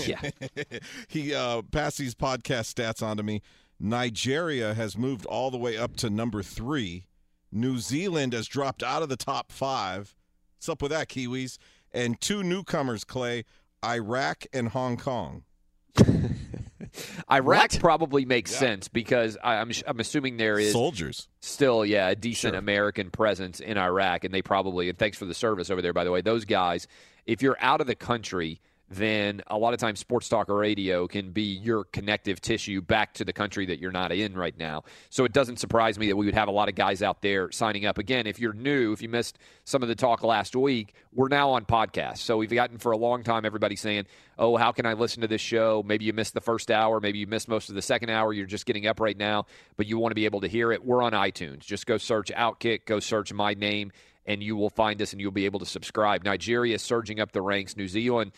Yeah. 0.05 0.21
he 1.07 1.33
uh, 1.33 1.61
passed 1.71 1.97
these 1.97 2.15
podcast 2.15 2.73
stats 2.73 3.03
on 3.03 3.17
to 3.17 3.23
me. 3.23 3.41
Nigeria 3.79 4.73
has 4.73 4.97
moved 4.97 5.25
all 5.25 5.51
the 5.51 5.57
way 5.57 5.77
up 5.77 5.95
to 5.97 6.09
number 6.09 6.41
three. 6.41 7.05
New 7.51 7.77
Zealand 7.77 8.33
has 8.33 8.47
dropped 8.47 8.83
out 8.83 9.03
of 9.03 9.09
the 9.09 9.17
top 9.17 9.51
five. 9.51 10.15
What's 10.57 10.69
up 10.69 10.81
with 10.81 10.91
that, 10.91 11.07
Kiwis? 11.07 11.57
And 11.91 12.19
two 12.19 12.43
newcomers, 12.43 13.03
Clay, 13.03 13.45
Iraq 13.83 14.45
and 14.51 14.69
Hong 14.69 14.97
Kong. 14.97 15.43
Iraq 17.31 17.79
probably 17.79 18.25
makes 18.25 18.55
sense 18.55 18.87
because 18.87 19.37
I, 19.43 19.55
I'm 19.55 19.71
I'm 19.87 19.99
assuming 19.99 20.37
there 20.37 20.59
is 20.59 20.71
Soldiers. 20.73 21.27
still 21.41 21.85
yeah 21.85 22.09
a 22.09 22.15
decent 22.15 22.55
American 22.55 23.09
presence 23.09 23.59
in 23.59 23.77
Iraq, 23.77 24.23
and 24.23 24.33
they 24.33 24.41
probably 24.41 24.89
and 24.89 24.97
thanks 24.97 25.17
for 25.17 25.25
the 25.25 25.33
service 25.33 25.69
over 25.69 25.81
there 25.81 25.93
by 25.93 26.03
the 26.03 26.11
way. 26.11 26.21
Those 26.21 26.45
guys, 26.45 26.87
if 27.25 27.41
you're 27.41 27.57
out 27.59 27.81
of 27.81 27.87
the 27.87 27.95
country. 27.95 28.61
Then 28.89 29.41
a 29.47 29.57
lot 29.57 29.73
of 29.73 29.79
times, 29.79 29.99
sports 29.99 30.29
talk 30.29 30.47
or 30.49 30.55
radio 30.55 31.07
can 31.07 31.31
be 31.31 31.41
your 31.41 31.83
connective 31.83 32.39
tissue 32.39 32.81
back 32.81 33.13
to 33.15 33.25
the 33.25 33.33
country 33.33 33.65
that 33.65 33.79
you're 33.79 33.91
not 33.91 34.13
in 34.13 34.33
right 34.33 34.57
now. 34.57 34.83
So 35.09 35.25
it 35.25 35.33
doesn't 35.33 35.57
surprise 35.57 35.99
me 35.99 36.07
that 36.07 36.15
we 36.15 36.25
would 36.25 36.35
have 36.35 36.47
a 36.47 36.51
lot 36.51 36.69
of 36.69 36.75
guys 36.75 37.01
out 37.01 37.21
there 37.21 37.51
signing 37.51 37.85
up. 37.85 37.97
Again, 37.97 38.27
if 38.27 38.39
you're 38.39 38.53
new, 38.53 38.93
if 38.93 39.01
you 39.01 39.09
missed 39.09 39.39
some 39.65 39.83
of 39.83 39.89
the 39.89 39.95
talk 39.95 40.23
last 40.23 40.55
week, 40.55 40.93
we're 41.13 41.27
now 41.27 41.49
on 41.49 41.65
podcast. 41.65 42.19
So 42.19 42.37
we've 42.37 42.49
gotten 42.49 42.77
for 42.77 42.93
a 42.93 42.97
long 42.97 43.23
time 43.23 43.43
everybody 43.43 43.75
saying, 43.75 44.05
"Oh, 44.39 44.55
how 44.55 44.71
can 44.71 44.85
I 44.85 44.93
listen 44.93 45.19
to 45.21 45.27
this 45.27 45.41
show?" 45.41 45.83
Maybe 45.85 46.05
you 46.05 46.13
missed 46.13 46.33
the 46.33 46.39
first 46.39 46.71
hour, 46.71 47.01
maybe 47.01 47.19
you 47.19 47.27
missed 47.27 47.49
most 47.49 47.67
of 47.67 47.75
the 47.75 47.81
second 47.81 48.09
hour. 48.09 48.31
You're 48.31 48.45
just 48.45 48.65
getting 48.65 48.87
up 48.87 49.01
right 49.01 49.17
now, 49.17 49.47
but 49.75 49.85
you 49.85 49.97
want 49.97 50.11
to 50.11 50.15
be 50.15 50.25
able 50.25 50.39
to 50.41 50.47
hear 50.47 50.71
it. 50.71 50.85
We're 50.85 51.03
on 51.03 51.11
iTunes. 51.11 51.59
Just 51.59 51.87
go 51.87 51.97
search 51.97 52.31
Outkick, 52.31 52.85
go 52.85 53.01
search 53.01 53.33
my 53.33 53.53
name, 53.53 53.91
and 54.25 54.41
you 54.41 54.55
will 54.55 54.69
find 54.69 55.01
us, 55.01 55.11
and 55.11 55.19
you'll 55.19 55.31
be 55.31 55.45
able 55.45 55.59
to 55.59 55.65
subscribe. 55.65 56.23
Nigeria 56.23 56.79
surging 56.79 57.19
up 57.19 57.33
the 57.33 57.41
ranks. 57.41 57.75
New 57.75 57.89
Zealand. 57.89 58.31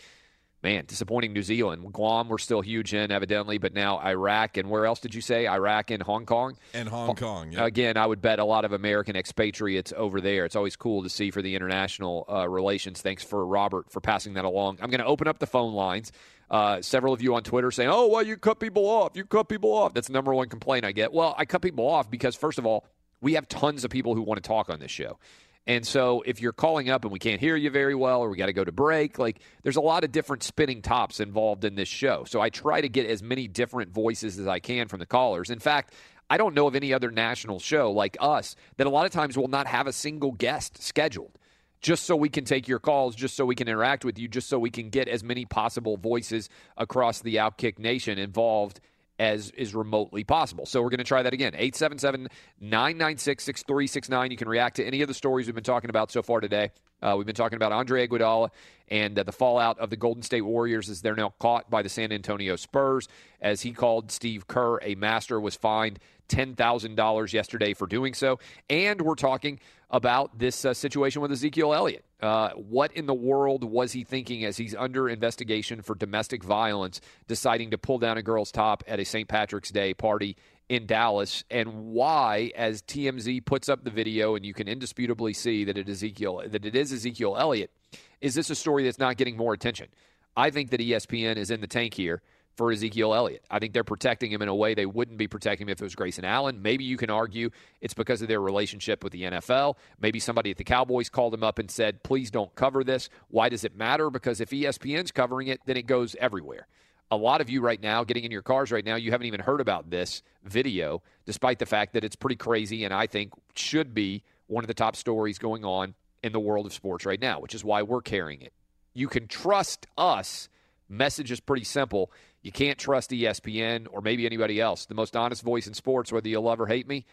Man, 0.62 0.84
disappointing 0.86 1.32
New 1.32 1.42
Zealand. 1.42 1.90
Guam, 1.90 2.28
we're 2.28 2.36
still 2.36 2.60
huge 2.60 2.92
in, 2.92 3.10
evidently, 3.10 3.56
but 3.56 3.72
now 3.72 3.98
Iraq 3.98 4.58
and 4.58 4.68
where 4.68 4.84
else 4.84 5.00
did 5.00 5.14
you 5.14 5.22
say? 5.22 5.48
Iraq 5.48 5.90
and 5.90 6.02
Hong 6.02 6.26
Kong? 6.26 6.58
And 6.74 6.86
Hong 6.86 7.16
Kong, 7.16 7.52
yeah. 7.52 7.64
Again, 7.64 7.96
I 7.96 8.04
would 8.04 8.20
bet 8.20 8.38
a 8.38 8.44
lot 8.44 8.66
of 8.66 8.72
American 8.72 9.16
expatriates 9.16 9.94
over 9.96 10.20
there. 10.20 10.44
It's 10.44 10.56
always 10.56 10.76
cool 10.76 11.02
to 11.02 11.08
see 11.08 11.30
for 11.30 11.40
the 11.40 11.56
international 11.56 12.26
uh, 12.30 12.46
relations. 12.46 13.00
Thanks 13.00 13.24
for 13.24 13.46
Robert 13.46 13.90
for 13.90 14.02
passing 14.02 14.34
that 14.34 14.44
along. 14.44 14.78
I'm 14.82 14.90
going 14.90 15.00
to 15.00 15.06
open 15.06 15.28
up 15.28 15.38
the 15.38 15.46
phone 15.46 15.72
lines. 15.72 16.12
Uh, 16.50 16.82
several 16.82 17.14
of 17.14 17.22
you 17.22 17.34
on 17.36 17.42
Twitter 17.42 17.70
saying, 17.70 17.88
"Oh, 17.90 18.08
well, 18.08 18.22
you 18.22 18.36
cut 18.36 18.58
people 18.58 18.86
off. 18.86 19.12
You 19.14 19.24
cut 19.24 19.48
people 19.48 19.72
off." 19.72 19.94
That's 19.94 20.08
the 20.08 20.12
number 20.12 20.34
one 20.34 20.48
complaint 20.48 20.84
I 20.84 20.92
get. 20.92 21.12
Well, 21.12 21.34
I 21.38 21.44
cut 21.44 21.62
people 21.62 21.88
off 21.88 22.10
because 22.10 22.34
first 22.34 22.58
of 22.58 22.66
all, 22.66 22.84
we 23.20 23.34
have 23.34 23.48
tons 23.48 23.84
of 23.84 23.90
people 23.90 24.14
who 24.14 24.22
want 24.22 24.42
to 24.42 24.46
talk 24.46 24.68
on 24.68 24.80
this 24.80 24.90
show. 24.90 25.18
And 25.66 25.86
so 25.86 26.22
if 26.26 26.40
you're 26.40 26.52
calling 26.52 26.90
up 26.90 27.04
and 27.04 27.12
we 27.12 27.18
can't 27.18 27.40
hear 27.40 27.54
you 27.54 27.70
very 27.70 27.94
well 27.94 28.20
or 28.20 28.30
we 28.30 28.36
got 28.36 28.46
to 28.46 28.52
go 28.52 28.64
to 28.64 28.72
break, 28.72 29.18
like 29.18 29.40
there's 29.62 29.76
a 29.76 29.80
lot 29.80 30.04
of 30.04 30.12
different 30.12 30.42
spinning 30.42 30.82
tops 30.82 31.20
involved 31.20 31.64
in 31.64 31.74
this 31.74 31.88
show. 31.88 32.24
So 32.24 32.40
I 32.40 32.48
try 32.48 32.80
to 32.80 32.88
get 32.88 33.06
as 33.06 33.22
many 33.22 33.46
different 33.46 33.92
voices 33.92 34.38
as 34.38 34.46
I 34.46 34.58
can 34.58 34.88
from 34.88 35.00
the 35.00 35.06
callers. 35.06 35.50
In 35.50 35.58
fact, 35.58 35.92
I 36.28 36.36
don't 36.36 36.54
know 36.54 36.66
of 36.66 36.76
any 36.76 36.92
other 36.92 37.10
national 37.10 37.58
show 37.60 37.90
like 37.92 38.16
us 38.20 38.56
that 38.78 38.86
a 38.86 38.90
lot 38.90 39.06
of 39.06 39.12
times 39.12 39.36
will 39.36 39.48
not 39.48 39.66
have 39.66 39.86
a 39.86 39.92
single 39.92 40.32
guest 40.32 40.82
scheduled 40.82 41.32
just 41.80 42.04
so 42.04 42.14
we 42.14 42.28
can 42.28 42.44
take 42.44 42.68
your 42.68 42.78
calls, 42.78 43.14
just 43.14 43.36
so 43.36 43.46
we 43.46 43.54
can 43.54 43.66
interact 43.66 44.04
with 44.04 44.18
you, 44.18 44.28
just 44.28 44.48
so 44.48 44.58
we 44.58 44.70
can 44.70 44.90
get 44.90 45.08
as 45.08 45.24
many 45.24 45.44
possible 45.44 45.96
voices 45.96 46.48
across 46.76 47.20
the 47.20 47.36
Outkick 47.36 47.78
Nation 47.78 48.18
involved 48.18 48.80
as 49.20 49.50
is 49.50 49.74
remotely 49.74 50.24
possible. 50.24 50.64
So 50.64 50.80
we're 50.80 50.88
going 50.88 50.98
to 50.98 51.04
try 51.04 51.22
that 51.22 51.34
again. 51.34 51.52
877 51.54 52.28
996 52.58 53.44
6369. 53.44 54.30
You 54.30 54.36
can 54.38 54.48
react 54.48 54.76
to 54.76 54.84
any 54.84 55.02
of 55.02 55.08
the 55.08 55.14
stories 55.14 55.46
we've 55.46 55.54
been 55.54 55.62
talking 55.62 55.90
about 55.90 56.10
so 56.10 56.22
far 56.22 56.40
today. 56.40 56.70
Uh, 57.02 57.14
we've 57.18 57.26
been 57.26 57.34
talking 57.34 57.56
about 57.56 57.70
Andre 57.70 58.08
Iguodala 58.08 58.48
and 58.88 59.18
uh, 59.18 59.22
the 59.22 59.32
fallout 59.32 59.78
of 59.78 59.90
the 59.90 59.96
Golden 59.96 60.22
State 60.22 60.40
Warriors 60.40 60.88
as 60.88 61.02
they're 61.02 61.14
now 61.14 61.34
caught 61.38 61.68
by 61.68 61.82
the 61.82 61.90
San 61.90 62.12
Antonio 62.12 62.56
Spurs. 62.56 63.08
As 63.42 63.60
he 63.60 63.72
called 63.72 64.10
Steve 64.10 64.48
Kerr 64.48 64.78
a 64.80 64.94
master, 64.94 65.38
was 65.38 65.54
fined 65.54 65.98
$10,000 66.30 67.32
yesterday 67.34 67.74
for 67.74 67.86
doing 67.86 68.14
so. 68.14 68.38
And 68.70 69.02
we're 69.02 69.16
talking 69.16 69.60
about 69.90 70.38
this 70.38 70.64
uh, 70.64 70.72
situation 70.72 71.20
with 71.20 71.30
Ezekiel 71.30 71.74
Elliott. 71.74 72.04
Uh, 72.20 72.50
what 72.50 72.92
in 72.92 73.06
the 73.06 73.14
world 73.14 73.64
was 73.64 73.92
he 73.92 74.04
thinking 74.04 74.44
as 74.44 74.56
he's 74.56 74.74
under 74.74 75.08
investigation 75.08 75.80
for 75.80 75.94
domestic 75.94 76.44
violence, 76.44 77.00
deciding 77.26 77.70
to 77.70 77.78
pull 77.78 77.98
down 77.98 78.18
a 78.18 78.22
girl's 78.22 78.52
top 78.52 78.84
at 78.86 79.00
a 79.00 79.04
St. 79.04 79.28
Patrick's 79.28 79.70
Day 79.70 79.94
party 79.94 80.36
in 80.68 80.86
Dallas, 80.86 81.42
and 81.50 81.92
why, 81.92 82.52
as 82.54 82.82
TMZ 82.82 83.44
puts 83.44 83.68
up 83.68 83.82
the 83.82 83.90
video, 83.90 84.36
and 84.36 84.46
you 84.46 84.54
can 84.54 84.68
indisputably 84.68 85.32
see 85.32 85.64
that 85.64 85.76
it 85.76 85.88
is 85.88 85.98
Ezekiel 85.98 86.42
that 86.46 86.64
it 86.64 86.76
is 86.76 86.92
Ezekiel 86.92 87.36
Elliott, 87.36 87.72
is 88.20 88.34
this 88.34 88.50
a 88.50 88.54
story 88.54 88.84
that's 88.84 88.98
not 88.98 89.16
getting 89.16 89.36
more 89.36 89.52
attention? 89.52 89.88
I 90.36 90.50
think 90.50 90.70
that 90.70 90.80
ESPN 90.80 91.36
is 91.36 91.50
in 91.50 91.60
the 91.60 91.66
tank 91.66 91.94
here 91.94 92.22
for 92.60 92.70
Ezekiel 92.70 93.14
Elliott. 93.14 93.42
I 93.50 93.58
think 93.58 93.72
they're 93.72 93.84
protecting 93.84 94.30
him 94.30 94.42
in 94.42 94.48
a 94.48 94.54
way 94.54 94.74
they 94.74 94.84
wouldn't 94.84 95.16
be 95.16 95.26
protecting 95.26 95.66
him 95.66 95.72
if 95.72 95.80
it 95.80 95.84
was 95.84 95.94
Grayson 95.94 96.26
Allen. 96.26 96.60
Maybe 96.60 96.84
you 96.84 96.98
can 96.98 97.08
argue 97.08 97.48
it's 97.80 97.94
because 97.94 98.20
of 98.20 98.28
their 98.28 98.42
relationship 98.42 99.02
with 99.02 99.14
the 99.14 99.22
NFL. 99.22 99.76
Maybe 99.98 100.20
somebody 100.20 100.50
at 100.50 100.58
the 100.58 100.64
Cowboys 100.64 101.08
called 101.08 101.32
him 101.32 101.42
up 101.42 101.58
and 101.58 101.70
said, 101.70 102.02
please 102.02 102.30
don't 102.30 102.54
cover 102.54 102.84
this. 102.84 103.08
Why 103.28 103.48
does 103.48 103.64
it 103.64 103.74
matter? 103.74 104.10
Because 104.10 104.42
if 104.42 104.50
ESPN's 104.50 105.10
covering 105.10 105.48
it, 105.48 105.62
then 105.64 105.78
it 105.78 105.86
goes 105.86 106.14
everywhere. 106.20 106.66
A 107.10 107.16
lot 107.16 107.40
of 107.40 107.48
you 107.48 107.62
right 107.62 107.80
now, 107.80 108.04
getting 108.04 108.24
in 108.24 108.30
your 108.30 108.42
cars 108.42 108.70
right 108.70 108.84
now, 108.84 108.96
you 108.96 109.10
haven't 109.10 109.26
even 109.26 109.40
heard 109.40 109.62
about 109.62 109.88
this 109.88 110.22
video, 110.44 111.02
despite 111.24 111.60
the 111.60 111.64
fact 111.64 111.94
that 111.94 112.04
it's 112.04 112.14
pretty 112.14 112.36
crazy 112.36 112.84
and 112.84 112.92
I 112.92 113.06
think 113.06 113.32
should 113.54 113.94
be 113.94 114.22
one 114.48 114.64
of 114.64 114.68
the 114.68 114.74
top 114.74 114.96
stories 114.96 115.38
going 115.38 115.64
on 115.64 115.94
in 116.22 116.32
the 116.32 116.40
world 116.40 116.66
of 116.66 116.74
sports 116.74 117.06
right 117.06 117.22
now, 117.22 117.40
which 117.40 117.54
is 117.54 117.64
why 117.64 117.80
we're 117.80 118.02
carrying 118.02 118.42
it. 118.42 118.52
You 118.92 119.08
can 119.08 119.28
trust 119.28 119.86
us. 119.96 120.50
Message 120.90 121.30
is 121.30 121.38
pretty 121.38 121.62
simple. 121.62 122.10
You 122.42 122.52
can't 122.52 122.78
trust 122.78 123.10
ESPN 123.10 123.86
or 123.90 124.00
maybe 124.00 124.24
anybody 124.24 124.60
else. 124.60 124.86
The 124.86 124.94
most 124.94 125.14
honest 125.14 125.42
voice 125.42 125.66
in 125.66 125.74
sports, 125.74 126.10
whether 126.12 126.28
you 126.28 126.40
love 126.40 126.60
or 126.60 126.66
hate 126.66 126.88
me, 126.88 127.04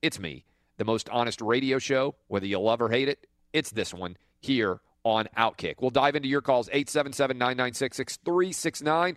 it's 0.00 0.18
me. 0.18 0.44
The 0.78 0.84
most 0.84 1.08
honest 1.10 1.42
radio 1.42 1.78
show, 1.78 2.14
whether 2.28 2.46
you 2.46 2.58
love 2.58 2.80
or 2.80 2.88
hate 2.88 3.08
it, 3.08 3.26
it's 3.52 3.70
this 3.70 3.92
one 3.92 4.16
here 4.40 4.80
on 5.04 5.28
Outkick. 5.36 5.76
We'll 5.80 5.90
dive 5.90 6.16
into 6.16 6.28
your 6.28 6.40
calls 6.40 6.68
877 6.68 7.36
996 7.36 7.96
6369. 7.96 9.16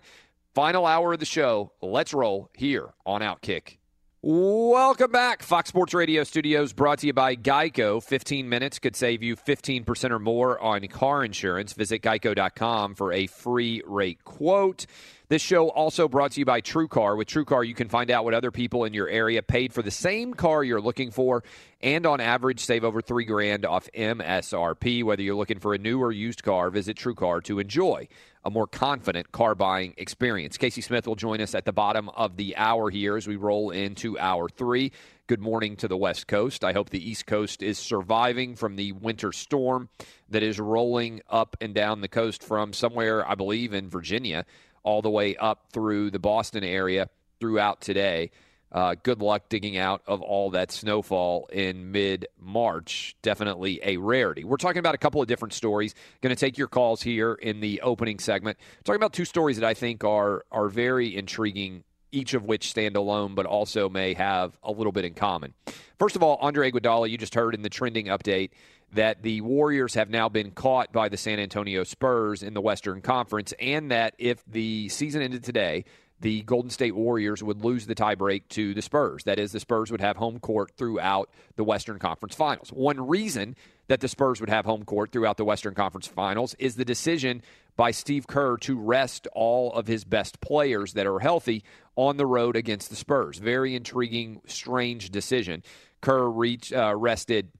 Final 0.54 0.86
hour 0.86 1.14
of 1.14 1.18
the 1.18 1.26
show. 1.26 1.72
Let's 1.80 2.14
roll 2.14 2.50
here 2.54 2.92
on 3.06 3.22
Outkick. 3.22 3.78
Welcome 4.26 5.10
back. 5.10 5.42
Fox 5.42 5.68
Sports 5.68 5.92
Radio 5.92 6.24
Studios 6.24 6.72
brought 6.72 7.00
to 7.00 7.06
you 7.06 7.12
by 7.12 7.36
Geico. 7.36 8.02
15 8.02 8.48
minutes 8.48 8.78
could 8.78 8.96
save 8.96 9.22
you 9.22 9.36
15% 9.36 10.10
or 10.10 10.18
more 10.18 10.58
on 10.62 10.88
car 10.88 11.22
insurance. 11.22 11.74
Visit 11.74 12.00
geico.com 12.00 12.94
for 12.94 13.12
a 13.12 13.26
free 13.26 13.82
rate 13.84 14.24
quote. 14.24 14.86
This 15.28 15.42
show 15.42 15.68
also 15.68 16.08
brought 16.08 16.32
to 16.32 16.40
you 16.40 16.46
by 16.46 16.62
TrueCar. 16.62 17.18
With 17.18 17.28
TrueCar, 17.28 17.66
you 17.66 17.74
can 17.74 17.90
find 17.90 18.10
out 18.10 18.24
what 18.24 18.32
other 18.32 18.50
people 18.50 18.84
in 18.84 18.94
your 18.94 19.08
area 19.08 19.42
paid 19.42 19.74
for 19.74 19.82
the 19.82 19.90
same 19.90 20.32
car 20.32 20.64
you're 20.64 20.80
looking 20.80 21.10
for, 21.10 21.44
and 21.82 22.06
on 22.06 22.20
average, 22.20 22.60
save 22.60 22.82
over 22.82 23.02
three 23.02 23.26
grand 23.26 23.66
off 23.66 23.90
MSRP. 23.94 25.04
Whether 25.04 25.22
you're 25.22 25.34
looking 25.34 25.58
for 25.58 25.74
a 25.74 25.78
new 25.78 26.00
or 26.02 26.12
used 26.12 26.42
car, 26.42 26.70
visit 26.70 26.96
TrueCar 26.96 27.44
to 27.44 27.58
enjoy 27.58 28.08
a 28.44 28.50
more 28.50 28.66
confident 28.66 29.32
car 29.32 29.54
buying 29.54 29.94
experience. 29.96 30.58
Casey 30.58 30.82
Smith 30.82 31.06
will 31.06 31.16
join 31.16 31.40
us 31.40 31.54
at 31.54 31.64
the 31.64 31.72
bottom 31.72 32.10
of 32.10 32.36
the 32.36 32.56
hour 32.56 32.90
here 32.90 33.16
as 33.16 33.26
we 33.26 33.36
roll 33.36 33.70
into 33.70 34.18
hour 34.18 34.48
three. 34.48 34.92
Good 35.26 35.40
morning 35.40 35.76
to 35.76 35.88
the 35.88 35.96
West 35.96 36.26
Coast. 36.26 36.62
I 36.62 36.74
hope 36.74 36.90
the 36.90 37.10
East 37.10 37.26
Coast 37.26 37.62
is 37.62 37.78
surviving 37.78 38.54
from 38.56 38.76
the 38.76 38.92
winter 38.92 39.32
storm 39.32 39.88
that 40.28 40.42
is 40.42 40.60
rolling 40.60 41.22
up 41.30 41.56
and 41.62 41.74
down 41.74 42.02
the 42.02 42.08
coast 42.08 42.42
from 42.42 42.74
somewhere, 42.74 43.26
I 43.26 43.34
believe, 43.34 43.72
in 43.72 43.88
Virginia, 43.88 44.44
all 44.82 45.00
the 45.00 45.08
way 45.08 45.36
up 45.36 45.70
through 45.72 46.10
the 46.10 46.18
Boston 46.18 46.64
area 46.64 47.08
throughout 47.40 47.80
today. 47.80 48.30
Uh, 48.74 48.96
good 49.04 49.22
luck 49.22 49.48
digging 49.48 49.76
out 49.76 50.02
of 50.04 50.20
all 50.20 50.50
that 50.50 50.72
snowfall 50.72 51.46
in 51.52 51.92
mid 51.92 52.26
March. 52.40 53.14
Definitely 53.22 53.78
a 53.84 53.98
rarity. 53.98 54.42
We're 54.42 54.56
talking 54.56 54.80
about 54.80 54.96
a 54.96 54.98
couple 54.98 55.22
of 55.22 55.28
different 55.28 55.54
stories. 55.54 55.94
Going 56.22 56.34
to 56.34 56.40
take 56.40 56.58
your 56.58 56.66
calls 56.66 57.00
here 57.00 57.34
in 57.34 57.60
the 57.60 57.82
opening 57.82 58.18
segment. 58.18 58.58
Talking 58.82 58.96
about 58.96 59.12
two 59.12 59.24
stories 59.24 59.58
that 59.58 59.64
I 59.64 59.74
think 59.74 60.02
are 60.02 60.44
are 60.50 60.68
very 60.68 61.16
intriguing 61.16 61.84
each 62.10 62.34
of 62.34 62.44
which 62.44 62.70
stand 62.70 62.96
alone, 62.96 63.34
but 63.34 63.46
also 63.46 63.88
may 63.88 64.14
have 64.14 64.56
a 64.62 64.72
little 64.72 64.92
bit 64.92 65.04
in 65.04 65.14
common. 65.14 65.54
First 65.98 66.16
of 66.16 66.22
all, 66.22 66.36
Andre 66.40 66.70
Iguodala, 66.70 67.10
you 67.10 67.18
just 67.18 67.34
heard 67.34 67.54
in 67.54 67.62
the 67.62 67.68
trending 67.68 68.06
update 68.06 68.50
that 68.92 69.22
the 69.22 69.40
Warriors 69.40 69.94
have 69.94 70.10
now 70.10 70.28
been 70.28 70.52
caught 70.52 70.92
by 70.92 71.08
the 71.08 71.16
San 71.16 71.40
Antonio 71.40 71.82
Spurs 71.82 72.42
in 72.42 72.54
the 72.54 72.60
Western 72.60 73.00
Conference, 73.00 73.52
and 73.60 73.90
that 73.90 74.14
if 74.18 74.44
the 74.46 74.88
season 74.88 75.22
ended 75.22 75.42
today, 75.42 75.84
the 76.20 76.42
Golden 76.42 76.70
State 76.70 76.94
Warriors 76.94 77.42
would 77.42 77.64
lose 77.64 77.86
the 77.86 77.94
tiebreak 77.94 78.48
to 78.50 78.72
the 78.72 78.82
Spurs. 78.82 79.24
That 79.24 79.38
is, 79.38 79.52
the 79.52 79.60
Spurs 79.60 79.90
would 79.90 80.00
have 80.00 80.16
home 80.16 80.38
court 80.38 80.72
throughout 80.76 81.28
the 81.56 81.64
Western 81.64 81.98
Conference 81.98 82.34
Finals. 82.34 82.70
One 82.70 83.06
reason 83.06 83.56
that 83.88 84.00
the 84.00 84.08
Spurs 84.08 84.40
would 84.40 84.48
have 84.48 84.64
home 84.64 84.84
court 84.84 85.12
throughout 85.12 85.36
the 85.36 85.44
Western 85.44 85.74
Conference 85.74 86.06
Finals 86.06 86.54
is 86.58 86.76
the 86.76 86.84
decision 86.84 87.42
by 87.76 87.90
Steve 87.90 88.26
Kerr 88.26 88.56
to 88.58 88.78
rest 88.78 89.26
all 89.34 89.72
of 89.72 89.86
his 89.86 90.04
best 90.04 90.40
players 90.40 90.92
that 90.94 91.06
are 91.06 91.18
healthy 91.18 91.64
on 91.96 92.16
the 92.16 92.26
road 92.26 92.56
against 92.56 92.90
the 92.90 92.96
Spurs. 92.96 93.38
Very 93.38 93.74
intriguing, 93.74 94.40
strange 94.46 95.10
decision. 95.10 95.62
Kerr 96.00 96.28
reached, 96.28 96.72
uh, 96.72 96.94
rested 96.96 97.50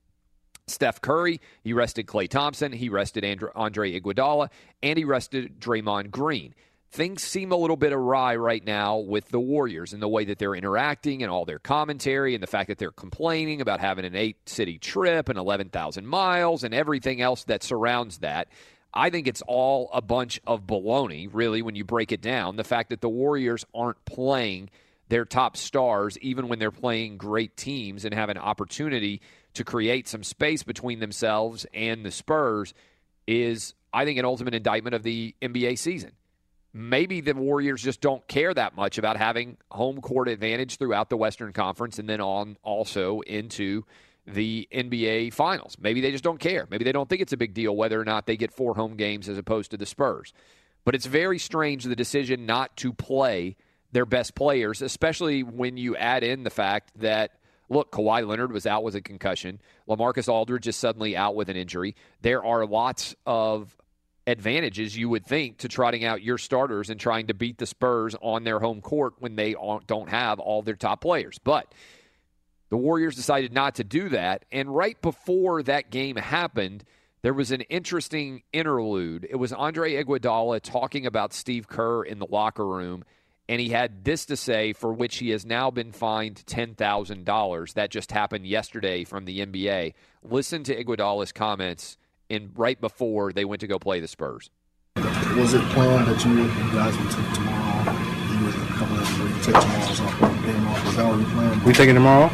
Steph 0.66 1.00
Curry, 1.00 1.40
he 1.62 1.72
rested 1.72 2.06
Klay 2.06 2.28
Thompson, 2.28 2.72
he 2.72 2.88
rested 2.88 3.24
Andre 3.54 4.00
Iguodala, 4.00 4.48
and 4.82 4.96
he 4.96 5.04
rested 5.04 5.60
Draymond 5.60 6.10
Green. 6.10 6.54
Things 6.94 7.24
seem 7.24 7.50
a 7.50 7.56
little 7.56 7.76
bit 7.76 7.92
awry 7.92 8.36
right 8.36 8.64
now 8.64 8.98
with 8.98 9.28
the 9.30 9.40
Warriors 9.40 9.92
and 9.92 10.00
the 10.00 10.06
way 10.06 10.26
that 10.26 10.38
they're 10.38 10.54
interacting 10.54 11.24
and 11.24 11.32
all 11.32 11.44
their 11.44 11.58
commentary 11.58 12.34
and 12.34 12.42
the 12.42 12.46
fact 12.46 12.68
that 12.68 12.78
they're 12.78 12.92
complaining 12.92 13.60
about 13.60 13.80
having 13.80 14.04
an 14.04 14.14
eight 14.14 14.48
city 14.48 14.78
trip 14.78 15.28
and 15.28 15.36
11,000 15.36 16.06
miles 16.06 16.62
and 16.62 16.72
everything 16.72 17.20
else 17.20 17.42
that 17.46 17.64
surrounds 17.64 18.18
that. 18.18 18.46
I 18.94 19.10
think 19.10 19.26
it's 19.26 19.42
all 19.48 19.90
a 19.92 20.00
bunch 20.00 20.40
of 20.46 20.68
baloney, 20.68 21.28
really, 21.32 21.62
when 21.62 21.74
you 21.74 21.82
break 21.82 22.12
it 22.12 22.20
down. 22.20 22.54
The 22.54 22.62
fact 22.62 22.90
that 22.90 23.00
the 23.00 23.08
Warriors 23.08 23.66
aren't 23.74 24.04
playing 24.04 24.70
their 25.08 25.24
top 25.24 25.56
stars, 25.56 26.16
even 26.18 26.46
when 26.46 26.60
they're 26.60 26.70
playing 26.70 27.16
great 27.16 27.56
teams 27.56 28.04
and 28.04 28.14
have 28.14 28.28
an 28.28 28.38
opportunity 28.38 29.20
to 29.54 29.64
create 29.64 30.06
some 30.06 30.22
space 30.22 30.62
between 30.62 31.00
themselves 31.00 31.66
and 31.74 32.06
the 32.06 32.12
Spurs 32.12 32.72
is, 33.26 33.74
I 33.92 34.04
think, 34.04 34.20
an 34.20 34.24
ultimate 34.24 34.54
indictment 34.54 34.94
of 34.94 35.02
the 35.02 35.34
NBA 35.42 35.76
season. 35.76 36.12
Maybe 36.76 37.20
the 37.20 37.34
Warriors 37.34 37.80
just 37.80 38.00
don't 38.00 38.26
care 38.26 38.52
that 38.52 38.74
much 38.74 38.98
about 38.98 39.16
having 39.16 39.58
home 39.70 40.00
court 40.00 40.28
advantage 40.28 40.76
throughout 40.76 41.08
the 41.08 41.16
Western 41.16 41.52
Conference 41.52 42.00
and 42.00 42.08
then 42.08 42.20
on 42.20 42.56
also 42.64 43.20
into 43.20 43.84
the 44.26 44.66
NBA 44.72 45.32
Finals. 45.32 45.76
Maybe 45.80 46.00
they 46.00 46.10
just 46.10 46.24
don't 46.24 46.40
care. 46.40 46.66
Maybe 46.68 46.82
they 46.82 46.90
don't 46.90 47.08
think 47.08 47.22
it's 47.22 47.32
a 47.32 47.36
big 47.36 47.54
deal 47.54 47.76
whether 47.76 48.00
or 48.00 48.04
not 48.04 48.26
they 48.26 48.36
get 48.36 48.52
four 48.52 48.74
home 48.74 48.96
games 48.96 49.28
as 49.28 49.38
opposed 49.38 49.70
to 49.70 49.76
the 49.76 49.86
Spurs. 49.86 50.32
But 50.84 50.96
it's 50.96 51.06
very 51.06 51.38
strange 51.38 51.84
the 51.84 51.94
decision 51.94 52.44
not 52.44 52.76
to 52.78 52.92
play 52.92 53.56
their 53.92 54.04
best 54.04 54.34
players, 54.34 54.82
especially 54.82 55.44
when 55.44 55.76
you 55.76 55.96
add 55.96 56.24
in 56.24 56.42
the 56.42 56.50
fact 56.50 56.90
that 56.96 57.38
look, 57.68 57.92
Kawhi 57.92 58.26
Leonard 58.26 58.52
was 58.52 58.66
out 58.66 58.82
with 58.82 58.94
a 58.96 59.00
concussion. 59.00 59.60
LaMarcus 59.88 60.28
Aldridge 60.28 60.66
is 60.66 60.76
suddenly 60.76 61.16
out 61.16 61.34
with 61.34 61.48
an 61.48 61.56
injury. 61.56 61.94
There 62.20 62.44
are 62.44 62.66
lots 62.66 63.14
of 63.26 63.74
advantages 64.26 64.96
you 64.96 65.08
would 65.08 65.26
think 65.26 65.58
to 65.58 65.68
trotting 65.68 66.04
out 66.04 66.22
your 66.22 66.38
starters 66.38 66.90
and 66.90 66.98
trying 66.98 67.26
to 67.26 67.34
beat 67.34 67.58
the 67.58 67.66
Spurs 67.66 68.16
on 68.22 68.44
their 68.44 68.58
home 68.58 68.80
court 68.80 69.14
when 69.18 69.36
they 69.36 69.54
don't 69.86 70.08
have 70.08 70.38
all 70.38 70.62
their 70.62 70.76
top 70.76 71.00
players. 71.00 71.38
But 71.38 71.72
the 72.70 72.76
Warriors 72.76 73.16
decided 73.16 73.52
not 73.52 73.76
to 73.76 73.84
do 73.84 74.08
that. 74.10 74.44
And 74.50 74.74
right 74.74 75.00
before 75.02 75.62
that 75.64 75.90
game 75.90 76.16
happened, 76.16 76.84
there 77.22 77.34
was 77.34 77.50
an 77.50 77.60
interesting 77.62 78.42
interlude. 78.52 79.26
It 79.28 79.36
was 79.36 79.52
Andre 79.52 80.02
Iguodala 80.02 80.60
talking 80.62 81.06
about 81.06 81.32
Steve 81.32 81.68
Kerr 81.68 82.02
in 82.02 82.18
the 82.18 82.26
locker 82.26 82.66
room 82.66 83.04
and 83.48 83.60
he 83.60 83.68
had 83.68 84.04
this 84.04 84.26
to 84.26 84.36
say 84.36 84.72
for 84.72 84.92
which 84.92 85.18
he 85.18 85.30
has 85.30 85.44
now 85.44 85.70
been 85.70 85.92
fined 85.92 86.42
$10,000. 86.46 87.74
That 87.74 87.90
just 87.90 88.10
happened 88.10 88.46
yesterday 88.46 89.04
from 89.04 89.26
the 89.26 89.44
NBA. 89.44 89.94
Listen 90.22 90.64
to 90.64 90.74
Iguodala's 90.74 91.32
comments 91.32 91.98
in 92.28 92.52
right 92.54 92.80
before 92.80 93.32
they 93.32 93.44
went 93.44 93.60
to 93.60 93.66
go 93.66 93.78
play 93.78 94.00
the 94.00 94.08
Spurs. 94.08 94.50
Was 94.96 95.54
it 95.54 95.62
planned 95.70 96.06
that 96.06 96.24
you 96.24 96.46
guys 96.72 96.96
would 96.96 97.10
take 97.10 97.32
tomorrow 97.34 97.80
off? 97.80 97.86
You 98.30 98.46
was 98.46 98.54
a 98.54 98.58
couple 98.74 98.96
of 98.96 99.18
you 99.18 99.42
take 99.42 99.54
tomorrow 99.60 99.82
off, 99.82 100.44
game 100.44 100.66
off. 100.68 100.84
Was 100.86 100.96
that 100.96 101.06
already 101.06 101.30
planned? 101.30 101.62
We 101.64 101.72
taking 101.72 101.94
tomorrow? 101.94 102.30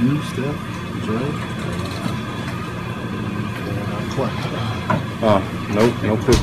You, 0.00 0.22
Steph, 0.22 0.56
Dre, 1.04 1.16
and 1.16 1.32
uh, 3.78 4.00
Klay. 4.14 4.32
Oh, 5.20 5.40
nope, 5.74 5.94
no 6.02 6.16
clue. 6.16 6.38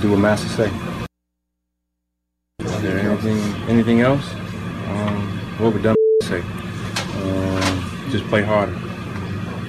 Do 0.00 0.10
what 0.12 0.20
Master 0.20 0.48
say. 0.48 0.70
Is 2.60 2.82
there 2.82 2.98
anything 2.98 3.38
anything 3.68 4.00
else? 4.00 4.32
Um, 4.32 5.38
what 5.58 5.72
would 5.72 5.82
dumb 5.82 5.96
say? 6.22 6.40
Um, 6.40 8.08
just 8.10 8.24
play 8.28 8.42
harder. 8.42 8.78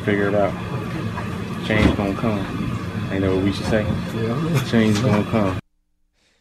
Figure 0.05 0.27
it 0.27 0.35
out. 0.35 0.53
Change 1.69 1.95
gonna 1.95 2.15
come. 2.15 3.09
Ain't 3.11 3.21
know 3.21 3.35
what 3.35 3.45
we 3.45 3.53
should 3.53 3.65
say. 3.67 3.85
Change 4.69 5.01
gonna 5.01 5.23
come. 5.31 5.59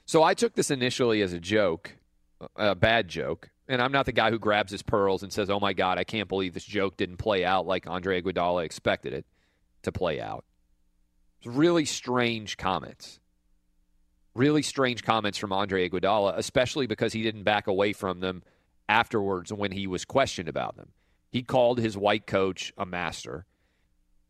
So 0.07 0.25
I 0.25 0.35
took 0.35 0.55
this 0.55 0.71
initially 0.71 1.23
as 1.23 1.33
a 1.33 1.39
joke, 1.39 1.93
a 2.57 2.75
bad 2.75 3.07
joke, 3.07 3.51
and 3.69 3.81
I'm 3.81 3.93
not 3.93 4.07
the 4.07 4.13
guy 4.13 4.31
who 4.31 4.41
grabs 4.41 4.73
his 4.73 4.83
pearls 4.83 5.23
and 5.23 5.33
says, 5.33 5.51
"Oh 5.51 5.61
my 5.61 5.75
God, 5.75 5.99
I 5.99 6.05
can't 6.05 6.29
believe 6.29 6.55
this 6.55 6.65
joke 6.65 6.97
didn't 6.97 7.19
play 7.19 7.45
out 7.45 7.67
like 7.67 7.87
Andre 7.87 8.21
Iguodala 8.21 8.65
expected 8.65 9.13
it 9.13 9.27
to 9.83 9.93
play 9.93 10.21
out." 10.21 10.45
It's 11.39 11.47
really 11.47 11.85
strange 11.85 12.57
comments 12.57 13.21
really 14.39 14.63
strange 14.63 15.03
comments 15.03 15.37
from 15.37 15.53
Andre 15.53 15.89
Iguodala, 15.89 16.37
especially 16.37 16.87
because 16.87 17.13
he 17.13 17.23
didn't 17.23 17.43
back 17.43 17.67
away 17.67 17.93
from 17.93 18.21
them 18.21 18.43
afterwards 18.89 19.53
when 19.53 19.73
he 19.73 19.87
was 19.87 20.05
questioned 20.05 20.49
about 20.49 20.77
them. 20.77 20.91
He 21.31 21.43
called 21.43 21.79
his 21.79 21.97
white 21.97 22.27
coach 22.27 22.73
a 22.79 22.87
master. 22.87 23.45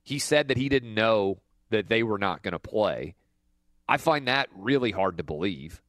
He 0.08 0.18
said 0.18 0.48
that 0.48 0.56
he 0.56 0.70
didn't 0.70 0.94
know 0.94 1.36
that 1.68 1.90
they 1.90 2.02
were 2.02 2.16
not 2.16 2.42
going 2.42 2.52
to 2.52 2.58
play. 2.58 3.14
I 3.86 3.98
find 3.98 4.26
that 4.26 4.48
really 4.56 4.90
hard 4.90 5.18
to 5.18 5.22
believe. 5.22 5.82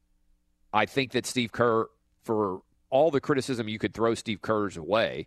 I 0.74 0.84
think 0.84 1.12
that 1.12 1.24
Steve 1.24 1.52
Kerr, 1.52 1.88
for 2.22 2.60
all 2.90 3.10
the 3.10 3.22
criticism 3.22 3.66
you 3.66 3.78
could 3.78 3.94
throw 3.94 4.14
Steve 4.14 4.42
Kerr's 4.42 4.78
way 4.78 5.26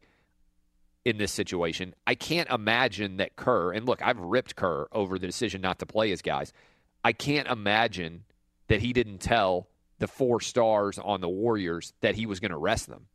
in 1.06 1.18
this 1.18 1.32
situation, 1.32 1.96
I 2.06 2.14
can't 2.14 2.48
imagine 2.52 3.18
that 3.18 3.36
Kerr, 3.36 3.72
and 3.72 3.88
look, 3.88 4.00
I've 4.04 4.20
ripped 4.20 4.56
Kerr 4.56 4.86
over 4.92 5.18
the 5.18 5.26
decision 5.26 5.60
not 5.60 5.80
to 5.80 5.88
play 5.88 6.12
his 6.12 6.22
guys. 6.22 6.54
I 7.04 7.14
can't 7.14 7.48
imagine 7.48 8.26
that 8.68 8.82
he 8.82 8.94
didn't 8.94 9.22
tell 9.22 9.70
the 9.98 10.08
four 10.08 10.40
stars 10.40 11.00
on 11.00 11.20
the 11.20 11.28
Warriors 11.28 11.94
that 12.02 12.14
he 12.14 12.28
was 12.28 12.40
going 12.40 12.52
to 12.52 12.58
rest 12.58 12.90
them. 12.90 13.08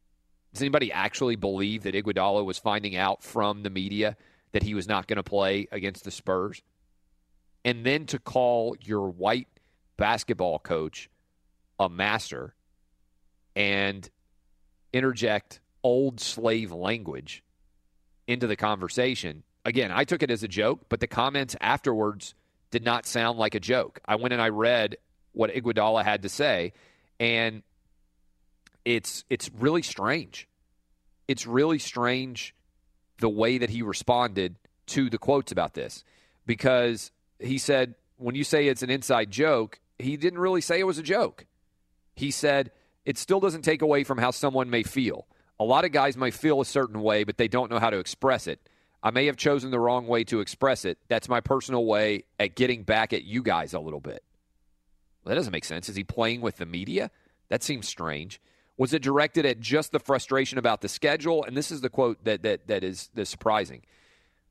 Does 0.53 0.63
anybody 0.63 0.91
actually 0.91 1.37
believe 1.37 1.85
that 1.85 1.95
Iguodala 1.95 2.45
was 2.45 2.59
finding 2.59 2.97
out 2.97 3.23
from 3.23 3.63
the 3.63 3.71
media 3.71 4.17
that 4.53 4.62
he 4.62 4.75
was 4.75 4.89
not 4.89 5.07
going 5.07 5.16
to 5.16 5.23
play 5.23 5.69
against 5.70 6.05
the 6.05 6.11
Spurs? 6.11 6.62
And 7.65 7.85
then 7.85 8.07
to 8.07 8.19
call 8.19 8.77
your 8.83 9.09
white 9.09 9.49
basketball 9.97 10.59
coach 10.59 11.11
a 11.79 11.89
master 11.89 12.55
and 13.55 14.09
interject 14.93 15.61
old 15.83 16.20
slave 16.20 16.73
language 16.73 17.43
into 18.27 18.47
the 18.47 18.57
conversation. 18.57 19.43
Again, 19.65 19.91
I 19.93 20.05
took 20.05 20.23
it 20.23 20.31
as 20.31 20.43
a 20.43 20.49
joke, 20.49 20.81
but 20.89 21.01
the 21.01 21.07
comments 21.07 21.57
afterwards 21.61 22.35
did 22.70 22.85
not 22.85 23.07
sound 23.07 23.39
like 23.39 23.55
a 23.55 23.61
joke. 23.61 24.01
I 24.07 24.16
went 24.16 24.33
and 24.33 24.43
I 24.43 24.49
read 24.49 24.97
what 25.33 25.51
Iguodala 25.51 26.05
had 26.05 26.23
to 26.23 26.29
say, 26.29 26.73
and 27.19 27.62
it's 28.85 29.25
it's 29.29 29.51
really 29.59 29.83
strange. 29.83 30.49
It's 31.27 31.47
really 31.47 31.79
strange 31.79 32.55
the 33.19 33.28
way 33.28 33.59
that 33.59 33.70
he 33.70 33.82
responded 33.82 34.57
to 34.86 35.11
the 35.11 35.19
quotes 35.19 35.53
about 35.53 35.74
this 35.74 36.05
because 36.47 37.12
he 37.39 37.59
said 37.59 37.95
when 38.16 38.35
you 38.35 38.45
say 38.45 38.66
it's 38.66 38.82
an 38.82 38.90
inside 38.90 39.31
joke, 39.31 39.81
he 39.99 40.16
didn't 40.16 40.39
really 40.39 40.61
say 40.61 40.81
it 40.81 40.86
was 40.86 40.99
a 40.99 41.03
joke. 41.03 41.47
He 42.15 42.31
said 42.31 42.73
it 43.05 43.16
still 43.19 43.40
doesn't 43.40 43.62
take 43.62 43.82
away 43.82 44.05
from 44.05 44.19
how 44.19 44.31
someone 44.31 44.70
may 44.70 44.82
feel. 44.82 45.27
A 45.61 45.65
lot 45.65 45.85
of 45.85 45.93
guys 45.93 46.16
might 46.16 46.35
feel 46.35 46.61
a 46.61 46.65
certain 46.65 47.01
way, 47.01 47.24
but 47.24 47.36
they 47.36 47.49
don't 47.49 47.70
know 47.70 47.78
how 47.78 47.90
to 47.90 47.99
express 47.99 48.47
it. 48.47 48.61
I 49.03 49.11
may 49.11 49.27
have 49.27 49.36
chosen 49.36 49.70
the 49.70 49.78
wrong 49.78 50.07
way 50.07 50.24
to 50.24 50.40
express 50.40 50.85
it. 50.85 50.99
That's 51.09 51.28
my 51.28 51.40
personal 51.40 51.85
way 51.85 52.24
at 52.39 52.57
getting 52.57 52.82
back 52.82 53.12
at 53.12 53.24
you 53.24 53.43
guys 53.43 53.73
a 53.73 53.81
little 53.81 54.01
bit. 54.01 54.24
Well, 55.23 55.31
that 55.31 55.36
doesn't 55.36 55.53
make 55.53 55.65
sense. 55.65 55.89
Is 55.89 55.97
he 55.97 56.05
playing 56.05 56.40
with 56.40 56.57
the 56.57 56.66
media? 56.66 57.11
That 57.49 57.62
seems 57.62 57.89
strange. 57.89 58.40
Was 58.79 58.95
it 58.95 59.03
directed 59.03 59.45
at 59.45 59.61
just 59.61 59.93
the 59.93 59.99
frustration 59.99 60.57
about 60.57 60.81
the 60.81 60.89
schedule? 60.89 61.45
And 61.45 61.57
this 61.57 61.71
is 61.71 61.83
the 61.83 61.91
quote 61.91 62.25
that 62.25 62.43
that 62.43 62.69
that 62.69 62.85
is 62.85 63.11
the 63.13 63.27
surprising. 63.27 63.83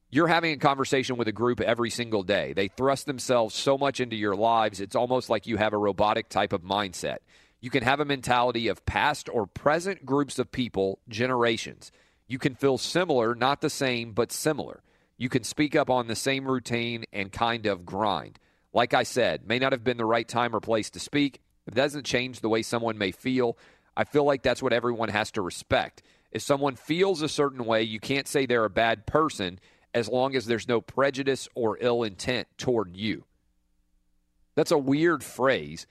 You're 0.10 0.28
having 0.28 0.54
a 0.54 0.58
conversation 0.58 1.18
with 1.18 1.28
a 1.28 1.34
group 1.34 1.60
every 1.60 1.90
single 1.90 2.24
day. 2.24 2.54
They 2.54 2.70
thrust 2.70 3.08
themselves 3.08 3.56
so 3.56 3.78
much 3.78 4.00
into 4.00 4.16
your 4.16 4.36
lives, 4.36 4.80
it's 4.80 4.96
almost 4.96 5.30
like 5.30 5.48
you 5.48 5.58
have 5.58 5.74
a 5.74 5.78
robotic 5.78 6.30
type 6.30 6.54
of 6.54 6.62
mindset. 6.62 7.18
You 7.60 7.70
can 7.70 7.84
have 7.84 8.00
a 8.00 8.06
mentality 8.06 8.68
of 8.68 8.86
past 8.86 9.28
or 9.30 9.48
present 9.48 10.06
groups 10.06 10.38
of 10.40 10.52
people, 10.52 11.00
generations. 11.10 11.92
You 12.28 12.38
can 12.38 12.56
feel 12.56 12.78
similar, 12.78 13.34
not 13.34 13.62
the 13.62 13.70
same, 13.70 14.14
but 14.14 14.32
similar. 14.32 14.84
You 15.18 15.30
can 15.30 15.44
speak 15.44 15.76
up 15.76 15.90
on 15.90 16.08
the 16.08 16.16
same 16.16 16.46
routine 16.46 17.06
and 17.12 17.32
kind 17.32 17.66
of 17.66 17.86
grind. 17.86 18.40
Like 18.74 18.94
I 18.94 19.04
said, 19.04 19.48
may 19.48 19.58
not 19.60 19.72
have 19.72 19.84
been 19.84 19.98
the 19.98 20.06
right 20.06 20.28
time 20.28 20.56
or 20.56 20.60
place 20.60 20.90
to 20.92 21.00
speak. 21.00 21.42
It 21.66 21.74
doesn't 21.74 22.06
change 22.06 22.40
the 22.40 22.50
way 22.50 22.62
someone 22.62 22.98
may 22.98 23.12
feel. 23.12 23.58
I 23.98 24.04
feel 24.04 24.26
like 24.26 24.44
that's 24.44 24.62
what 24.62 24.74
everyone 24.74 25.10
has 25.10 25.32
to 25.32 25.42
respect. 25.42 26.04
If 26.32 26.44
someone 26.44 26.76
feels 26.76 27.24
a 27.24 27.28
certain 27.28 27.66
way, 27.66 27.82
you 27.82 28.00
can't 28.00 28.28
say 28.28 28.46
they're 28.46 28.64
a 28.64 28.70
bad 28.70 29.08
person 29.08 29.60
as 29.92 30.08
long 30.08 30.36
as 30.36 30.46
there's 30.46 30.68
no 30.68 30.82
prejudice 30.82 31.50
or 31.56 31.80
ill 31.82 32.04
intent 32.04 32.48
toward 32.60 32.96
you. 32.96 33.24
That's 34.54 34.70
a 34.70 34.78
weird 34.78 35.24
phrase. 35.24 35.88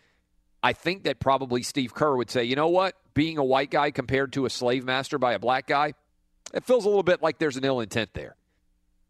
I 0.63 0.73
think 0.73 1.03
that 1.03 1.19
probably 1.19 1.65
Steve 1.65 1.95
Kerr 1.95 2.17
would 2.17 2.31
say, 2.31 2.45
you 2.45 2.55
know 2.55 2.69
what? 2.69 2.95
Being 3.13 3.39
a 3.39 3.45
white 3.45 3.73
guy 3.73 3.91
compared 3.91 4.33
to 4.35 4.47
a 4.47 4.51
slave 4.51 4.85
master 4.85 5.19
by 5.19 5.33
a 5.33 5.41
black 5.41 5.67
guy, 5.67 5.95
it 6.55 6.65
feels 6.65 6.85
a 6.85 6.89
little 6.89 7.03
bit 7.03 7.23
like 7.23 7.39
there's 7.39 7.57
an 7.57 7.65
ill 7.65 7.81
intent 7.81 8.11
there. 8.15 8.37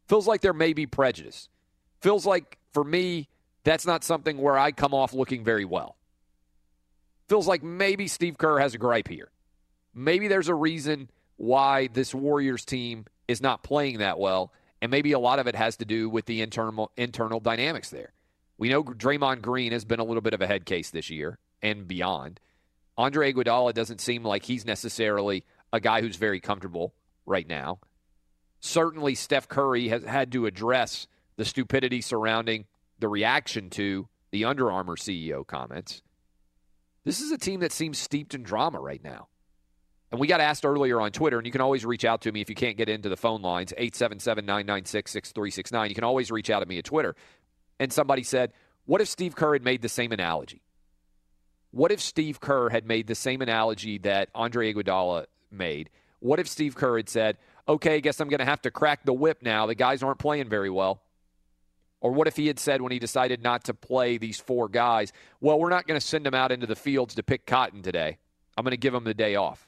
Feels 0.08 0.26
like 0.26 0.40
there 0.40 0.54
may 0.54 0.72
be 0.72 0.86
prejudice. 0.86 1.50
Feels 2.00 2.24
like, 2.24 2.56
for 2.72 2.84
me, 2.84 3.28
that's 3.62 3.86
not 3.86 4.04
something 4.04 4.38
where 4.38 4.56
I 4.56 4.72
come 4.72 4.94
off 4.94 5.12
looking 5.12 5.44
very 5.44 5.66
well. 5.66 5.96
Feels 7.28 7.48
like 7.48 7.62
maybe 7.62 8.08
Steve 8.08 8.38
Kerr 8.38 8.58
has 8.58 8.74
a 8.74 8.78
gripe 8.78 9.08
here. 9.08 9.30
Maybe 9.94 10.28
there's 10.28 10.48
a 10.48 10.54
reason 10.54 11.10
why 11.36 11.88
this 11.88 12.14
Warriors 12.14 12.64
team 12.64 13.06
is 13.26 13.40
not 13.40 13.62
playing 13.62 13.98
that 13.98 14.18
well, 14.18 14.52
and 14.80 14.90
maybe 14.90 15.12
a 15.12 15.18
lot 15.18 15.38
of 15.38 15.46
it 15.46 15.56
has 15.56 15.76
to 15.78 15.84
do 15.84 16.08
with 16.08 16.26
the 16.26 16.42
internal 16.42 16.92
internal 16.96 17.40
dynamics 17.40 17.90
there. 17.90 18.12
We 18.58 18.68
know 18.68 18.84
Draymond 18.84 19.42
Green 19.42 19.72
has 19.72 19.84
been 19.84 20.00
a 20.00 20.04
little 20.04 20.20
bit 20.22 20.34
of 20.34 20.40
a 20.40 20.46
head 20.46 20.64
case 20.64 20.90
this 20.90 21.10
year 21.10 21.38
and 21.62 21.88
beyond. 21.88 22.40
Andre 22.96 23.32
Iguodala 23.32 23.74
doesn't 23.74 24.00
seem 24.00 24.24
like 24.24 24.44
he's 24.44 24.64
necessarily 24.64 25.44
a 25.72 25.80
guy 25.80 26.00
who's 26.00 26.16
very 26.16 26.40
comfortable 26.40 26.94
right 27.26 27.46
now. 27.46 27.80
Certainly, 28.60 29.16
Steph 29.16 29.48
Curry 29.48 29.88
has 29.88 30.04
had 30.04 30.32
to 30.32 30.46
address 30.46 31.06
the 31.36 31.44
stupidity 31.44 32.00
surrounding 32.00 32.64
the 32.98 33.08
reaction 33.08 33.68
to 33.70 34.08
the 34.30 34.44
Under 34.44 34.70
Armour 34.70 34.96
CEO 34.96 35.46
comments. 35.46 36.02
This 37.06 37.20
is 37.20 37.30
a 37.30 37.38
team 37.38 37.60
that 37.60 37.70
seems 37.70 37.98
steeped 37.98 38.34
in 38.34 38.42
drama 38.42 38.80
right 38.80 39.02
now. 39.02 39.28
And 40.10 40.18
we 40.18 40.26
got 40.26 40.40
asked 40.40 40.66
earlier 40.66 41.00
on 41.00 41.12
Twitter, 41.12 41.38
and 41.38 41.46
you 41.46 41.52
can 41.52 41.60
always 41.60 41.86
reach 41.86 42.04
out 42.04 42.22
to 42.22 42.32
me 42.32 42.40
if 42.40 42.48
you 42.48 42.56
can't 42.56 42.76
get 42.76 42.88
into 42.88 43.08
the 43.08 43.16
phone 43.16 43.42
lines, 43.42 43.72
877 43.76 44.44
996 44.44 45.12
6369. 45.12 45.88
You 45.88 45.94
can 45.94 46.02
always 46.02 46.32
reach 46.32 46.50
out 46.50 46.60
to 46.60 46.66
me 46.66 46.78
at 46.78 46.84
Twitter. 46.84 47.14
And 47.78 47.92
somebody 47.92 48.24
said, 48.24 48.52
What 48.86 49.00
if 49.00 49.06
Steve 49.06 49.36
Kerr 49.36 49.52
had 49.52 49.62
made 49.62 49.82
the 49.82 49.88
same 49.88 50.10
analogy? 50.10 50.62
What 51.70 51.92
if 51.92 52.00
Steve 52.00 52.40
Kerr 52.40 52.70
had 52.70 52.84
made 52.84 53.06
the 53.06 53.14
same 53.14 53.40
analogy 53.40 53.98
that 53.98 54.28
Andre 54.34 54.74
Iguodala 54.74 55.26
made? 55.52 55.90
What 56.18 56.40
if 56.40 56.48
Steve 56.48 56.74
Kerr 56.74 56.96
had 56.96 57.08
said, 57.08 57.36
Okay, 57.68 57.94
I 57.94 58.00
guess 58.00 58.18
I'm 58.18 58.28
going 58.28 58.40
to 58.40 58.44
have 58.44 58.62
to 58.62 58.72
crack 58.72 59.04
the 59.04 59.12
whip 59.12 59.42
now. 59.42 59.66
The 59.66 59.76
guys 59.76 60.02
aren't 60.02 60.18
playing 60.18 60.48
very 60.48 60.70
well. 60.70 61.02
Or 62.00 62.12
what 62.12 62.28
if 62.28 62.36
he 62.36 62.46
had 62.46 62.58
said 62.58 62.82
when 62.82 62.92
he 62.92 62.98
decided 62.98 63.42
not 63.42 63.64
to 63.64 63.74
play 63.74 64.18
these 64.18 64.38
four 64.38 64.68
guys, 64.68 65.12
well, 65.40 65.58
we're 65.58 65.70
not 65.70 65.86
going 65.86 65.98
to 65.98 66.06
send 66.06 66.26
them 66.26 66.34
out 66.34 66.52
into 66.52 66.66
the 66.66 66.76
fields 66.76 67.14
to 67.14 67.22
pick 67.22 67.46
cotton 67.46 67.82
today. 67.82 68.18
I'm 68.56 68.64
going 68.64 68.72
to 68.72 68.76
give 68.76 68.92
them 68.92 69.04
the 69.04 69.14
day 69.14 69.34
off. 69.36 69.66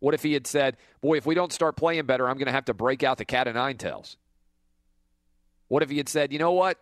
What 0.00 0.14
if 0.14 0.22
he 0.22 0.32
had 0.32 0.46
said, 0.46 0.76
boy, 1.00 1.16
if 1.16 1.26
we 1.26 1.34
don't 1.34 1.52
start 1.52 1.76
playing 1.76 2.06
better, 2.06 2.28
I'm 2.28 2.36
going 2.36 2.46
to 2.46 2.52
have 2.52 2.66
to 2.66 2.74
break 2.74 3.02
out 3.02 3.18
the 3.18 3.24
cat 3.24 3.48
of 3.48 3.54
nine 3.54 3.76
tails? 3.76 4.16
What 5.68 5.82
if 5.82 5.90
he 5.90 5.98
had 5.98 6.08
said, 6.08 6.32
you 6.32 6.38
know 6.38 6.52
what, 6.52 6.78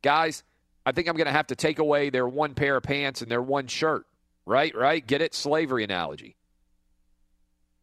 guys, 0.00 0.42
I 0.86 0.92
think 0.92 1.08
I'm 1.08 1.16
going 1.16 1.26
to 1.26 1.32
have 1.32 1.48
to 1.48 1.56
take 1.56 1.78
away 1.78 2.10
their 2.10 2.26
one 2.26 2.54
pair 2.54 2.76
of 2.76 2.82
pants 2.82 3.20
and 3.20 3.30
their 3.30 3.42
one 3.42 3.66
shirt, 3.66 4.06
right? 4.46 4.74
Right? 4.74 5.06
Get 5.06 5.20
it? 5.20 5.34
Slavery 5.34 5.84
analogy. 5.84 6.36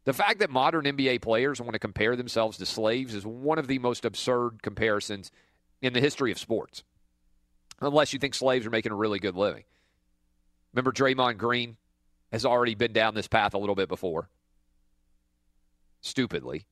The 0.05 0.13
fact 0.13 0.39
that 0.39 0.49
modern 0.49 0.85
NBA 0.85 1.21
players 1.21 1.61
want 1.61 1.73
to 1.73 1.79
compare 1.79 2.15
themselves 2.15 2.57
to 2.57 2.65
slaves 2.65 3.13
is 3.13 3.25
one 3.25 3.59
of 3.59 3.67
the 3.67 3.79
most 3.79 4.05
absurd 4.05 4.63
comparisons 4.63 5.31
in 5.81 5.93
the 5.93 6.01
history 6.01 6.31
of 6.31 6.39
sports, 6.39 6.83
unless 7.79 8.13
you 8.13 8.19
think 8.19 8.35
slaves 8.35 8.65
are 8.65 8.71
making 8.71 8.91
a 8.91 8.95
really 8.95 9.19
good 9.19 9.35
living. 9.35 9.63
Remember, 10.73 10.91
Draymond 10.91 11.37
Green 11.37 11.77
has 12.31 12.45
already 12.45 12.75
been 12.75 12.93
down 12.93 13.15
this 13.15 13.27
path 13.27 13.53
a 13.53 13.57
little 13.57 13.75
bit 13.75 13.89
before, 13.89 14.29
stupidly, 16.01 16.65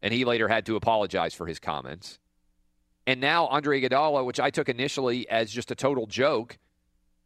and 0.00 0.12
he 0.12 0.24
later 0.24 0.48
had 0.48 0.66
to 0.66 0.76
apologize 0.76 1.34
for 1.34 1.46
his 1.46 1.58
comments. 1.58 2.18
And 3.06 3.20
now 3.20 3.46
Andre 3.46 3.80
Iguodala, 3.80 4.24
which 4.24 4.38
I 4.38 4.50
took 4.50 4.68
initially 4.68 5.28
as 5.28 5.50
just 5.50 5.70
a 5.70 5.74
total 5.74 6.06
joke, 6.06 6.58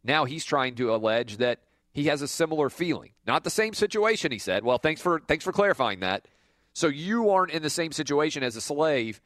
now 0.03 0.25
he's 0.25 0.43
trying 0.43 0.75
to 0.75 0.93
allege 0.93 1.37
that 1.37 1.59
he 1.91 2.05
has 2.05 2.21
a 2.21 2.27
similar 2.27 2.69
feeling. 2.69 3.11
Not 3.25 3.43
the 3.43 3.49
same 3.49 3.73
situation, 3.73 4.31
he 4.31 4.39
said. 4.39 4.63
Well, 4.63 4.77
thanks 4.77 5.01
for 5.01 5.21
thanks 5.27 5.43
for 5.43 5.51
clarifying 5.51 5.99
that. 5.99 6.27
So 6.73 6.87
you 6.87 7.31
aren't 7.31 7.51
in 7.51 7.63
the 7.63 7.69
same 7.69 7.91
situation 7.91 8.43
as 8.43 8.55
a 8.55 8.61
slave. 8.61 9.19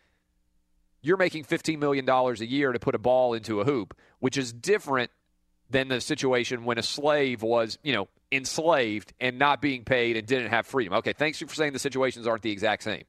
You're 1.01 1.17
making 1.17 1.45
$15 1.45 1.79
million 1.79 2.07
a 2.07 2.33
year 2.45 2.71
to 2.71 2.79
put 2.79 2.95
a 2.95 2.99
ball 2.99 3.33
into 3.33 3.59
a 3.59 3.65
hoop, 3.65 3.97
which 4.19 4.37
is 4.37 4.53
different 4.53 5.11
than 5.69 5.87
the 5.87 6.01
situation 6.01 6.65
when 6.65 6.77
a 6.77 6.83
slave 6.83 7.41
was, 7.41 7.79
you 7.81 7.93
know, 7.93 8.07
enslaved 8.31 9.13
and 9.19 9.39
not 9.39 9.61
being 9.61 9.83
paid 9.83 10.15
and 10.17 10.27
didn't 10.27 10.49
have 10.49 10.65
freedom. 10.65 10.93
Okay, 10.95 11.13
thanks 11.13 11.39
for 11.39 11.47
saying 11.53 11.73
the 11.73 11.79
situations 11.79 12.27
aren't 12.27 12.41
the 12.43 12.51
exact 12.51 12.83
same. 12.83 13.03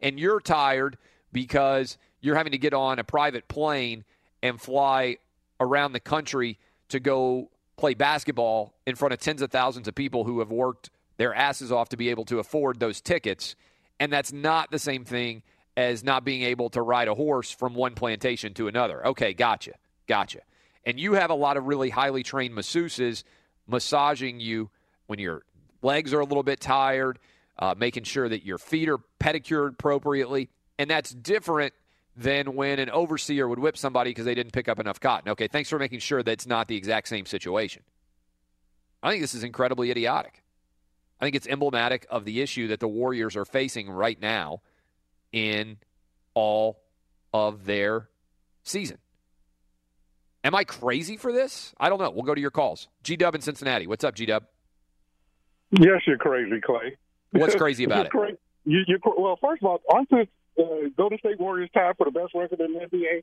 And 0.00 0.18
you're 0.18 0.40
tired 0.40 0.98
because 1.32 1.96
you're 2.20 2.36
having 2.36 2.52
to 2.52 2.58
get 2.58 2.74
on 2.74 2.98
a 2.98 3.04
private 3.04 3.46
plane 3.48 4.04
and 4.42 4.60
fly 4.60 5.18
around 5.60 5.92
the 5.92 6.00
country 6.00 6.58
to 6.88 6.98
go 6.98 7.50
play 7.76 7.94
basketball 7.94 8.74
in 8.86 8.96
front 8.96 9.14
of 9.14 9.20
tens 9.20 9.42
of 9.42 9.50
thousands 9.50 9.86
of 9.88 9.94
people 9.94 10.24
who 10.24 10.40
have 10.40 10.50
worked 10.50 10.90
their 11.16 11.34
asses 11.34 11.70
off 11.70 11.88
to 11.90 11.96
be 11.96 12.08
able 12.10 12.24
to 12.24 12.38
afford 12.38 12.80
those 12.80 13.00
tickets. 13.00 13.54
And 14.00 14.12
that's 14.12 14.32
not 14.32 14.70
the 14.70 14.78
same 14.78 15.04
thing 15.04 15.42
as 15.76 16.04
not 16.04 16.24
being 16.24 16.42
able 16.42 16.68
to 16.70 16.82
ride 16.82 17.08
a 17.08 17.14
horse 17.14 17.50
from 17.50 17.74
one 17.74 17.94
plantation 17.94 18.54
to 18.54 18.68
another. 18.68 19.06
Okay, 19.08 19.32
gotcha. 19.32 19.72
Gotcha. 20.06 20.40
And 20.84 20.98
you 20.98 21.14
have 21.14 21.30
a 21.30 21.34
lot 21.34 21.56
of 21.56 21.66
really 21.66 21.90
highly 21.90 22.22
trained 22.22 22.54
masseuses 22.54 23.24
massaging 23.66 24.40
you 24.40 24.70
when 25.06 25.18
your 25.18 25.42
legs 25.80 26.12
are 26.12 26.20
a 26.20 26.24
little 26.24 26.42
bit 26.42 26.60
tired, 26.60 27.18
uh, 27.58 27.74
making 27.76 28.04
sure 28.04 28.28
that 28.28 28.44
your 28.44 28.58
feet 28.58 28.88
are 28.88 28.98
pedicured 29.18 29.74
appropriately. 29.74 30.50
And 30.78 30.90
that's 30.90 31.10
different 31.10 31.72
than 32.16 32.54
when 32.54 32.78
an 32.78 32.90
overseer 32.90 33.48
would 33.48 33.58
whip 33.58 33.76
somebody 33.76 34.10
because 34.10 34.24
they 34.24 34.34
didn't 34.34 34.52
pick 34.52 34.68
up 34.68 34.78
enough 34.78 35.00
cotton. 35.00 35.30
Okay, 35.30 35.48
thanks 35.48 35.70
for 35.70 35.78
making 35.78 36.00
sure 36.00 36.22
that's 36.22 36.46
not 36.46 36.68
the 36.68 36.76
exact 36.76 37.08
same 37.08 37.24
situation. 37.24 37.82
I 39.02 39.10
think 39.10 39.22
this 39.22 39.34
is 39.34 39.44
incredibly 39.44 39.90
idiotic. 39.90 40.42
I 41.20 41.24
think 41.24 41.36
it's 41.36 41.46
emblematic 41.46 42.06
of 42.10 42.24
the 42.24 42.40
issue 42.40 42.68
that 42.68 42.80
the 42.80 42.88
Warriors 42.88 43.36
are 43.36 43.44
facing 43.44 43.88
right 43.88 44.20
now 44.20 44.60
in 45.32 45.78
all 46.34 46.80
of 47.32 47.64
their 47.64 48.08
season. 48.64 48.98
Am 50.44 50.54
I 50.54 50.64
crazy 50.64 51.16
for 51.16 51.32
this? 51.32 51.72
I 51.78 51.88
don't 51.88 52.00
know. 52.00 52.10
We'll 52.10 52.24
go 52.24 52.34
to 52.34 52.40
your 52.40 52.50
calls. 52.50 52.88
G 53.02 53.16
Dub 53.16 53.34
in 53.34 53.40
Cincinnati. 53.40 53.86
What's 53.86 54.04
up, 54.04 54.14
G 54.14 54.26
Dub? 54.26 54.44
Yes, 55.70 56.02
you're 56.06 56.18
crazy, 56.18 56.60
Clay. 56.60 56.96
What's 57.30 57.54
crazy 57.56 57.84
about 57.84 58.12
you're 58.12 58.26
it? 58.26 58.32
Cra- 58.32 58.38
you, 58.64 58.82
you're, 58.86 58.98
well, 59.16 59.38
first 59.40 59.62
of 59.62 59.68
all, 59.68 59.80
aren't 59.88 60.10
the 60.10 60.26
uh, 60.58 60.88
Golden 60.96 61.18
State 61.18 61.40
Warriors 61.40 61.70
tied 61.72 61.96
for 61.96 62.04
the 62.04 62.10
best 62.10 62.34
record 62.34 62.60
in 62.60 62.74
the 62.74 62.80
NBA? 62.80 63.22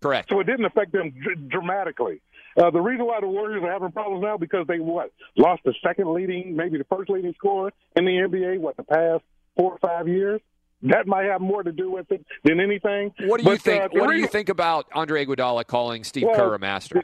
Correct. 0.00 0.28
So 0.28 0.40
it 0.40 0.44
didn't 0.44 0.64
affect 0.64 0.92
them 0.92 1.12
dr- 1.22 1.48
dramatically. 1.48 2.20
Uh, 2.56 2.70
the 2.70 2.80
reason 2.80 3.06
why 3.06 3.20
the 3.20 3.28
Warriors 3.28 3.62
are 3.62 3.70
having 3.70 3.92
problems 3.92 4.22
now 4.22 4.36
because 4.36 4.66
they 4.66 4.78
what 4.78 5.10
lost 5.36 5.62
the 5.64 5.74
second 5.82 6.12
leading, 6.12 6.54
maybe 6.54 6.76
the 6.76 6.84
first 6.84 7.08
leading 7.08 7.32
scorer 7.34 7.72
in 7.96 8.04
the 8.04 8.10
NBA. 8.10 8.58
What 8.58 8.76
the 8.76 8.82
past 8.82 9.22
four 9.56 9.72
or 9.72 9.78
five 9.78 10.08
years? 10.08 10.40
That 10.82 11.06
might 11.06 11.24
have 11.26 11.40
more 11.40 11.62
to 11.62 11.72
do 11.72 11.90
with 11.90 12.10
it 12.10 12.24
than 12.44 12.60
anything. 12.60 13.12
What 13.20 13.40
do 13.40 13.44
you 13.44 13.56
But, 13.56 13.60
think? 13.62 13.84
uh, 13.84 13.88
what 13.92 14.10
do 14.10 14.16
you 14.16 14.26
think 14.26 14.48
about 14.48 14.86
Andre 14.92 15.24
Iguodala 15.24 15.66
calling 15.66 16.02
Steve 16.04 16.24
Well, 16.24 16.34
Kerr 16.34 16.54
a 16.54 16.58
master? 16.58 17.02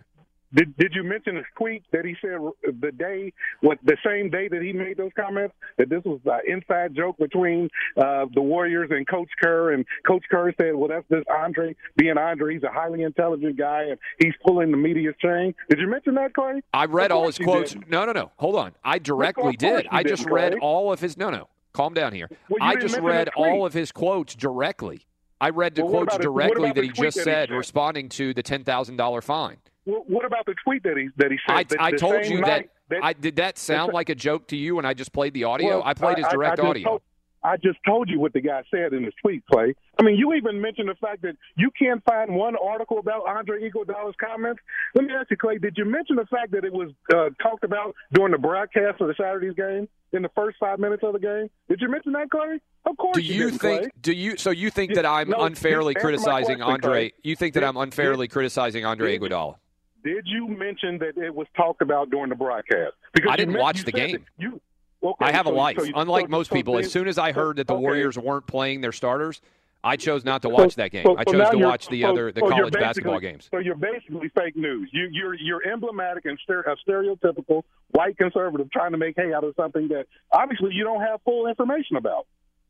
Did 0.54 0.74
Did 0.78 0.94
you 0.94 1.02
mention 1.04 1.36
his 1.36 1.44
tweet 1.58 1.82
that 1.92 2.06
he 2.06 2.16
said 2.22 2.38
the 2.80 2.90
day, 2.90 3.34
what 3.60 3.76
the 3.84 3.98
same 4.02 4.30
day 4.30 4.48
that 4.48 4.62
he 4.62 4.72
made 4.72 4.96
those 4.96 5.10
comments, 5.14 5.54
that 5.76 5.90
this 5.90 6.02
was 6.04 6.20
an 6.24 6.40
inside 6.46 6.96
joke 6.96 7.18
between 7.18 7.68
uh, 7.98 8.24
the 8.34 8.40
Warriors 8.40 8.88
and 8.90 9.06
Coach 9.06 9.28
Kerr, 9.42 9.72
and 9.74 9.84
Coach 10.06 10.24
Kerr 10.30 10.54
said, 10.58 10.74
"Well, 10.74 10.88
that's 10.88 11.06
just 11.12 11.28
Andre 11.28 11.76
being 11.96 12.16
Andre. 12.16 12.54
He's 12.54 12.62
a 12.62 12.70
highly 12.72 13.02
intelligent 13.02 13.58
guy, 13.58 13.82
and 13.90 13.98
he's 14.18 14.32
pulling 14.42 14.70
the 14.70 14.78
media's 14.78 15.14
chain." 15.20 15.54
Did 15.68 15.80
you 15.80 15.86
mention 15.86 16.14
that, 16.14 16.32
Clay? 16.32 16.62
I 16.72 16.86
read 16.86 17.12
all 17.12 17.26
his 17.26 17.36
quotes. 17.36 17.74
didn't. 17.74 17.90
No, 17.90 18.06
no, 18.06 18.12
no. 18.12 18.32
Hold 18.38 18.56
on. 18.56 18.72
I 18.82 18.98
directly 19.00 19.54
did. 19.54 19.86
I 19.90 20.02
just 20.02 20.22
didn't, 20.22 20.32
read 20.34 20.52
Clay. 20.52 20.60
all 20.62 20.90
of 20.90 21.00
his. 21.00 21.18
No, 21.18 21.28
no. 21.28 21.48
Calm 21.78 21.94
down 21.94 22.12
here. 22.12 22.28
Well, 22.48 22.58
I 22.60 22.74
just 22.74 22.98
read 22.98 23.28
all 23.36 23.64
of 23.64 23.72
his 23.72 23.92
quotes 23.92 24.34
directly. 24.34 25.02
I 25.40 25.50
read 25.50 25.76
the 25.76 25.84
Well, 25.84 25.92
quotes 25.92 26.16
about 26.16 26.22
directly 26.22 26.72
that 26.72 26.82
he 26.82 26.88
just 26.90 26.98
that 26.98 27.04
he 27.04 27.10
said, 27.24 27.48
said? 27.50 27.56
responding 27.56 28.08
to 28.08 28.34
the 28.34 28.42
ten 28.42 28.64
thousand 28.64 28.96
dollar 28.96 29.22
fine. 29.22 29.58
Well, 29.86 30.02
what 30.08 30.24
about 30.24 30.44
the 30.46 30.56
tweet 30.64 30.82
that 30.82 30.96
he 30.96 31.08
that 31.18 31.30
he 31.30 31.38
said? 31.46 31.54
I, 31.54 31.62
that 31.62 31.80
I 31.80 31.90
the 31.92 31.96
told 31.98 32.26
you 32.26 32.40
night 32.40 32.70
that. 32.88 32.98
I 33.00 33.12
did 33.12 33.36
that 33.36 33.58
sound 33.58 33.92
like 33.92 34.08
a 34.08 34.16
joke 34.16 34.48
to 34.48 34.56
you 34.56 34.74
when 34.74 34.84
I 34.86 34.92
just 34.92 35.12
played 35.12 35.34
the 35.34 35.44
audio? 35.44 35.80
I 35.84 35.94
played 35.94 36.16
his 36.16 36.26
I- 36.26 36.30
I- 36.30 36.32
direct 36.32 36.58
I 36.58 36.66
audio. 36.66 36.84
told- 36.88 37.02
I 37.42 37.56
just 37.56 37.78
told 37.86 38.08
you 38.08 38.18
what 38.18 38.32
the 38.32 38.40
guy 38.40 38.62
said 38.70 38.92
in 38.92 39.04
his 39.04 39.14
tweet, 39.22 39.44
Clay. 39.46 39.74
I 39.98 40.02
mean, 40.02 40.16
you 40.16 40.34
even 40.34 40.60
mentioned 40.60 40.88
the 40.88 40.94
fact 40.94 41.22
that 41.22 41.36
you 41.56 41.70
can't 41.78 42.02
find 42.04 42.34
one 42.34 42.54
article 42.56 42.98
about 42.98 43.28
Andre 43.28 43.68
Iguodala's 43.68 44.16
comments. 44.20 44.60
Let 44.94 45.04
me 45.04 45.12
ask 45.12 45.30
you, 45.30 45.36
Clay, 45.36 45.58
did 45.58 45.76
you 45.76 45.84
mention 45.84 46.16
the 46.16 46.26
fact 46.26 46.52
that 46.52 46.64
it 46.64 46.72
was 46.72 46.90
uh, 47.14 47.30
talked 47.42 47.64
about 47.64 47.94
during 48.12 48.32
the 48.32 48.38
broadcast 48.38 49.00
of 49.00 49.08
the 49.08 49.14
Saturday's 49.14 49.54
game 49.54 49.88
in 50.12 50.22
the 50.22 50.30
first 50.34 50.56
five 50.58 50.78
minutes 50.78 51.02
of 51.04 51.12
the 51.12 51.18
game? 51.18 51.48
Did 51.68 51.80
you 51.80 51.88
mention 51.88 52.12
that, 52.12 52.30
Clay? 52.30 52.60
Of 52.86 52.96
course 52.96 53.16
do 53.16 53.22
you, 53.22 53.46
you 53.46 53.50
think? 53.50 53.60
Clay. 53.60 53.90
Do 54.00 54.12
you? 54.12 54.36
So 54.36 54.50
you 54.50 54.70
think 54.70 54.94
that 54.94 55.06
I'm 55.06 55.30
no, 55.30 55.44
unfairly 55.44 55.94
just 55.94 56.04
answer 56.04 56.16
my 56.16 56.18
criticizing 56.18 56.58
question, 56.58 56.72
Andre? 56.72 57.10
Clay. 57.10 57.12
You 57.22 57.36
think 57.36 57.54
that 57.54 57.60
Did- 57.60 57.66
I'm 57.66 57.76
unfairly 57.76 58.28
criticizing 58.28 58.84
Andre 58.84 59.18
did- 59.18 59.30
Iguodala? 59.30 59.56
Did 60.04 60.26
you 60.26 60.48
mention 60.48 60.98
that 60.98 61.18
it 61.18 61.34
was 61.34 61.48
talked 61.56 61.82
about 61.82 62.08
during 62.10 62.30
the 62.30 62.36
broadcast? 62.36 62.94
Because 63.12 63.30
I 63.32 63.36
didn't 63.36 63.58
watch 63.58 63.84
the 63.84 63.92
game. 63.92 64.24
You, 64.38 64.60
okay, 65.02 65.24
I 65.26 65.32
have 65.32 65.46
a 65.46 65.50
life. 65.50 65.78
so 65.78 65.84
you- 65.84 65.92
Unlike 65.96 66.26
so- 66.26 66.30
most 66.30 66.52
people, 66.52 66.78
as 66.78 66.90
soon 66.90 67.08
as 67.08 67.18
I 67.18 67.32
heard 67.32 67.56
that 67.56 67.66
the 67.66 67.74
okay. 67.74 67.80
Warriors 67.82 68.18
weren't 68.18 68.46
playing 68.46 68.80
their 68.80 68.92
starters, 68.92 69.40
I 69.84 69.96
chose 69.96 70.24
not 70.24 70.42
to 70.42 70.48
So- 70.48 70.54
watch 70.54 70.74
that 70.74 70.90
game. 70.90 71.04
so- 71.04 71.16
I 71.16 71.24
chose 71.24 71.50
to 71.50 71.58
watch 71.58 71.88
the 71.88 72.02
so- 72.02 72.08
other 72.10 72.32
the 72.32 72.40
so 72.40 72.48
college 72.48 72.74
basketball 72.74 73.20
games. 73.20 73.48
So 73.50 73.58
you're 73.58 73.76
basically 73.76 74.28
fake 74.30 74.56
news. 74.56 74.90
You, 74.92 75.08
you're 75.12 75.34
you're 75.34 75.66
emblematic 75.66 76.24
and 76.24 76.38
stere- 76.48 76.66
a 76.66 76.76
stereotypical 76.90 77.62
white 77.92 78.18
conservative 78.18 78.70
trying 78.72 78.90
to 78.92 78.98
make 78.98 79.14
hay 79.16 79.32
out 79.32 79.44
of 79.44 79.54
something 79.56 79.88
that 79.88 80.06
obviously 80.32 80.74
you 80.74 80.82
don't 80.84 81.00
have 81.00 81.20
full 81.22 81.46
information 81.46 81.96
about. 81.96 82.26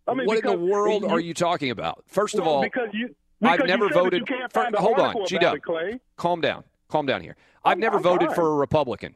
I 0.06 0.14
mean, 0.14 0.26
what 0.26 0.38
in 0.38 0.44
the 0.46 0.56
world 0.56 1.04
are 1.04 1.20
you 1.20 1.34
talking 1.34 1.70
about? 1.70 2.02
First 2.06 2.34
of 2.36 2.46
all, 2.46 2.62
because 2.62 2.88
you 2.92 3.14
I've 3.42 3.58
because 3.58 3.70
you 3.70 3.76
never 3.78 3.88
voted. 3.88 4.20
You 4.20 4.26
can't 4.36 4.52
for- 4.52 4.66
hold 4.76 4.98
on, 4.98 5.14
G 5.26 5.36
about 5.36 5.40
Dub. 5.46 5.56
it, 5.56 5.62
Clay. 5.62 6.00
Calm 6.16 6.40
down. 6.40 6.64
Calm 6.88 7.06
down 7.06 7.22
here. 7.22 7.36
I've 7.64 7.78
never 7.78 7.96
I'm 7.98 8.02
voted 8.02 8.28
fine. 8.28 8.34
for 8.36 8.48
a 8.48 8.54
Republican. 8.56 9.14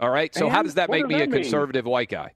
All 0.00 0.10
right. 0.10 0.34
So 0.34 0.48
how 0.48 0.62
does 0.62 0.74
that 0.74 0.90
make 0.90 1.02
does 1.02 1.08
me 1.08 1.14
that 1.16 1.24
a 1.24 1.26
mean? 1.30 1.42
conservative 1.42 1.86
white 1.86 2.08
guy? 2.08 2.32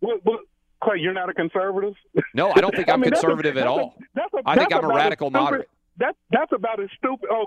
What, 0.00 0.24
what, 0.24 0.40
Clay, 0.82 0.98
you're 0.98 1.12
not 1.14 1.28
a 1.28 1.34
conservative. 1.34 1.94
No, 2.34 2.50
I 2.54 2.60
don't 2.60 2.74
think 2.74 2.88
I 2.90 2.92
I'm 2.92 3.00
mean, 3.00 3.10
that's 3.10 3.22
a- 3.22 3.26
conservative 3.26 3.56
at 3.56 3.66
all. 3.66 3.94
that's 4.14 4.32
a- 4.34 4.42
I 4.46 4.56
think 4.56 4.72
I'm 4.74 4.84
a 4.84 4.88
radical 4.88 5.30
moderate. 5.30 5.68
That 5.96 6.14
that's 6.30 6.52
about 6.52 6.80
as 6.80 6.88
stupid. 6.96 7.28
Oh, 7.32 7.46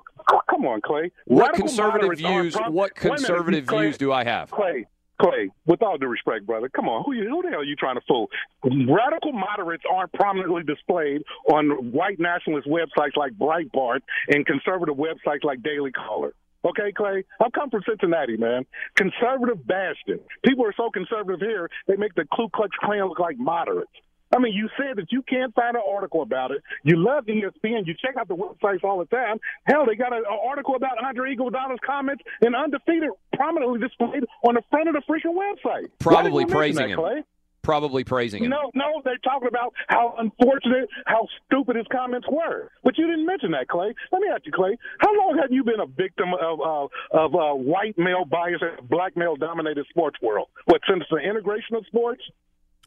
come 0.50 0.66
on, 0.66 0.82
Clay. 0.82 1.10
What 1.26 1.44
Radical 1.52 1.68
conservative 1.68 2.18
views? 2.18 2.54
prob- 2.54 2.74
What 2.74 2.92
a 2.98 3.04
minute, 3.06 3.18
conservative 3.20 3.66
Clay, 3.68 3.82
views 3.84 3.98
do 3.98 4.12
I 4.12 4.26
have? 4.26 4.52
Clay, 4.52 4.86
Clay, 5.22 5.50
with 5.66 5.82
all 5.82 5.98
due 5.98 6.08
respect, 6.08 6.46
brother, 6.46 6.68
come 6.68 6.90
on. 6.90 7.06
Who, 7.06 7.14
you, 7.14 7.30
who 7.30 7.42
the 7.44 7.50
hell 7.50 7.60
are 7.62 7.64
you 7.64 7.78
trying 7.78 7.96
to 7.96 8.02
fool? 8.06 8.28
Radical 8.66 9.32
moderates 9.32 9.84
aren't 9.90 10.12
prominently 10.14 10.64
displayed 10.64 11.22
on 11.50 11.92
white 11.94 12.20
nationalist 12.20 12.68
websites 12.68 13.16
like 13.16 13.32
Breitbart 13.34 14.00
and 14.28 14.46
conservative 14.46 14.96
websites 14.96 15.44
like 15.46 15.64
Daily 15.64 15.92
Caller. 15.94 16.34
Okay, 16.64 16.92
Clay? 16.96 17.24
I'm 17.40 17.52
come 17.52 17.70
from 17.70 17.82
Cincinnati, 17.88 18.38
man. 18.38 18.66
Conservative 18.96 19.66
bastion. 19.66 20.20
People 20.46 20.66
are 20.66 20.74
so 20.78 20.90
conservative 20.92 21.40
here, 21.40 21.70
they 21.88 21.96
make 21.96 22.14
the 22.16 22.26
Ku 22.36 22.50
Klux 22.54 22.72
Klan 22.84 23.08
look 23.08 23.20
like 23.20 23.38
moderates. 23.38 23.92
I 24.34 24.40
mean, 24.40 24.54
you 24.54 24.70
said 24.78 24.96
that 24.96 25.12
you 25.12 25.24
can't 25.24 25.54
find 25.54 25.76
an 25.76 25.82
article 25.86 26.22
about 26.22 26.52
it. 26.52 26.64
You 26.84 26.96
love 26.98 27.26
ESPN. 27.26 27.86
You 27.86 27.94
check 28.00 28.16
out 28.18 28.30
the 28.30 28.36
websites 28.36 28.84
all 28.84 29.00
the 29.00 29.06
time. 29.06 29.40
Hell, 29.66 29.86
they 29.86 29.96
got 29.96 30.14
an 30.14 30.24
article 30.26 30.76
about 30.76 31.04
Andre 31.04 31.36
Iguodala's 31.36 31.80
comments 31.86 32.24
and 32.42 32.56
undefeated 32.56 33.10
prominently 33.34 33.80
displayed 33.80 34.24
on 34.44 34.56
the 34.56 34.62
front 34.70 34.88
of 34.88 34.96
the 34.96 35.02
freaking 35.02 35.36
website. 35.36 35.90
Probably 36.00 36.46
praising 36.46 36.88
that, 36.88 36.90
him. 36.92 37.00
Clay? 37.00 37.24
Probably 37.64 38.04
praising 38.04 38.44
him. 38.44 38.50
No, 38.50 38.72
no, 38.74 39.02
they're 39.06 39.18
talking 39.20 39.48
about 39.48 39.74
how 39.88 40.16
unfortunate, 40.18 40.90
how 41.06 41.28
stupid 41.46 41.76
his 41.76 41.86
comments 41.92 42.28
were. 42.32 42.72
But 42.84 42.98
you 42.98 43.06
didn't 43.06 43.26
mention 43.28 43.52
that, 43.52 43.68
Clay. 43.68 43.94
Let 44.12 44.22
me 44.22 44.28
ask 44.34 44.46
you, 44.48 44.52
Clay. 44.52 44.76
How 45.00 45.16
long 45.16 45.38
have 45.40 45.52
you 45.52 45.64
been 45.64 45.80
a 45.80 45.86
victim 45.86 46.34
of 46.34 46.60
uh, 46.60 46.88
of 47.18 47.36
uh, 47.36 47.54
white 47.54 47.98
male 48.00 48.26
bias 48.26 48.62
and 48.62 48.90
black 48.90 49.16
male 49.16 49.36
dominated 49.36 49.86
sports 49.90 50.18
world? 50.24 50.48
What 50.66 50.82
since 50.90 51.04
the 51.12 51.18
integration 51.18 51.76
of 51.76 51.86
sports? 51.86 52.24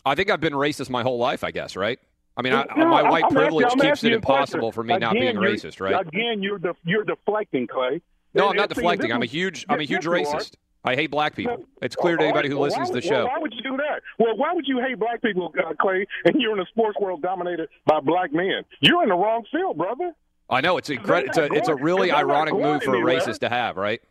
I 0.05 0.17
think 0.17 0.29
I've 0.29 0.41
been 0.41 0.55
racist 0.55 0.91
my 0.91 1.03
whole 1.03 1.19
life. 1.19 1.45
I 1.45 1.53
guess, 1.53 1.77
right? 1.77 1.99
I 2.37 2.43
mean, 2.43 2.53
I, 2.53 2.67
No, 2.77 2.87
my 2.89 3.09
white 3.09 3.25
I'm 3.25 3.31
privilege 3.31 3.67
asking- 3.67 3.81
keeps 3.83 4.03
it 4.03 4.11
you 4.11 4.17
a 4.17 4.21
question. 4.21 4.35
impossible 4.59 4.73
for 4.73 4.83
me 4.83 4.97
not 4.99 5.13
being 5.13 5.37
racist, 5.37 5.81
right? 5.81 6.05
Again, 6.05 6.43
you're 6.43 6.59
def- 6.59 6.77
you're 6.85 7.05
deflecting, 7.05 7.69
Clay. 7.69 8.01
No, 8.35 8.49
I'm 8.49 8.57
not 8.57 8.71
deflecting. 8.71 9.13
I'm 9.13 9.23
a 9.23 9.27
huge, 9.27 9.65
I'm 9.69 9.79
a 9.79 9.85
huge 9.85 10.05
you 10.05 10.11
are. 10.13 10.41
I 10.85 10.95
hate 10.95 11.11
black 11.11 11.35
people. 11.35 11.65
It's 11.81 11.97
clear 11.97 12.17
to 12.17 12.23
anybody 12.23 12.49
who 12.51 12.59
listens 12.59 12.89
to 12.89 12.95
the 12.95 13.01
show. 13.01 13.25
Why 13.25 13.39
would 13.39 13.55
you 13.55 13.63
do 13.63 13.77
that? 13.79 14.03
Well, 14.19 14.37
why 14.37 14.53
would 14.53 14.67
you 14.69 14.81
hate 14.81 14.99
black 14.99 15.23
people, 15.23 15.53
uh, 15.59 15.73
Clay, 15.81 16.07
and 16.27 16.41
you're 16.41 16.53
in 16.53 16.61
a 16.61 16.67
sports 16.67 16.99
world 17.01 17.23
dominated 17.23 17.69
by 17.87 18.01
black 18.01 18.33
men? 18.33 18.65
You're 18.81 19.03
in 19.03 19.09
the 19.09 19.15
wrong 19.15 19.45
field, 19.51 19.79
brother. 19.79 20.13
I 20.51 20.61
know 20.61 20.77
it's 20.77 20.91
incredible. 20.91 21.29
It's 21.31 21.39
a, 21.39 21.45
it's 21.55 21.69
a 21.69 21.75
really 21.75 22.13
ironic 22.13 22.55
move 22.55 22.83
for 22.83 22.95
a 22.95 23.01
racist 23.01 23.39
to 23.41 23.49
have, 23.49 23.77
right? 23.77 24.03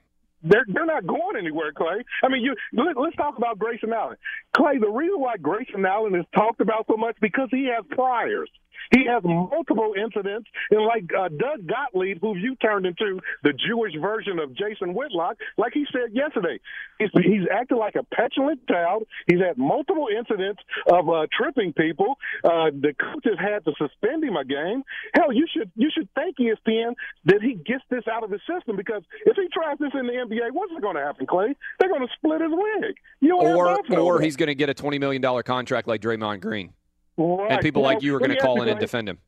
They're 0.46 0.66
they're 0.68 0.86
not 0.86 1.08
going 1.08 1.38
anywhere, 1.38 1.72
Clay. 1.72 2.04
I 2.22 2.28
mean, 2.28 2.44
you 2.44 2.54
let, 2.74 2.98
let's 2.98 3.16
talk 3.16 3.38
about 3.38 3.58
Grayson 3.60 3.94
Allen. 3.94 4.18
Clay, 4.58 4.78
the 4.78 4.90
reason 4.90 5.22
why 5.22 5.38
Grayson 5.38 5.86
Allen 5.86 6.16
is 6.16 6.26
talked 6.36 6.60
about 6.60 6.86
so 6.90 6.98
much 6.98 7.16
because 7.22 7.48
he 7.50 7.72
has 7.74 7.86
priors. 7.92 8.50
He 8.96 9.06
has 9.10 9.24
multiple 9.24 9.94
incidents, 9.98 10.48
and 10.70 10.86
like 10.86 11.10
uh, 11.18 11.30
Doug 11.30 11.68
Gottlieb, 11.68 12.20
who 12.22 12.38
you 12.38 12.56
turned 12.56 12.86
into 12.86 13.20
the 13.44 13.54
Jewish 13.54 13.94
version 14.00 14.40
of 14.40 14.54
Jason 14.56 14.94
Whitlock, 14.94 15.38
like 15.58 15.74
he 15.74 15.86
said 15.92 16.14
yesterday, 16.14 16.60
he's, 17.00 17.10
he's 17.14 17.48
acting 17.52 17.78
like 17.78 17.96
a 17.96 18.04
petulant 18.04 18.68
child. 18.68 19.08
He's 19.28 19.40
had 19.40 19.58
multiple 19.58 20.08
incidents 20.16 20.62
of 20.92 21.10
uh, 21.10 21.26
tripping 21.36 21.74
people. 21.74 22.18
Uh, 22.44 22.70
the 22.70 22.94
coaches 22.94 23.38
had 23.40 23.66
to 23.66 23.74
suspend 23.78 24.24
him 24.24 24.36
a 24.36 24.46
game. 24.46 24.84
Hell, 25.16 25.34
you 25.34 25.48
should 25.52 25.72
you 25.76 25.90
should 25.92 26.08
thank 26.16 26.38
ESPN 26.38 26.94
that 27.26 27.42
he 27.42 27.56
gets 27.56 27.84
this 27.90 28.04
out 28.12 28.24
of 28.24 28.32
his 28.32 28.42
system 28.48 28.76
because 28.76 29.04
if 29.26 29.36
he 29.36 29.48
tries 29.52 29.78
this 29.80 29.92
in 29.94 30.06
the 30.06 30.14
NBA, 30.14 30.52
what's 30.52 30.74
going 30.82 30.96
to 30.96 31.02
happen, 31.02 31.26
Clay? 31.26 31.56
They're 31.80 31.90
going 31.90 32.06
to 32.06 32.14
split 32.16 32.42
his 32.42 32.52
wig. 32.52 32.96
You 33.22 33.38
Or 33.38 33.80
or 33.98 34.22
he's 34.22 34.36
going 34.36 34.48
to 34.48 34.56
get 34.56 34.70
a 34.70 34.74
twenty 34.74 35.00
million 35.00 35.22
dollar 35.22 35.44
contract 35.44 35.88
like 35.88 36.02
Draymond 36.02 36.42
Green, 36.42 36.74
Right. 37.18 37.52
and 37.52 37.62
people 37.62 37.82
like 37.82 38.02
you 38.02 38.16
are 38.16 38.20
going 38.20 38.32
to 38.32 38.38
call 38.38 38.62
in 38.62 38.70
and 38.70 38.80
defend 38.80 39.08
him. 39.10 39.20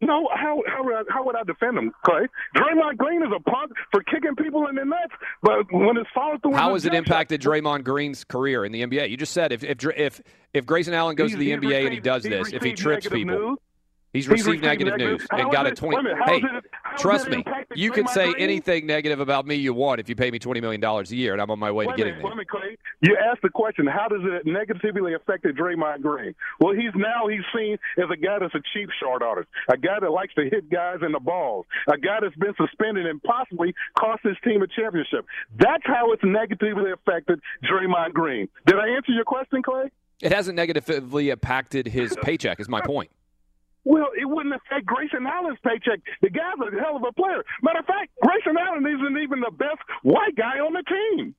No, 0.00 0.28
how 0.34 0.62
how 0.66 0.84
would 0.84 0.94
I, 0.94 1.02
how 1.08 1.24
would 1.24 1.36
I 1.36 1.44
defend 1.44 1.78
him, 1.78 1.92
Clay? 2.04 2.26
Draymond 2.56 2.98
Green 2.98 3.22
is 3.22 3.28
a 3.34 3.40
punk 3.48 3.72
for 3.90 4.02
kicking 4.02 4.34
people 4.36 4.66
in 4.66 4.74
the 4.74 4.84
nuts, 4.84 5.14
but 5.40 5.72
when 5.72 5.96
it's 5.96 6.10
followed 6.14 6.42
through, 6.42 6.52
How 6.54 6.74
has 6.74 6.84
it 6.84 6.92
impacted 6.92 7.40
Draymond 7.40 7.84
Green's 7.84 8.22
career 8.24 8.64
in 8.66 8.72
the 8.72 8.82
NBA? 8.82 9.08
You 9.08 9.16
just 9.16 9.32
said 9.32 9.52
if 9.52 9.62
if 9.64 9.78
if 9.96 10.20
if 10.52 10.66
Grayson 10.66 10.92
Allen 10.92 11.14
goes 11.16 11.30
to 11.30 11.38
the 11.38 11.46
He's- 11.46 11.60
he's 11.62 11.70
NBA 11.70 11.84
and 11.84 11.94
he 11.94 12.00
does 12.00 12.22
this, 12.24 12.52
if 12.52 12.62
he 12.62 12.72
trips 12.74 13.08
people, 13.08 13.24
news. 13.50 13.58
He's 14.14 14.24
He's 14.24 14.46
received 14.46 14.62
negative 14.64 14.92
negative- 14.96 15.20
news 15.20 15.26
and 15.32 15.52
got 15.52 15.66
a 15.66 15.70
it- 15.70 15.76
twenty. 15.76 16.02
minute, 16.02 16.16
Hey, 16.24 16.36
it- 16.38 16.64
trust 16.96 17.28
me, 17.28 17.44
you 17.74 17.90
can 17.90 18.06
say 18.06 18.32
anything 18.38 18.86
negative 18.86 19.20
about 19.20 19.46
me 19.46 19.56
you 19.56 19.74
want 19.74 20.00
if 20.00 20.08
you 20.08 20.16
pay 20.16 20.30
me 20.30 20.38
twenty 20.38 20.62
million 20.62 20.80
dollars 20.80 21.12
a 21.12 21.16
year, 21.16 21.32
and 21.34 21.42
I'm 21.42 21.50
on 21.50 21.58
my 21.58 21.70
way 21.70 21.84
to 21.84 21.88
Wait 21.90 21.94
a 21.94 21.96
getting 21.98 22.12
minute, 22.14 22.22
there. 22.22 22.32
a 22.32 22.36
minute, 22.36 22.48
Clay. 22.48 22.76
You 23.02 23.16
asked 23.18 23.42
the 23.42 23.50
question, 23.50 23.86
how 23.86 24.08
does 24.08 24.22
it 24.24 24.46
negatively 24.46 25.12
affect 25.12 25.44
Draymond 25.44 26.00
Green? 26.00 26.34
Well, 26.60 26.72
he's 26.74 26.94
now 26.94 27.26
he's 27.28 27.42
seen 27.54 27.76
as 27.98 28.08
a 28.10 28.16
guy 28.16 28.38
that's 28.38 28.54
a 28.54 28.62
cheap 28.72 28.88
short 28.98 29.20
artist, 29.22 29.48
a 29.70 29.76
guy 29.76 30.00
that 30.00 30.10
likes 30.10 30.32
to 30.34 30.44
hit 30.48 30.70
guys 30.70 30.98
in 31.04 31.12
the 31.12 31.20
balls, 31.20 31.66
a 31.92 31.98
guy 31.98 32.18
that's 32.22 32.36
been 32.36 32.54
suspended 32.56 33.04
and 33.06 33.22
possibly 33.22 33.74
cost 33.98 34.22
his 34.22 34.36
team 34.44 34.62
a 34.62 34.66
championship. 34.68 35.26
That's 35.58 35.82
how 35.84 36.12
it's 36.12 36.22
negatively 36.24 36.92
affected 36.92 37.40
Draymond 37.64 38.12
Green. 38.14 38.48
Did 38.66 38.76
I 38.76 38.88
answer 38.90 39.12
your 39.12 39.24
question, 39.24 39.62
Clay? 39.62 39.90
It 40.22 40.32
hasn't 40.32 40.56
negatively 40.56 41.30
impacted 41.30 41.86
his 41.88 42.16
paycheck. 42.22 42.60
Is 42.60 42.68
my 42.68 42.80
point. 42.80 43.10
Well, 43.84 44.08
it 44.18 44.24
wouldn't 44.24 44.54
affect 44.54 44.86
Grayson 44.86 45.26
Allen's 45.26 45.58
paycheck. 45.62 46.00
The 46.22 46.30
guy's 46.30 46.54
a 46.60 46.80
hell 46.80 46.96
of 46.96 47.02
a 47.06 47.12
player. 47.12 47.44
Matter 47.62 47.80
of 47.80 47.86
fact, 47.86 48.10
Grayson 48.22 48.56
Allen 48.56 48.86
isn't 48.86 49.18
even 49.22 49.40
the 49.40 49.50
best 49.50 49.78
white 50.02 50.34
guy 50.36 50.58
on 50.58 50.72
the 50.72 50.82
team. 50.82 51.34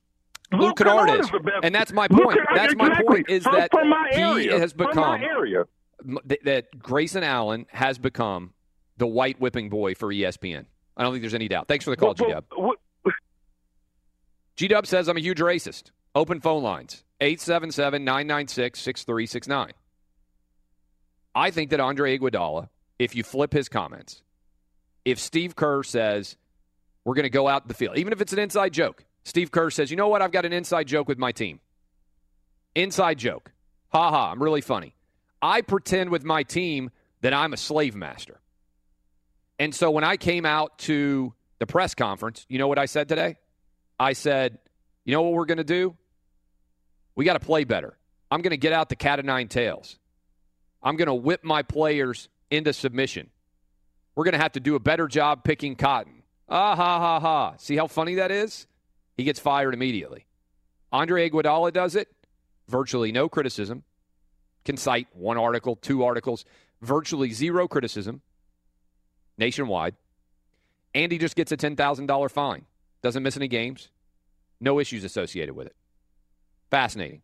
Luke 0.52 0.76
Kennard 0.78 1.10
is, 1.18 1.26
is 1.26 1.32
the 1.32 1.40
best. 1.40 1.56
and 1.64 1.74
that's 1.74 1.92
my 1.92 2.06
point. 2.06 2.30
Kennard- 2.38 2.46
That's 2.54 2.76
my 2.76 3.02
point. 3.02 3.28
Is 3.28 3.42
From- 3.42 3.54
that 3.56 3.70
from 3.72 3.88
my 3.90 4.08
he 4.12 4.20
area. 4.22 4.58
has 4.60 4.72
From 4.72 4.86
become 4.86 5.20
my 5.20 5.26
area. 5.26 5.64
that 6.44 6.78
Grayson 6.78 7.24
Allen 7.24 7.66
has 7.70 7.98
become 7.98 8.52
the 8.96 9.08
white 9.08 9.40
whipping 9.40 9.68
boy 9.68 9.94
for 9.96 10.12
ESPN. 10.12 10.66
I 10.96 11.02
don't 11.02 11.12
think 11.12 11.22
there's 11.22 11.34
any 11.34 11.48
doubt. 11.48 11.66
Thanks 11.66 11.84
for 11.84 11.90
the 11.90 11.96
call, 11.96 12.14
G 12.14 12.24
Dub. 12.28 12.44
G 14.56 14.68
Dub 14.68 14.86
says 14.86 15.08
I'm 15.08 15.16
a 15.16 15.20
huge 15.20 15.38
racist. 15.40 15.90
Open 16.14 16.40
phone 16.40 16.62
lines 16.62 17.02
877 17.20 18.04
996 18.04 18.80
6369. 18.80 19.72
I 21.36 21.50
think 21.50 21.70
that 21.70 21.80
Andre 21.80 22.18
Iguodala, 22.18 22.70
if 22.98 23.14
you 23.14 23.22
flip 23.22 23.52
his 23.52 23.68
comments, 23.68 24.22
if 25.04 25.18
Steve 25.18 25.54
Kerr 25.54 25.82
says, 25.82 26.36
we're 27.04 27.14
going 27.14 27.24
to 27.24 27.30
go 27.30 27.46
out 27.46 27.68
the 27.68 27.74
field, 27.74 27.98
even 27.98 28.14
if 28.14 28.22
it's 28.22 28.32
an 28.32 28.38
inside 28.38 28.72
joke, 28.72 29.04
Steve 29.24 29.50
Kerr 29.50 29.68
says, 29.68 29.90
you 29.90 29.98
know 29.98 30.08
what? 30.08 30.22
I've 30.22 30.32
got 30.32 30.46
an 30.46 30.54
inside 30.54 30.86
joke 30.86 31.08
with 31.08 31.18
my 31.18 31.32
team. 31.32 31.60
Inside 32.74 33.18
joke. 33.18 33.52
Ha 33.90 34.10
ha, 34.10 34.30
I'm 34.32 34.42
really 34.42 34.62
funny. 34.62 34.94
I 35.42 35.60
pretend 35.60 36.10
with 36.10 36.24
my 36.24 36.42
team 36.42 36.90
that 37.20 37.34
I'm 37.34 37.52
a 37.52 37.58
slave 37.58 37.94
master. 37.94 38.40
And 39.58 39.74
so 39.74 39.90
when 39.90 40.04
I 40.04 40.16
came 40.16 40.46
out 40.46 40.78
to 40.80 41.34
the 41.58 41.66
press 41.66 41.94
conference, 41.94 42.46
you 42.48 42.58
know 42.58 42.68
what 42.68 42.78
I 42.78 42.86
said 42.86 43.10
today? 43.10 43.36
I 44.00 44.14
said, 44.14 44.58
you 45.04 45.12
know 45.12 45.20
what 45.20 45.34
we're 45.34 45.44
going 45.44 45.58
to 45.58 45.64
do? 45.64 45.96
We 47.14 47.26
got 47.26 47.34
to 47.34 47.44
play 47.44 47.64
better. 47.64 47.96
I'm 48.30 48.40
going 48.40 48.52
to 48.52 48.56
get 48.56 48.72
out 48.72 48.88
the 48.88 48.96
cat 48.96 49.18
of 49.18 49.26
nine 49.26 49.48
tails. 49.48 49.98
I'm 50.82 50.96
going 50.96 51.06
to 51.06 51.14
whip 51.14 51.44
my 51.44 51.62
players 51.62 52.28
into 52.50 52.72
submission. 52.72 53.30
We're 54.14 54.24
going 54.24 54.32
to 54.32 54.38
have 54.38 54.52
to 54.52 54.60
do 54.60 54.74
a 54.74 54.80
better 54.80 55.08
job 55.08 55.44
picking 55.44 55.76
cotton. 55.76 56.22
Ah, 56.48 56.76
ha, 56.76 56.98
ha, 56.98 57.20
ha. 57.20 57.54
See 57.58 57.76
how 57.76 57.86
funny 57.86 58.16
that 58.16 58.30
is? 58.30 58.66
He 59.16 59.24
gets 59.24 59.40
fired 59.40 59.74
immediately. 59.74 60.26
Andre 60.92 61.28
Iguodala 61.28 61.72
does 61.72 61.96
it. 61.96 62.08
Virtually 62.68 63.12
no 63.12 63.28
criticism. 63.28 63.82
Can 64.64 64.76
cite 64.76 65.08
one 65.12 65.36
article, 65.36 65.76
two 65.76 66.04
articles. 66.04 66.44
Virtually 66.80 67.30
zero 67.30 67.66
criticism 67.68 68.22
nationwide. 69.38 69.94
And 70.94 71.12
he 71.12 71.18
just 71.18 71.36
gets 71.36 71.52
a 71.52 71.56
$10,000 71.56 72.30
fine. 72.30 72.64
Doesn't 73.02 73.22
miss 73.22 73.36
any 73.36 73.48
games. 73.48 73.90
No 74.60 74.80
issues 74.80 75.04
associated 75.04 75.54
with 75.54 75.66
it. 75.66 75.76
Fascinating. 76.70 77.22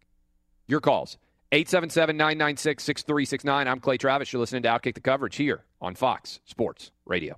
Your 0.66 0.80
calls. 0.80 1.16
877 1.52 2.16
996 2.16 2.82
6369. 2.82 3.68
I'm 3.68 3.78
Clay 3.78 3.98
Travis. 3.98 4.32
You're 4.32 4.40
listening 4.40 4.62
to 4.62 4.70
Outkick 4.70 4.94
the 4.94 5.02
Coverage 5.02 5.36
here 5.36 5.64
on 5.82 5.94
Fox 5.94 6.40
Sports 6.46 6.92
Radio. 7.04 7.36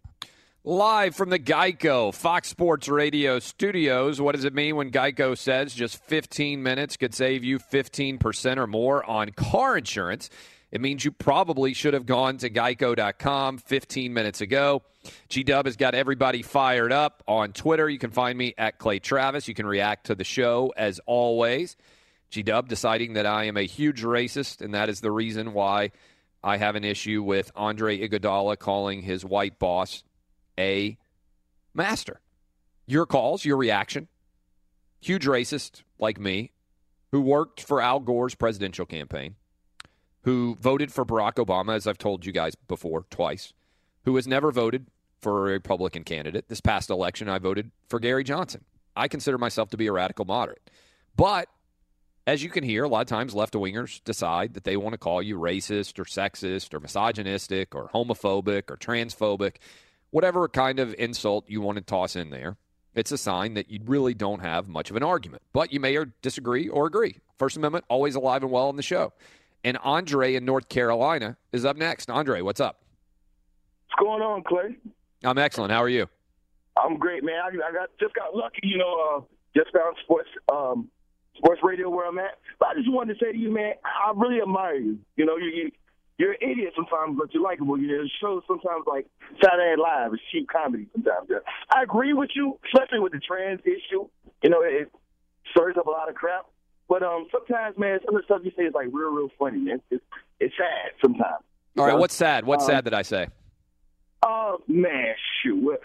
Live 0.62 1.16
from 1.16 1.30
the 1.30 1.38
Geico 1.40 2.14
Fox 2.14 2.48
Sports 2.48 2.88
Radio 2.88 3.40
studios. 3.40 4.20
What 4.20 4.36
does 4.36 4.44
it 4.44 4.54
mean 4.54 4.76
when 4.76 4.92
Geico 4.92 5.36
says 5.36 5.74
just 5.74 6.00
15 6.04 6.62
minutes 6.62 6.96
could 6.96 7.12
save 7.12 7.42
you 7.42 7.58
15% 7.58 8.56
or 8.56 8.68
more 8.68 9.04
on 9.04 9.30
car 9.30 9.76
insurance? 9.76 10.30
It 10.70 10.80
means 10.80 11.04
you 11.04 11.10
probably 11.10 11.74
should 11.74 11.94
have 11.94 12.06
gone 12.06 12.36
to 12.38 12.50
geico.com 12.50 13.58
15 13.58 14.14
minutes 14.14 14.40
ago. 14.40 14.82
G 15.28 15.42
Dub 15.42 15.66
has 15.66 15.76
got 15.76 15.96
everybody 15.96 16.42
fired 16.42 16.92
up 16.92 17.24
on 17.26 17.52
Twitter. 17.52 17.88
You 17.88 17.98
can 17.98 18.12
find 18.12 18.38
me 18.38 18.54
at 18.56 18.78
Clay 18.78 19.00
Travis. 19.00 19.48
You 19.48 19.54
can 19.54 19.66
react 19.66 20.06
to 20.06 20.14
the 20.14 20.24
show 20.24 20.72
as 20.76 21.00
always. 21.04 21.76
G 22.34 22.42
Dub 22.42 22.68
deciding 22.68 23.12
that 23.12 23.26
I 23.26 23.44
am 23.44 23.56
a 23.56 23.62
huge 23.62 24.02
racist, 24.02 24.60
and 24.60 24.74
that 24.74 24.88
is 24.88 25.00
the 25.00 25.12
reason 25.12 25.52
why 25.52 25.92
I 26.42 26.56
have 26.56 26.74
an 26.74 26.82
issue 26.82 27.22
with 27.22 27.52
Andre 27.54 27.96
Iguodala 27.96 28.58
calling 28.58 29.02
his 29.02 29.24
white 29.24 29.60
boss 29.60 30.02
a 30.58 30.98
master. 31.74 32.20
Your 32.86 33.06
calls, 33.06 33.44
your 33.44 33.56
reaction. 33.56 34.08
Huge 35.00 35.26
racist 35.26 35.82
like 36.00 36.18
me, 36.18 36.50
who 37.12 37.20
worked 37.20 37.62
for 37.62 37.80
Al 37.80 38.00
Gore's 38.00 38.34
presidential 38.34 38.84
campaign, 38.84 39.36
who 40.22 40.56
voted 40.60 40.92
for 40.92 41.04
Barack 41.04 41.34
Obama, 41.34 41.76
as 41.76 41.86
I've 41.86 41.98
told 41.98 42.26
you 42.26 42.32
guys 42.32 42.56
before, 42.56 43.06
twice, 43.10 43.52
who 44.04 44.16
has 44.16 44.26
never 44.26 44.50
voted 44.50 44.88
for 45.20 45.48
a 45.48 45.52
Republican 45.52 46.02
candidate. 46.02 46.48
This 46.48 46.60
past 46.60 46.90
election, 46.90 47.28
I 47.28 47.38
voted 47.38 47.70
for 47.88 48.00
Gary 48.00 48.24
Johnson. 48.24 48.64
I 48.96 49.06
consider 49.06 49.38
myself 49.38 49.70
to 49.70 49.76
be 49.76 49.86
a 49.86 49.92
radical 49.92 50.24
moderate. 50.24 50.68
But 51.16 51.48
as 52.26 52.42
you 52.42 52.48
can 52.48 52.64
hear, 52.64 52.84
a 52.84 52.88
lot 52.88 53.02
of 53.02 53.06
times 53.06 53.34
left 53.34 53.54
wingers 53.54 54.02
decide 54.04 54.54
that 54.54 54.64
they 54.64 54.76
want 54.76 54.94
to 54.94 54.98
call 54.98 55.22
you 55.22 55.38
racist 55.38 55.98
or 55.98 56.04
sexist 56.04 56.72
or 56.72 56.80
misogynistic 56.80 57.74
or 57.74 57.90
homophobic 57.94 58.70
or 58.70 58.76
transphobic, 58.76 59.56
whatever 60.10 60.48
kind 60.48 60.78
of 60.78 60.94
insult 60.98 61.44
you 61.48 61.60
want 61.60 61.76
to 61.76 61.82
toss 61.82 62.16
in 62.16 62.30
there. 62.30 62.56
It's 62.94 63.12
a 63.12 63.18
sign 63.18 63.54
that 63.54 63.70
you 63.70 63.80
really 63.84 64.14
don't 64.14 64.40
have 64.40 64.68
much 64.68 64.88
of 64.88 64.96
an 64.96 65.02
argument, 65.02 65.42
but 65.52 65.72
you 65.72 65.80
may 65.80 65.96
or 65.96 66.06
disagree 66.22 66.68
or 66.68 66.86
agree. 66.86 67.18
First 67.38 67.56
Amendment 67.56 67.84
always 67.88 68.14
alive 68.14 68.42
and 68.42 68.52
well 68.52 68.68
on 68.68 68.76
the 68.76 68.82
show. 68.82 69.12
And 69.64 69.76
Andre 69.82 70.34
in 70.34 70.44
North 70.44 70.68
Carolina 70.68 71.36
is 71.52 71.64
up 71.64 71.76
next. 71.76 72.08
Andre, 72.08 72.40
what's 72.40 72.60
up? 72.60 72.80
What's 73.88 74.00
going 74.00 74.22
on, 74.22 74.44
Clay? 74.44 74.76
I'm 75.24 75.38
excellent. 75.38 75.72
How 75.72 75.82
are 75.82 75.88
you? 75.88 76.08
I'm 76.76 76.98
great, 76.98 77.24
man. 77.24 77.40
I, 77.42 77.48
I 77.68 77.72
got 77.72 77.90
just 77.98 78.14
got 78.14 78.34
lucky, 78.34 78.60
you 78.62 78.78
know. 78.78 79.16
Uh, 79.16 79.20
just 79.56 79.72
found 79.72 79.96
sports 80.02 80.28
um, 80.52 80.88
sports 81.36 81.60
radio 81.62 81.88
where 81.90 82.06
I'm 82.06 82.18
at. 82.18 82.38
But 82.58 82.68
I 82.68 82.74
just 82.74 82.90
wanted 82.90 83.18
to 83.18 83.24
say 83.24 83.32
to 83.32 83.38
you, 83.38 83.52
man, 83.52 83.74
I 83.84 84.12
really 84.14 84.40
admire 84.40 84.76
you. 84.76 84.98
You 85.16 85.26
know, 85.26 85.36
you, 85.36 85.46
you 85.46 85.70
you're 86.16 86.32
an 86.32 86.38
idiot 86.40 86.72
sometimes, 86.76 87.18
but 87.18 87.34
you're 87.34 87.42
likable. 87.42 87.76
You 87.78 87.88
know, 87.88 88.04
it 88.04 88.10
shows 88.20 88.42
sometimes 88.46 88.84
like 88.86 89.06
Saturday 89.42 89.74
Night 89.76 89.82
Live 89.82 90.14
is 90.14 90.20
cheap 90.30 90.48
comedy 90.48 90.86
sometimes. 90.92 91.26
Yeah. 91.28 91.38
I 91.74 91.82
agree 91.82 92.12
with 92.12 92.30
you, 92.36 92.58
especially 92.72 93.00
with 93.00 93.12
the 93.12 93.20
trans 93.20 93.60
issue. 93.64 94.08
You 94.42 94.50
know, 94.50 94.62
it, 94.62 94.82
it 94.82 94.92
stirs 95.50 95.76
up 95.76 95.86
a 95.86 95.90
lot 95.90 96.08
of 96.08 96.14
crap. 96.14 96.46
But 96.88 97.02
um, 97.02 97.26
sometimes, 97.32 97.76
man, 97.78 97.98
some 98.04 98.14
of 98.14 98.22
the 98.22 98.24
stuff 98.26 98.42
you 98.44 98.52
say 98.56 98.64
is 98.64 98.74
like 98.74 98.88
real, 98.92 99.10
real 99.10 99.30
funny, 99.38 99.58
man. 99.58 99.80
It's, 99.90 100.04
it's 100.38 100.54
sad 100.56 100.92
sometimes. 101.02 101.42
All 101.76 101.84
right, 101.86 101.94
know? 101.94 101.98
what's 101.98 102.14
sad? 102.14 102.44
What's 102.44 102.64
Um, 102.64 102.70
sad 102.70 102.84
that 102.84 102.94
I 102.94 103.02
say? 103.02 103.26
Oh 104.22 104.58
man, 104.68 105.14
shoot. 105.42 105.80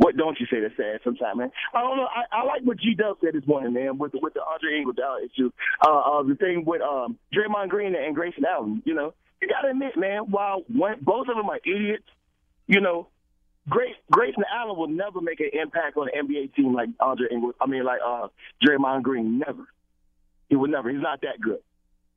What, 0.00 0.16
don't 0.16 0.40
you 0.40 0.46
say 0.50 0.60
that's 0.60 0.74
sad 0.78 1.00
sometimes, 1.04 1.36
man? 1.36 1.50
I 1.74 1.82
don't 1.82 1.98
know. 1.98 2.08
I, 2.08 2.40
I 2.40 2.44
like 2.46 2.62
what 2.62 2.78
G 2.78 2.94
Dub 2.94 3.18
said 3.22 3.34
this 3.34 3.46
morning, 3.46 3.74
man, 3.74 3.98
with 3.98 4.12
the, 4.12 4.18
with 4.22 4.32
the 4.32 4.40
Andre 4.40 4.82
Iguodala 4.82 5.26
issue. 5.26 5.50
Uh, 5.86 5.90
uh, 5.90 6.22
the 6.22 6.36
thing 6.36 6.64
with 6.64 6.80
um, 6.80 7.18
Draymond 7.34 7.68
Green 7.68 7.94
and 7.94 8.14
Grayson 8.14 8.46
Allen. 8.46 8.82
You 8.86 8.94
know, 8.94 9.12
you 9.42 9.48
gotta 9.48 9.72
admit, 9.72 9.98
man, 9.98 10.30
while 10.30 10.62
one, 10.72 10.96
both 11.02 11.28
of 11.28 11.36
them 11.36 11.50
are 11.50 11.60
idiots, 11.66 12.06
you 12.66 12.80
know, 12.80 13.08
Grace, 13.68 13.94
Grayson 14.10 14.42
Allen 14.50 14.78
will 14.78 14.88
never 14.88 15.20
make 15.20 15.40
an 15.40 15.50
impact 15.52 15.98
on 15.98 16.08
an 16.08 16.26
NBA 16.26 16.54
team 16.54 16.72
like 16.72 16.88
Andre 16.98 17.28
Iguodala. 17.30 17.52
I 17.60 17.66
mean, 17.66 17.84
like 17.84 18.00
uh, 18.02 18.28
Draymond 18.66 19.02
Green. 19.02 19.38
Never. 19.38 19.66
He 20.48 20.56
would 20.56 20.70
never. 20.70 20.88
He's 20.88 21.02
not 21.02 21.20
that 21.20 21.38
good. 21.42 21.60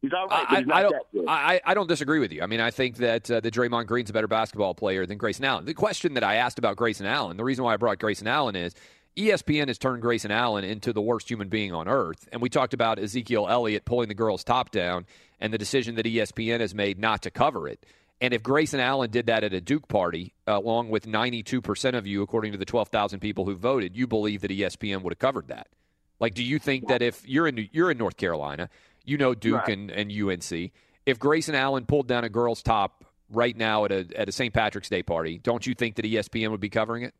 He's 0.03 0.11
all 0.11 0.27
right, 0.27 0.45
I, 0.69 0.79
I 0.79 0.81
don't. 0.81 1.29
I, 1.29 1.61
I 1.63 1.73
don't 1.73 1.87
disagree 1.87 2.19
with 2.19 2.33
you. 2.33 2.43
I 2.43 2.45
mean, 2.45 2.59
I 2.59 2.71
think 2.71 2.97
that 2.97 3.31
uh, 3.31 3.39
that 3.39 3.53
Draymond 3.53 3.87
Green's 3.87 4.09
a 4.09 4.13
better 4.13 4.27
basketball 4.27 4.75
player 4.75 5.05
than 5.05 5.17
Grayson 5.17 5.45
Allen. 5.45 5.63
The 5.63 5.73
question 5.73 6.15
that 6.15 6.25
I 6.25 6.35
asked 6.35 6.59
about 6.59 6.75
Grayson 6.75 7.05
Allen, 7.05 7.37
the 7.37 7.43
reason 7.45 7.63
why 7.63 7.73
I 7.73 7.77
brought 7.77 7.99
Grayson 7.99 8.27
Allen 8.27 8.57
is 8.57 8.75
ESPN 9.15 9.69
has 9.69 9.77
turned 9.77 10.01
Grayson 10.01 10.29
Allen 10.29 10.65
into 10.65 10.91
the 10.91 11.01
worst 11.01 11.29
human 11.29 11.47
being 11.47 11.71
on 11.71 11.87
earth, 11.87 12.27
and 12.33 12.41
we 12.41 12.49
talked 12.49 12.73
about 12.73 12.99
Ezekiel 12.99 13.47
Elliott 13.49 13.85
pulling 13.85 14.09
the 14.09 14.13
girl's 14.13 14.43
top 14.43 14.71
down 14.71 15.05
and 15.39 15.53
the 15.53 15.57
decision 15.57 15.95
that 15.95 16.05
ESPN 16.05 16.59
has 16.59 16.75
made 16.75 16.99
not 16.99 17.21
to 17.21 17.31
cover 17.31 17.69
it. 17.69 17.85
And 18.19 18.33
if 18.33 18.43
Grayson 18.43 18.81
Allen 18.81 19.09
did 19.09 19.27
that 19.27 19.45
at 19.45 19.53
a 19.53 19.61
Duke 19.61 19.87
party, 19.87 20.33
uh, 20.49 20.57
along 20.57 20.89
with 20.89 21.05
92% 21.05 21.95
of 21.95 22.05
you, 22.05 22.21
according 22.23 22.51
to 22.51 22.57
the 22.57 22.65
12,000 22.65 23.21
people 23.21 23.45
who 23.45 23.55
voted, 23.55 23.95
you 23.95 24.05
believe 24.05 24.41
that 24.41 24.51
ESPN 24.51 25.01
would 25.01 25.13
have 25.13 25.19
covered 25.19 25.47
that. 25.47 25.67
Like, 26.19 26.33
do 26.33 26.43
you 26.43 26.59
think 26.59 26.87
that 26.87 27.01
if 27.01 27.27
you're 27.27 27.47
in 27.47 27.69
you're 27.71 27.91
in 27.91 27.97
North 27.97 28.17
Carolina, 28.17 28.69
you 29.03 29.17
know 29.17 29.33
Duke 29.33 29.67
Right. 29.67 29.77
and, 29.77 29.91
and 29.91 30.11
UNC, 30.11 30.71
if 31.05 31.19
Grayson 31.19 31.55
Allen 31.55 31.85
pulled 31.85 32.07
down 32.07 32.23
a 32.23 32.29
girl's 32.29 32.61
top 32.63 33.05
right 33.29 33.55
now 33.57 33.85
at 33.85 33.91
a 33.91 34.07
at 34.15 34.29
a 34.29 34.31
St. 34.31 34.53
Patrick's 34.53 34.89
Day 34.89 35.03
party, 35.03 35.37
don't 35.37 35.65
you 35.67 35.73
think 35.73 35.95
that 35.95 36.05
ESPN 36.05 36.51
would 36.51 36.59
be 36.61 36.69
covering 36.69 37.03
it? 37.03 37.13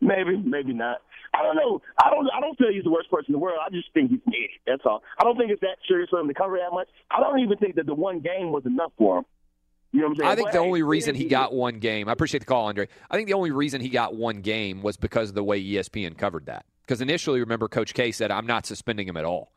Maybe, 0.00 0.36
maybe 0.36 0.72
not. 0.72 1.02
I 1.34 1.42
don't 1.42 1.56
know. 1.56 1.80
I 2.02 2.10
don't. 2.10 2.26
I 2.36 2.40
don't 2.40 2.56
feel 2.58 2.68
he's 2.72 2.84
the 2.84 2.90
worst 2.90 3.10
person 3.10 3.26
in 3.28 3.32
the 3.34 3.38
world. 3.38 3.58
I 3.64 3.70
just 3.70 3.92
think 3.94 4.10
he's 4.10 4.20
an 4.26 4.32
idiot. 4.32 4.50
That's 4.66 4.82
all. 4.84 5.02
I 5.18 5.24
don't 5.24 5.36
think 5.36 5.50
it's 5.50 5.60
that 5.60 5.76
serious 5.86 6.08
for 6.10 6.18
him 6.18 6.26
to 6.28 6.34
cover 6.34 6.58
that 6.58 6.74
much. 6.74 6.88
I 7.10 7.20
don't 7.20 7.38
even 7.40 7.56
think 7.58 7.76
that 7.76 7.86
the 7.86 7.94
one 7.94 8.20
game 8.20 8.50
was 8.50 8.64
enough 8.66 8.92
for 8.98 9.18
him. 9.18 9.24
You 9.92 10.00
know 10.00 10.06
what 10.06 10.10
I'm 10.12 10.16
saying? 10.20 10.30
I 10.30 10.34
think 10.36 10.46
But, 10.48 10.52
the 10.54 10.58
only 10.60 10.82
reason 10.82 11.14
he 11.14 11.24
got 11.26 11.52
one 11.52 11.78
game, 11.78 12.08
I 12.08 12.12
appreciate 12.12 12.40
the 12.40 12.46
call, 12.46 12.66
Andre. 12.66 12.88
I 13.10 13.16
think 13.16 13.28
the 13.28 13.34
only 13.34 13.50
reason 13.50 13.80
he 13.80 13.88
got 13.90 14.14
one 14.14 14.40
game 14.40 14.82
was 14.82 14.96
because 14.96 15.28
of 15.30 15.34
the 15.34 15.42
way 15.44 15.62
ESPN 15.62 16.16
covered 16.16 16.46
that. 16.46 16.64
Because 16.82 17.00
initially, 17.00 17.40
remember, 17.40 17.68
Coach 17.68 17.92
K 17.94 18.10
said, 18.12 18.30
I'm 18.30 18.46
not 18.46 18.66
suspending 18.66 19.06
him 19.08 19.16
at 19.16 19.24
all. 19.24 19.52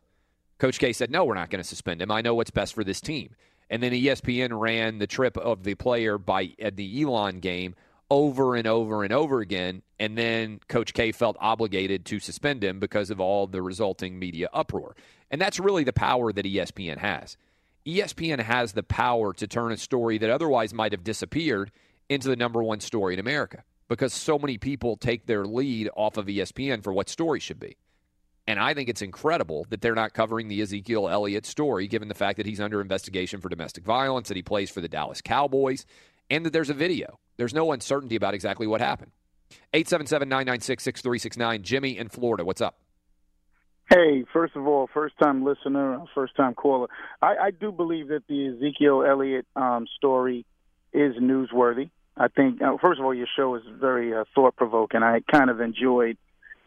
Coach 0.58 0.80
K 0.80 0.94
said, 0.94 1.12
No, 1.12 1.26
we're 1.26 1.34
not 1.34 1.50
going 1.50 1.62
to 1.62 1.68
suspend 1.68 2.02
him. 2.02 2.12
I 2.12 2.22
know 2.22 2.36
what's 2.36 2.52
best 2.52 2.74
for 2.74 2.84
this 2.84 3.02
team. 3.02 3.36
And 3.70 3.82
then 3.82 3.92
ESPN 3.92 4.60
ran 4.60 5.00
the 5.00 5.08
trip 5.08 5.38
of 5.38 5.64
the 5.64 5.76
player 5.76 6.18
by 6.18 6.54
at 6.62 6.76
the 6.76 7.02
Elon 7.02 7.40
game 7.40 7.76
over 8.10 8.56
and 8.56 8.68
over 8.68 9.04
and 9.04 9.12
over 9.12 9.40
again. 9.40 9.82
And 10.00 10.18
then 10.18 10.60
Coach 10.68 10.94
K 10.94 11.12
felt 11.12 11.38
obligated 11.40 12.06
to 12.06 12.20
suspend 12.20 12.64
him 12.64 12.80
because 12.80 13.10
of 13.10 13.20
all 13.20 13.48
the 13.48 13.62
resulting 13.62 14.20
media 14.20 14.50
uproar. 14.54 14.96
And 15.32 15.42
that's 15.42 15.60
really 15.60 15.84
the 15.84 15.94
power 15.94 16.32
that 16.32 16.46
ESPN 16.46 16.98
has. 17.00 17.38
ESPN 17.86 18.40
has 18.40 18.74
the 18.74 18.84
power 18.84 19.34
to 19.34 19.48
turn 19.48 19.72
a 19.72 19.78
story 19.78 20.18
that 20.20 20.30
otherwise 20.30 20.74
might 20.74 20.92
have 20.92 21.04
disappeared 21.04 21.72
into 22.10 22.28
the 22.30 22.36
number 22.36 22.62
one 22.62 22.80
story 22.80 23.14
in 23.14 23.20
America 23.20 23.64
because 23.88 24.14
so 24.14 24.38
many 24.40 24.58
people 24.58 24.96
take 24.96 25.26
their 25.26 25.46
lead 25.46 25.90
off 25.96 26.18
of 26.18 26.28
ESPN 26.28 26.84
for 26.84 26.94
what 26.94 27.10
story 27.10 27.40
should 27.40 27.60
be. 27.60 27.78
And 28.46 28.60
I 28.60 28.74
think 28.74 28.90
it's 28.90 29.02
incredible 29.02 29.66
that 29.70 29.82
they're 29.82 29.96
not 29.96 30.14
covering 30.14 30.50
the 30.50 30.62
Ezekiel 30.62 31.08
Elliott 31.08 31.46
story, 31.46 31.88
given 31.88 32.10
the 32.10 32.14
fact 32.14 32.38
that 32.38 32.46
he's 32.46 32.60
under 32.60 32.82
investigation 32.82 33.40
for 33.40 33.48
domestic 33.48 33.86
violence, 33.86 34.28
that 34.28 34.38
he 34.38 34.44
plays 34.44 34.70
for 34.70 34.82
the 34.82 34.90
Dallas 34.90 35.22
Cowboys, 35.22 35.86
and 36.30 36.46
that 36.46 36.52
there's 36.52 36.70
a 36.70 36.74
video. 36.74 37.20
There's 37.38 37.54
no 37.54 37.72
uncertainty 37.72 38.16
about 38.16 38.34
exactly 38.34 38.68
what 38.68 38.82
happened. 38.82 39.12
877 39.74 40.28
996 40.28 40.84
6369. 40.84 41.64
Jimmy 41.64 41.98
in 41.98 42.10
Florida. 42.10 42.44
What's 42.44 42.62
up? 42.62 42.80
Hey, 43.90 44.26
first 44.34 44.56
of 44.56 44.66
all, 44.66 44.90
first 44.94 45.18
time 45.22 45.44
listener, 45.44 46.04
first 46.16 46.36
time 46.36 46.54
caller. 46.54 46.88
I, 47.22 47.36
I 47.36 47.52
do 47.52 47.72
believe 47.72 48.08
that 48.10 48.24
the 48.28 48.48
Ezekiel 48.48 49.04
Elliott 49.08 49.46
um, 49.56 49.88
story 49.98 50.46
is 50.92 51.16
newsworthy. 51.16 51.90
I 52.16 52.28
think, 52.28 52.62
uh, 52.62 52.78
first 52.82 53.00
of 53.00 53.06
all, 53.06 53.14
your 53.14 53.28
show 53.36 53.56
is 53.56 53.64
very 53.80 54.14
uh, 54.14 54.24
thought 54.36 54.56
provoking. 54.56 55.04
I 55.04 55.22
kind 55.32 55.50
of 55.50 55.62
enjoyed 55.62 56.18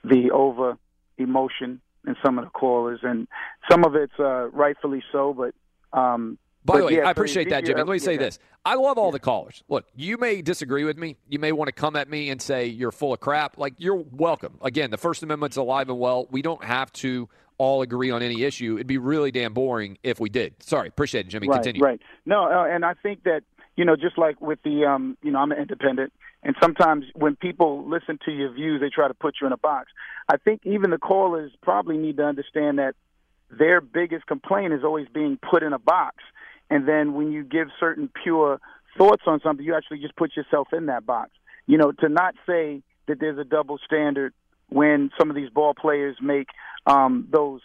the 0.04 0.30
over 0.32 0.76
emotion 1.18 1.80
in 2.06 2.16
some 2.24 2.38
of 2.38 2.44
the 2.44 2.50
callers, 2.50 3.00
and 3.02 3.26
some 3.70 3.84
of 3.84 3.94
it's 3.94 4.12
uh, 4.18 4.48
rightfully 4.48 5.02
so, 5.12 5.34
but. 5.34 5.54
Um, 5.98 6.38
By 6.64 6.74
but 6.74 6.78
the 6.78 6.84
way, 6.86 6.96
yeah, 6.96 7.08
I 7.08 7.10
appreciate 7.10 7.50
that, 7.50 7.64
Jimmy. 7.64 7.78
Let 7.78 7.88
me 7.88 7.98
say 7.98 8.16
Elliott- 8.16 8.20
this. 8.20 8.38
I 8.64 8.74
love 8.74 8.98
all 8.98 9.12
the 9.12 9.20
callers. 9.20 9.62
Look, 9.68 9.86
you 9.94 10.16
may 10.18 10.42
disagree 10.42 10.82
with 10.82 10.98
me. 10.98 11.16
You 11.28 11.38
may 11.38 11.52
want 11.52 11.68
to 11.68 11.72
come 11.72 11.94
at 11.94 12.10
me 12.10 12.30
and 12.30 12.42
say 12.42 12.66
you're 12.66 12.90
full 12.90 13.12
of 13.12 13.20
crap. 13.20 13.58
Like, 13.58 13.74
you're 13.78 14.04
welcome. 14.10 14.58
Again, 14.60 14.90
the 14.90 14.98
First 14.98 15.22
Amendment's 15.22 15.56
alive 15.56 15.88
and 15.88 15.98
well. 16.00 16.26
We 16.30 16.42
don't 16.42 16.64
have 16.64 16.92
to 16.94 17.28
all 17.58 17.82
agree 17.82 18.10
on 18.10 18.22
any 18.22 18.42
issue. 18.42 18.74
It'd 18.74 18.88
be 18.88 18.98
really 18.98 19.30
damn 19.30 19.54
boring 19.54 19.98
if 20.02 20.18
we 20.18 20.28
did. 20.28 20.60
Sorry. 20.62 20.88
Appreciate 20.88 21.26
it, 21.26 21.28
Jimmy. 21.28 21.48
right, 21.48 21.56
Continue. 21.56 21.80
Right. 21.82 22.00
No, 22.26 22.44
uh, 22.44 22.66
and 22.66 22.84
I 22.84 22.94
think 22.94 23.22
that 23.22 23.44
you 23.76 23.84
know, 23.84 23.94
just 23.94 24.18
like 24.18 24.40
with 24.40 24.58
the, 24.64 24.84
um, 24.86 25.16
you 25.22 25.30
know, 25.30 25.38
I'm 25.38 25.52
an 25.52 25.58
independent, 25.58 26.12
and 26.46 26.54
sometimes 26.62 27.06
when 27.14 27.34
people 27.34 27.84
listen 27.90 28.20
to 28.24 28.30
your 28.30 28.52
views, 28.52 28.80
they 28.80 28.88
try 28.88 29.08
to 29.08 29.14
put 29.14 29.34
you 29.40 29.48
in 29.48 29.52
a 29.52 29.56
box. 29.56 29.90
I 30.28 30.36
think 30.36 30.60
even 30.64 30.90
the 30.90 30.98
callers 30.98 31.50
probably 31.60 31.98
need 31.98 32.18
to 32.18 32.24
understand 32.24 32.78
that 32.78 32.94
their 33.50 33.80
biggest 33.80 34.26
complaint 34.26 34.72
is 34.72 34.84
always 34.84 35.08
being 35.12 35.38
put 35.38 35.64
in 35.64 35.72
a 35.72 35.78
box, 35.80 36.18
and 36.70 36.86
then 36.86 37.14
when 37.14 37.32
you 37.32 37.42
give 37.42 37.66
certain 37.80 38.08
pure 38.22 38.60
thoughts 38.96 39.22
on 39.26 39.40
something, 39.40 39.66
you 39.66 39.74
actually 39.74 39.98
just 39.98 40.14
put 40.14 40.36
yourself 40.36 40.68
in 40.72 40.86
that 40.86 41.04
box. 41.04 41.30
You 41.66 41.78
know, 41.78 41.90
to 41.98 42.08
not 42.08 42.36
say 42.46 42.80
that 43.08 43.18
there's 43.18 43.38
a 43.38 43.44
double 43.44 43.78
standard 43.84 44.32
when 44.68 45.10
some 45.18 45.30
of 45.30 45.34
these 45.34 45.50
ball 45.50 45.74
players 45.74 46.16
make 46.22 46.46
um, 46.86 47.26
those 47.28 47.60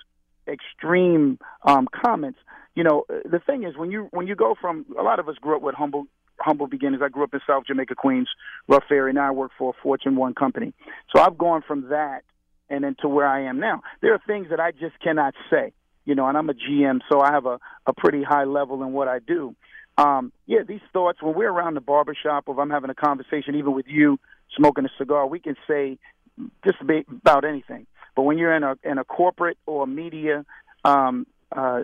extreme 0.47 1.37
um, 1.61 1.87
comments. 2.03 2.39
You 2.73 2.83
know, 2.83 3.05
the 3.07 3.41
thing 3.45 3.63
is 3.63 3.77
when 3.77 3.91
you 3.91 4.07
when 4.09 4.25
you 4.25 4.33
go 4.33 4.55
from 4.59 4.87
a 4.97 5.03
lot 5.03 5.19
of 5.19 5.29
us 5.29 5.35
grew 5.35 5.55
up 5.55 5.61
with 5.61 5.75
humble 5.75 6.07
humble 6.41 6.68
beginnings. 6.68 7.01
I 7.03 7.09
grew 7.09 7.23
up 7.23 7.34
in 7.34 7.39
South 7.47 7.65
Jamaica, 7.65 7.95
Queens, 7.95 8.30
rough 8.68 8.84
area. 8.91 9.13
Now 9.13 9.27
I 9.27 9.31
work 9.31 9.51
for 9.57 9.72
a 9.72 9.84
Fortune 9.84 10.15
1 10.15 10.34
company. 10.34 10.73
So 11.15 11.22
I've 11.22 11.38
gone 11.38 11.63
from 11.68 11.89
that 11.89 12.23
and 12.69 12.84
then 12.84 12.95
to 13.01 13.07
where 13.07 13.27
I 13.27 13.43
am 13.43 13.59
now. 13.59 13.81
There 14.01 14.13
are 14.13 14.22
things 14.26 14.47
that 14.49 14.59
I 14.59 14.72
just 14.72 14.99
cannot 15.01 15.34
say, 15.49 15.73
you 16.05 16.15
know, 16.15 16.27
and 16.27 16.38
I'm 16.38 16.49
a 16.49 16.53
GM, 16.53 17.01
so 17.11 17.19
I 17.22 17.31
have 17.31 17.45
a, 17.45 17.59
a 17.85 17.93
pretty 17.93 18.23
high 18.23 18.45
level 18.45 18.81
in 18.84 18.93
what 18.93 19.07
I 19.07 19.19
do. 19.19 19.55
Um, 19.97 20.31
yeah, 20.47 20.59
these 20.68 20.81
thoughts, 20.93 21.22
when 21.22 21.35
we're 21.35 21.51
around 21.51 21.73
the 21.73 21.81
barbershop 21.81 22.45
or 22.47 22.55
if 22.55 22.59
I'm 22.59 22.69
having 22.69 22.89
a 22.89 22.95
conversation, 22.95 23.55
even 23.55 23.73
with 23.73 23.88
you, 23.88 24.19
smoking 24.57 24.85
a 24.85 24.89
cigar, 24.97 25.27
we 25.27 25.39
can 25.39 25.55
say 25.68 25.99
just 26.65 26.77
about 26.81 27.45
anything. 27.45 27.88
But 28.15 28.23
when 28.23 28.38
you're 28.38 28.55
in 28.55 28.63
a 28.63 28.76
in 28.84 28.97
a 28.97 29.03
corporate 29.03 29.57
or 29.65 29.88
media 29.88 30.45
um, 30.84 31.27
uh, 31.51 31.81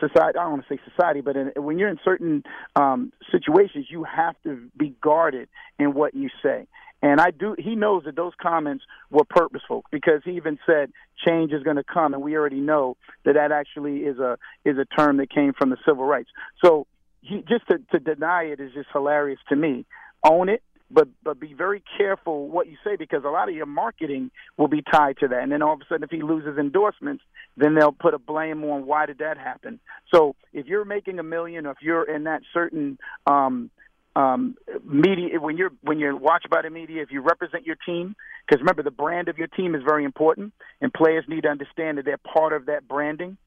society, 0.00 0.38
I 0.38 0.42
don't 0.44 0.52
want 0.52 0.64
to 0.68 0.74
say 0.74 0.80
society, 0.88 1.20
but 1.20 1.36
in, 1.36 1.52
when 1.56 1.78
you're 1.78 1.88
in 1.88 1.98
certain 2.04 2.42
um, 2.76 3.12
situations, 3.30 3.86
you 3.90 4.04
have 4.04 4.36
to 4.44 4.68
be 4.76 4.94
guarded 5.00 5.48
in 5.78 5.94
what 5.94 6.14
you 6.14 6.28
say. 6.42 6.66
And 7.02 7.20
I 7.20 7.32
do. 7.32 7.56
He 7.58 7.74
knows 7.74 8.04
that 8.04 8.14
those 8.14 8.32
comments 8.40 8.84
were 9.10 9.24
purposeful 9.28 9.84
because 9.90 10.22
he 10.24 10.32
even 10.32 10.58
said 10.64 10.92
change 11.26 11.52
is 11.52 11.64
going 11.64 11.76
to 11.76 11.84
come, 11.84 12.14
and 12.14 12.22
we 12.22 12.36
already 12.36 12.60
know 12.60 12.96
that 13.24 13.34
that 13.34 13.50
actually 13.50 13.98
is 13.98 14.18
a 14.20 14.38
is 14.64 14.76
a 14.78 14.84
term 14.84 15.16
that 15.16 15.28
came 15.28 15.52
from 15.52 15.70
the 15.70 15.78
civil 15.84 16.04
rights. 16.04 16.30
So 16.64 16.86
he 17.20 17.44
just 17.48 17.66
to, 17.70 17.78
to 17.90 17.98
deny 17.98 18.44
it 18.44 18.60
is 18.60 18.72
just 18.72 18.88
hilarious 18.92 19.40
to 19.48 19.56
me. 19.56 19.84
Own 20.24 20.48
it, 20.48 20.62
but 20.92 21.08
but 21.22 21.40
be 21.40 21.54
very 21.54 21.82
careful 21.96 22.48
what 22.48 22.68
you 22.68 22.76
say 22.84 22.96
because 22.96 23.24
a 23.24 23.28
lot 23.28 23.48
of 23.48 23.54
your 23.54 23.66
marketing 23.66 24.30
will 24.56 24.68
be 24.68 24.82
tied 24.82 25.16
to 25.18 25.28
that. 25.28 25.42
And 25.42 25.50
then 25.50 25.62
all 25.62 25.74
of 25.74 25.80
a 25.80 25.84
sudden, 25.88 26.04
if 26.04 26.10
he 26.10 26.22
loses 26.22 26.58
endorsements, 26.58 27.22
then 27.56 27.74
they'll 27.74 27.92
put 27.92 28.14
a 28.14 28.18
blame 28.18 28.62
on 28.64 28.86
why 28.86 29.06
did 29.06 29.18
that 29.18 29.38
happen. 29.38 29.80
So 30.14 30.34
if 30.52 30.66
you're 30.66 30.84
making 30.84 31.18
a 31.18 31.22
million, 31.22 31.66
or 31.66 31.72
if 31.72 31.78
you're 31.80 32.04
in 32.04 32.24
that 32.24 32.42
certain 32.52 32.98
um, 33.26 33.70
um, 34.14 34.56
media, 34.84 35.40
when 35.40 35.56
you're 35.56 35.72
when 35.82 35.98
you're 35.98 36.16
watched 36.16 36.50
by 36.50 36.62
the 36.62 36.70
media, 36.70 37.02
if 37.02 37.10
you 37.10 37.22
represent 37.22 37.64
your 37.66 37.76
team, 37.86 38.14
because 38.46 38.60
remember 38.60 38.82
the 38.82 38.90
brand 38.90 39.28
of 39.28 39.38
your 39.38 39.48
team 39.48 39.74
is 39.74 39.82
very 39.86 40.04
important, 40.04 40.52
and 40.80 40.92
players 40.92 41.24
need 41.28 41.42
to 41.42 41.48
understand 41.48 41.98
that 41.98 42.04
they're 42.04 42.18
part 42.18 42.52
of 42.52 42.66
that 42.66 42.86
branding. 42.86 43.38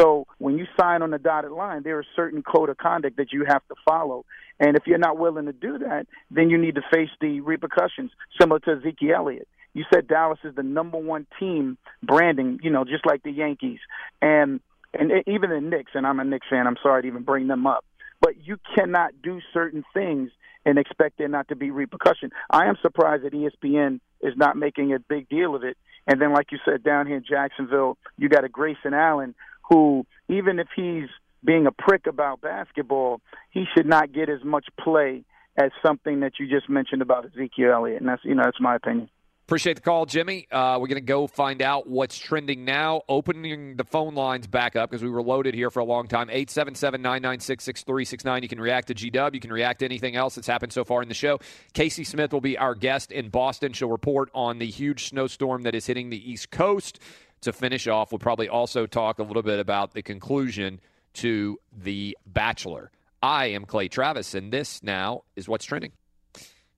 So 0.00 0.26
when 0.38 0.56
you 0.56 0.66
sign 0.78 1.02
on 1.02 1.10
the 1.10 1.18
dotted 1.18 1.50
line, 1.50 1.82
there 1.82 2.00
is 2.00 2.06
certain 2.16 2.42
code 2.42 2.70
of 2.70 2.78
conduct 2.78 3.18
that 3.18 3.32
you 3.32 3.44
have 3.46 3.66
to 3.68 3.74
follow. 3.84 4.24
And 4.58 4.76
if 4.76 4.84
you're 4.86 4.98
not 4.98 5.18
willing 5.18 5.46
to 5.46 5.52
do 5.52 5.78
that, 5.78 6.06
then 6.30 6.48
you 6.48 6.56
need 6.56 6.76
to 6.76 6.82
face 6.92 7.10
the 7.20 7.40
repercussions, 7.40 8.10
similar 8.40 8.60
to 8.60 8.78
Ezekiel 8.78 9.16
Elliott. 9.16 9.48
You 9.74 9.84
said 9.92 10.08
Dallas 10.08 10.38
is 10.42 10.54
the 10.54 10.62
number 10.62 10.98
one 10.98 11.26
team 11.38 11.76
branding, 12.02 12.60
you 12.62 12.70
know, 12.70 12.84
just 12.84 13.06
like 13.06 13.22
the 13.22 13.30
Yankees. 13.30 13.78
And 14.22 14.60
and 14.92 15.12
even 15.28 15.50
the 15.50 15.60
Knicks, 15.60 15.92
and 15.94 16.04
I'm 16.04 16.18
a 16.18 16.24
Knicks 16.24 16.48
fan, 16.50 16.66
I'm 16.66 16.76
sorry 16.82 17.02
to 17.02 17.08
even 17.08 17.22
bring 17.22 17.46
them 17.46 17.66
up. 17.66 17.84
But 18.20 18.44
you 18.44 18.58
cannot 18.74 19.12
do 19.22 19.40
certain 19.54 19.84
things 19.94 20.30
and 20.66 20.78
expect 20.78 21.18
there 21.18 21.28
not 21.28 21.48
to 21.48 21.56
be 21.56 21.70
repercussion. 21.70 22.30
I 22.50 22.66
am 22.66 22.76
surprised 22.82 23.24
that 23.24 23.32
ESPN 23.32 24.00
is 24.20 24.34
not 24.36 24.56
making 24.56 24.92
a 24.92 24.98
big 24.98 25.28
deal 25.28 25.54
of 25.54 25.62
it. 25.62 25.76
And 26.06 26.20
then, 26.20 26.32
like 26.32 26.50
you 26.50 26.58
said, 26.64 26.82
down 26.82 27.06
here 27.06 27.18
in 27.18 27.24
Jacksonville, 27.28 27.96
you 28.18 28.28
got 28.28 28.44
a 28.44 28.48
Grayson 28.48 28.94
Allen 28.94 29.34
who, 29.70 30.06
even 30.28 30.58
if 30.58 30.68
he's 30.74 31.08
being 31.44 31.66
a 31.66 31.72
prick 31.72 32.06
about 32.06 32.40
basketball, 32.40 33.20
he 33.50 33.64
should 33.74 33.86
not 33.86 34.12
get 34.12 34.28
as 34.28 34.44
much 34.44 34.66
play 34.78 35.24
as 35.56 35.70
something 35.84 36.20
that 36.20 36.32
you 36.38 36.46
just 36.46 36.68
mentioned 36.68 37.02
about 37.02 37.24
Ezekiel 37.26 37.72
Elliott. 37.72 38.00
And 38.00 38.08
that's 38.08 38.24
you 38.24 38.34
know 38.34 38.42
that's 38.44 38.60
my 38.60 38.76
opinion. 38.76 39.08
Appreciate 39.50 39.74
the 39.74 39.82
call, 39.82 40.06
Jimmy. 40.06 40.46
Uh, 40.52 40.78
we're 40.80 40.86
going 40.86 40.94
to 40.94 41.00
go 41.00 41.26
find 41.26 41.60
out 41.60 41.88
what's 41.88 42.16
trending 42.16 42.64
now. 42.64 43.02
Opening 43.08 43.74
the 43.74 43.82
phone 43.82 44.14
lines 44.14 44.46
back 44.46 44.76
up 44.76 44.88
because 44.88 45.02
we 45.02 45.10
were 45.10 45.24
loaded 45.24 45.56
here 45.56 45.70
for 45.70 45.80
a 45.80 45.84
long 45.84 46.06
time. 46.06 46.30
877 46.30 47.02
996 47.02 47.64
6369. 47.64 48.42
You 48.44 48.48
can 48.48 48.60
react 48.60 48.86
to 48.86 48.94
GW. 48.94 49.34
You 49.34 49.40
can 49.40 49.52
react 49.52 49.80
to 49.80 49.86
anything 49.86 50.14
else 50.14 50.36
that's 50.36 50.46
happened 50.46 50.72
so 50.72 50.84
far 50.84 51.02
in 51.02 51.08
the 51.08 51.16
show. 51.16 51.40
Kayce 51.74 52.06
Smith 52.06 52.32
will 52.32 52.40
be 52.40 52.58
our 52.58 52.76
guest 52.76 53.10
in 53.10 53.28
Boston. 53.28 53.72
She'll 53.72 53.90
report 53.90 54.30
on 54.36 54.60
the 54.60 54.68
huge 54.68 55.08
snowstorm 55.08 55.62
that 55.62 55.74
is 55.74 55.84
hitting 55.84 56.10
the 56.10 56.30
East 56.30 56.52
Coast. 56.52 57.00
To 57.42 57.52
finish 57.54 57.88
off, 57.88 58.12
we'll 58.12 58.18
probably 58.18 58.48
also 58.48 58.86
talk 58.86 59.18
a 59.18 59.22
little 59.22 59.42
bit 59.42 59.60
about 59.60 59.94
the 59.94 60.02
conclusion 60.02 60.78
to 61.14 61.58
The 61.72 62.16
Bachelor. 62.26 62.90
I 63.22 63.46
am 63.46 63.64
Clay 63.64 63.88
Travis, 63.88 64.34
and 64.34 64.52
this 64.52 64.82
now 64.82 65.22
is 65.36 65.48
what's 65.48 65.64
trending. 65.64 65.92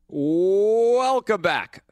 Welcome 0.09 1.43
back 1.43 1.83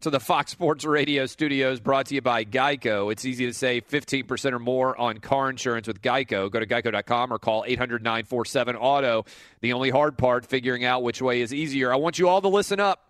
to 0.00 0.10
the 0.10 0.20
Fox 0.20 0.52
Sports 0.52 0.84
Radio 0.84 1.26
studios 1.26 1.80
brought 1.80 2.06
to 2.06 2.14
you 2.14 2.20
by 2.20 2.44
Geico. 2.44 3.10
It's 3.10 3.24
easy 3.24 3.46
to 3.46 3.52
save 3.52 3.88
15% 3.88 4.52
or 4.52 4.60
more 4.60 4.98
on 4.98 5.18
car 5.18 5.50
insurance 5.50 5.88
with 5.88 6.00
Geico. 6.00 6.50
Go 6.50 6.60
to 6.60 6.66
geico.com 6.66 7.32
or 7.32 7.38
call 7.40 7.64
800 7.66 8.02
947 8.02 8.76
Auto. 8.76 9.24
The 9.60 9.72
only 9.72 9.90
hard 9.90 10.16
part, 10.16 10.46
figuring 10.46 10.84
out 10.84 11.02
which 11.02 11.20
way 11.20 11.40
is 11.40 11.52
easier. 11.52 11.92
I 11.92 11.96
want 11.96 12.18
you 12.18 12.28
all 12.28 12.40
to 12.42 12.48
listen 12.48 12.78
up 12.78 13.08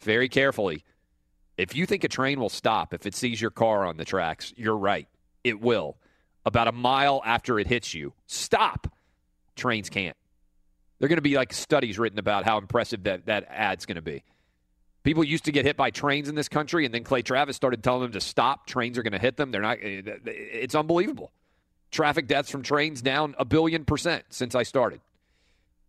very 0.00 0.28
carefully. 0.28 0.84
If 1.56 1.74
you 1.74 1.86
think 1.86 2.04
a 2.04 2.08
train 2.08 2.38
will 2.38 2.48
stop 2.48 2.92
if 2.92 3.06
it 3.06 3.14
sees 3.14 3.40
your 3.40 3.50
car 3.50 3.86
on 3.86 3.96
the 3.96 4.04
tracks, 4.04 4.52
you're 4.56 4.76
right. 4.76 5.08
It 5.42 5.60
will. 5.60 5.96
About 6.44 6.68
a 6.68 6.72
mile 6.72 7.22
after 7.24 7.58
it 7.58 7.66
hits 7.66 7.94
you, 7.94 8.12
stop. 8.26 8.86
Trains 9.56 9.88
can't. 9.88 10.16
They're 10.98 11.08
going 11.08 11.18
to 11.18 11.22
be 11.22 11.36
like 11.36 11.52
studies 11.52 11.98
written 11.98 12.18
about 12.18 12.44
how 12.44 12.58
impressive 12.58 13.04
that, 13.04 13.26
that 13.26 13.46
ad's 13.50 13.86
going 13.86 13.96
to 13.96 14.02
be. 14.02 14.22
People 15.02 15.24
used 15.24 15.44
to 15.44 15.52
get 15.52 15.64
hit 15.64 15.76
by 15.76 15.90
trains 15.90 16.28
in 16.28 16.34
this 16.34 16.48
country, 16.48 16.84
and 16.84 16.92
then 16.92 17.04
Clay 17.04 17.22
Travis 17.22 17.54
started 17.54 17.82
telling 17.82 18.02
them 18.02 18.12
to 18.12 18.20
stop. 18.20 18.66
Trains 18.66 18.98
are 18.98 19.02
going 19.02 19.12
to 19.12 19.18
hit 19.18 19.36
them. 19.36 19.52
They're 19.52 19.62
not. 19.62 19.78
Eh, 19.80 20.02
it's 20.24 20.74
unbelievable. 20.74 21.30
Traffic 21.92 22.26
deaths 22.26 22.50
from 22.50 22.62
trains 22.62 23.02
down 23.02 23.34
a 23.38 23.44
billion 23.44 23.84
percent 23.84 24.24
since 24.30 24.54
I 24.54 24.64
started. 24.64 25.00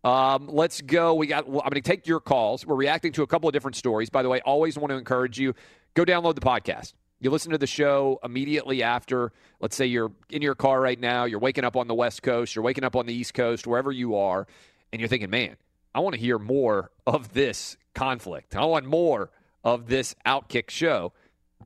Um, 0.04 0.48
let's 0.48 0.80
go. 0.80 1.14
We 1.14 1.26
got. 1.26 1.46
I'm 1.46 1.52
going 1.52 1.72
to 1.72 1.80
take 1.80 2.06
your 2.06 2.20
calls. 2.20 2.64
We're 2.64 2.76
reacting 2.76 3.12
to 3.12 3.22
a 3.22 3.26
couple 3.26 3.48
of 3.48 3.52
different 3.52 3.76
stories. 3.76 4.10
By 4.10 4.22
the 4.22 4.28
way, 4.28 4.40
always 4.40 4.78
want 4.78 4.90
to 4.90 4.96
encourage 4.96 5.38
you 5.38 5.54
go 5.94 6.04
download 6.04 6.34
the 6.34 6.40
podcast. 6.40 6.94
You 7.20 7.30
listen 7.30 7.50
to 7.50 7.58
the 7.58 7.66
show 7.66 8.20
immediately 8.22 8.82
after. 8.82 9.32
Let's 9.60 9.74
say 9.74 9.86
you're 9.86 10.12
in 10.30 10.40
your 10.40 10.54
car 10.54 10.80
right 10.80 10.98
now. 10.98 11.24
You're 11.24 11.40
waking 11.40 11.64
up 11.64 11.76
on 11.76 11.88
the 11.88 11.94
West 11.94 12.22
Coast. 12.22 12.54
You're 12.54 12.62
waking 12.62 12.84
up 12.84 12.94
on 12.94 13.06
the 13.06 13.14
East 13.14 13.34
Coast, 13.34 13.66
wherever 13.66 13.90
you 13.90 14.14
are, 14.14 14.46
and 14.92 15.00
you're 15.00 15.08
thinking, 15.08 15.30
"Man, 15.30 15.56
I 15.94 16.00
want 16.00 16.14
to 16.14 16.20
hear 16.20 16.38
more 16.38 16.92
of 17.06 17.34
this 17.34 17.76
conflict. 17.94 18.54
I 18.54 18.64
want 18.66 18.86
more 18.86 19.30
of 19.64 19.88
this 19.88 20.14
Outkick 20.24 20.70
show. 20.70 21.12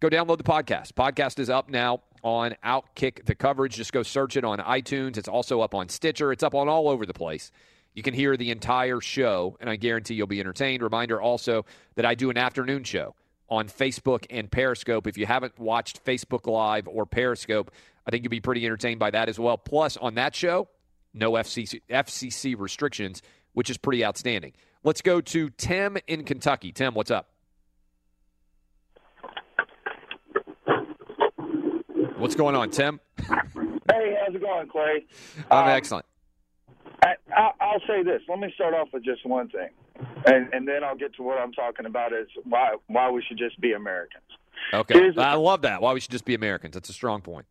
Go 0.01 0.09
download 0.09 0.39
the 0.39 0.45
podcast. 0.45 0.93
Podcast 0.95 1.39
is 1.39 1.51
up 1.51 1.69
now 1.69 2.01
on 2.23 2.57
Outkick 2.65 3.27
the 3.27 3.35
coverage. 3.35 3.75
Just 3.75 3.93
go 3.93 4.03
search 4.03 4.37
it 4.37 4.45
on 4.45 4.59
iTunes. 4.59 5.19
It's 5.19 5.29
also 5.29 5.61
up 5.61 5.75
on 5.75 5.89
Stitcher. 5.91 6.33
It's 6.33 6.43
up 6.43 6.55
on 6.55 6.69
all 6.69 6.89
over 6.89 7.05
the 7.05 7.13
place. 7.13 7.53
You 7.95 8.03
can 8.03 8.15
hear 8.15 8.37
the 8.37 8.51
entire 8.51 9.01
show, 9.01 9.57
and 9.61 9.69
I 9.69 9.77
guarantee 9.77 10.15
you'll 10.15 10.27
be 10.27 10.41
entertained. 10.41 10.83
Reminder 10.83 11.21
also 11.21 11.67
that 11.97 12.07
I 12.07 12.15
do 12.15 12.31
an 12.31 12.39
afternoon 12.39 12.85
show 12.85 13.15
on 13.51 13.69
Facebook 13.69 14.25
and 14.31 14.51
Periscope. 14.51 15.07
If 15.07 15.19
you 15.19 15.27
haven't 15.27 15.59
watched 15.59 16.05
Facebook 16.05 16.51
Live 16.51 16.89
or 16.89 17.05
Periscope, 17.05 17.71
I 18.07 18.11
think 18.11 18.25
you'll 18.25 18.31
be 18.31 18.41
pretty 18.41 18.65
entertained 18.65 18.99
by 18.99 19.11
that 19.11 19.29
as 19.29 19.39
well. 19.39 19.59
Plus, 19.59 19.99
on 19.99 20.15
that 20.15 20.35
show, 20.35 20.69
no 21.13 21.33
FCC, 21.33 21.83
FCC 21.91 22.59
restrictions, 22.59 23.21
which 23.53 23.69
is 23.69 23.77
pretty 23.77 24.05
outstanding. 24.05 24.53
Let's 24.85 25.03
go 25.03 25.21
to 25.21 25.51
Tim 25.51 25.99
in 26.07 26.25
Kentucky. 26.25 26.73
Tim, 26.73 26.95
what's 26.95 27.11
up? 27.11 27.29
What's 32.17 32.37
going 32.37 32.55
on, 32.55 32.71
Tim? 32.71 33.01
Hey, 33.19 34.17
how's 34.25 34.35
it 34.35 34.41
going, 34.41 34.69
Clay? 34.69 35.05
I'm 35.51 35.65
um, 35.65 35.69
excellent. 35.71 36.07
I, 37.03 37.53
will 37.61 37.81
say 37.87 38.03
this. 38.03 38.23
Let 38.29 38.39
me 38.39 38.53
start 38.55 38.75
off 38.75 38.89
with 38.93 39.05
just 39.05 39.27
one 39.27 39.49
thing, 39.49 39.71
and, 40.27 40.53
and 40.53 40.67
then 40.69 40.85
I'll 40.85 40.97
get 40.97 41.15
to 41.17 41.23
what 41.23 41.39
I'm 41.39 41.53
talking 41.53 41.87
about 41.87 42.13
is 42.13 42.29
why 42.45 42.77
why 42.87 43.11
we 43.11 43.23
should 43.27 43.39
just 43.39 43.61
be 43.61 43.73
Americans. 43.73 44.23
Okay, 44.73 44.95
here's, 44.95 45.19
I 45.19 45.35
love 45.35 45.63
that. 45.63 45.83
Why 45.83 45.93
we 45.93 46.01
should 46.01 46.13
just 46.13 46.25
be 46.25 46.35
Americans. 46.35 46.75
That's 46.75 46.89
a 46.89 46.93
strong 46.93 47.21
point. 47.21 47.47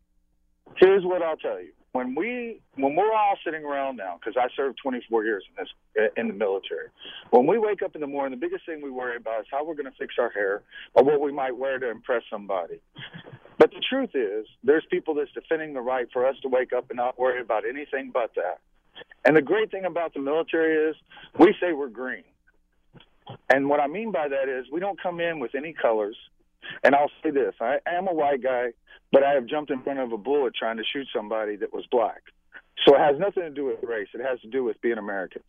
Here's 0.76 1.04
what 1.04 1.22
I'll 1.22 1.36
tell 1.36 1.60
you 1.60 1.72
when 1.92 2.14
we 2.14 2.60
when 2.76 2.96
we're 2.96 3.12
all 3.12 3.36
sitting 3.44 3.64
around 3.64 3.96
now 3.96 4.18
because 4.18 4.36
I 4.36 4.48
served 4.56 4.78
24 4.82 5.24
years 5.24 5.44
in 5.48 5.64
this 5.64 6.10
in 6.16 6.28
the 6.28 6.34
military. 6.34 6.88
When 7.30 7.46
we 7.46 7.58
wake 7.58 7.82
up 7.82 7.94
in 7.94 8.00
the 8.00 8.06
morning, 8.06 8.38
the 8.38 8.46
biggest 8.46 8.64
thing 8.66 8.80
we 8.82 8.90
worry 8.90 9.16
about 9.16 9.40
is 9.40 9.46
how 9.50 9.64
we're 9.64 9.74
going 9.74 9.90
to 9.90 9.98
fix 9.98 10.14
our 10.18 10.30
hair 10.30 10.62
or 10.94 11.04
what 11.04 11.20
we 11.20 11.32
might 11.32 11.56
wear 11.56 11.78
to 11.78 11.90
impress 11.90 12.22
somebody. 12.30 12.80
But 13.58 13.70
the 13.70 13.82
truth 13.88 14.10
is, 14.14 14.46
there's 14.64 14.84
people 14.90 15.14
that's 15.14 15.30
defending 15.32 15.74
the 15.74 15.80
right 15.80 16.08
for 16.12 16.26
us 16.26 16.36
to 16.42 16.48
wake 16.48 16.72
up 16.72 16.86
and 16.90 16.96
not 16.96 17.18
worry 17.18 17.40
about 17.40 17.64
anything 17.68 18.10
but 18.12 18.32
that. 18.36 18.58
And 19.24 19.36
the 19.36 19.42
great 19.42 19.70
thing 19.70 19.84
about 19.84 20.14
the 20.14 20.20
military 20.20 20.90
is 20.90 20.96
we 21.38 21.54
say 21.60 21.72
we're 21.72 21.88
green. 21.88 22.24
And 23.48 23.68
what 23.68 23.80
I 23.80 23.86
mean 23.86 24.12
by 24.12 24.28
that 24.28 24.48
is 24.48 24.66
we 24.72 24.80
don't 24.80 25.00
come 25.00 25.20
in 25.20 25.38
with 25.38 25.54
any 25.54 25.72
colors. 25.72 26.16
And 26.82 26.94
I'll 26.94 27.10
say 27.22 27.30
this 27.30 27.54
I 27.60 27.78
am 27.86 28.08
a 28.08 28.14
white 28.14 28.42
guy, 28.42 28.72
but 29.10 29.22
I 29.22 29.32
have 29.32 29.46
jumped 29.46 29.70
in 29.70 29.82
front 29.82 29.98
of 29.98 30.12
a 30.12 30.18
bullet 30.18 30.54
trying 30.54 30.76
to 30.76 30.84
shoot 30.84 31.06
somebody 31.14 31.56
that 31.56 31.72
was 31.72 31.84
black. 31.90 32.22
So 32.86 32.96
it 32.96 32.98
has 32.98 33.18
nothing 33.18 33.44
to 33.44 33.50
do 33.50 33.66
with 33.66 33.82
race. 33.82 34.08
It 34.12 34.22
has 34.22 34.40
to 34.40 34.48
do 34.48 34.64
with 34.64 34.80
being 34.80 34.98
Americans. 34.98 35.44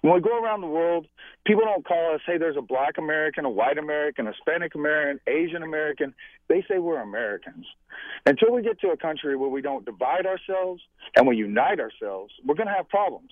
When 0.00 0.14
we 0.14 0.20
go 0.20 0.42
around 0.42 0.62
the 0.62 0.66
world, 0.66 1.06
people 1.46 1.62
don't 1.64 1.86
call 1.86 2.14
us, 2.14 2.20
hey, 2.26 2.38
there's 2.38 2.56
a 2.56 2.62
black 2.62 2.98
American, 2.98 3.44
a 3.44 3.50
white 3.50 3.78
American, 3.78 4.26
a 4.26 4.32
Hispanic 4.32 4.74
American, 4.74 5.20
Asian 5.26 5.62
American. 5.62 6.14
They 6.48 6.64
say 6.68 6.78
we're 6.78 7.00
Americans. 7.00 7.66
Until 8.26 8.52
we 8.52 8.62
get 8.62 8.80
to 8.80 8.88
a 8.88 8.96
country 8.96 9.36
where 9.36 9.50
we 9.50 9.62
don't 9.62 9.84
divide 9.84 10.26
ourselves 10.26 10.82
and 11.14 11.26
we 11.26 11.36
unite 11.36 11.78
ourselves, 11.78 12.32
we're 12.44 12.56
going 12.56 12.68
to 12.68 12.74
have 12.74 12.88
problems. 12.88 13.30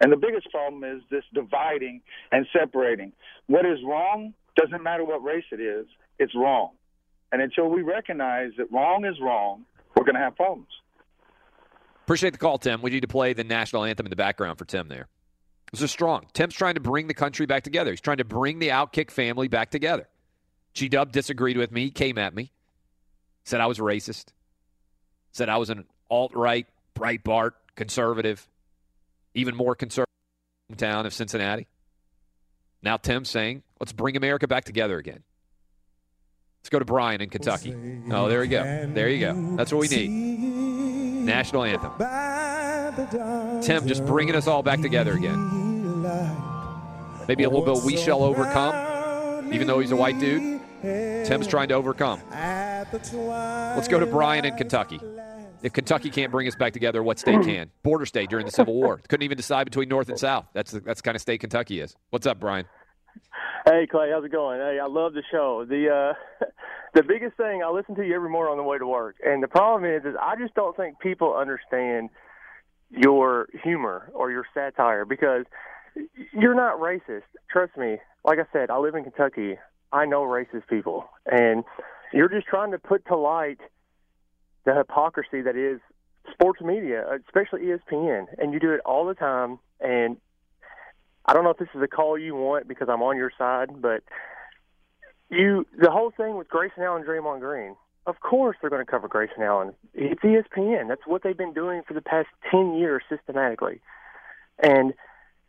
And 0.00 0.12
the 0.12 0.16
biggest 0.16 0.50
problem 0.50 0.84
is 0.84 1.02
this 1.10 1.24
dividing 1.32 2.02
and 2.30 2.46
separating. 2.52 3.12
What 3.46 3.64
is 3.64 3.78
wrong 3.84 4.34
doesn't 4.54 4.82
matter 4.82 5.04
what 5.04 5.24
race 5.24 5.44
it 5.50 5.60
is, 5.60 5.86
it's 6.18 6.34
wrong. 6.34 6.70
And 7.32 7.42
until 7.42 7.68
we 7.68 7.82
recognize 7.82 8.52
that 8.58 8.70
wrong 8.70 9.04
is 9.04 9.16
wrong, 9.20 9.64
we're 9.96 10.04
going 10.04 10.14
to 10.14 10.20
have 10.20 10.36
problems. 10.36 10.68
Appreciate 12.06 12.30
the 12.30 12.38
call, 12.38 12.56
Tim. 12.56 12.82
We 12.82 12.90
need 12.90 13.00
to 13.00 13.08
play 13.08 13.32
the 13.32 13.42
national 13.42 13.82
anthem 13.82 14.06
in 14.06 14.10
the 14.10 14.16
background 14.16 14.58
for 14.58 14.64
Tim 14.64 14.86
there. 14.86 15.08
This 15.72 15.82
is 15.82 15.90
strong. 15.90 16.26
Tim's 16.32 16.54
trying 16.54 16.74
to 16.74 16.80
bring 16.80 17.08
the 17.08 17.14
country 17.14 17.46
back 17.46 17.64
together. 17.64 17.90
He's 17.90 18.00
trying 18.00 18.18
to 18.18 18.24
bring 18.24 18.60
the 18.60 18.68
Outkick 18.68 19.10
family 19.10 19.48
back 19.48 19.72
together. 19.72 20.06
G 20.72 20.88
Dub 20.88 21.10
disagreed 21.10 21.56
with 21.56 21.72
me. 21.72 21.86
He 21.86 21.90
came 21.90 22.16
at 22.16 22.32
me, 22.32 22.52
said 23.44 23.60
I 23.60 23.66
was 23.66 23.80
racist, 23.80 24.26
said 25.32 25.48
I 25.48 25.56
was 25.56 25.68
an 25.68 25.84
alt 26.08 26.32
right, 26.36 26.68
Breitbart, 26.94 27.52
conservative, 27.74 28.48
even 29.34 29.56
more 29.56 29.74
conservative 29.74 30.06
town 30.76 31.06
of 31.06 31.12
Cincinnati. 31.12 31.66
Now 32.82 32.98
Tim's 32.98 33.30
saying, 33.30 33.64
let's 33.80 33.92
bring 33.92 34.16
America 34.16 34.46
back 34.46 34.64
together 34.64 34.96
again. 34.98 35.24
Let's 36.60 36.68
go 36.68 36.78
to 36.78 36.84
Brian 36.84 37.20
in 37.20 37.30
Kentucky. 37.30 37.74
Oh, 38.12 38.28
there 38.28 38.40
we 38.40 38.46
go. 38.46 38.62
There 38.62 39.08
you 39.08 39.18
go. 39.18 39.56
That's 39.56 39.72
what 39.72 39.80
we 39.80 39.88
need. 39.88 40.65
National 41.26 41.64
anthem. 41.64 41.92
Tim 43.60 43.86
just 43.86 44.06
bringing 44.06 44.34
us 44.34 44.46
all 44.46 44.62
back 44.62 44.80
together 44.80 45.12
again. 45.12 46.02
Maybe 47.28 47.42
a 47.42 47.50
little 47.50 47.64
bit 47.64 47.78
of 47.78 47.84
We 47.84 47.96
Shall 47.96 48.22
Overcome, 48.22 49.52
even 49.52 49.66
though 49.66 49.80
he's 49.80 49.90
a 49.90 49.96
white 49.96 50.18
dude. 50.20 50.60
Tim's 50.82 51.46
trying 51.46 51.68
to 51.68 51.74
overcome. 51.74 52.20
Let's 52.30 53.88
go 53.88 53.98
to 53.98 54.06
Brian 54.06 54.44
in 54.44 54.56
Kentucky. 54.56 55.00
If 55.62 55.72
Kentucky 55.72 56.10
can't 56.10 56.30
bring 56.30 56.46
us 56.46 56.54
back 56.54 56.72
together, 56.72 57.02
what 57.02 57.18
state 57.18 57.42
can? 57.42 57.70
Border 57.82 58.06
state 58.06 58.30
during 58.30 58.46
the 58.46 58.52
Civil 58.52 58.74
War. 58.74 59.00
Couldn't 59.08 59.24
even 59.24 59.36
decide 59.36 59.64
between 59.64 59.88
North 59.88 60.08
and 60.08 60.18
South. 60.18 60.46
That's 60.52 60.70
the, 60.70 60.80
that's 60.80 61.00
the 61.00 61.04
kind 61.04 61.16
of 61.16 61.22
state 61.22 61.40
Kentucky 61.40 61.80
is. 61.80 61.96
What's 62.10 62.26
up, 62.26 62.38
Brian? 62.38 62.66
Hey 63.64 63.88
Clay, 63.90 64.10
how's 64.12 64.24
it 64.24 64.30
going? 64.30 64.60
Hey, 64.60 64.78
I 64.80 64.86
love 64.86 65.12
the 65.14 65.24
show. 65.28 65.64
The 65.64 66.14
uh 66.40 66.44
the 66.96 67.02
biggest 67.02 67.36
thing 67.36 67.62
I 67.62 67.70
listen 67.70 67.94
to 67.96 68.06
you 68.06 68.14
every 68.14 68.30
morning 68.30 68.52
on 68.52 68.56
the 68.56 68.62
way 68.62 68.78
to 68.78 68.86
work, 68.86 69.16
and 69.22 69.42
the 69.42 69.48
problem 69.48 69.84
is, 69.84 70.02
is 70.06 70.14
I 70.18 70.34
just 70.34 70.54
don't 70.54 70.74
think 70.74 70.98
people 70.98 71.36
understand 71.36 72.08
your 72.90 73.48
humor 73.62 74.10
or 74.14 74.30
your 74.30 74.46
satire 74.54 75.04
because 75.04 75.44
you're 76.32 76.54
not 76.54 76.80
racist. 76.80 77.28
Trust 77.50 77.76
me. 77.76 77.98
Like 78.24 78.38
I 78.38 78.44
said, 78.50 78.70
I 78.70 78.78
live 78.78 78.94
in 78.94 79.02
Kentucky. 79.02 79.58
I 79.92 80.06
know 80.06 80.22
racist 80.22 80.68
people, 80.70 81.04
and 81.30 81.64
you're 82.14 82.30
just 82.30 82.46
trying 82.46 82.70
to 82.70 82.78
put 82.78 83.04
to 83.08 83.16
light 83.16 83.60
the 84.64 84.74
hypocrisy 84.74 85.42
that 85.42 85.54
is 85.54 85.80
sports 86.32 86.62
media, 86.62 87.04
especially 87.26 87.66
ESPN, 87.66 88.24
and 88.38 88.54
you 88.54 88.58
do 88.58 88.72
it 88.72 88.80
all 88.86 89.04
the 89.04 89.14
time. 89.14 89.58
And 89.80 90.16
I 91.26 91.34
don't 91.34 91.44
know 91.44 91.50
if 91.50 91.58
this 91.58 91.68
is 91.74 91.82
a 91.82 91.88
call 91.88 92.18
you 92.18 92.34
want 92.34 92.66
because 92.66 92.88
I'm 92.90 93.02
on 93.02 93.18
your 93.18 93.30
side, 93.36 93.82
but 93.82 94.02
you 95.30 95.66
the 95.78 95.90
whole 95.90 96.12
thing 96.16 96.36
with 96.36 96.48
Grayson 96.48 96.82
Allen, 96.82 97.04
Draymond 97.04 97.40
Green. 97.40 97.76
Of 98.06 98.20
course, 98.20 98.56
they're 98.60 98.70
going 98.70 98.84
to 98.84 98.90
cover 98.90 99.08
Grayson 99.08 99.42
Allen. 99.42 99.74
It's 99.92 100.22
ESPN. 100.22 100.88
That's 100.88 101.06
what 101.06 101.22
they've 101.24 101.36
been 101.36 101.52
doing 101.52 101.82
for 101.86 101.94
the 101.94 102.00
past 102.00 102.28
ten 102.50 102.76
years 102.76 103.02
systematically, 103.08 103.80
and 104.62 104.94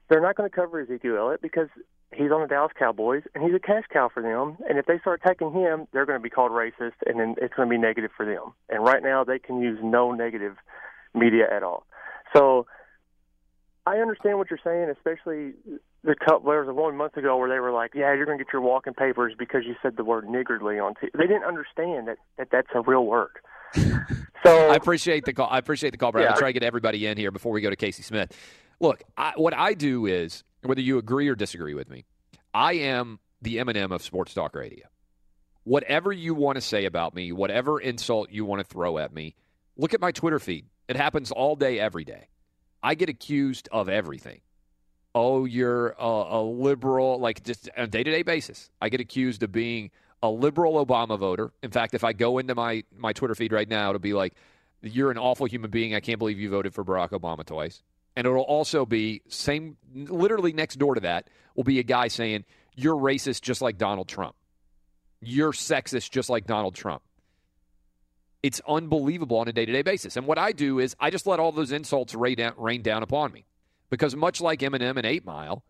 they're 0.09 0.21
not 0.21 0.35
going 0.35 0.49
to 0.49 0.55
cover 0.55 0.81
Ezekiel 0.81 1.17
Elliott 1.17 1.41
because 1.41 1.69
he's 2.13 2.31
on 2.31 2.41
the 2.41 2.47
Dallas 2.47 2.71
Cowboys 2.77 3.23
and 3.35 3.43
he's 3.43 3.53
a 3.53 3.59
cash 3.59 3.83
cow 3.91 4.09
for 4.13 4.23
them. 4.23 4.57
And 4.69 4.77
if 4.79 4.85
they 4.85 4.97
start 4.99 5.21
attacking 5.23 5.51
him, 5.51 5.87
they're 5.91 6.05
going 6.05 6.19
to 6.19 6.23
be 6.23 6.29
called 6.29 6.51
racist, 6.51 6.95
and 7.05 7.19
then 7.19 7.35
it's 7.41 7.53
going 7.53 7.67
to 7.67 7.73
be 7.73 7.77
negative 7.77 8.11
for 8.15 8.25
them. 8.25 8.53
And 8.69 8.83
right 8.83 9.03
now, 9.03 9.23
they 9.23 9.39
can 9.39 9.61
use 9.61 9.79
no 9.83 10.11
negative 10.11 10.55
media 11.13 11.45
at 11.51 11.63
all. 11.63 11.85
So 12.35 12.67
I 13.85 13.97
understand 13.97 14.37
what 14.37 14.49
you're 14.49 14.59
saying, 14.63 14.89
especially 14.89 15.53
the 16.07 16.15
couple. 16.15 16.49
There 16.49 16.63
was 16.63 16.73
one 16.75 16.95
month 16.95 17.17
ago 17.17 17.37
where 17.37 17.49
they 17.49 17.59
were 17.59 17.71
like, 17.71 17.91
"Yeah, 17.93 18.13
you're 18.15 18.25
going 18.25 18.37
to 18.37 18.43
get 18.43 18.51
your 18.51 18.61
walking 18.61 18.93
papers 18.93 19.33
because 19.37 19.63
you 19.65 19.75
said 19.81 19.97
the 19.97 20.03
word 20.03 20.27
niggardly 20.27 20.79
on." 20.79 20.95
T-. 20.95 21.09
They 21.13 21.27
didn't 21.27 21.43
understand 21.43 22.07
that, 22.07 22.17
that 22.37 22.47
that's 22.51 22.69
a 22.73 22.81
real 22.81 23.05
word. 23.05 23.37
So 24.43 24.69
I 24.69 24.75
appreciate 24.75 25.25
the 25.25 25.33
call. 25.33 25.49
I 25.49 25.57
appreciate 25.57 25.89
the 25.89 25.97
call, 25.97 26.11
Brian. 26.11 26.25
Yeah. 26.25 26.31
I'll 26.31 26.37
try 26.37 26.49
to 26.49 26.53
get 26.53 26.63
everybody 26.63 27.05
in 27.05 27.17
here 27.17 27.31
before 27.31 27.51
we 27.51 27.59
go 27.59 27.69
to 27.69 27.75
Kayce 27.75 28.01
Smith. 28.01 28.31
Look, 28.79 29.03
I, 29.17 29.33
what 29.35 29.53
I 29.53 29.73
do 29.73 30.05
is, 30.05 30.43
whether 30.61 30.79
you 30.79 30.99
agree 30.99 31.27
or 31.27 31.35
disagree 31.35 31.73
with 31.73 31.89
me, 31.89 32.05
I 32.53 32.73
am 32.73 33.19
the 33.41 33.57
Eminem 33.57 33.91
of 33.91 34.03
sports 34.03 34.33
talk 34.33 34.55
radio. 34.55 34.85
Whatever 35.63 36.13
you 36.13 36.33
want 36.33 36.55
to 36.55 36.61
say 36.61 36.85
about 36.85 37.13
me, 37.13 37.33
whatever 37.33 37.79
insult 37.79 38.31
you 38.31 38.45
want 38.45 38.59
to 38.59 38.63
throw 38.63 38.99
at 38.99 39.11
me, 39.11 39.35
look 39.75 39.93
at 39.93 39.99
my 39.99 40.11
Twitter 40.11 40.39
feed. 40.39 40.67
It 40.87 40.95
happens 40.95 41.31
all 41.31 41.57
day, 41.57 41.79
every 41.79 42.05
day. 42.05 42.29
I 42.81 42.93
get 42.95 43.09
accused 43.09 43.67
of 43.71 43.89
everything. 43.89 44.39
Oh, 45.19 45.45
you're 45.45 45.95
a, 45.97 46.05
a 46.05 46.41
liberal, 46.43 47.19
like 47.19 47.43
just 47.43 47.71
on 47.75 47.85
a 47.85 47.87
day 47.87 48.03
to 48.03 48.11
day 48.11 48.21
basis. 48.21 48.69
I 48.79 48.89
get 48.89 49.01
accused 49.01 49.41
of 49.41 49.51
being 49.51 49.89
a 50.21 50.29
liberal 50.29 50.85
Obama 50.85 51.17
voter. 51.17 51.51
In 51.63 51.71
fact, 51.71 51.95
if 51.95 52.03
I 52.03 52.13
go 52.13 52.37
into 52.37 52.53
my, 52.53 52.83
my 52.95 53.13
Twitter 53.13 53.33
feed 53.33 53.51
right 53.51 53.67
now, 53.67 53.89
it'll 53.89 53.97
be 53.97 54.13
like, 54.13 54.35
you're 54.83 55.09
an 55.09 55.17
awful 55.17 55.47
human 55.47 55.71
being. 55.71 55.95
I 55.95 56.01
can't 56.01 56.19
believe 56.19 56.39
you 56.39 56.51
voted 56.51 56.75
for 56.75 56.85
Barack 56.85 57.09
Obama 57.09 57.43
twice. 57.43 57.81
And 58.15 58.27
it'll 58.27 58.43
also 58.43 58.85
be 58.85 59.23
same, 59.27 59.77
literally 59.91 60.53
next 60.53 60.75
door 60.75 60.93
to 60.93 61.01
that 61.01 61.31
will 61.55 61.63
be 61.63 61.79
a 61.79 61.83
guy 61.83 62.09
saying, 62.09 62.45
you're 62.75 62.95
racist 62.95 63.41
just 63.41 63.59
like 63.59 63.79
Donald 63.79 64.07
Trump. 64.07 64.35
You're 65.19 65.51
sexist 65.51 66.11
just 66.11 66.29
like 66.29 66.45
Donald 66.45 66.75
Trump. 66.75 67.01
It's 68.43 68.61
unbelievable 68.67 69.37
on 69.37 69.47
a 69.47 69.51
day 69.51 69.65
to 69.65 69.73
day 69.73 69.81
basis. 69.81 70.15
And 70.15 70.27
what 70.27 70.37
I 70.37 70.51
do 70.51 70.77
is 70.77 70.95
I 70.99 71.09
just 71.09 71.25
let 71.25 71.39
all 71.39 71.51
those 71.51 71.71
insults 71.71 72.13
rain 72.13 72.35
down, 72.35 72.53
rain 72.55 72.83
down 72.83 73.01
upon 73.01 73.31
me. 73.31 73.45
Because 73.89 74.15
much 74.15 74.41
like 74.41 74.59
Eminem 74.59 74.97
and 74.97 75.05
8 75.05 75.25
Mile, 75.25 75.63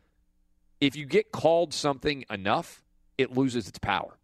if 0.81 0.95
you 0.95 1.05
get 1.05 1.31
called 1.31 1.73
something 1.73 2.25
enough, 2.29 2.83
it 3.17 3.31
loses 3.31 3.67
its 3.67 3.79
power. 3.79 4.17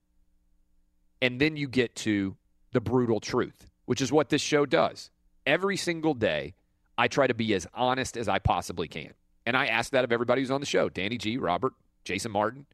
And 1.22 1.40
then 1.40 1.56
you 1.56 1.68
get 1.68 1.96
to 1.98 2.36
the 2.74 2.82
brutal 2.82 3.20
truth, 3.20 3.68
which 3.86 4.02
is 4.02 4.12
what 4.12 4.30
this 4.30 4.42
show 4.42 4.66
does. 4.66 5.10
Every 5.46 5.78
single 5.78 6.14
day, 6.14 6.54
I 6.98 7.08
try 7.08 7.28
to 7.28 7.34
be 7.34 7.54
as 7.54 7.68
honest 7.74 8.18
as 8.18 8.28
I 8.28 8.40
possibly 8.40 8.88
can. 8.88 9.14
And 9.46 9.58
I 9.58 9.68
ask 9.68 9.92
that 9.92 10.04
of 10.04 10.12
everybody 10.12 10.42
who's 10.42 10.52
on 10.52 10.62
the 10.62 10.66
show 10.66 10.90
Danny 10.90 11.18
G, 11.18 11.38
Robert, 11.38 11.74
Jason 12.04 12.32
Martin. 12.32 12.66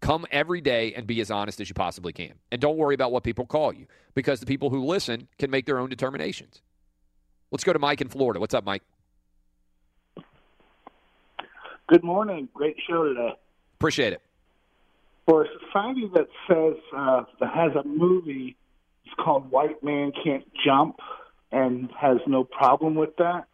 Come 0.00 0.26
every 0.30 0.62
day 0.62 0.94
and 0.94 1.06
be 1.06 1.20
as 1.20 1.30
honest 1.30 1.60
as 1.60 1.68
you 1.68 1.74
possibly 1.74 2.12
can. 2.12 2.32
And 2.50 2.60
don't 2.60 2.78
worry 2.78 2.94
about 2.94 3.12
what 3.12 3.22
people 3.22 3.44
call 3.44 3.72
you 3.72 3.86
because 4.14 4.40
the 4.40 4.46
people 4.46 4.70
who 4.70 4.84
listen 4.86 5.28
can 5.38 5.50
make 5.50 5.66
their 5.66 5.78
own 5.78 5.90
determinations. 5.90 6.62
Let's 7.50 7.64
go 7.64 7.74
to 7.74 7.78
Mike 7.78 8.00
in 8.00 8.08
Florida. 8.08 8.40
What's 8.40 8.54
up, 8.54 8.64
Mike? 8.64 8.82
Good 11.90 12.04
morning. 12.04 12.48
Great 12.54 12.76
show 12.88 13.02
today. 13.02 13.34
Appreciate 13.78 14.12
it. 14.12 14.22
For 15.26 15.42
a 15.44 15.46
society 15.66 16.08
that 16.14 16.28
says 16.48 16.76
uh, 16.96 17.24
that 17.40 17.52
has 17.52 17.72
a 17.74 17.86
movie, 17.86 18.56
it's 19.04 19.14
called 19.18 19.50
White 19.50 19.82
Man 19.82 20.12
Can't 20.22 20.44
Jump, 20.64 21.00
and 21.50 21.90
has 22.00 22.18
no 22.28 22.44
problem 22.44 22.94
with 22.94 23.16
that. 23.16 23.46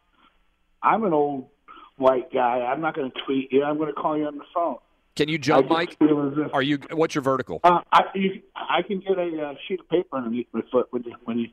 I'm 0.83 1.05
an 1.05 1.15
old 1.15 1.49
white 1.97 2.31
guy. 2.31 2.59
I'm 2.61 2.83
not 2.83 2.95
going 2.95 3.11
to 3.11 3.21
tweet 3.25 3.51
you. 3.53 3.63
I'm 3.65 3.79
going 3.79 3.89
to 3.89 3.95
call 3.99 4.19
you 4.19 4.27
on 4.27 4.37
the 4.37 4.45
phone. 4.53 4.77
Can 5.17 5.29
you 5.31 5.39
jump, 5.39 5.71
Mike? 5.71 5.97
if- 5.99 6.53
Are 6.55 6.63
you? 6.63 6.79
What's 6.93 7.15
your 7.15 7.23
vertical? 7.23 7.61
Uh, 7.65 7.81
I, 7.91 8.03
you, 8.15 8.43
I 8.55 8.83
can 8.83 9.01
get 9.01 9.19
a 9.19 9.43
uh, 9.43 9.55
sheet 9.67 9.81
of 9.81 9.89
paper 9.89 10.19
underneath 10.19 10.49
my 10.53 10.61
foot 10.71 10.89
when 10.91 11.05
you. 11.05 11.15
When 11.25 11.39
you 11.39 11.49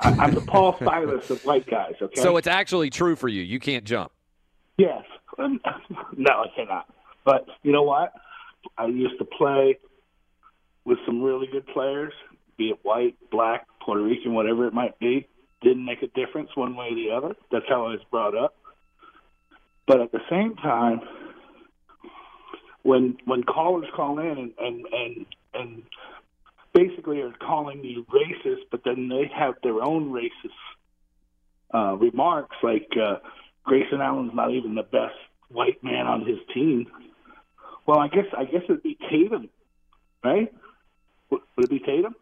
I, 0.00 0.12
I'm 0.12 0.32
the 0.34 0.40
Paul 0.40 0.78
Silas 0.82 1.28
of 1.28 1.44
white 1.44 1.66
guys. 1.66 1.92
Okay. 2.00 2.22
So 2.22 2.38
it's 2.38 2.46
actually 2.46 2.88
true 2.88 3.16
for 3.16 3.28
you. 3.28 3.42
You 3.42 3.60
can't 3.60 3.84
jump. 3.84 4.12
Yes. 4.80 5.04
No, 6.16 6.32
I 6.32 6.46
cannot. 6.54 6.86
But 7.24 7.46
you 7.62 7.72
know 7.72 7.82
what? 7.82 8.12
I 8.76 8.86
used 8.86 9.18
to 9.18 9.24
play 9.24 9.78
with 10.84 10.98
some 11.06 11.22
really 11.22 11.46
good 11.50 11.66
players, 11.68 12.12
be 12.58 12.70
it 12.70 12.78
white, 12.82 13.16
black, 13.30 13.66
Puerto 13.84 14.02
Rican, 14.02 14.34
whatever 14.34 14.66
it 14.66 14.74
might 14.74 14.98
be. 14.98 15.26
Didn't 15.62 15.84
make 15.84 16.02
a 16.02 16.08
difference 16.08 16.50
one 16.54 16.76
way 16.76 16.88
or 16.90 16.94
the 16.94 17.10
other. 17.16 17.34
That's 17.50 17.64
how 17.68 17.86
I 17.86 17.90
was 17.90 18.00
brought 18.10 18.36
up. 18.36 18.54
But 19.86 20.00
at 20.00 20.12
the 20.12 20.20
same 20.28 20.56
time, 20.56 21.00
when 22.82 23.16
when 23.24 23.42
callers 23.42 23.88
call 23.94 24.18
in 24.18 24.26
and 24.26 24.52
and 24.58 24.86
and, 24.92 25.26
and 25.54 25.82
basically 26.74 27.20
are 27.20 27.32
calling 27.32 27.82
you 27.84 28.04
racist, 28.12 28.62
but 28.70 28.82
then 28.84 29.08
they 29.08 29.30
have 29.34 29.54
their 29.62 29.82
own 29.82 30.10
racist 30.10 30.60
uh, 31.72 31.96
remarks, 31.96 32.56
like 32.62 32.88
uh, 33.00 33.16
Grayson 33.64 34.00
Allen's 34.00 34.32
not 34.34 34.52
even 34.52 34.74
the 34.74 34.82
best 34.82 35.14
white 35.48 35.82
man 35.82 36.06
on 36.06 36.26
his 36.26 36.38
team. 36.54 36.86
Well, 37.86 37.98
I 37.98 38.08
guess 38.08 38.26
I 38.36 38.44
guess 38.44 38.62
it'd 38.64 38.82
be 38.82 38.96
Tatum, 39.10 39.48
right? 40.24 40.52
Would, 41.30 41.40
it 41.58 41.70
be 41.70 41.78
Tatum? 41.78 42.14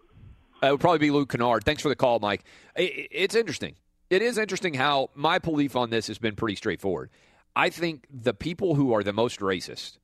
It 0.63 0.71
would 0.71 0.81
probably 0.81 0.99
be 0.99 1.11
Luke 1.11 1.31
Kennard. 1.31 1.65
Thanks 1.65 1.83
for 1.83 1.89
the 1.89 1.97
call, 1.97 2.19
Mike. 2.19 2.45
It's 2.77 3.35
interesting. 3.35 3.75
It 4.11 4.23
is 4.23 4.39
interesting 4.39 4.75
how 4.75 5.11
my 5.15 5.39
belief 5.39 5.77
on 5.77 5.91
this 5.91 6.07
has 6.07 6.19
been 6.19 6.35
pretty 6.35 6.57
straightforward. 6.57 7.11
I 7.55 7.71
think 7.71 8.07
the 8.11 8.35
people 8.35 8.75
who 8.75 8.93
are 8.93 9.03
the 9.03 9.13
most 9.13 9.41
racist 9.41 9.99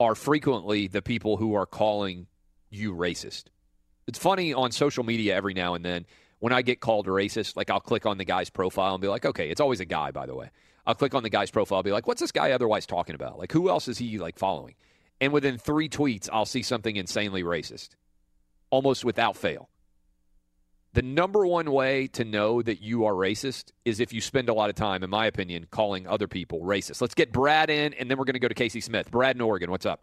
are 0.00 0.14
frequently 0.14 0.86
the 0.86 1.02
people 1.02 1.36
who 1.36 1.54
are 1.54 1.66
calling 1.66 2.26
you 2.70 2.94
racist. 2.94 3.44
It's 4.06 4.18
funny 4.18 4.52
on 4.52 4.70
social 4.72 5.04
media 5.04 5.34
every 5.34 5.54
now 5.54 5.74
and 5.74 5.84
then 5.84 6.06
when 6.40 6.52
I 6.52 6.62
get 6.62 6.80
called 6.80 7.06
racist, 7.06 7.56
like 7.56 7.70
I'll 7.70 7.80
click 7.80 8.06
on 8.06 8.18
the 8.18 8.24
guy's 8.24 8.50
profile 8.50 8.94
and 8.94 9.02
be 9.02 9.08
like, 9.08 9.26
okay, 9.26 9.50
it's 9.50 9.60
always 9.60 9.80
a 9.80 9.84
guy, 9.84 10.10
by 10.10 10.26
the 10.26 10.34
way. 10.34 10.50
I'll 10.88 10.94
click 10.94 11.14
on 11.14 11.22
the 11.22 11.28
guy's 11.28 11.50
profile. 11.50 11.76
I'll 11.76 11.82
be 11.82 11.92
like, 11.92 12.06
what's 12.06 12.20
this 12.20 12.32
guy 12.32 12.52
otherwise 12.52 12.86
talking 12.86 13.14
about? 13.14 13.38
Like, 13.38 13.52
who 13.52 13.68
else 13.68 13.88
is 13.88 13.98
he 13.98 14.16
like 14.16 14.38
following? 14.38 14.74
And 15.20 15.34
within 15.34 15.58
three 15.58 15.90
tweets, 15.90 16.30
I'll 16.32 16.46
see 16.46 16.62
something 16.62 16.96
insanely 16.96 17.42
racist, 17.42 17.90
almost 18.70 19.04
without 19.04 19.36
fail. 19.36 19.68
The 20.94 21.02
number 21.02 21.46
one 21.46 21.70
way 21.72 22.06
to 22.08 22.24
know 22.24 22.62
that 22.62 22.80
you 22.80 23.04
are 23.04 23.12
racist 23.12 23.72
is 23.84 24.00
if 24.00 24.14
you 24.14 24.22
spend 24.22 24.48
a 24.48 24.54
lot 24.54 24.70
of 24.70 24.76
time, 24.76 25.02
in 25.04 25.10
my 25.10 25.26
opinion, 25.26 25.66
calling 25.70 26.06
other 26.06 26.26
people 26.26 26.60
racist. 26.62 27.02
Let's 27.02 27.14
get 27.14 27.32
Brad 27.32 27.68
in, 27.68 27.92
and 27.92 28.10
then 28.10 28.16
we're 28.16 28.24
going 28.24 28.32
to 28.32 28.40
go 28.40 28.48
to 28.48 28.54
Kayce 28.54 28.82
Smith. 28.82 29.10
Brad 29.10 29.36
in 29.36 29.42
Oregon, 29.42 29.70
what's 29.70 29.84
up? 29.84 30.00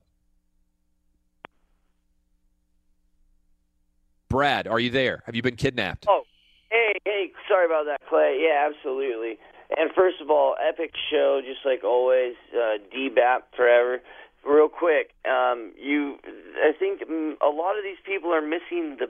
Brad, 4.30 4.68
are 4.68 4.80
you 4.80 4.92
there? 4.92 5.24
Have 5.26 5.36
you 5.36 5.42
been 5.42 5.56
kidnapped? 5.56 6.06
Oh, 6.08 6.22
hey, 6.70 6.94
hey, 7.06 7.32
sorry 7.50 7.66
about 7.66 7.86
that, 7.86 8.08
Clay. 8.08 8.40
Yeah, 8.48 8.70
absolutely. 8.70 9.40
And 9.76 9.92
first 9.96 10.22
of 10.22 10.30
all, 10.30 10.56
epic 10.62 10.94
show, 11.10 11.42
just 11.46 11.66
like 11.66 11.84
always. 11.84 12.36
Uh, 12.54 12.78
DBAP 12.94 13.42
forever. 13.56 14.02
Real 14.46 14.70
quick, 14.70 15.10
um, 15.26 15.74
you, 15.76 16.20
I 16.64 16.72
think 16.78 17.02
a 17.02 17.50
lot 17.50 17.78
of 17.78 17.84
these 17.84 17.98
people 18.06 18.32
are 18.32 18.42
missing 18.42 18.98
the 19.00 19.10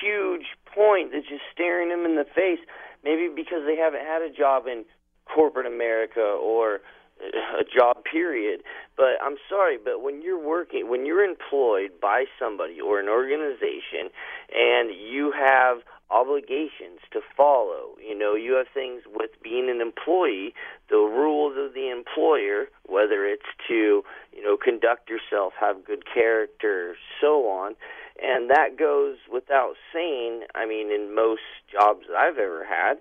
huge 0.00 0.46
point 0.66 1.12
that's 1.12 1.26
just 1.26 1.42
staring 1.52 1.88
them 1.88 2.04
in 2.04 2.16
the 2.16 2.26
face. 2.34 2.60
Maybe 3.02 3.28
because 3.34 3.64
they 3.64 3.76
haven't 3.76 4.04
had 4.04 4.20
a 4.20 4.30
job 4.30 4.66
in 4.66 4.84
corporate 5.24 5.66
America 5.66 6.20
or 6.20 6.80
a 7.20 7.64
job 7.64 8.04
period. 8.04 8.62
But 8.96 9.16
I'm 9.22 9.36
sorry, 9.48 9.78
but 9.82 10.02
when 10.02 10.22
you're 10.22 10.42
working, 10.42 10.88
when 10.88 11.06
you're 11.06 11.24
employed 11.24 11.92
by 12.00 12.24
somebody 12.38 12.80
or 12.80 13.00
an 13.00 13.08
organization 13.08 14.10
and 14.54 14.90
you 14.94 15.32
have 15.32 15.78
obligations 16.10 17.00
to 17.12 17.20
follow, 17.36 17.96
you 18.00 18.16
know, 18.16 18.34
you 18.34 18.54
have 18.54 18.66
things 18.72 19.02
with 19.12 19.30
being 19.42 19.68
an 19.68 19.80
employee, 19.80 20.54
the 20.88 20.96
rules 20.96 21.56
of 21.58 21.74
the 21.74 21.90
employer, 21.90 22.66
whether 22.86 23.24
it's 23.26 23.50
to, 23.68 24.02
you 24.32 24.42
know, 24.42 24.56
conduct 24.56 25.10
yourself, 25.10 25.52
have 25.58 25.84
good 25.84 26.04
character, 26.12 26.94
so 27.20 27.48
on. 27.48 27.74
And 28.22 28.50
that 28.50 28.78
goes 28.78 29.16
without 29.32 29.74
saying, 29.92 30.42
I 30.54 30.66
mean, 30.66 30.90
in 30.92 31.14
most 31.14 31.42
jobs 31.70 32.06
that 32.08 32.16
I've 32.16 32.38
ever 32.38 32.64
had. 32.64 32.98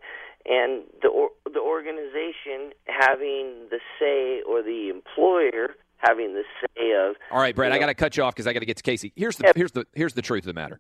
And 0.48 0.84
the 1.02 1.08
or, 1.08 1.30
the 1.52 1.60
organization 1.60 2.72
having 2.86 3.68
the 3.72 3.80
say 4.00 4.42
or 4.48 4.62
the 4.62 4.90
employer 4.90 5.76
having 5.98 6.36
the 6.36 6.44
say 6.62 6.92
of 6.92 7.16
all 7.32 7.40
right 7.40 7.56
brad 7.56 7.70
you 7.70 7.72
know, 7.72 7.76
i 7.78 7.80
got 7.80 7.88
to 7.88 7.96
cut 7.96 8.16
you 8.16 8.22
off 8.22 8.36
because 8.36 8.46
i 8.46 8.54
got 8.54 8.60
to 8.60 8.66
get 8.66 8.78
to 8.78 8.84
kayce. 8.84 9.12
Here's 9.16 9.38
the 9.38 9.52
here's 9.56 9.72
the 9.72 9.88
here's 9.94 10.14
the 10.14 10.22
truth 10.22 10.44
of 10.44 10.48
the 10.48 10.54
matter. 10.54 10.80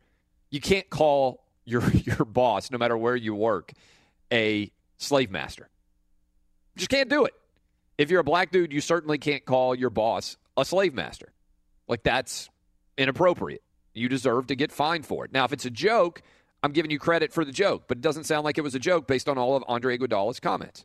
You 0.51 0.61
can't 0.61 0.87
call 0.89 1.44
your 1.65 1.83
your 1.91 2.25
boss 2.25 2.71
no 2.71 2.77
matter 2.77 2.97
where 2.97 3.15
you 3.15 3.35
work 3.35 3.73
a 4.31 4.71
slave 4.97 5.31
master 5.31 5.69
just 6.77 6.89
can't 6.89 7.09
do 7.09 7.25
it 7.25 7.33
if 7.97 8.09
you're 8.09 8.21
a 8.21 8.23
black 8.23 8.51
dude 8.51 8.71
you 8.71 8.81
certainly 8.81 9.17
can't 9.17 9.45
call 9.45 9.75
your 9.75 9.89
boss 9.89 10.37
a 10.57 10.65
slave 10.65 10.93
master 10.93 11.33
like 11.87 12.03
that's 12.03 12.49
inappropriate 12.97 13.61
you 13.93 14.09
deserve 14.09 14.47
to 14.47 14.55
get 14.55 14.71
fined 14.71 15.05
for 15.05 15.25
it 15.25 15.31
now 15.31 15.45
if 15.45 15.53
it's 15.53 15.65
a 15.65 15.69
joke 15.69 16.21
I'm 16.65 16.71
giving 16.71 16.89
you 16.89 16.97
credit 16.97 17.31
for 17.31 17.45
the 17.45 17.51
joke, 17.51 17.83
but 17.87 17.99
it 17.99 18.01
doesn't 18.01 18.23
sound 18.23 18.43
like 18.43 18.57
it 18.57 18.61
was 18.61 18.73
a 18.73 18.79
joke 18.79 19.05
based 19.05 19.29
on 19.29 19.37
all 19.37 19.55
of 19.55 19.63
Andre 19.67 19.99
Iguodala's 19.99 20.39
comments. 20.39 20.83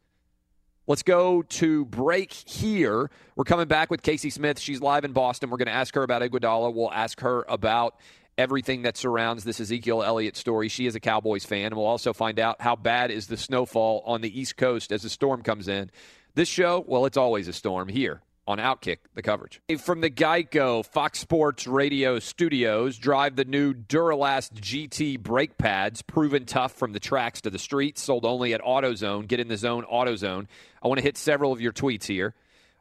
Let's 0.86 1.02
go 1.02 1.40
to 1.40 1.86
break 1.86 2.34
here. 2.34 3.10
We're 3.34 3.44
coming 3.44 3.66
back 3.66 3.90
with 3.90 4.02
Kayce 4.02 4.30
Smith. 4.30 4.58
She's 4.58 4.82
live 4.82 5.06
in 5.06 5.12
Boston. 5.12 5.48
We're 5.48 5.56
going 5.56 5.68
to 5.68 5.72
ask 5.72 5.94
her 5.94 6.02
about 6.02 6.20
Iguodala. 6.20 6.74
We'll 6.74 6.92
ask 6.92 7.20
her 7.20 7.46
about 7.48 7.94
everything 8.40 8.82
that 8.82 8.96
surrounds 8.96 9.44
this 9.44 9.60
Ezekiel 9.60 10.02
Elliott 10.02 10.36
story. 10.36 10.68
She 10.68 10.86
is 10.86 10.94
a 10.94 11.00
Cowboys 11.00 11.44
fan, 11.44 11.66
and 11.66 11.76
we'll 11.76 11.86
also 11.86 12.12
find 12.12 12.40
out 12.40 12.60
how 12.60 12.74
bad 12.74 13.10
is 13.10 13.26
the 13.26 13.36
snowfall 13.36 14.02
on 14.06 14.22
the 14.22 14.40
East 14.40 14.56
Coast 14.56 14.90
as 14.90 15.02
the 15.02 15.10
storm 15.10 15.42
comes 15.42 15.68
in. 15.68 15.90
This 16.34 16.48
show, 16.48 16.82
well, 16.86 17.06
it's 17.06 17.18
always 17.18 17.48
a 17.48 17.52
storm 17.52 17.88
here 17.88 18.22
on 18.46 18.58
Outkick, 18.58 18.98
the 19.14 19.22
coverage. 19.22 19.60
From 19.78 20.00
the 20.00 20.10
Geico 20.10 20.84
Fox 20.84 21.18
Sports 21.18 21.66
Radio 21.66 22.18
studios, 22.18 22.98
drive 22.98 23.36
the 23.36 23.44
new 23.44 23.74
Duralast 23.74 24.54
GT 24.54 25.20
brake 25.20 25.58
pads, 25.58 26.02
proven 26.02 26.46
tough 26.46 26.72
from 26.72 26.92
the 26.92 27.00
tracks 27.00 27.42
to 27.42 27.50
the 27.50 27.58
streets, 27.58 28.02
sold 28.02 28.24
only 28.24 28.54
at 28.54 28.62
AutoZone. 28.62 29.28
Get 29.28 29.38
in 29.38 29.48
the 29.48 29.56
zone, 29.56 29.84
AutoZone. 29.84 30.46
I 30.82 30.88
want 30.88 30.98
to 30.98 31.04
hit 31.04 31.16
several 31.18 31.52
of 31.52 31.60
your 31.60 31.72
tweets 31.72 32.06
here. 32.06 32.34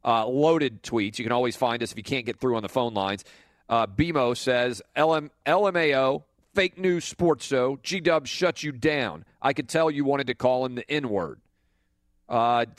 Uh, 0.03 0.25
loaded 0.25 0.81
tweets. 0.81 1.19
You 1.19 1.25
can 1.25 1.33
always 1.33 1.57
find 1.57 1.83
us 1.83 1.91
if 1.91 1.97
you 1.97 2.03
can't 2.03 2.25
get 2.25 2.39
through 2.39 2.55
on 2.55 2.63
the 2.63 2.69
phone 2.69 2.93
lines. 2.93 3.25
Uh, 3.69 3.87
BMO 3.87 4.35
says, 4.35 4.81
LM, 4.97 5.31
LMAO, 5.45 6.23
fake 6.55 6.77
news 6.77 7.05
sports 7.05 7.45
show. 7.45 7.79
G 7.83 7.99
Dub 7.99 8.27
shut 8.27 8.63
you 8.63 8.71
down. 8.71 9.23
I 9.41 9.53
could 9.53 9.69
tell 9.69 9.89
you 9.91 10.03
wanted 10.03 10.27
to 10.27 10.35
call 10.35 10.65
him 10.65 10.75
the 10.75 10.89
N 10.91 11.07
word. 11.07 11.39
Uh, 12.27 12.65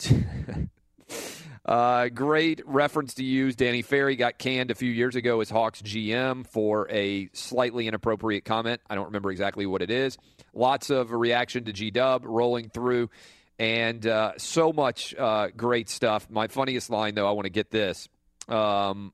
Uh, 1.70 2.08
great 2.08 2.60
reference 2.66 3.14
to 3.14 3.24
use. 3.24 3.54
Danny 3.54 3.82
Ferry 3.82 4.16
got 4.16 4.38
canned 4.38 4.72
a 4.72 4.74
few 4.74 4.90
years 4.90 5.14
ago 5.14 5.40
as 5.40 5.50
Hawks 5.50 5.80
GM 5.82 6.44
for 6.44 6.90
a 6.90 7.28
slightly 7.32 7.86
inappropriate 7.86 8.44
comment. 8.44 8.80
I 8.90 8.96
don't 8.96 9.04
remember 9.04 9.30
exactly 9.30 9.66
what 9.66 9.80
it 9.80 9.90
is. 9.90 10.18
Lots 10.52 10.90
of 10.90 11.12
reaction 11.12 11.64
to 11.64 11.72
G 11.72 11.92
Dub 11.92 12.24
rolling 12.24 12.70
through, 12.70 13.10
and 13.58 14.04
uh, 14.04 14.32
so 14.36 14.72
much 14.72 15.14
uh, 15.14 15.48
great 15.56 15.88
stuff. 15.88 16.28
My 16.28 16.48
funniest 16.48 16.90
line, 16.90 17.14
though, 17.14 17.28
I 17.28 17.32
want 17.32 17.44
to 17.44 17.50
get 17.50 17.70
this. 17.70 18.08
Um, 18.48 19.12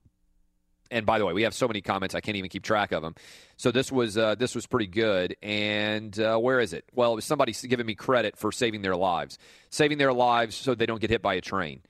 and 0.91 1.07
by 1.07 1.19
the 1.19 1.27
way, 1.27 1.33
we 1.33 1.43
have 1.43 1.55
so 1.55 1.67
many 1.67 1.81
comments 1.81 2.15
I 2.15 2.21
can't 2.21 2.37
even 2.37 2.51
keep 2.51 2.63
track 2.63 2.93
of 2.93 3.03
them. 3.03 3.15
So 3.57 3.71
this 3.71 3.91
was 3.91 4.17
uh, 4.17 4.35
this 4.35 4.55
was 4.55 4.67
pretty 4.67 4.87
good. 4.87 5.37
And 5.43 6.19
uh, 6.19 6.39
where 6.39 6.61
is 6.61 6.73
it? 6.73 6.85
Well, 6.95 7.13
it 7.13 7.17
was 7.17 7.25
somebody 7.25 7.53
giving 7.53 7.87
me 7.87 7.95
credit 7.95 8.37
for 8.37 8.53
saving 8.53 8.83
their 8.83 8.97
lives, 8.97 9.39
saving 9.71 9.99
their 9.99 10.13
lives 10.13 10.55
so 10.55 10.75
they 10.75 10.87
don't 10.87 11.01
get 11.01 11.11
hit 11.11 11.23
by 11.23 11.35
a 11.35 11.41
train. 11.41 11.81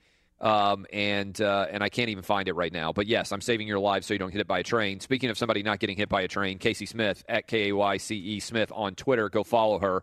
Um, 0.40 0.86
and 0.92 1.40
uh, 1.40 1.66
and 1.70 1.82
I 1.82 1.88
can't 1.88 2.10
even 2.10 2.22
find 2.22 2.48
it 2.48 2.54
right 2.54 2.72
now. 2.72 2.92
But 2.92 3.06
yes, 3.06 3.32
I'm 3.32 3.40
saving 3.40 3.66
your 3.66 3.78
lives 3.78 4.06
so 4.06 4.14
you 4.14 4.18
don't 4.18 4.30
get 4.30 4.38
hit 4.38 4.46
by 4.46 4.58
a 4.58 4.62
train. 4.62 5.00
Speaking 5.00 5.30
of 5.30 5.38
somebody 5.38 5.62
not 5.62 5.78
getting 5.78 5.96
hit 5.96 6.08
by 6.08 6.22
a 6.22 6.28
train, 6.28 6.58
Kayce 6.58 6.86
Smith 6.86 7.24
at 7.28 7.46
K 7.46 7.70
A 7.70 7.76
Y 7.76 7.96
C 7.96 8.16
E 8.16 8.40
Smith 8.40 8.70
on 8.74 8.94
Twitter. 8.94 9.28
Go 9.30 9.44
follow 9.44 9.78
her. 9.78 10.02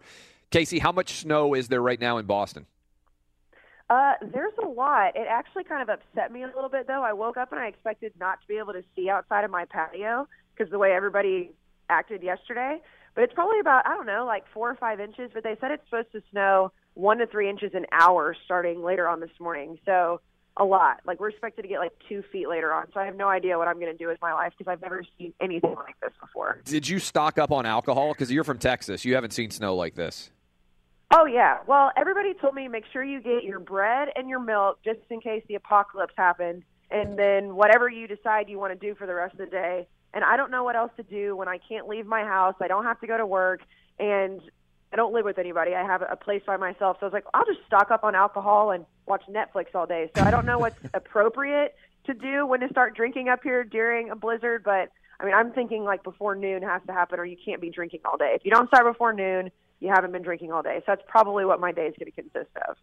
Kayce, 0.51 0.79
how 0.79 0.91
much 0.91 1.21
snow 1.21 1.53
is 1.53 1.67
there 1.67 1.81
right 1.81 1.99
now 1.99 2.17
in 2.17 2.25
Boston? 2.25 2.65
Uh, 3.93 4.13
there's 4.33 4.53
a 4.63 4.67
lot. 4.67 5.15
It 5.15 5.27
actually 5.29 5.65
kind 5.65 5.87
of 5.87 5.89
upset 5.89 6.31
me 6.31 6.41
a 6.41 6.47
little 6.47 6.69
bit, 6.69 6.87
though. 6.87 7.03
I 7.03 7.13
woke 7.13 7.37
up 7.37 7.51
and 7.51 7.61
I 7.61 7.67
expected 7.67 8.11
not 8.19 8.41
to 8.41 8.47
be 8.47 8.57
able 8.57 8.73
to 8.73 8.81
see 8.95 9.07
outside 9.07 9.43
of 9.43 9.51
my 9.51 9.65
patio 9.65 10.27
because 10.57 10.71
the 10.71 10.79
way 10.79 10.93
everybody 10.93 11.51
acted 11.91 12.23
yesterday. 12.23 12.81
But 13.13 13.25
it's 13.25 13.33
probably 13.33 13.59
about 13.59 13.85
I 13.85 13.89
don't 13.89 14.07
know, 14.07 14.25
like 14.25 14.45
four 14.51 14.71
or 14.71 14.75
five 14.75 14.99
inches. 14.99 15.29
But 15.31 15.43
they 15.43 15.55
said 15.61 15.69
it's 15.69 15.83
supposed 15.85 16.11
to 16.13 16.23
snow 16.31 16.71
one 16.95 17.19
to 17.19 17.27
three 17.27 17.47
inches 17.47 17.75
an 17.75 17.85
hour 17.91 18.35
starting 18.45 18.81
later 18.81 19.07
on 19.07 19.19
this 19.19 19.29
morning. 19.39 19.77
So 19.85 20.21
a 20.57 20.65
lot. 20.65 21.01
Like 21.05 21.19
we're 21.19 21.29
expected 21.29 21.61
to 21.61 21.67
get 21.67 21.77
like 21.77 21.93
two 22.09 22.23
feet 22.31 22.49
later 22.49 22.73
on. 22.73 22.87
So 22.95 22.99
I 22.99 23.05
have 23.05 23.15
no 23.15 23.27
idea 23.27 23.59
what 23.59 23.67
I'm 23.67 23.79
going 23.79 23.91
to 23.91 23.97
do 23.97 24.07
with 24.07 24.17
my 24.23 24.33
life 24.33 24.53
because 24.57 24.71
I've 24.71 24.81
never 24.81 25.03
seen 25.19 25.35
anything 25.39 25.75
like 25.75 25.99
this 26.01 26.13
before. 26.19 26.61
Did 26.65 26.89
you 26.89 26.97
stock 26.97 27.37
up 27.37 27.51
on 27.51 27.67
alcohol? 27.67 28.13
Because 28.13 28.31
you're 28.31 28.43
from 28.43 28.57
Texas, 28.57 29.05
you 29.05 29.13
haven't 29.13 29.33
seen 29.33 29.51
snow 29.51 29.75
like 29.75 29.93
this. 29.93 30.31
Oh 31.15 31.25
yeah. 31.27 31.59
Well, 31.67 31.91
everybody 31.95 32.33
told 32.33 32.55
me 32.55 32.67
make 32.67 32.85
sure 32.91 33.03
you 33.03 33.21
get 33.21 33.43
your 33.43 33.59
bread 33.59 34.09
and 34.15 34.27
your 34.27 34.39
milk 34.39 34.79
just 34.83 34.97
in 35.11 35.21
case 35.21 35.43
the 35.47 35.53
apocalypse 35.53 36.15
happened, 36.17 36.63
and 36.89 37.19
then 37.19 37.55
whatever 37.55 37.87
you 37.87 38.07
decide 38.07 38.49
you 38.49 38.57
want 38.57 38.73
to 38.73 38.87
do 38.87 38.95
for 38.95 39.05
the 39.05 39.13
rest 39.13 39.33
of 39.33 39.37
the 39.37 39.45
day. 39.45 39.87
And 40.15 40.23
I 40.23 40.37
don't 40.37 40.49
know 40.49 40.63
what 40.63 40.75
else 40.75 40.91
to 40.97 41.03
do 41.03 41.35
when 41.35 41.47
I 41.47 41.59
can't 41.59 41.87
leave 41.87 42.07
my 42.07 42.23
house. 42.23 42.55
I 42.59 42.67
don't 42.67 42.85
have 42.85 42.99
to 43.01 43.07
go 43.07 43.15
to 43.15 43.27
work, 43.27 43.61
and 43.99 44.41
I 44.91 44.95
don't 44.95 45.13
live 45.13 45.23
with 45.23 45.37
anybody. 45.37 45.75
I 45.75 45.83
have 45.85 46.01
a 46.01 46.15
place 46.15 46.41
by 46.47 46.57
myself. 46.57 46.97
So 46.99 47.05
I 47.05 47.09
was 47.09 47.13
like, 47.13 47.25
I'll 47.35 47.45
just 47.45 47.59
stock 47.67 47.91
up 47.91 48.03
on 48.03 48.15
alcohol 48.15 48.71
and 48.71 48.83
watch 49.05 49.23
Netflix 49.29 49.75
all 49.75 49.85
day. 49.85 50.09
So 50.17 50.23
I 50.23 50.31
don't 50.31 50.47
know 50.47 50.57
what's 50.57 50.79
appropriate 50.95 51.75
to 52.05 52.15
do 52.15 52.47
when 52.47 52.59
to 52.61 52.69
start 52.69 52.95
drinking 52.95 53.29
up 53.29 53.43
here 53.43 53.63
during 53.63 54.09
a 54.09 54.15
blizzard, 54.15 54.63
but 54.63 54.89
I 55.19 55.25
mean, 55.25 55.35
I'm 55.35 55.51
thinking 55.51 55.83
like 55.83 56.03
before 56.03 56.33
noon 56.33 56.63
has 56.63 56.81
to 56.87 56.91
happen 56.91 57.19
or 57.19 57.25
you 57.25 57.37
can't 57.45 57.61
be 57.61 57.69
drinking 57.69 58.01
all 58.03 58.17
day. 58.17 58.33
If 58.35 58.45
you 58.45 58.51
don't 58.51 58.67
start 58.67 58.85
before 58.85 59.13
noon, 59.13 59.51
you 59.83 59.91
haven't 59.93 60.13
been 60.13 60.21
drinking 60.21 60.51
all 60.51 60.63
day. 60.63 60.77
So 60.79 60.83
that's 60.87 61.01
probably 61.07 61.43
what 61.43 61.59
my 61.59 61.73
day 61.73 61.87
is 61.87 61.95
going 61.99 62.11
to 62.11 62.21
consist 62.21 62.49
of. 62.69 62.77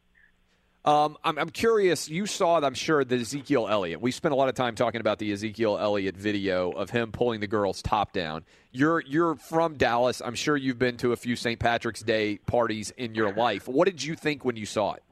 Um, 0.83 1.17
I'm, 1.25 1.39
I'm 1.39 1.51
curious. 1.51 2.09
You 2.09 2.27
saw, 2.27 2.59
I'm 2.59 2.75
sure, 2.75 3.05
the 3.05 3.17
Ezekiel 3.17 3.69
Elliott. 3.69 4.01
We 4.01 4.13
spent 4.13 4.33
a 4.33 4.37
lot 4.37 4.49
of 4.49 4.55
time 4.55 4.75
talking 4.75 5.01
about 5.01 5.19
the 5.19 5.33
Ezekiel 5.33 5.79
Elliott 5.79 6.17
video 6.17 6.71
of 6.71 6.91
him 6.91 7.13
pulling 7.13 7.41
the 7.41 7.47
girl's 7.47 7.83
top 7.83 8.13
down. 8.13 8.45
You're 8.73 9.01
you're 9.01 9.35
from 9.35 9.77
Dallas. 9.77 10.23
I'm 10.25 10.35
sure 10.35 10.57
you've 10.57 10.79
been 10.79 10.97
to 10.99 11.13
a 11.13 11.17
few 11.17 11.37
St. 11.37 11.59
Patrick's 11.59 12.01
Day 12.01 12.37
parties 12.47 12.93
in 12.97 13.15
your 13.15 13.33
life. 13.33 13.69
What 13.69 13.87
did 13.87 14.03
you 14.03 14.15
think 14.15 14.45
when 14.45 14.57
you 14.57 14.65
saw 14.65 14.93
it? 14.93 15.03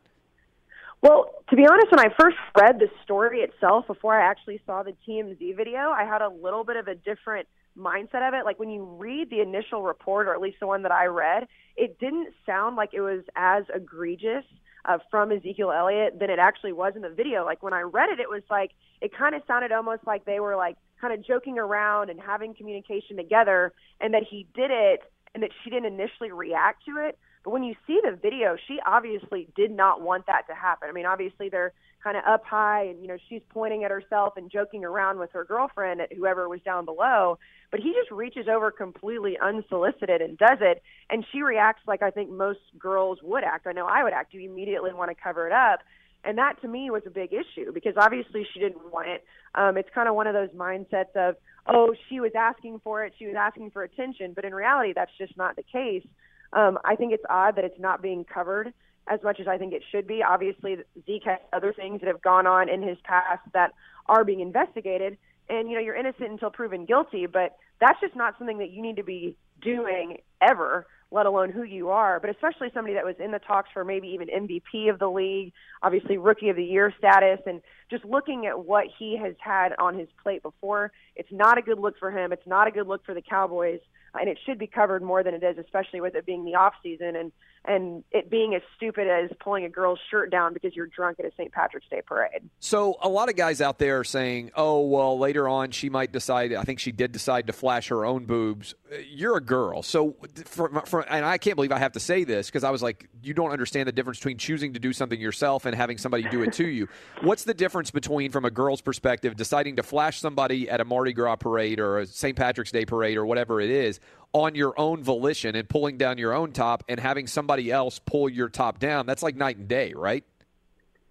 Well, 1.03 1.31
to 1.51 1.57
be 1.57 1.67
honest, 1.67 1.91
when 1.91 2.01
I 2.01 2.15
first 2.19 2.37
read 2.59 2.79
the 2.79 2.89
story 3.05 3.41
itself 3.41 3.87
before 3.87 4.19
I 4.19 4.29
actually 4.29 4.61
saw 4.67 4.83
the 4.83 4.95
TMZ 5.07 5.57
video, 5.57 5.91
I 5.91 6.05
had 6.05 6.23
a 6.23 6.29
little 6.29 6.65
bit 6.65 6.77
of 6.77 6.89
a 6.89 6.95
different 6.95 7.47
mindset 7.79 8.27
of 8.27 8.35
it. 8.35 8.45
Like 8.45 8.59
when 8.59 8.71
you 8.71 8.85
read 8.85 9.31
the 9.31 9.41
initial 9.41 9.83
report, 9.83 10.27
or 10.27 10.35
at 10.35 10.41
least 10.41 10.59
the 10.61 10.67
one 10.67 10.83
that 10.83 10.93
I 10.93 11.07
read, 11.07 11.47
it 11.77 11.99
didn't 11.99 12.35
sound 12.45 12.77
like 12.77 12.91
it 12.93 13.01
was 13.01 13.25
as 13.37 13.65
egregious 13.75 14.45
uh, 14.85 14.99
from 15.11 15.33
Ezekiel 15.33 15.73
Elliott 15.73 16.19
than 16.19 16.31
it 16.31 16.39
actually 16.39 16.73
was 16.73 16.95
in 16.97 17.03
the 17.03 17.09
video. 17.11 17.45
Like 17.45 17.63
when 17.63 17.73
I 17.73 17.83
read 17.83 18.11
it, 18.11 18.21
it 18.21 18.29
was 18.29 18.43
like 18.51 18.73
it 19.01 19.17
kind 19.17 19.35
of 19.35 19.43
sounded 19.47 19.73
almost 19.73 20.07
like 20.07 20.25
they 20.25 20.41
were 20.41 20.57
like 20.57 20.77
kind 21.01 21.15
of 21.15 21.25
joking 21.25 21.59
around 21.59 22.11
and 22.11 22.21
having 22.21 22.55
communication 22.55 23.17
together, 23.17 23.73
and 24.01 24.15
that 24.15 24.25
he 24.29 24.47
did 24.55 24.71
it 24.71 25.01
and 25.35 25.43
that 25.43 25.51
she 25.63 25.71
didn't 25.71 25.87
initially 25.87 26.33
react 26.33 26.85
to 26.87 26.97
it. 27.07 27.19
But 27.45 27.51
when 27.51 27.63
you 27.63 27.75
see 27.87 28.01
the 28.03 28.17
video, 28.17 28.57
she 28.67 28.79
obviously 28.85 29.49
did 29.55 29.71
not 29.71 30.03
want 30.03 30.27
that 30.27 30.47
to 30.49 30.55
happen. 30.55 30.89
I 30.89 30.93
mean, 30.93 31.07
obviously 31.07 31.49
they're 31.49 31.73
kind 32.03 32.17
of 32.17 32.25
up 32.27 32.45
high 32.45 32.85
and 32.85 33.01
you 33.01 33.09
know 33.09 33.17
she's 33.29 33.43
pointing 33.51 33.85
at 33.85 33.91
herself 33.91 34.35
and 34.37 34.51
joking 34.51 34.85
around 34.85 35.19
with 35.19 35.31
her 35.33 35.45
girlfriend 35.45 36.01
at 36.01 36.13
whoever 36.13 36.49
was 36.49 36.61
down 36.63 36.85
below. 36.85 37.39
But 37.71 37.81
he 37.81 37.93
just 37.93 38.11
reaches 38.11 38.47
over 38.49 38.71
completely 38.71 39.37
unsolicited 39.43 40.23
and 40.23 40.39
does 40.39 40.59
it. 40.61 40.83
And 41.11 41.25
she 41.33 41.43
reacts 41.43 41.83
like 41.87 42.03
i 42.03 42.11
think 42.11 42.31
most 42.31 42.61
girls 42.79 43.19
would 43.23 43.45
act. 43.45 43.67
I 43.67 43.73
know 43.73 43.87
i 43.87 44.03
would 44.03 44.13
act. 44.13 44.35
You 44.35 44.49
immediately 44.51 44.93
want 44.93 45.11
to 45.11 45.17
cover 45.23 45.47
it 45.47 45.53
up. 45.53 45.81
And 46.25 46.39
that 46.39 46.61
to 46.63 46.69
me 46.69 46.91
was 46.91 47.03
a 47.07 47.11
big 47.11 47.33
issue 47.33 47.73
because 47.73 47.95
obviously 47.97 48.47
she 48.53 48.61
didn't 48.61 48.93
want 48.93 49.09
it. 49.09 49.25
Um 49.55 49.77
it's 49.77 49.91
kind 49.95 50.09
of 50.09 50.15
one 50.15 50.27
of 50.27 50.35
those 50.35 50.51
mindsets 50.51 51.15
of 51.17 51.37
oh 51.67 51.95
she 52.09 52.21
was 52.21 52.33
asking 52.37 52.81
for 52.85 53.05
it. 53.05 53.13
She 53.19 53.27
was 53.27 53.37
asking 53.39 53.71
for 53.71 53.83
attention. 53.83 54.33
But 54.35 54.45
in 54.45 54.55
reality 54.55 54.93
that's 54.95 55.13
just 55.19 55.37
not 55.37 55.57
the 55.57 55.65
case. 55.65 56.07
Um 56.53 56.79
i 56.85 56.95
think 56.95 57.13
it's 57.13 57.25
odd 57.29 57.57
that 57.57 57.65
it's 57.65 57.81
not 57.81 58.03
being 58.03 58.25
covered 58.25 58.73
as 59.09 59.23
much 59.23 59.41
as 59.41 59.49
I 59.49 59.59
think 59.59 59.73
it 59.73 59.83
should 59.91 60.07
be. 60.07 60.23
Obviously, 60.23 60.77
Zeke 61.07 61.25
has 61.25 61.39
other 61.53 61.73
things 61.73 62.01
that 62.01 62.09
have 62.09 62.23
gone 62.23 62.47
on 62.47 62.69
in 62.69 62.83
his 62.83 62.99
past 63.05 63.43
that 63.53 63.73
are 64.07 64.25
being 64.25 64.41
investigated, 64.41 65.19
and 65.49 65.69
you 65.69 65.77
know 65.77 65.81
you're 65.81 65.97
innocent 65.97 66.31
until 66.31 66.51
proven 66.51 66.85
guilty. 66.85 67.27
But 67.27 67.57
that's 67.81 68.01
just 68.01 68.17
not 68.17 68.37
something 68.39 68.59
that 68.59 68.71
you 68.71 68.83
need 68.83 68.97
to 68.97 69.03
be 69.03 69.37
doing 69.63 70.19
ever, 70.41 70.87
let 71.11 71.27
alone 71.27 71.51
who 71.51 71.63
you 71.63 71.91
are. 71.91 72.21
But 72.21 72.31
especially 72.31 72.69
somebody 72.75 72.95
that 72.95 73.05
was 73.05 73.17
in 73.19 73.33
the 73.33 73.39
talks 73.39 73.71
for 73.73 73.85
maybe 73.85 74.09
even 74.09 74.29
MVP 74.29 74.91
of 74.91 74.99
the 74.99 75.09
league, 75.11 75.53
obviously 75.83 76.19
Rookie 76.19 76.51
of 76.51 76.57
the 76.57 76.65
Year 76.65 76.93
status, 76.99 77.41
and 77.47 77.61
just 77.91 78.05
looking 78.05 78.47
at 78.47 78.67
what 78.67 78.87
he 78.99 79.17
has 79.17 79.35
had 79.39 79.71
on 79.79 79.99
his 79.99 80.09
plate 80.23 80.43
before, 80.43 80.93
it's 81.17 81.33
not 81.33 81.59
a 81.59 81.63
good 81.63 81.79
look 81.79 81.99
for 81.99 82.11
him. 82.11 82.33
It's 82.33 82.47
not 82.47 82.69
a 82.69 82.71
good 82.71 82.87
look 82.87 83.05
for 83.05 83.15
the 83.15 83.23
Cowboys 83.23 83.81
and 84.15 84.29
it 84.29 84.39
should 84.45 84.59
be 84.59 84.67
covered 84.67 85.03
more 85.03 85.23
than 85.23 85.35
it 85.35 85.43
is, 85.43 85.59
especially 85.59 86.01
with 86.01 86.15
it 86.15 86.27
being 86.27 86.45
the 86.45 86.55
off 86.55 86.75
season 86.83 87.17
and 87.17 87.33
and 87.69 88.03
it 88.11 88.31
being 88.31 88.55
as 88.55 88.63
stupid 88.77 89.07
as 89.07 89.31
pulling 89.41 89.65
a 89.65 89.69
girl's 89.69 89.99
shirt 90.11 90.31
down 90.31 90.55
because 90.55 90.75
you're 90.75 90.87
drunk 90.87 91.21
at 91.21 91.27
a 91.27 91.31
St. 91.33 91.53
Patrick's 91.53 91.87
Day 91.89 92.03
parade. 92.05 92.49
So 92.61 92.97
a 93.03 93.09
lot 93.09 93.29
of 93.29 93.37
guys 93.37 93.61
out 93.61 93.79
there 93.79 94.01
are 94.01 94.05
saying, 94.05 94.51
"Oh, 94.55 94.87
well, 94.87 95.19
later 95.19 95.47
on 95.47 95.71
she 95.71 95.91
might 95.91 96.11
decide." 96.11 96.55
I 96.55 96.63
think 96.63 96.79
she 96.79 96.93
did 96.93 97.13
decide 97.13 97.47
to 97.49 97.53
flash 97.53 97.89
her 97.89 98.05
own 98.05 98.25
boobs. 98.25 98.75
You're 99.11 99.37
a 99.37 99.43
girl, 99.43 99.83
so 99.83 100.17
for, 100.47 100.69
for, 100.87 101.01
and 101.13 101.25
I 101.25 101.37
can't 101.39 101.57
believe 101.57 101.73
I 101.73 101.79
have 101.79 101.93
to 101.93 102.01
say 102.01 102.25
this 102.25 102.47
because 102.47 102.65
I 102.65 102.71
was 102.71 102.83
like, 102.83 103.09
"You 103.23 103.35
don't 103.35 103.51
understand 103.51 103.87
the 103.87 103.93
difference 103.93 104.19
between 104.19 104.39
choosing 104.39 104.73
to 104.73 104.81
do 104.81 104.93
something 104.93 105.21
yourself 105.21 105.67
and 105.67 105.75
having 105.75 105.99
somebody 105.99 106.25
do 106.25 106.43
it 106.43 106.55
to 106.55 106.67
you." 106.67 106.89
What's 107.23 107.45
the 107.45 107.55
difference 107.55 107.91
between, 107.91 108.33
from 108.33 108.45
a 108.47 108.51
girl's 108.51 108.81
perspective, 108.81 109.37
deciding 109.37 109.77
to 109.77 109.83
flash 109.83 110.21
somebody 110.21 110.71
at 110.71 110.81
a 110.81 110.85
Mardi 110.85 111.13
Gras 111.13 111.37
parade 111.37 111.81
or 111.81 111.99
a 111.99 112.07
St. 112.07 112.37
Patrick's 112.37 112.73
Day 112.73 112.87
parade 112.87 113.19
or 113.19 113.27
whatever 113.27 113.61
it 113.61 113.71
is? 113.71 114.01
On 114.33 114.55
your 114.55 114.79
own 114.79 115.03
volition 115.03 115.57
and 115.57 115.69
pulling 115.69 115.97
down 115.97 116.19
your 116.19 116.35
own 116.35 116.53
top 116.53 116.85
and 116.89 117.01
having 117.01 117.27
somebody 117.27 117.71
else 117.71 117.99
pull 117.99 118.29
your 118.29 118.49
top 118.49 118.79
down. 118.79 119.07
That's 119.07 119.23
like 119.23 119.37
night 119.37 119.57
and 119.57 119.69
day, 119.69 119.93
right? 119.95 120.25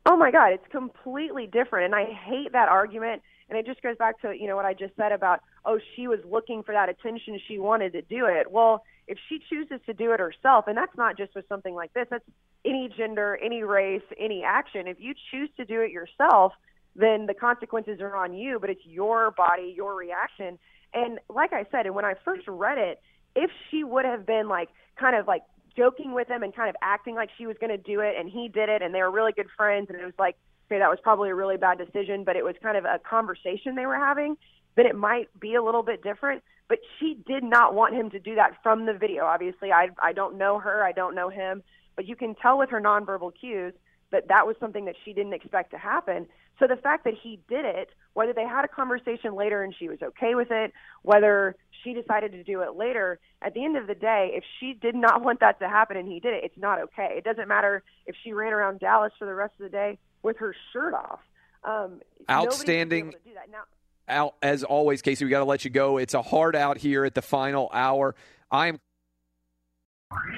Oh 0.05 0.15
my 0.15 0.31
God, 0.31 0.53
it's 0.53 0.67
completely 0.71 1.47
different. 1.47 1.85
And 1.85 1.95
I 1.95 2.05
hate 2.05 2.53
that 2.53 2.69
argument. 2.69 3.21
And 3.49 3.57
it 3.57 3.65
just 3.65 3.81
goes 3.81 3.97
back 3.97 4.21
to, 4.21 4.33
you 4.37 4.47
know, 4.47 4.55
what 4.55 4.65
I 4.65 4.73
just 4.73 4.95
said 4.97 5.11
about, 5.11 5.41
oh, 5.65 5.79
she 5.95 6.07
was 6.07 6.19
looking 6.29 6.63
for 6.63 6.73
that 6.73 6.89
attention. 6.89 7.39
She 7.47 7.57
wanted 7.57 7.93
to 7.93 8.01
do 8.01 8.25
it. 8.25 8.51
Well, 8.51 8.83
if 9.07 9.17
she 9.29 9.39
chooses 9.49 9.79
to 9.85 9.93
do 9.93 10.11
it 10.11 10.19
herself, 10.19 10.65
and 10.67 10.77
that's 10.77 10.95
not 10.97 11.17
just 11.17 11.33
with 11.33 11.47
something 11.47 11.73
like 11.73 11.93
this, 11.93 12.07
that's 12.09 12.25
any 12.65 12.89
gender, 12.95 13.39
any 13.41 13.63
race, 13.63 14.03
any 14.19 14.43
action. 14.43 14.87
If 14.87 14.99
you 14.99 15.13
choose 15.31 15.49
to 15.57 15.65
do 15.65 15.81
it 15.81 15.91
yourself, 15.91 16.53
then 16.95 17.25
the 17.25 17.33
consequences 17.33 18.01
are 18.01 18.15
on 18.15 18.33
you, 18.33 18.59
but 18.59 18.69
it's 18.69 18.85
your 18.85 19.31
body, 19.31 19.73
your 19.75 19.95
reaction. 19.95 20.59
And 20.93 21.19
like 21.29 21.53
I 21.53 21.65
said, 21.71 21.85
and 21.85 21.95
when 21.95 22.05
I 22.05 22.13
first 22.25 22.47
read 22.47 22.77
it, 22.77 23.01
if 23.35 23.51
she 23.69 23.83
would 23.83 24.05
have 24.05 24.25
been 24.25 24.47
like 24.47 24.69
kind 24.99 25.15
of 25.15 25.27
like 25.27 25.43
joking 25.75 26.13
with 26.13 26.27
him 26.27 26.41
and 26.41 26.55
kind 26.55 26.69
of 26.69 26.75
acting 26.81 27.15
like 27.15 27.29
she 27.37 27.45
was 27.45 27.55
going 27.59 27.69
to 27.69 27.77
do 27.77 27.99
it 27.99 28.15
and 28.17 28.29
he 28.29 28.49
did 28.49 28.67
it 28.67 28.81
and 28.81 28.95
they 28.95 29.01
were 29.01 29.11
really 29.11 29.31
good 29.31 29.45
friends 29.55 29.87
and 29.89 29.99
it 29.99 30.03
was 30.03 30.15
like 30.17 30.35
okay 30.65 30.79
that 30.79 30.89
was 30.89 30.97
probably 31.03 31.29
a 31.29 31.35
really 31.35 31.55
bad 31.55 31.77
decision 31.77 32.23
but 32.23 32.35
it 32.35 32.43
was 32.43 32.55
kind 32.63 32.75
of 32.75 32.83
a 32.83 32.99
conversation 33.07 33.75
they 33.75 33.85
were 33.85 33.95
having 33.95 34.35
then 34.77 34.85
it 34.85 34.95
might 34.95 35.27
be 35.39 35.55
a 35.55 35.63
little 35.63 35.83
bit 35.83 36.01
different. 36.01 36.41
But 36.69 36.79
she 36.99 37.17
did 37.25 37.43
not 37.43 37.73
want 37.73 37.95
him 37.95 38.09
to 38.11 38.19
do 38.19 38.35
that 38.35 38.57
from 38.61 38.85
the 38.85 38.93
video. 38.93 39.25
Obviously 39.25 39.71
i 39.71 39.89
i 40.01 40.13
don't 40.13 40.37
know 40.37 40.59
her. 40.59 40.83
I 40.83 40.93
don't 40.93 41.15
know 41.15 41.29
him. 41.29 41.63
But 41.95 42.05
you 42.05 42.15
can 42.15 42.35
tell 42.35 42.57
with 42.57 42.69
her 42.69 42.79
nonverbal 42.79 43.31
cues 43.37 43.73
that 44.11 44.27
that 44.29 44.47
was 44.47 44.55
something 44.59 44.85
that 44.85 44.95
she 45.03 45.13
didn't 45.13 45.33
expect 45.33 45.71
to 45.71 45.77
happen 45.77 46.27
so 46.59 46.67
the 46.67 46.75
fact 46.75 47.03
that 47.03 47.13
he 47.21 47.39
did 47.47 47.65
it 47.65 47.89
whether 48.17 48.33
they 48.33 48.47
had 48.47 48.65
a 48.65 48.67
conversation 48.67 49.35
later 49.35 49.61
and 49.61 49.75
she 49.77 49.87
was 49.87 49.99
okay 50.01 50.33
with 50.33 50.47
it, 50.49 50.73
whether 51.03 51.55
she 51.83 51.93
decided 51.93 52.31
to 52.31 52.43
do 52.43 52.61
it 52.61 52.75
later, 52.75 53.19
at 53.43 53.53
the 53.53 53.63
end 53.63 53.77
of 53.77 53.85
the 53.85 53.93
day, 53.93 54.31
if 54.33 54.43
she 54.59 54.73
did 54.73 54.95
not 54.95 55.21
want 55.23 55.39
that 55.41 55.59
to 55.59 55.69
happen 55.69 55.97
and 55.97 56.07
he 56.07 56.19
did 56.19 56.33
it, 56.33 56.43
it's 56.43 56.57
not 56.57 56.81
okay. 56.81 57.13
It 57.15 57.23
doesn't 57.23 57.47
matter 57.47 57.83
if 58.07 58.15
she 58.23 58.33
ran 58.33 58.53
around 58.53 58.79
Dallas 58.79 59.13
for 59.19 59.25
the 59.25 59.35
rest 59.35 59.53
of 59.59 59.65
the 59.65 59.69
day 59.69 59.99
with 60.23 60.37
her 60.37 60.55
shirt 60.73 60.95
off. 60.95 61.19
Um, 61.63 62.01
Outstanding. 62.27 63.13
Now, 63.51 63.65
out 64.07 64.35
as 64.41 64.63
always, 64.63 65.03
Kayce. 65.03 65.21
We 65.21 65.29
got 65.29 65.39
to 65.39 65.45
let 65.45 65.63
you 65.63 65.69
go. 65.69 65.97
It's 65.97 66.15
a 66.15 66.23
hard 66.23 66.55
out 66.55 66.79
here 66.79 67.05
at 67.05 67.13
the 67.13 67.21
final 67.21 67.69
hour. 67.71 68.15
I 68.49 68.69
am. 68.69 68.79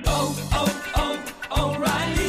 Oh, 0.06 0.50
oh, 0.52 1.34
oh, 1.52 1.76
O'Reilly. 1.76 2.29